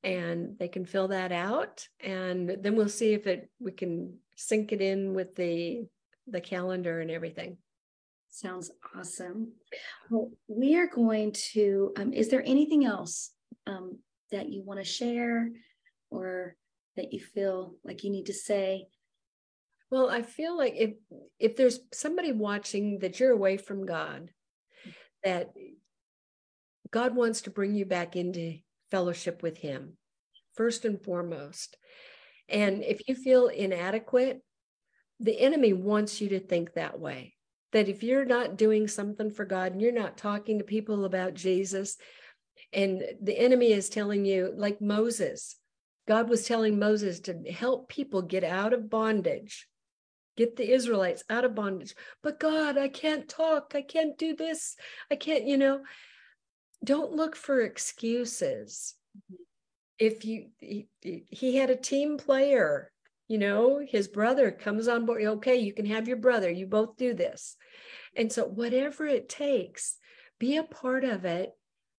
and 0.04 0.58
they 0.60 0.68
can 0.68 0.86
fill 0.86 1.10
that 1.10 1.32
out. 1.32 1.88
And 2.00 2.58
then 2.62 2.76
we'll 2.76 2.90
see 2.90 3.14
if 3.14 3.28
it 3.28 3.50
we 3.60 3.72
can 3.72 4.18
sync 4.36 4.72
it 4.72 4.82
in 4.82 5.14
with 5.14 5.36
the 5.36 5.88
the 6.28 6.42
calendar 6.42 7.00
and 7.00 7.10
everything. 7.10 7.58
Sounds 8.30 8.72
awesome. 8.96 9.54
Well, 10.10 10.32
we 10.48 10.76
are 10.76 10.88
going 10.88 11.32
to. 11.54 11.94
Um, 11.98 12.14
is 12.14 12.30
there 12.30 12.44
anything 12.46 12.86
else 12.86 13.32
um, 13.66 14.00
that 14.32 14.50
you 14.50 14.64
want 14.64 14.80
to 14.80 14.86
share, 14.86 15.50
or 16.12 16.56
that 16.98 17.14
you 17.14 17.20
feel 17.20 17.76
like 17.84 18.04
you 18.04 18.12
need 18.12 18.28
to 18.28 18.34
say? 18.34 18.88
Well, 19.90 20.10
I 20.10 20.22
feel 20.22 20.58
like 20.58 20.74
if 20.76 20.92
if 21.40 21.56
there's 21.56 21.80
somebody 21.94 22.32
watching 22.32 23.00
that 23.00 23.20
you're 23.20 23.32
away 23.32 23.58
from 23.58 23.86
God, 23.86 24.30
that 25.24 25.54
God 26.92 27.16
wants 27.16 27.42
to 27.42 27.50
bring 27.50 27.74
you 27.74 27.86
back 27.86 28.16
into 28.16 28.58
fellowship 28.92 29.42
with 29.42 29.58
Him, 29.58 29.98
first 30.56 30.86
and 30.86 31.02
foremost. 31.02 31.78
And 32.50 32.84
if 32.84 33.08
you 33.08 33.16
feel 33.16 33.48
inadequate, 33.48 34.42
the 35.20 35.40
enemy 35.40 35.74
wants 35.74 36.22
you 36.22 36.30
to 36.30 36.40
think 36.40 36.74
that 36.74 37.00
way. 37.00 37.37
That 37.78 37.90
if 37.90 38.02
you're 38.02 38.26
not 38.26 38.58
doing 38.58 38.88
something 38.88 39.30
for 39.30 39.46
God 39.46 39.72
and 39.72 39.82
you're 39.82 39.92
not 39.92 40.18
talking 40.18 40.58
to 40.58 40.64
people 40.66 41.06
about 41.06 41.36
Jesus, 41.36 41.96
and 42.74 43.04
the 43.22 43.38
enemy 43.38 43.72
is 43.72 43.88
telling 43.88 44.26
you, 44.26 44.52
like 44.56 44.82
Moses, 44.82 45.56
God 46.08 46.28
was 46.28 46.48
telling 46.48 46.80
Moses 46.80 47.20
to 47.22 47.34
help 47.52 47.88
people 47.88 48.24
get 48.24 48.44
out 48.44 48.74
of 48.74 48.90
bondage. 48.90 49.68
get 50.38 50.56
the 50.56 50.72
Israelites 50.72 51.24
out 51.30 51.44
of 51.44 51.56
bondage. 51.56 51.96
But 52.24 52.40
God, 52.40 52.78
I 52.78 52.88
can't 52.88 53.28
talk. 53.28 53.74
I 53.76 53.82
can't 53.82 54.18
do 54.18 54.36
this. 54.36 54.76
I 55.12 55.16
can't, 55.16 55.46
you 55.46 55.58
know. 55.58 55.82
Don't 56.84 57.12
look 57.12 57.36
for 57.36 57.62
excuses. 57.62 58.94
If 59.98 60.26
you, 60.26 60.50
he, 60.60 60.88
he 61.02 61.56
had 61.56 61.72
a 61.72 61.76
team 61.76 62.18
player, 62.18 62.92
you 63.28 63.40
know, 63.40 63.84
his 63.86 64.08
brother 64.08 64.52
comes 64.52 64.88
on 64.88 65.08
board. 65.08 65.24
Okay, 65.24 65.56
you 65.56 65.74
can 65.74 65.88
have 65.88 66.08
your 66.08 66.18
brother. 66.18 66.50
You 66.50 66.68
both 66.68 66.96
do 66.96 67.16
this. 67.16 67.58
And 68.18 68.32
so, 68.32 68.46
whatever 68.46 69.06
it 69.06 69.30
takes, 69.30 69.98
be 70.40 70.58
a 70.58 70.64
part 70.64 71.06
of 71.06 71.24
it. 71.24 71.54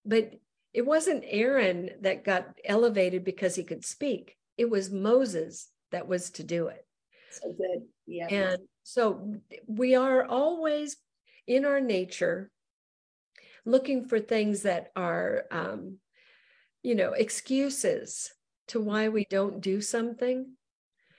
But 0.04 0.32
it 0.74 0.84
wasn't 0.84 1.24
Aaron 1.26 1.90
that 2.02 2.24
got 2.24 2.58
elevated 2.64 3.24
because 3.24 3.54
he 3.54 3.64
could 3.64 3.84
speak, 3.84 4.36
it 4.56 4.68
was 4.68 4.90
Moses 4.90 5.70
that 5.92 6.06
was 6.06 6.30
to 6.30 6.44
do 6.44 6.68
it. 6.68 6.84
So 7.30 7.52
good. 7.52 7.86
Yeah. 8.06 8.26
And 8.28 8.58
so 8.82 9.34
we 9.66 9.94
are 9.94 10.24
always 10.24 10.96
in 11.46 11.64
our 11.64 11.80
nature 11.80 12.50
looking 13.64 14.06
for 14.06 14.18
things 14.18 14.62
that 14.62 14.90
are, 14.96 15.44
um, 15.50 15.98
you 16.82 16.94
know, 16.94 17.12
excuses 17.12 18.32
to 18.68 18.80
why 18.80 19.08
we 19.08 19.26
don't 19.30 19.60
do 19.60 19.80
something. 19.80 20.52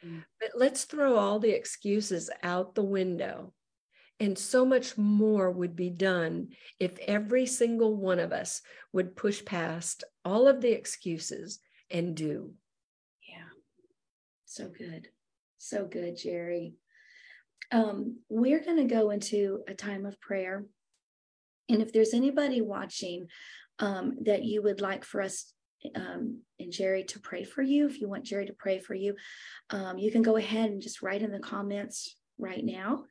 Mm. 0.06 0.24
But 0.40 0.52
let's 0.56 0.86
throw 0.86 1.16
all 1.16 1.40
the 1.40 1.56
excuses 1.56 2.30
out 2.44 2.76
the 2.76 2.84
window. 2.84 3.54
And 4.20 4.38
so 4.38 4.66
much 4.66 4.98
more 4.98 5.50
would 5.50 5.76
be 5.76 5.90
done 5.90 6.50
if 6.80 6.98
every 7.00 7.46
single 7.46 7.96
one 7.96 8.20
of 8.20 8.34
us 8.34 8.62
would 8.92 9.16
push 9.16 9.44
past 9.46 10.04
all 10.26 10.48
of 10.48 10.60
the 10.60 10.72
excuses 10.72 11.60
and 11.90 12.16
do. 12.16 12.52
Yeah. 13.28 13.50
So 14.46 14.68
good. 14.68 15.08
So 15.58 15.86
good, 15.86 16.18
Jeri. 16.18 16.74
Um, 17.72 18.18
we're 18.30 18.64
going 18.64 18.78
to 18.78 18.94
go 18.94 19.12
into 19.12 19.62
a 19.68 19.74
time 19.74 20.06
of 20.06 20.20
prayer. 20.20 20.66
And 21.70 21.82
if 21.82 21.94
there's 21.94 22.14
anybody 22.14 22.62
watching 22.62 23.28
um, 23.78 24.18
that 24.24 24.44
you 24.44 24.62
would 24.64 24.82
like 24.82 25.06
for 25.06 25.22
us 25.22 25.54
um, 25.96 26.42
and 26.60 26.74
Jeri 26.74 27.08
to 27.10 27.20
pray 27.20 27.44
for 27.44 27.62
you, 27.62 27.88
if 27.88 28.02
you 28.02 28.10
want 28.10 28.26
Jeri 28.26 28.48
to 28.48 28.54
pray 28.54 28.80
for 28.80 28.96
you, 28.96 29.16
um, 29.70 29.98
you 29.98 30.12
can 30.12 30.24
go 30.24 30.36
ahead 30.36 30.70
and 30.70 30.82
just 30.82 31.02
write 31.02 31.22
in 31.22 31.32
the 31.32 31.40
comments 31.40 32.18
right 32.38 32.64
now. 32.64 33.04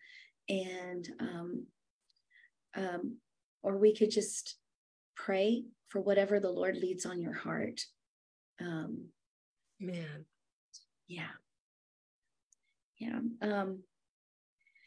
And, 0.48 1.08
um, 1.20 1.66
um, 2.74 3.16
or 3.62 3.76
we 3.76 3.94
could 3.94 4.10
just 4.10 4.56
pray 5.16 5.64
for 5.88 6.00
whatever 6.00 6.40
the 6.40 6.50
Lord 6.50 6.76
leads 6.76 7.06
on 7.06 7.20
your 7.20 7.34
heart. 7.34 7.80
Um, 8.60 9.08
Man. 9.80 10.24
Yeah 11.06 11.28
yeah 12.98 13.20
um 13.42 13.78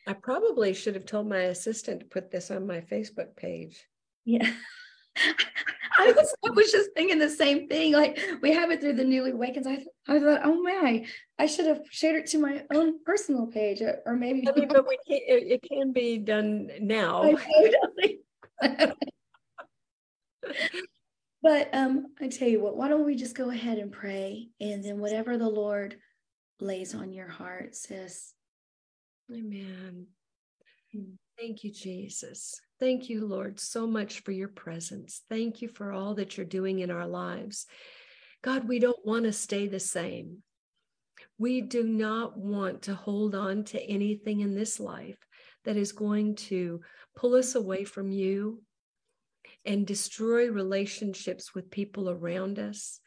i 0.07 0.13
probably 0.13 0.73
should 0.73 0.95
have 0.95 1.05
told 1.05 1.27
my 1.27 1.43
assistant 1.43 1.99
to 1.99 2.05
put 2.05 2.31
this 2.31 2.51
on 2.51 2.67
my 2.67 2.81
facebook 2.81 3.35
page 3.35 3.87
yeah 4.25 4.51
I 6.01 6.11
was, 6.11 6.35
I 6.45 6.49
was 6.49 6.71
just 6.71 6.89
thinking 6.95 7.19
the 7.19 7.29
same 7.29 7.67
thing. 7.67 7.93
Like 7.93 8.19
we 8.41 8.51
have 8.53 8.71
it 8.71 8.81
through 8.81 8.93
the 8.93 9.03
newly 9.03 9.31
awakens. 9.31 9.67
I, 9.67 9.85
I 10.07 10.19
thought, 10.19 10.41
oh 10.43 10.61
my, 10.61 11.05
I 11.37 11.45
should 11.45 11.67
have 11.67 11.81
shared 11.91 12.15
it 12.15 12.25
to 12.31 12.39
my 12.39 12.63
own 12.73 13.03
personal 13.03 13.45
page, 13.47 13.81
or, 13.81 13.99
or 14.05 14.15
maybe. 14.15 14.47
I 14.47 14.51
mean, 14.57 14.67
but 14.67 14.87
we 14.87 14.97
can, 15.07 15.19
it, 15.27 15.51
it 15.51 15.61
can 15.61 15.93
be 15.93 16.17
done 16.17 16.71
now. 16.79 17.31
but 21.43 21.69
um, 21.73 22.07
I 22.19 22.27
tell 22.27 22.47
you 22.47 22.61
what, 22.61 22.77
why 22.77 22.87
don't 22.87 23.05
we 23.05 23.15
just 23.15 23.35
go 23.35 23.51
ahead 23.51 23.77
and 23.77 23.91
pray, 23.91 24.49
and 24.59 24.83
then 24.83 24.99
whatever 24.99 25.37
the 25.37 25.49
Lord 25.49 25.97
lays 26.59 26.95
on 26.95 27.13
your 27.13 27.29
heart, 27.29 27.75
sis. 27.75 28.33
Amen. 29.31 30.07
Hmm. 30.91 31.13
Thank 31.39 31.63
you, 31.63 31.71
Jesus. 31.71 32.59
Thank 32.81 33.09
you, 33.09 33.27
Lord, 33.27 33.59
so 33.59 33.85
much 33.85 34.23
for 34.23 34.31
your 34.31 34.47
presence. 34.47 35.21
Thank 35.29 35.61
you 35.61 35.67
for 35.67 35.93
all 35.93 36.15
that 36.15 36.35
you're 36.35 36.47
doing 36.47 36.79
in 36.79 36.89
our 36.89 37.05
lives. 37.05 37.67
God, 38.41 38.67
we 38.67 38.79
don't 38.79 39.05
want 39.05 39.25
to 39.25 39.31
stay 39.31 39.67
the 39.67 39.79
same. 39.79 40.39
We 41.37 41.61
do 41.61 41.83
not 41.83 42.39
want 42.39 42.81
to 42.83 42.95
hold 42.95 43.35
on 43.35 43.65
to 43.65 43.79
anything 43.79 44.39
in 44.39 44.55
this 44.55 44.79
life 44.79 45.19
that 45.63 45.77
is 45.77 45.91
going 45.91 46.37
to 46.37 46.81
pull 47.15 47.35
us 47.35 47.53
away 47.53 47.83
from 47.83 48.11
you 48.11 48.63
and 49.63 49.85
destroy 49.85 50.49
relationships 50.49 51.53
with 51.53 51.69
people 51.69 52.09
around 52.09 52.57
us. 52.57 52.99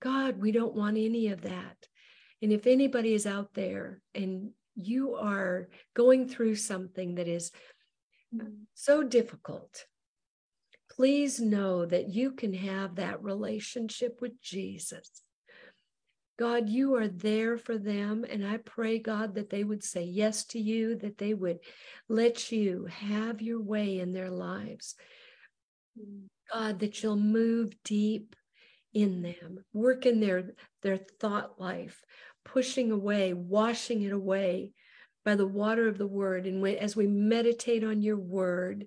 God, 0.00 0.40
we 0.40 0.52
don't 0.52 0.74
want 0.74 0.96
any 0.96 1.28
of 1.28 1.42
that. 1.42 1.76
And 2.40 2.50
if 2.50 2.66
anybody 2.66 3.12
is 3.12 3.26
out 3.26 3.52
there 3.52 4.00
and 4.14 4.52
you 4.74 5.16
are 5.16 5.68
going 5.94 6.28
through 6.28 6.54
something 6.54 7.16
that 7.16 7.28
is 7.28 7.52
so 8.74 9.02
difficult, 9.02 9.84
please 10.90 11.40
know 11.40 11.86
that 11.86 12.08
you 12.08 12.32
can 12.32 12.54
have 12.54 12.96
that 12.96 13.22
relationship 13.22 14.18
with 14.20 14.40
Jesus. 14.40 15.22
God, 16.38 16.68
you 16.68 16.96
are 16.96 17.08
there 17.08 17.56
for 17.56 17.78
them. 17.78 18.24
And 18.28 18.46
I 18.46 18.56
pray, 18.56 18.98
God, 18.98 19.34
that 19.34 19.50
they 19.50 19.64
would 19.64 19.84
say 19.84 20.02
yes 20.04 20.44
to 20.46 20.58
you, 20.58 20.96
that 20.96 21.18
they 21.18 21.34
would 21.34 21.60
let 22.08 22.50
you 22.50 22.86
have 22.86 23.42
your 23.42 23.60
way 23.60 24.00
in 24.00 24.12
their 24.12 24.30
lives. 24.30 24.94
God, 26.52 26.80
that 26.80 27.02
you'll 27.02 27.16
move 27.16 27.74
deep 27.84 28.34
in 28.94 29.22
them, 29.22 29.64
work 29.72 30.04
in 30.06 30.20
their, 30.20 30.52
their 30.82 30.96
thought 30.96 31.60
life, 31.60 32.02
pushing 32.44 32.90
away, 32.90 33.32
washing 33.32 34.02
it 34.02 34.12
away 34.12 34.72
by 35.24 35.34
the 35.34 35.46
water 35.46 35.88
of 35.88 35.98
the 35.98 36.06
word. 36.06 36.46
And 36.46 36.60
when, 36.60 36.76
as 36.76 36.96
we 36.96 37.06
meditate 37.06 37.84
on 37.84 38.02
your 38.02 38.16
word, 38.18 38.86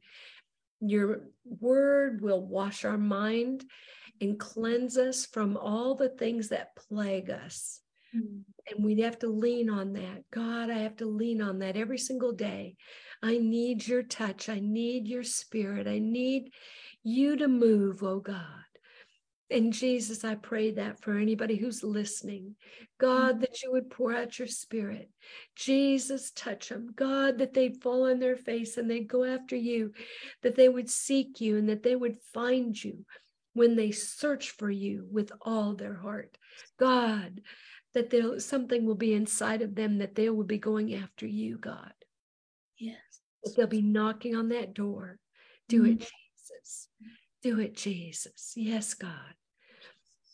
your 0.81 1.29
word 1.45 2.21
will 2.21 2.45
wash 2.45 2.85
our 2.85 2.97
mind 2.97 3.63
and 4.21 4.39
cleanse 4.39 4.97
us 4.97 5.25
from 5.25 5.57
all 5.57 5.95
the 5.95 6.09
things 6.09 6.49
that 6.49 6.75
plague 6.75 7.29
us. 7.29 7.81
Mm. 8.15 8.41
And 8.69 8.83
we 8.83 9.01
have 9.01 9.19
to 9.19 9.27
lean 9.27 9.69
on 9.69 9.93
that. 9.93 10.23
God, 10.31 10.69
I 10.69 10.79
have 10.79 10.97
to 10.97 11.05
lean 11.05 11.41
on 11.41 11.59
that 11.59 11.77
every 11.77 11.97
single 11.97 12.31
day. 12.31 12.75
I 13.21 13.37
need 13.37 13.87
your 13.87 14.03
touch. 14.03 14.49
I 14.49 14.59
need 14.59 15.07
your 15.07 15.23
spirit. 15.23 15.87
I 15.87 15.99
need 15.99 16.51
you 17.03 17.37
to 17.37 17.47
move, 17.47 18.03
oh 18.03 18.19
God. 18.19 18.64
And 19.51 19.73
Jesus, 19.73 20.23
I 20.23 20.35
pray 20.35 20.71
that 20.71 21.01
for 21.01 21.17
anybody 21.17 21.55
who's 21.55 21.83
listening, 21.83 22.55
God, 22.99 23.33
mm-hmm. 23.33 23.41
that 23.41 23.61
you 23.61 23.71
would 23.71 23.91
pour 23.91 24.11
out 24.11 24.39
your 24.39 24.47
spirit. 24.47 25.09
Jesus, 25.55 26.31
touch 26.31 26.69
them. 26.69 26.89
God, 26.95 27.37
that 27.37 27.53
they'd 27.53 27.81
fall 27.81 28.09
on 28.09 28.19
their 28.19 28.37
face 28.37 28.77
and 28.77 28.89
they'd 28.89 29.07
go 29.07 29.23
after 29.23 29.55
you, 29.55 29.93
that 30.41 30.55
they 30.55 30.67
would 30.67 30.89
seek 30.89 31.41
you 31.41 31.57
and 31.57 31.69
that 31.69 31.83
they 31.83 31.95
would 31.95 32.17
find 32.33 32.81
you 32.83 33.05
when 33.53 33.75
they 33.75 33.91
search 33.91 34.51
for 34.51 34.69
you 34.69 35.07
with 35.11 35.31
all 35.41 35.75
their 35.75 35.95
heart. 35.95 36.37
God, 36.79 37.41
that 37.93 38.09
there 38.09 38.39
something 38.39 38.85
will 38.85 38.95
be 38.95 39.13
inside 39.13 39.61
of 39.61 39.75
them 39.75 39.99
that 39.99 40.15
they 40.15 40.29
will 40.29 40.43
be 40.43 40.57
going 40.57 40.95
after 40.95 41.27
you, 41.27 41.57
God. 41.57 41.93
Yes. 42.77 42.97
That 43.43 43.55
they'll 43.55 43.67
be 43.67 43.81
knocking 43.81 44.35
on 44.35 44.49
that 44.49 44.73
door. 44.73 45.19
Do 45.69 45.83
mm-hmm. 45.83 45.91
it, 45.91 45.99
Jesus. 45.99 46.89
Do 47.45 47.59
it, 47.59 47.75
Jesus. 47.75 48.53
Yes, 48.55 48.95
God. 48.95 49.35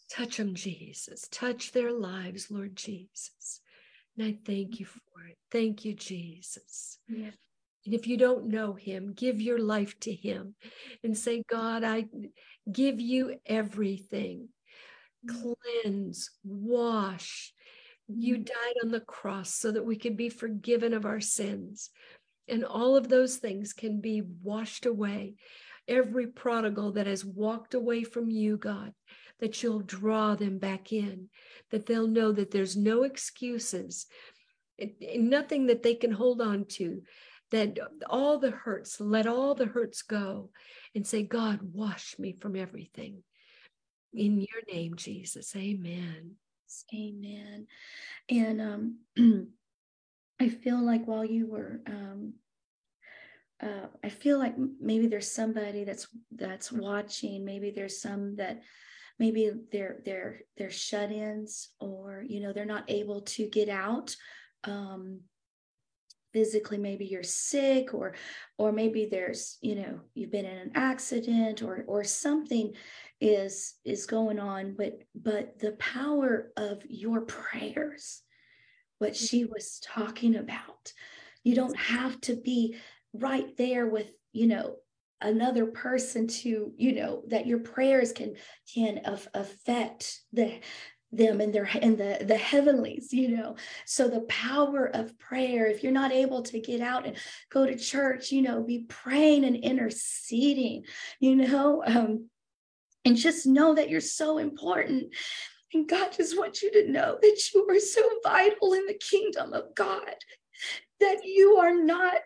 Touch 0.09 0.37
them, 0.37 0.55
Jesus. 0.55 1.27
Touch 1.29 1.73
their 1.73 1.91
lives, 1.91 2.49
Lord 2.49 2.77
Jesus. 2.77 3.59
And 4.17 4.25
I 4.25 4.37
thank 4.45 4.79
you 4.79 4.85
for 4.85 4.99
it. 5.29 5.37
Thank 5.51 5.83
you, 5.83 5.93
Jesus. 5.93 6.99
Yeah. 7.09 7.31
And 7.85 7.93
if 7.93 8.07
you 8.07 8.15
don't 8.15 8.47
know 8.47 8.75
him, 8.75 9.11
give 9.13 9.41
your 9.41 9.59
life 9.59 9.99
to 10.01 10.13
him 10.13 10.55
and 11.03 11.17
say, 11.17 11.43
God, 11.49 11.83
I 11.83 12.05
give 12.71 13.01
you 13.01 13.35
everything. 13.45 14.47
Cleanse, 15.27 16.29
wash. 16.45 17.51
You 18.07 18.35
mm-hmm. 18.35 18.43
died 18.43 18.75
on 18.85 18.91
the 18.91 19.01
cross 19.01 19.53
so 19.53 19.69
that 19.69 19.85
we 19.85 19.97
could 19.97 20.15
be 20.15 20.29
forgiven 20.29 20.93
of 20.93 21.05
our 21.05 21.19
sins. 21.19 21.89
And 22.47 22.63
all 22.63 22.95
of 22.95 23.09
those 23.09 23.35
things 23.35 23.73
can 23.73 23.99
be 23.99 24.21
washed 24.21 24.85
away 24.85 25.35
every 25.87 26.27
prodigal 26.27 26.93
that 26.93 27.07
has 27.07 27.25
walked 27.25 27.73
away 27.73 28.03
from 28.03 28.29
you, 28.29 28.57
God, 28.57 28.93
that 29.39 29.61
you'll 29.61 29.79
draw 29.79 30.35
them 30.35 30.59
back 30.59 30.91
in, 30.93 31.29
that 31.71 31.85
they'll 31.85 32.07
know 32.07 32.31
that 32.31 32.51
there's 32.51 32.77
no 32.77 33.03
excuses, 33.03 34.05
nothing 35.17 35.67
that 35.67 35.83
they 35.83 35.95
can 35.95 36.11
hold 36.11 36.41
on 36.41 36.65
to, 36.65 37.01
that 37.51 37.77
all 38.09 38.39
the 38.39 38.51
hurts, 38.51 38.99
let 38.99 39.27
all 39.27 39.55
the 39.55 39.65
hurts 39.65 40.01
go 40.03 40.49
and 40.95 41.05
say, 41.05 41.23
God, 41.23 41.59
wash 41.73 42.15
me 42.17 42.33
from 42.39 42.55
everything. 42.55 43.23
In 44.13 44.39
your 44.39 44.61
name, 44.71 44.95
Jesus. 44.95 45.55
Amen. 45.55 46.35
Amen. 46.93 47.67
And 48.29 48.61
um, 48.61 48.97
I 50.39 50.49
feel 50.49 50.81
like 50.83 51.05
while 51.05 51.25
you 51.25 51.47
were 51.47 51.81
um, 51.87 52.33
uh, 53.61 53.87
I 54.03 54.09
feel 54.09 54.39
like 54.39 54.55
maybe 54.79 55.07
there's 55.07 55.31
somebody 55.31 55.83
that's 55.83 56.07
that's 56.31 56.71
watching. 56.71 57.45
Maybe 57.45 57.71
there's 57.71 58.01
some 58.01 58.35
that 58.37 58.61
maybe 59.19 59.51
they're 59.71 59.97
they're 60.03 60.41
they're 60.57 60.71
shut-ins 60.71 61.69
or 61.79 62.23
you 62.27 62.39
know 62.39 62.53
they're 62.53 62.65
not 62.65 62.85
able 62.89 63.21
to 63.21 63.47
get 63.47 63.69
out 63.69 64.15
um, 64.63 65.19
physically 66.33 66.79
maybe 66.79 67.05
you're 67.05 67.23
sick 67.23 67.93
or 67.93 68.15
or 68.57 68.71
maybe 68.71 69.07
there's 69.11 69.57
you 69.61 69.75
know 69.75 69.99
you've 70.15 70.31
been 70.31 70.45
in 70.45 70.57
an 70.57 70.71
accident 70.73 71.61
or 71.61 71.83
or 71.87 72.03
something 72.03 72.73
is 73.19 73.75
is 73.85 74.07
going 74.07 74.39
on 74.39 74.73
but 74.75 74.99
but 75.13 75.59
the 75.59 75.73
power 75.73 76.51
of 76.57 76.81
your 76.89 77.21
prayers 77.21 78.23
what 78.97 79.15
she 79.15 79.45
was 79.45 79.79
talking 79.83 80.35
about 80.35 80.93
you 81.43 81.53
don't 81.53 81.77
have 81.77 82.19
to 82.21 82.35
be 82.35 82.75
right 83.13 83.55
there 83.57 83.87
with 83.87 84.11
you 84.31 84.47
know 84.47 84.75
another 85.21 85.67
person 85.67 86.27
to 86.27 86.73
you 86.77 86.95
know 86.95 87.23
that 87.27 87.45
your 87.45 87.59
prayers 87.59 88.11
can 88.11 88.35
can 88.73 89.01
affect 89.33 90.21
the 90.33 90.59
them 91.11 91.41
in 91.41 91.51
their 91.51 91.65
in 91.65 91.97
the 91.97 92.23
the 92.25 92.37
heavenlies 92.37 93.11
you 93.11 93.35
know. 93.35 93.55
So 93.85 94.07
the 94.07 94.21
power 94.21 94.89
of 94.93 95.17
prayer 95.19 95.67
if 95.67 95.83
you're 95.83 95.91
not 95.91 96.13
able 96.13 96.41
to 96.43 96.59
get 96.59 96.79
out 96.81 97.05
and 97.05 97.17
go 97.49 97.65
to 97.65 97.77
church 97.77 98.31
you 98.31 98.41
know 98.41 98.63
be 98.63 98.85
praying 98.87 99.43
and 99.43 99.57
interceding 99.57 100.85
you 101.19 101.35
know 101.35 101.83
um 101.85 102.29
and 103.05 103.17
just 103.17 103.45
know 103.45 103.75
that 103.75 103.89
you're 103.89 104.01
so 104.01 104.37
important. 104.37 105.13
And 105.73 105.87
God 105.87 106.11
just 106.11 106.37
wants 106.37 106.61
you 106.61 106.71
to 106.73 106.91
know 106.91 107.17
that 107.21 107.39
you 107.53 107.67
are 107.69 107.79
so 107.79 108.01
vital 108.23 108.73
in 108.73 108.85
the 108.85 108.93
kingdom 108.99 109.53
of 109.53 109.73
God 109.73 110.15
that 110.99 111.25
you 111.25 111.55
are 111.55 111.75
not 111.75 112.21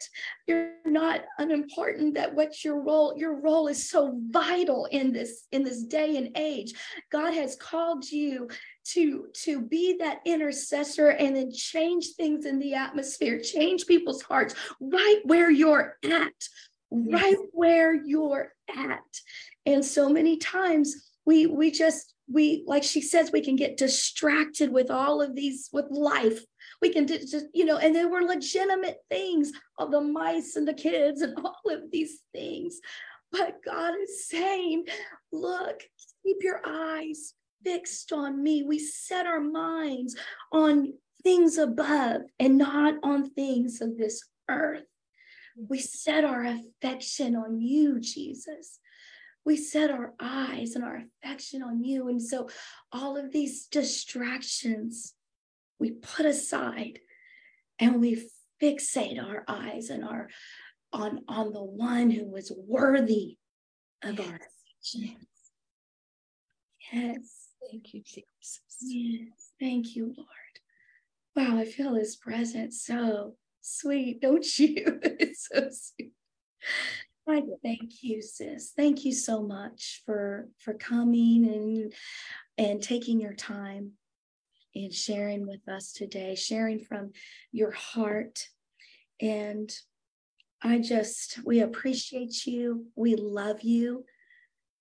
you're 0.48 0.74
not 0.86 1.22
unimportant 1.40 2.14
that 2.16 2.36
what 2.36 2.64
your 2.64 2.82
role 2.82 3.14
your 3.16 3.40
role 3.40 3.68
is 3.68 3.90
so 3.90 4.20
vital 4.30 4.86
in 4.92 5.14
this 5.14 5.48
in 5.52 5.64
this 5.64 5.84
day 5.84 6.18
and 6.18 6.32
age. 6.36 6.74
God 7.12 7.34
has 7.34 7.56
called 7.56 8.10
you 8.10 8.50
to 8.94 9.28
to 9.34 9.62
be 9.62 9.98
that 10.00 10.20
intercessor 10.26 11.10
and 11.10 11.36
then 11.36 11.52
change 11.52 12.10
things 12.18 12.46
in 12.46 12.60
the 12.60 12.76
atmosphere 12.76 13.40
change 13.40 13.88
people's 13.88 14.22
hearts 14.22 14.54
right 14.80 15.22
where 15.24 15.50
you're 15.50 15.98
at 16.04 16.34
right 16.92 17.38
where 17.52 17.94
you're 17.94 18.54
at. 18.76 19.00
And 19.66 19.84
so 19.84 20.10
many 20.10 20.38
times 20.38 21.12
we 21.26 21.48
we 21.48 21.72
just 21.72 22.14
we 22.32 22.64
like 22.66 22.84
she 22.84 23.02
says 23.02 23.32
we 23.32 23.42
can 23.42 23.56
get 23.56 23.78
distracted 23.78 24.72
with 24.72 24.90
all 24.90 25.22
of 25.22 25.36
these 25.36 25.70
with 25.72 25.86
life 25.90 26.44
we 26.86 26.94
can 26.94 27.08
just 27.08 27.48
you 27.52 27.66
know 27.66 27.78
and 27.78 27.96
there 27.96 28.08
were 28.08 28.22
legitimate 28.22 29.00
things 29.10 29.52
of 29.80 29.90
the 29.90 30.00
mice 30.00 30.56
and 30.56 30.68
the 30.68 30.74
kids 30.74 31.22
and 31.22 31.36
all 31.44 31.62
of 31.72 31.90
these 31.92 32.20
things. 32.32 32.80
But 33.32 33.56
god 33.66 33.94
is 34.04 34.28
saying 34.28 34.86
look 35.32 35.82
keep 36.24 36.38
your 36.42 36.62
eyes 36.66 37.34
fixed 37.64 38.12
on 38.12 38.42
me. 38.44 38.62
We 38.62 38.78
set 38.78 39.26
our 39.26 39.40
minds 39.40 40.16
on 40.52 40.94
things 41.24 41.58
above 41.58 42.22
and 42.40 42.60
not 42.60 42.94
on 43.02 43.32
things 43.32 43.82
of 43.82 43.98
this 43.98 44.22
earth. 44.48 44.84
We 45.58 45.80
set 45.80 46.24
our 46.24 46.46
affection 46.46 47.36
on 47.36 47.60
you 47.60 48.00
jesus. 48.00 48.80
We 49.44 49.58
set 49.58 49.90
our 49.90 50.14
eyes 50.20 50.76
and 50.76 50.84
our 50.84 51.02
affection 51.24 51.64
on 51.64 51.84
you. 51.84 52.10
And 52.10 52.22
so 52.22 52.50
all 52.92 53.18
of 53.18 53.32
these 53.32 53.66
distractions 53.66 55.15
we 55.80 55.92
put 55.92 56.26
aside 56.26 57.00
and 57.80 58.00
we 58.00 58.28
fixate 58.62 59.22
our 59.22 59.44
eyes 59.48 59.90
and 59.90 60.04
our 60.04 60.30
on 60.94 61.22
on 61.28 61.52
the 61.52 61.64
one 61.64 62.10
who 62.10 62.36
is 62.36 62.52
worthy 62.56 63.38
of 64.04 64.18
yes. 64.18 64.28
our 64.28 64.36
affection. 64.36 65.18
Yes. 66.94 67.48
Thank 67.70 67.94
you, 67.94 68.02
Jesus. 68.04 68.62
Yes. 68.82 69.52
Thank 69.60 69.96
you, 69.96 70.14
Lord. 70.18 70.28
Wow, 71.36 71.58
I 71.58 71.66
feel 71.66 71.96
his 71.96 72.16
presence 72.16 72.84
so 72.86 73.36
sweet, 73.62 74.22
don't 74.22 74.60
you? 74.60 74.84
it's 75.04 75.50
so 75.52 75.68
sweet. 75.72 76.12
I 77.28 77.42
thank 77.64 78.04
you, 78.04 78.22
sis. 78.22 78.72
Thank 78.76 79.04
you 79.04 79.12
so 79.12 79.42
much 79.42 80.04
for 80.06 80.48
for 80.60 80.76
coming 80.76 81.46
and 81.46 81.94
and 82.58 82.82
taking 82.82 83.20
your 83.20 83.34
time 83.34 83.94
and 84.76 84.94
sharing 84.94 85.48
with 85.48 85.68
us 85.68 85.92
today, 85.92 86.36
sharing 86.36 86.80
from 86.80 87.12
your 87.52 87.72
heart. 87.72 88.48
And 89.22 89.72
I 90.62 90.80
just 90.80 91.40
we 91.46 91.62
appreciate 91.62 92.46
you. 92.46 92.88
We 92.96 93.16
love 93.16 93.62
you. 93.62 94.06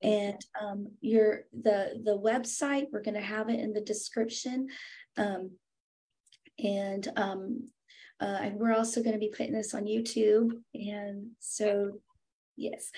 And 0.02 0.38
um, 0.60 0.88
your 1.00 1.44
the 1.52 2.00
the 2.04 2.18
website 2.18 2.86
we're 2.92 3.02
going 3.02 3.14
to 3.14 3.20
have 3.20 3.48
it 3.48 3.60
in 3.60 3.72
the 3.72 3.80
description. 3.80 4.68
Um, 5.16 5.52
and 6.58 7.08
um, 7.16 7.68
uh, 8.20 8.50
we're 8.52 8.74
also 8.74 9.02
going 9.02 9.14
to 9.14 9.18
be 9.18 9.32
putting 9.34 9.54
this 9.54 9.74
on 9.74 9.84
YouTube. 9.84 10.50
And 10.74 11.30
so 11.38 12.00
Yes. 12.56 12.90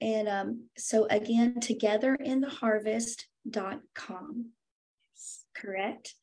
And 0.00 0.28
um, 0.28 0.68
so 0.76 1.06
again, 1.10 1.56
togetherintheharvest.com. 1.60 4.46
Yes. 5.14 5.44
Correct? 5.54 6.14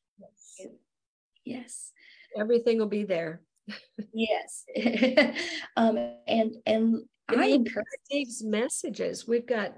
Yes. 1.46 1.92
Everything 2.38 2.78
will 2.78 2.88
be 2.88 3.04
there. 3.04 3.42
yes. 4.14 4.66
um, 5.78 5.98
and 6.28 6.56
and 6.66 7.04
I 7.30 7.48
encourage 7.48 7.88
Steve's 8.06 8.44
messages. 8.44 9.28
We've 9.28 9.46
got 9.46 9.74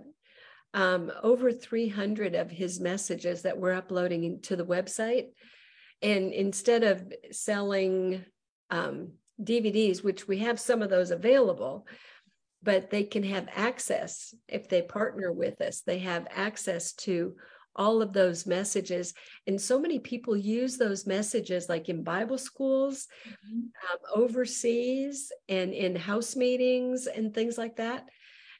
um, 0.73 1.11
over 1.23 1.51
300 1.51 2.35
of 2.35 2.51
his 2.51 2.79
messages 2.79 3.41
that 3.41 3.57
we're 3.57 3.73
uploading 3.73 4.41
to 4.43 4.55
the 4.55 4.65
website. 4.65 5.29
And 6.01 6.31
instead 6.31 6.83
of 6.83 7.11
selling 7.31 8.23
um, 8.69 9.13
DVDs, 9.41 10.03
which 10.03 10.27
we 10.27 10.39
have 10.39 10.59
some 10.59 10.81
of 10.81 10.89
those 10.89 11.11
available, 11.11 11.87
but 12.61 12.89
they 12.89 13.03
can 13.03 13.23
have 13.23 13.47
access 13.55 14.33
if 14.47 14.69
they 14.69 14.81
partner 14.81 15.31
with 15.31 15.61
us. 15.61 15.81
They 15.81 15.99
have 15.99 16.27
access 16.29 16.93
to 16.93 17.35
all 17.79 18.01
of 18.01 18.11
those 18.13 18.45
messages. 18.45 19.13
And 19.47 19.59
so 19.59 19.79
many 19.79 19.97
people 19.99 20.35
use 20.35 20.77
those 20.77 21.07
messages 21.07 21.69
like 21.69 21.87
in 21.87 22.03
Bible 22.03 22.37
schools, 22.37 23.07
mm-hmm. 23.25 23.59
um, 23.59 24.23
overseas, 24.23 25.31
and 25.47 25.73
in 25.73 25.95
house 25.95 26.35
meetings 26.35 27.07
and 27.07 27.33
things 27.33 27.57
like 27.57 27.77
that. 27.77 28.09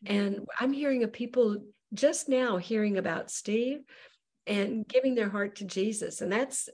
Mm-hmm. 0.06 0.16
And 0.16 0.48
I'm 0.60 0.72
hearing 0.72 1.04
of 1.04 1.12
people 1.12 1.58
just 1.94 2.30
now 2.30 2.58
hearing 2.58 2.98
about 2.98 3.30
Steve 3.30 3.80
and 4.48 4.88
giving 4.88 5.16
their 5.16 5.30
heart 5.30 5.58
to 5.58 5.66
Jesus. 5.66 6.22
And 6.22 6.32
that's 6.32 6.70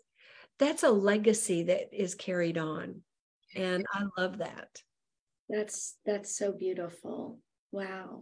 that's 0.60 0.84
a 0.84 0.92
legacy 0.92 1.64
that 1.64 1.90
is 1.92 2.16
carried 2.16 2.58
on. 2.58 3.02
And 3.56 3.86
I 3.92 4.04
love 4.18 4.38
that. 4.38 4.70
That's 5.50 5.96
that's 6.06 6.38
so 6.38 6.52
beautiful. 6.52 7.40
Wow. 7.72 8.22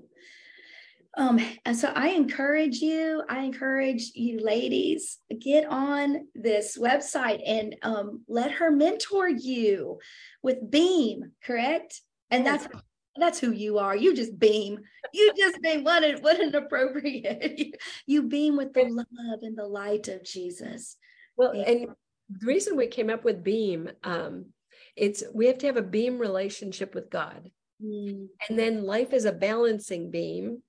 Um, 1.15 1.40
and 1.65 1.77
so 1.77 1.91
I 1.94 2.10
encourage 2.10 2.77
you, 2.77 3.23
I 3.30 3.44
encourage 3.44 4.11
you 4.15 4.40
ladies, 4.40 5.19
get 5.40 5.65
on 5.65 6.27
this 6.34 6.77
website 6.77 7.41
and 7.45 7.76
um, 7.84 8.23
let 8.27 8.52
her 8.53 8.72
mentor 8.72 9.30
you 9.30 9.99
with 10.41 10.72
Beam, 10.72 11.31
correct? 11.44 12.02
And 12.31 12.45
that's 12.45 12.68
that's 13.15 13.40
who 13.40 13.52
you 13.52 13.77
are. 13.77 13.95
You 13.95 14.15
just 14.15 14.40
beam. 14.40 14.80
You 15.14 15.34
just 15.38 15.61
beam. 15.61 15.84
What 15.84 16.03
an 16.03 16.19
what 16.22 16.40
an 16.40 16.56
appropriate. 16.56 17.76
you 18.07 18.23
beam 18.23 18.57
with 18.57 18.73
the 18.73 18.85
love 18.85 19.40
and 19.44 19.56
the 19.56 19.68
light 19.68 20.07
of 20.07 20.23
Jesus. 20.23 20.98
Well, 21.38 21.52
and 21.52 21.90
the 22.30 22.45
reason 22.45 22.76
we 22.76 22.88
came 22.88 23.10
up 23.10 23.23
with 23.23 23.44
Beam, 23.44 23.90
um, 24.03 24.48
it's 24.95 25.23
we 25.34 25.48
have 25.48 25.60
to 25.60 25.68
have 25.68 25.77
a 25.77 25.84
beam 25.84 26.18
relationship 26.18 26.95
with 26.95 27.10
God. 27.10 27.52
Mm. 27.84 28.27
And 28.49 28.60
then 28.60 28.84
life 28.84 29.14
is 29.14 29.26
a 29.26 29.31
balancing 29.31 30.10
beam. 30.10 30.64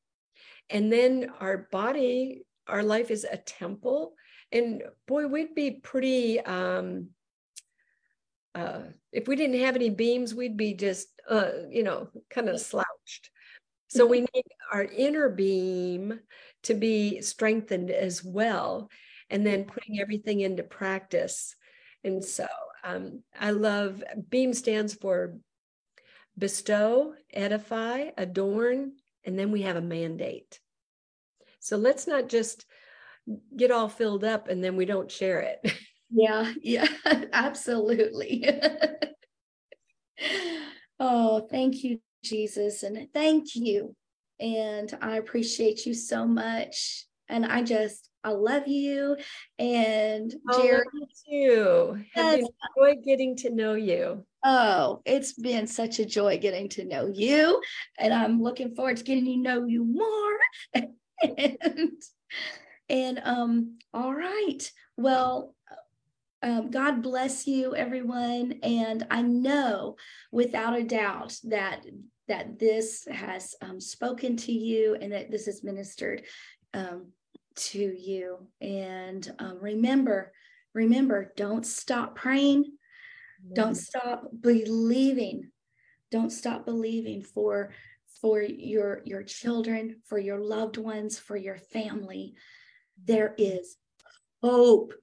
And 0.71 0.93
then 0.93 1.31
our 1.41 1.69
body, 1.71 2.43
our 2.67 2.83
life 2.83 3.11
is 3.11 3.25
a 3.25 3.37
temple. 3.37 4.15
And 4.53 4.83
boy, 5.07 5.27
we'd 5.27 5.55
be 5.55 5.73
pretty 5.73 6.41
um 6.41 7.09
uh 8.55 8.83
if 9.13 9.27
we 9.29 9.37
didn't 9.37 9.61
have 9.61 9.77
any 9.77 9.91
beams, 9.91 10.35
we'd 10.35 10.57
be 10.57 10.75
just 10.75 11.09
uh, 11.29 11.51
you 11.71 11.83
know, 11.83 12.09
kind 12.31 12.49
of 12.49 12.61
slouched. 12.61 13.31
So 13.89 14.07
we 14.07 14.21
need 14.21 14.45
our 14.73 14.85
inner 14.85 15.29
beam 15.29 16.21
to 16.65 16.75
be 16.75 17.21
strengthened 17.23 17.91
as 17.91 18.25
well, 18.25 18.91
and 19.31 19.47
then 19.47 19.65
putting 19.65 20.01
everything 20.01 20.41
into 20.41 20.63
practice. 20.63 21.55
And 22.03 22.25
so 22.25 22.47
um, 22.83 23.23
I 23.39 23.53
love 23.53 24.03
BEAM 24.29 24.53
stands 24.53 24.95
for 24.95 25.39
bestow, 26.37 27.15
edify, 27.33 28.11
adorn, 28.19 28.93
and 29.25 29.39
then 29.39 29.51
we 29.51 29.63
have 29.63 29.77
a 29.77 29.83
mandate. 29.83 30.61
So 31.61 31.77
let's 31.77 32.07
not 32.07 32.29
just 32.29 32.67
get 33.57 33.71
all 33.71 33.89
filled 33.89 34.25
up 34.25 34.49
and 34.49 34.63
then 34.63 34.77
we 34.77 34.85
don't 34.85 35.11
share 35.11 35.41
it. 35.41 35.73
Yeah, 36.17 36.53
yeah, 36.63 36.87
absolutely. 37.33 38.49
oh, 41.01 41.49
thank 41.51 41.83
you, 41.83 41.99
Jesus. 42.23 42.85
And 42.85 43.09
thank 43.13 43.57
you. 43.57 43.97
And 44.39 44.97
I 45.01 45.17
appreciate 45.17 45.87
you 45.87 45.95
so 45.95 46.25
much. 46.25 47.07
And 47.29 47.45
I 47.45 47.63
just, 47.63 48.11
I 48.25 48.31
love 48.31 48.67
you. 48.67 49.17
And 49.59 50.35
oh, 50.51 50.59
Jeri, 50.59 50.83
too. 51.29 52.05
Have 52.15 52.41
enjoyed 52.41 53.05
getting 53.05 53.37
to 53.37 53.51
know 53.51 53.75
you. 53.75 54.25
Oh, 54.45 55.03
it's 55.05 55.35
been 55.35 55.67
such 55.67 55.99
a 55.99 56.05
joy 56.05 56.39
getting 56.39 56.69
to 56.71 56.85
know 56.85 57.07
you. 57.07 57.61
And 57.99 58.13
I'm 58.13 58.43
looking 58.43 58.75
forward 58.75 58.97
to 58.97 59.05
getting 59.05 59.27
to 59.27 59.37
know 59.37 59.67
you 59.67 59.85
more. 59.85 60.85
and, 61.23 61.93
and 62.89 63.21
um, 63.25 63.79
all 63.93 64.15
right. 64.15 64.71
Well, 64.97 65.55
um, 66.43 66.71
God 66.71 67.03
bless 67.03 67.47
you, 67.47 67.75
everyone. 67.75 68.61
And 68.63 69.07
I 69.11 69.23
know 69.23 69.97
without 70.31 70.77
a 70.77 70.85
doubt 70.85 71.37
that 71.45 71.85
that 72.29 72.59
this 72.59 73.07
has 73.11 73.55
um, 73.61 73.81
spoken 73.81 74.37
to 74.37 74.53
you 74.53 74.97
and 75.01 75.13
that 75.13 75.31
this 75.31 75.45
has 75.47 75.63
ministered 75.63 76.23
um, 76.73 77.09
to 77.57 77.79
you. 77.79 78.49
And 78.61 79.31
um, 79.39 79.59
remember, 79.61 80.33
remember, 80.75 81.33
don't 81.37 81.67
stop 81.67 82.15
praying. 82.17 82.65
Don't 83.53 83.75
stop 83.75 84.25
believing. 84.41 85.51
Don't 86.11 86.31
stop 86.31 86.65
believing 86.65 87.23
for 87.23 87.73
for 88.21 88.41
your 88.41 89.03
your 89.05 89.23
children, 89.23 90.01
for 90.07 90.19
your 90.19 90.39
loved 90.39 90.79
ones, 90.79 91.19
for 91.19 91.37
your 91.37 91.59
family. 91.59 92.35
There 93.05 93.35
is 93.37 93.77
hope. 94.43 94.95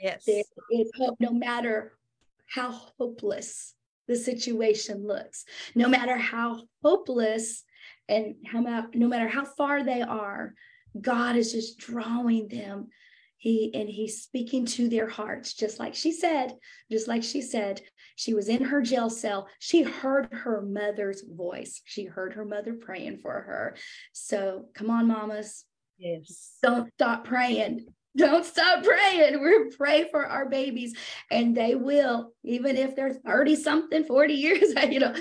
Yes. 0.00 0.24
There 0.24 0.44
is 0.70 0.90
hope 0.96 1.16
no 1.18 1.32
matter 1.32 1.98
how 2.46 2.70
hopeless 2.98 3.74
the 4.06 4.16
situation 4.16 5.06
looks. 5.06 5.44
No 5.74 5.88
matter 5.88 6.16
how 6.16 6.62
hopeless 6.84 7.64
and 8.08 8.34
how 8.46 8.86
no 8.94 9.08
matter 9.08 9.28
how 9.28 9.44
far 9.44 9.82
they 9.82 10.02
are, 10.02 10.54
God 10.98 11.36
is 11.36 11.52
just 11.52 11.78
drawing 11.78 12.48
them. 12.48 12.88
He 13.36 13.70
and 13.74 13.88
he's 13.88 14.22
speaking 14.22 14.66
to 14.66 14.88
their 14.88 15.08
hearts, 15.08 15.54
just 15.54 15.78
like 15.78 15.94
she 15.94 16.12
said, 16.12 16.54
just 16.90 17.08
like 17.08 17.22
she 17.22 17.40
said, 17.40 17.80
she 18.14 18.34
was 18.34 18.48
in 18.50 18.64
her 18.64 18.82
jail 18.82 19.08
cell. 19.08 19.48
She 19.58 19.82
heard 19.82 20.28
her 20.30 20.60
mother's 20.60 21.22
voice. 21.22 21.80
She 21.86 22.04
heard 22.04 22.34
her 22.34 22.44
mother 22.44 22.74
praying 22.74 23.18
for 23.18 23.32
her. 23.32 23.76
So 24.12 24.66
come 24.74 24.90
on, 24.90 25.08
mamas. 25.08 25.64
Yes. 25.96 26.58
Don't 26.62 26.92
stop 26.94 27.24
praying. 27.24 27.86
Don't 28.16 28.44
stop 28.44 28.84
praying. 28.84 29.40
We're 29.40 29.70
pray 29.70 30.08
for 30.10 30.26
our 30.26 30.48
babies, 30.48 30.94
and 31.30 31.56
they 31.56 31.74
will, 31.74 32.32
even 32.42 32.76
if 32.76 32.96
they're 32.96 33.14
30 33.14 33.56
something, 33.56 34.04
40 34.04 34.34
years, 34.34 34.74
you 34.90 34.98
know, 34.98 35.14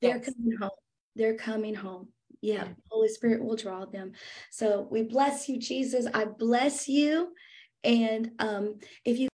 they're 0.00 0.16
yes. 0.16 0.32
coming 0.32 0.56
home. 0.58 0.70
They're 1.16 1.36
coming 1.36 1.74
home. 1.74 2.08
Yeah, 2.40 2.68
Holy 2.88 3.08
Spirit 3.08 3.44
will 3.44 3.56
draw 3.56 3.84
them. 3.84 4.12
So 4.50 4.88
we 4.90 5.02
bless 5.02 5.48
you, 5.48 5.58
Jesus. 5.58 6.06
I 6.14 6.24
bless 6.24 6.88
you. 6.88 7.32
And 7.84 8.30
um, 8.38 8.78
if 9.04 9.18
you 9.18 9.28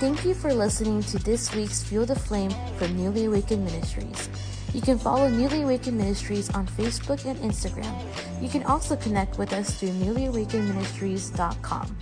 Thank 0.00 0.24
you 0.24 0.34
for 0.34 0.52
listening 0.52 1.02
to 1.04 1.18
this 1.20 1.54
week's 1.54 1.82
Fuel 1.84 2.04
the 2.04 2.16
Flame 2.16 2.50
from 2.76 2.96
Newly 2.96 3.26
Awakened 3.26 3.64
Ministries. 3.64 4.28
You 4.74 4.80
can 4.80 4.98
follow 4.98 5.28
Newly 5.28 5.62
Awakened 5.62 5.96
Ministries 5.96 6.50
on 6.50 6.66
Facebook 6.66 7.24
and 7.24 7.38
Instagram. 7.38 7.96
You 8.42 8.48
can 8.48 8.64
also 8.64 8.96
connect 8.96 9.38
with 9.38 9.52
us 9.52 9.78
through 9.78 9.90
newlyawakenedministries.com. 9.90 11.96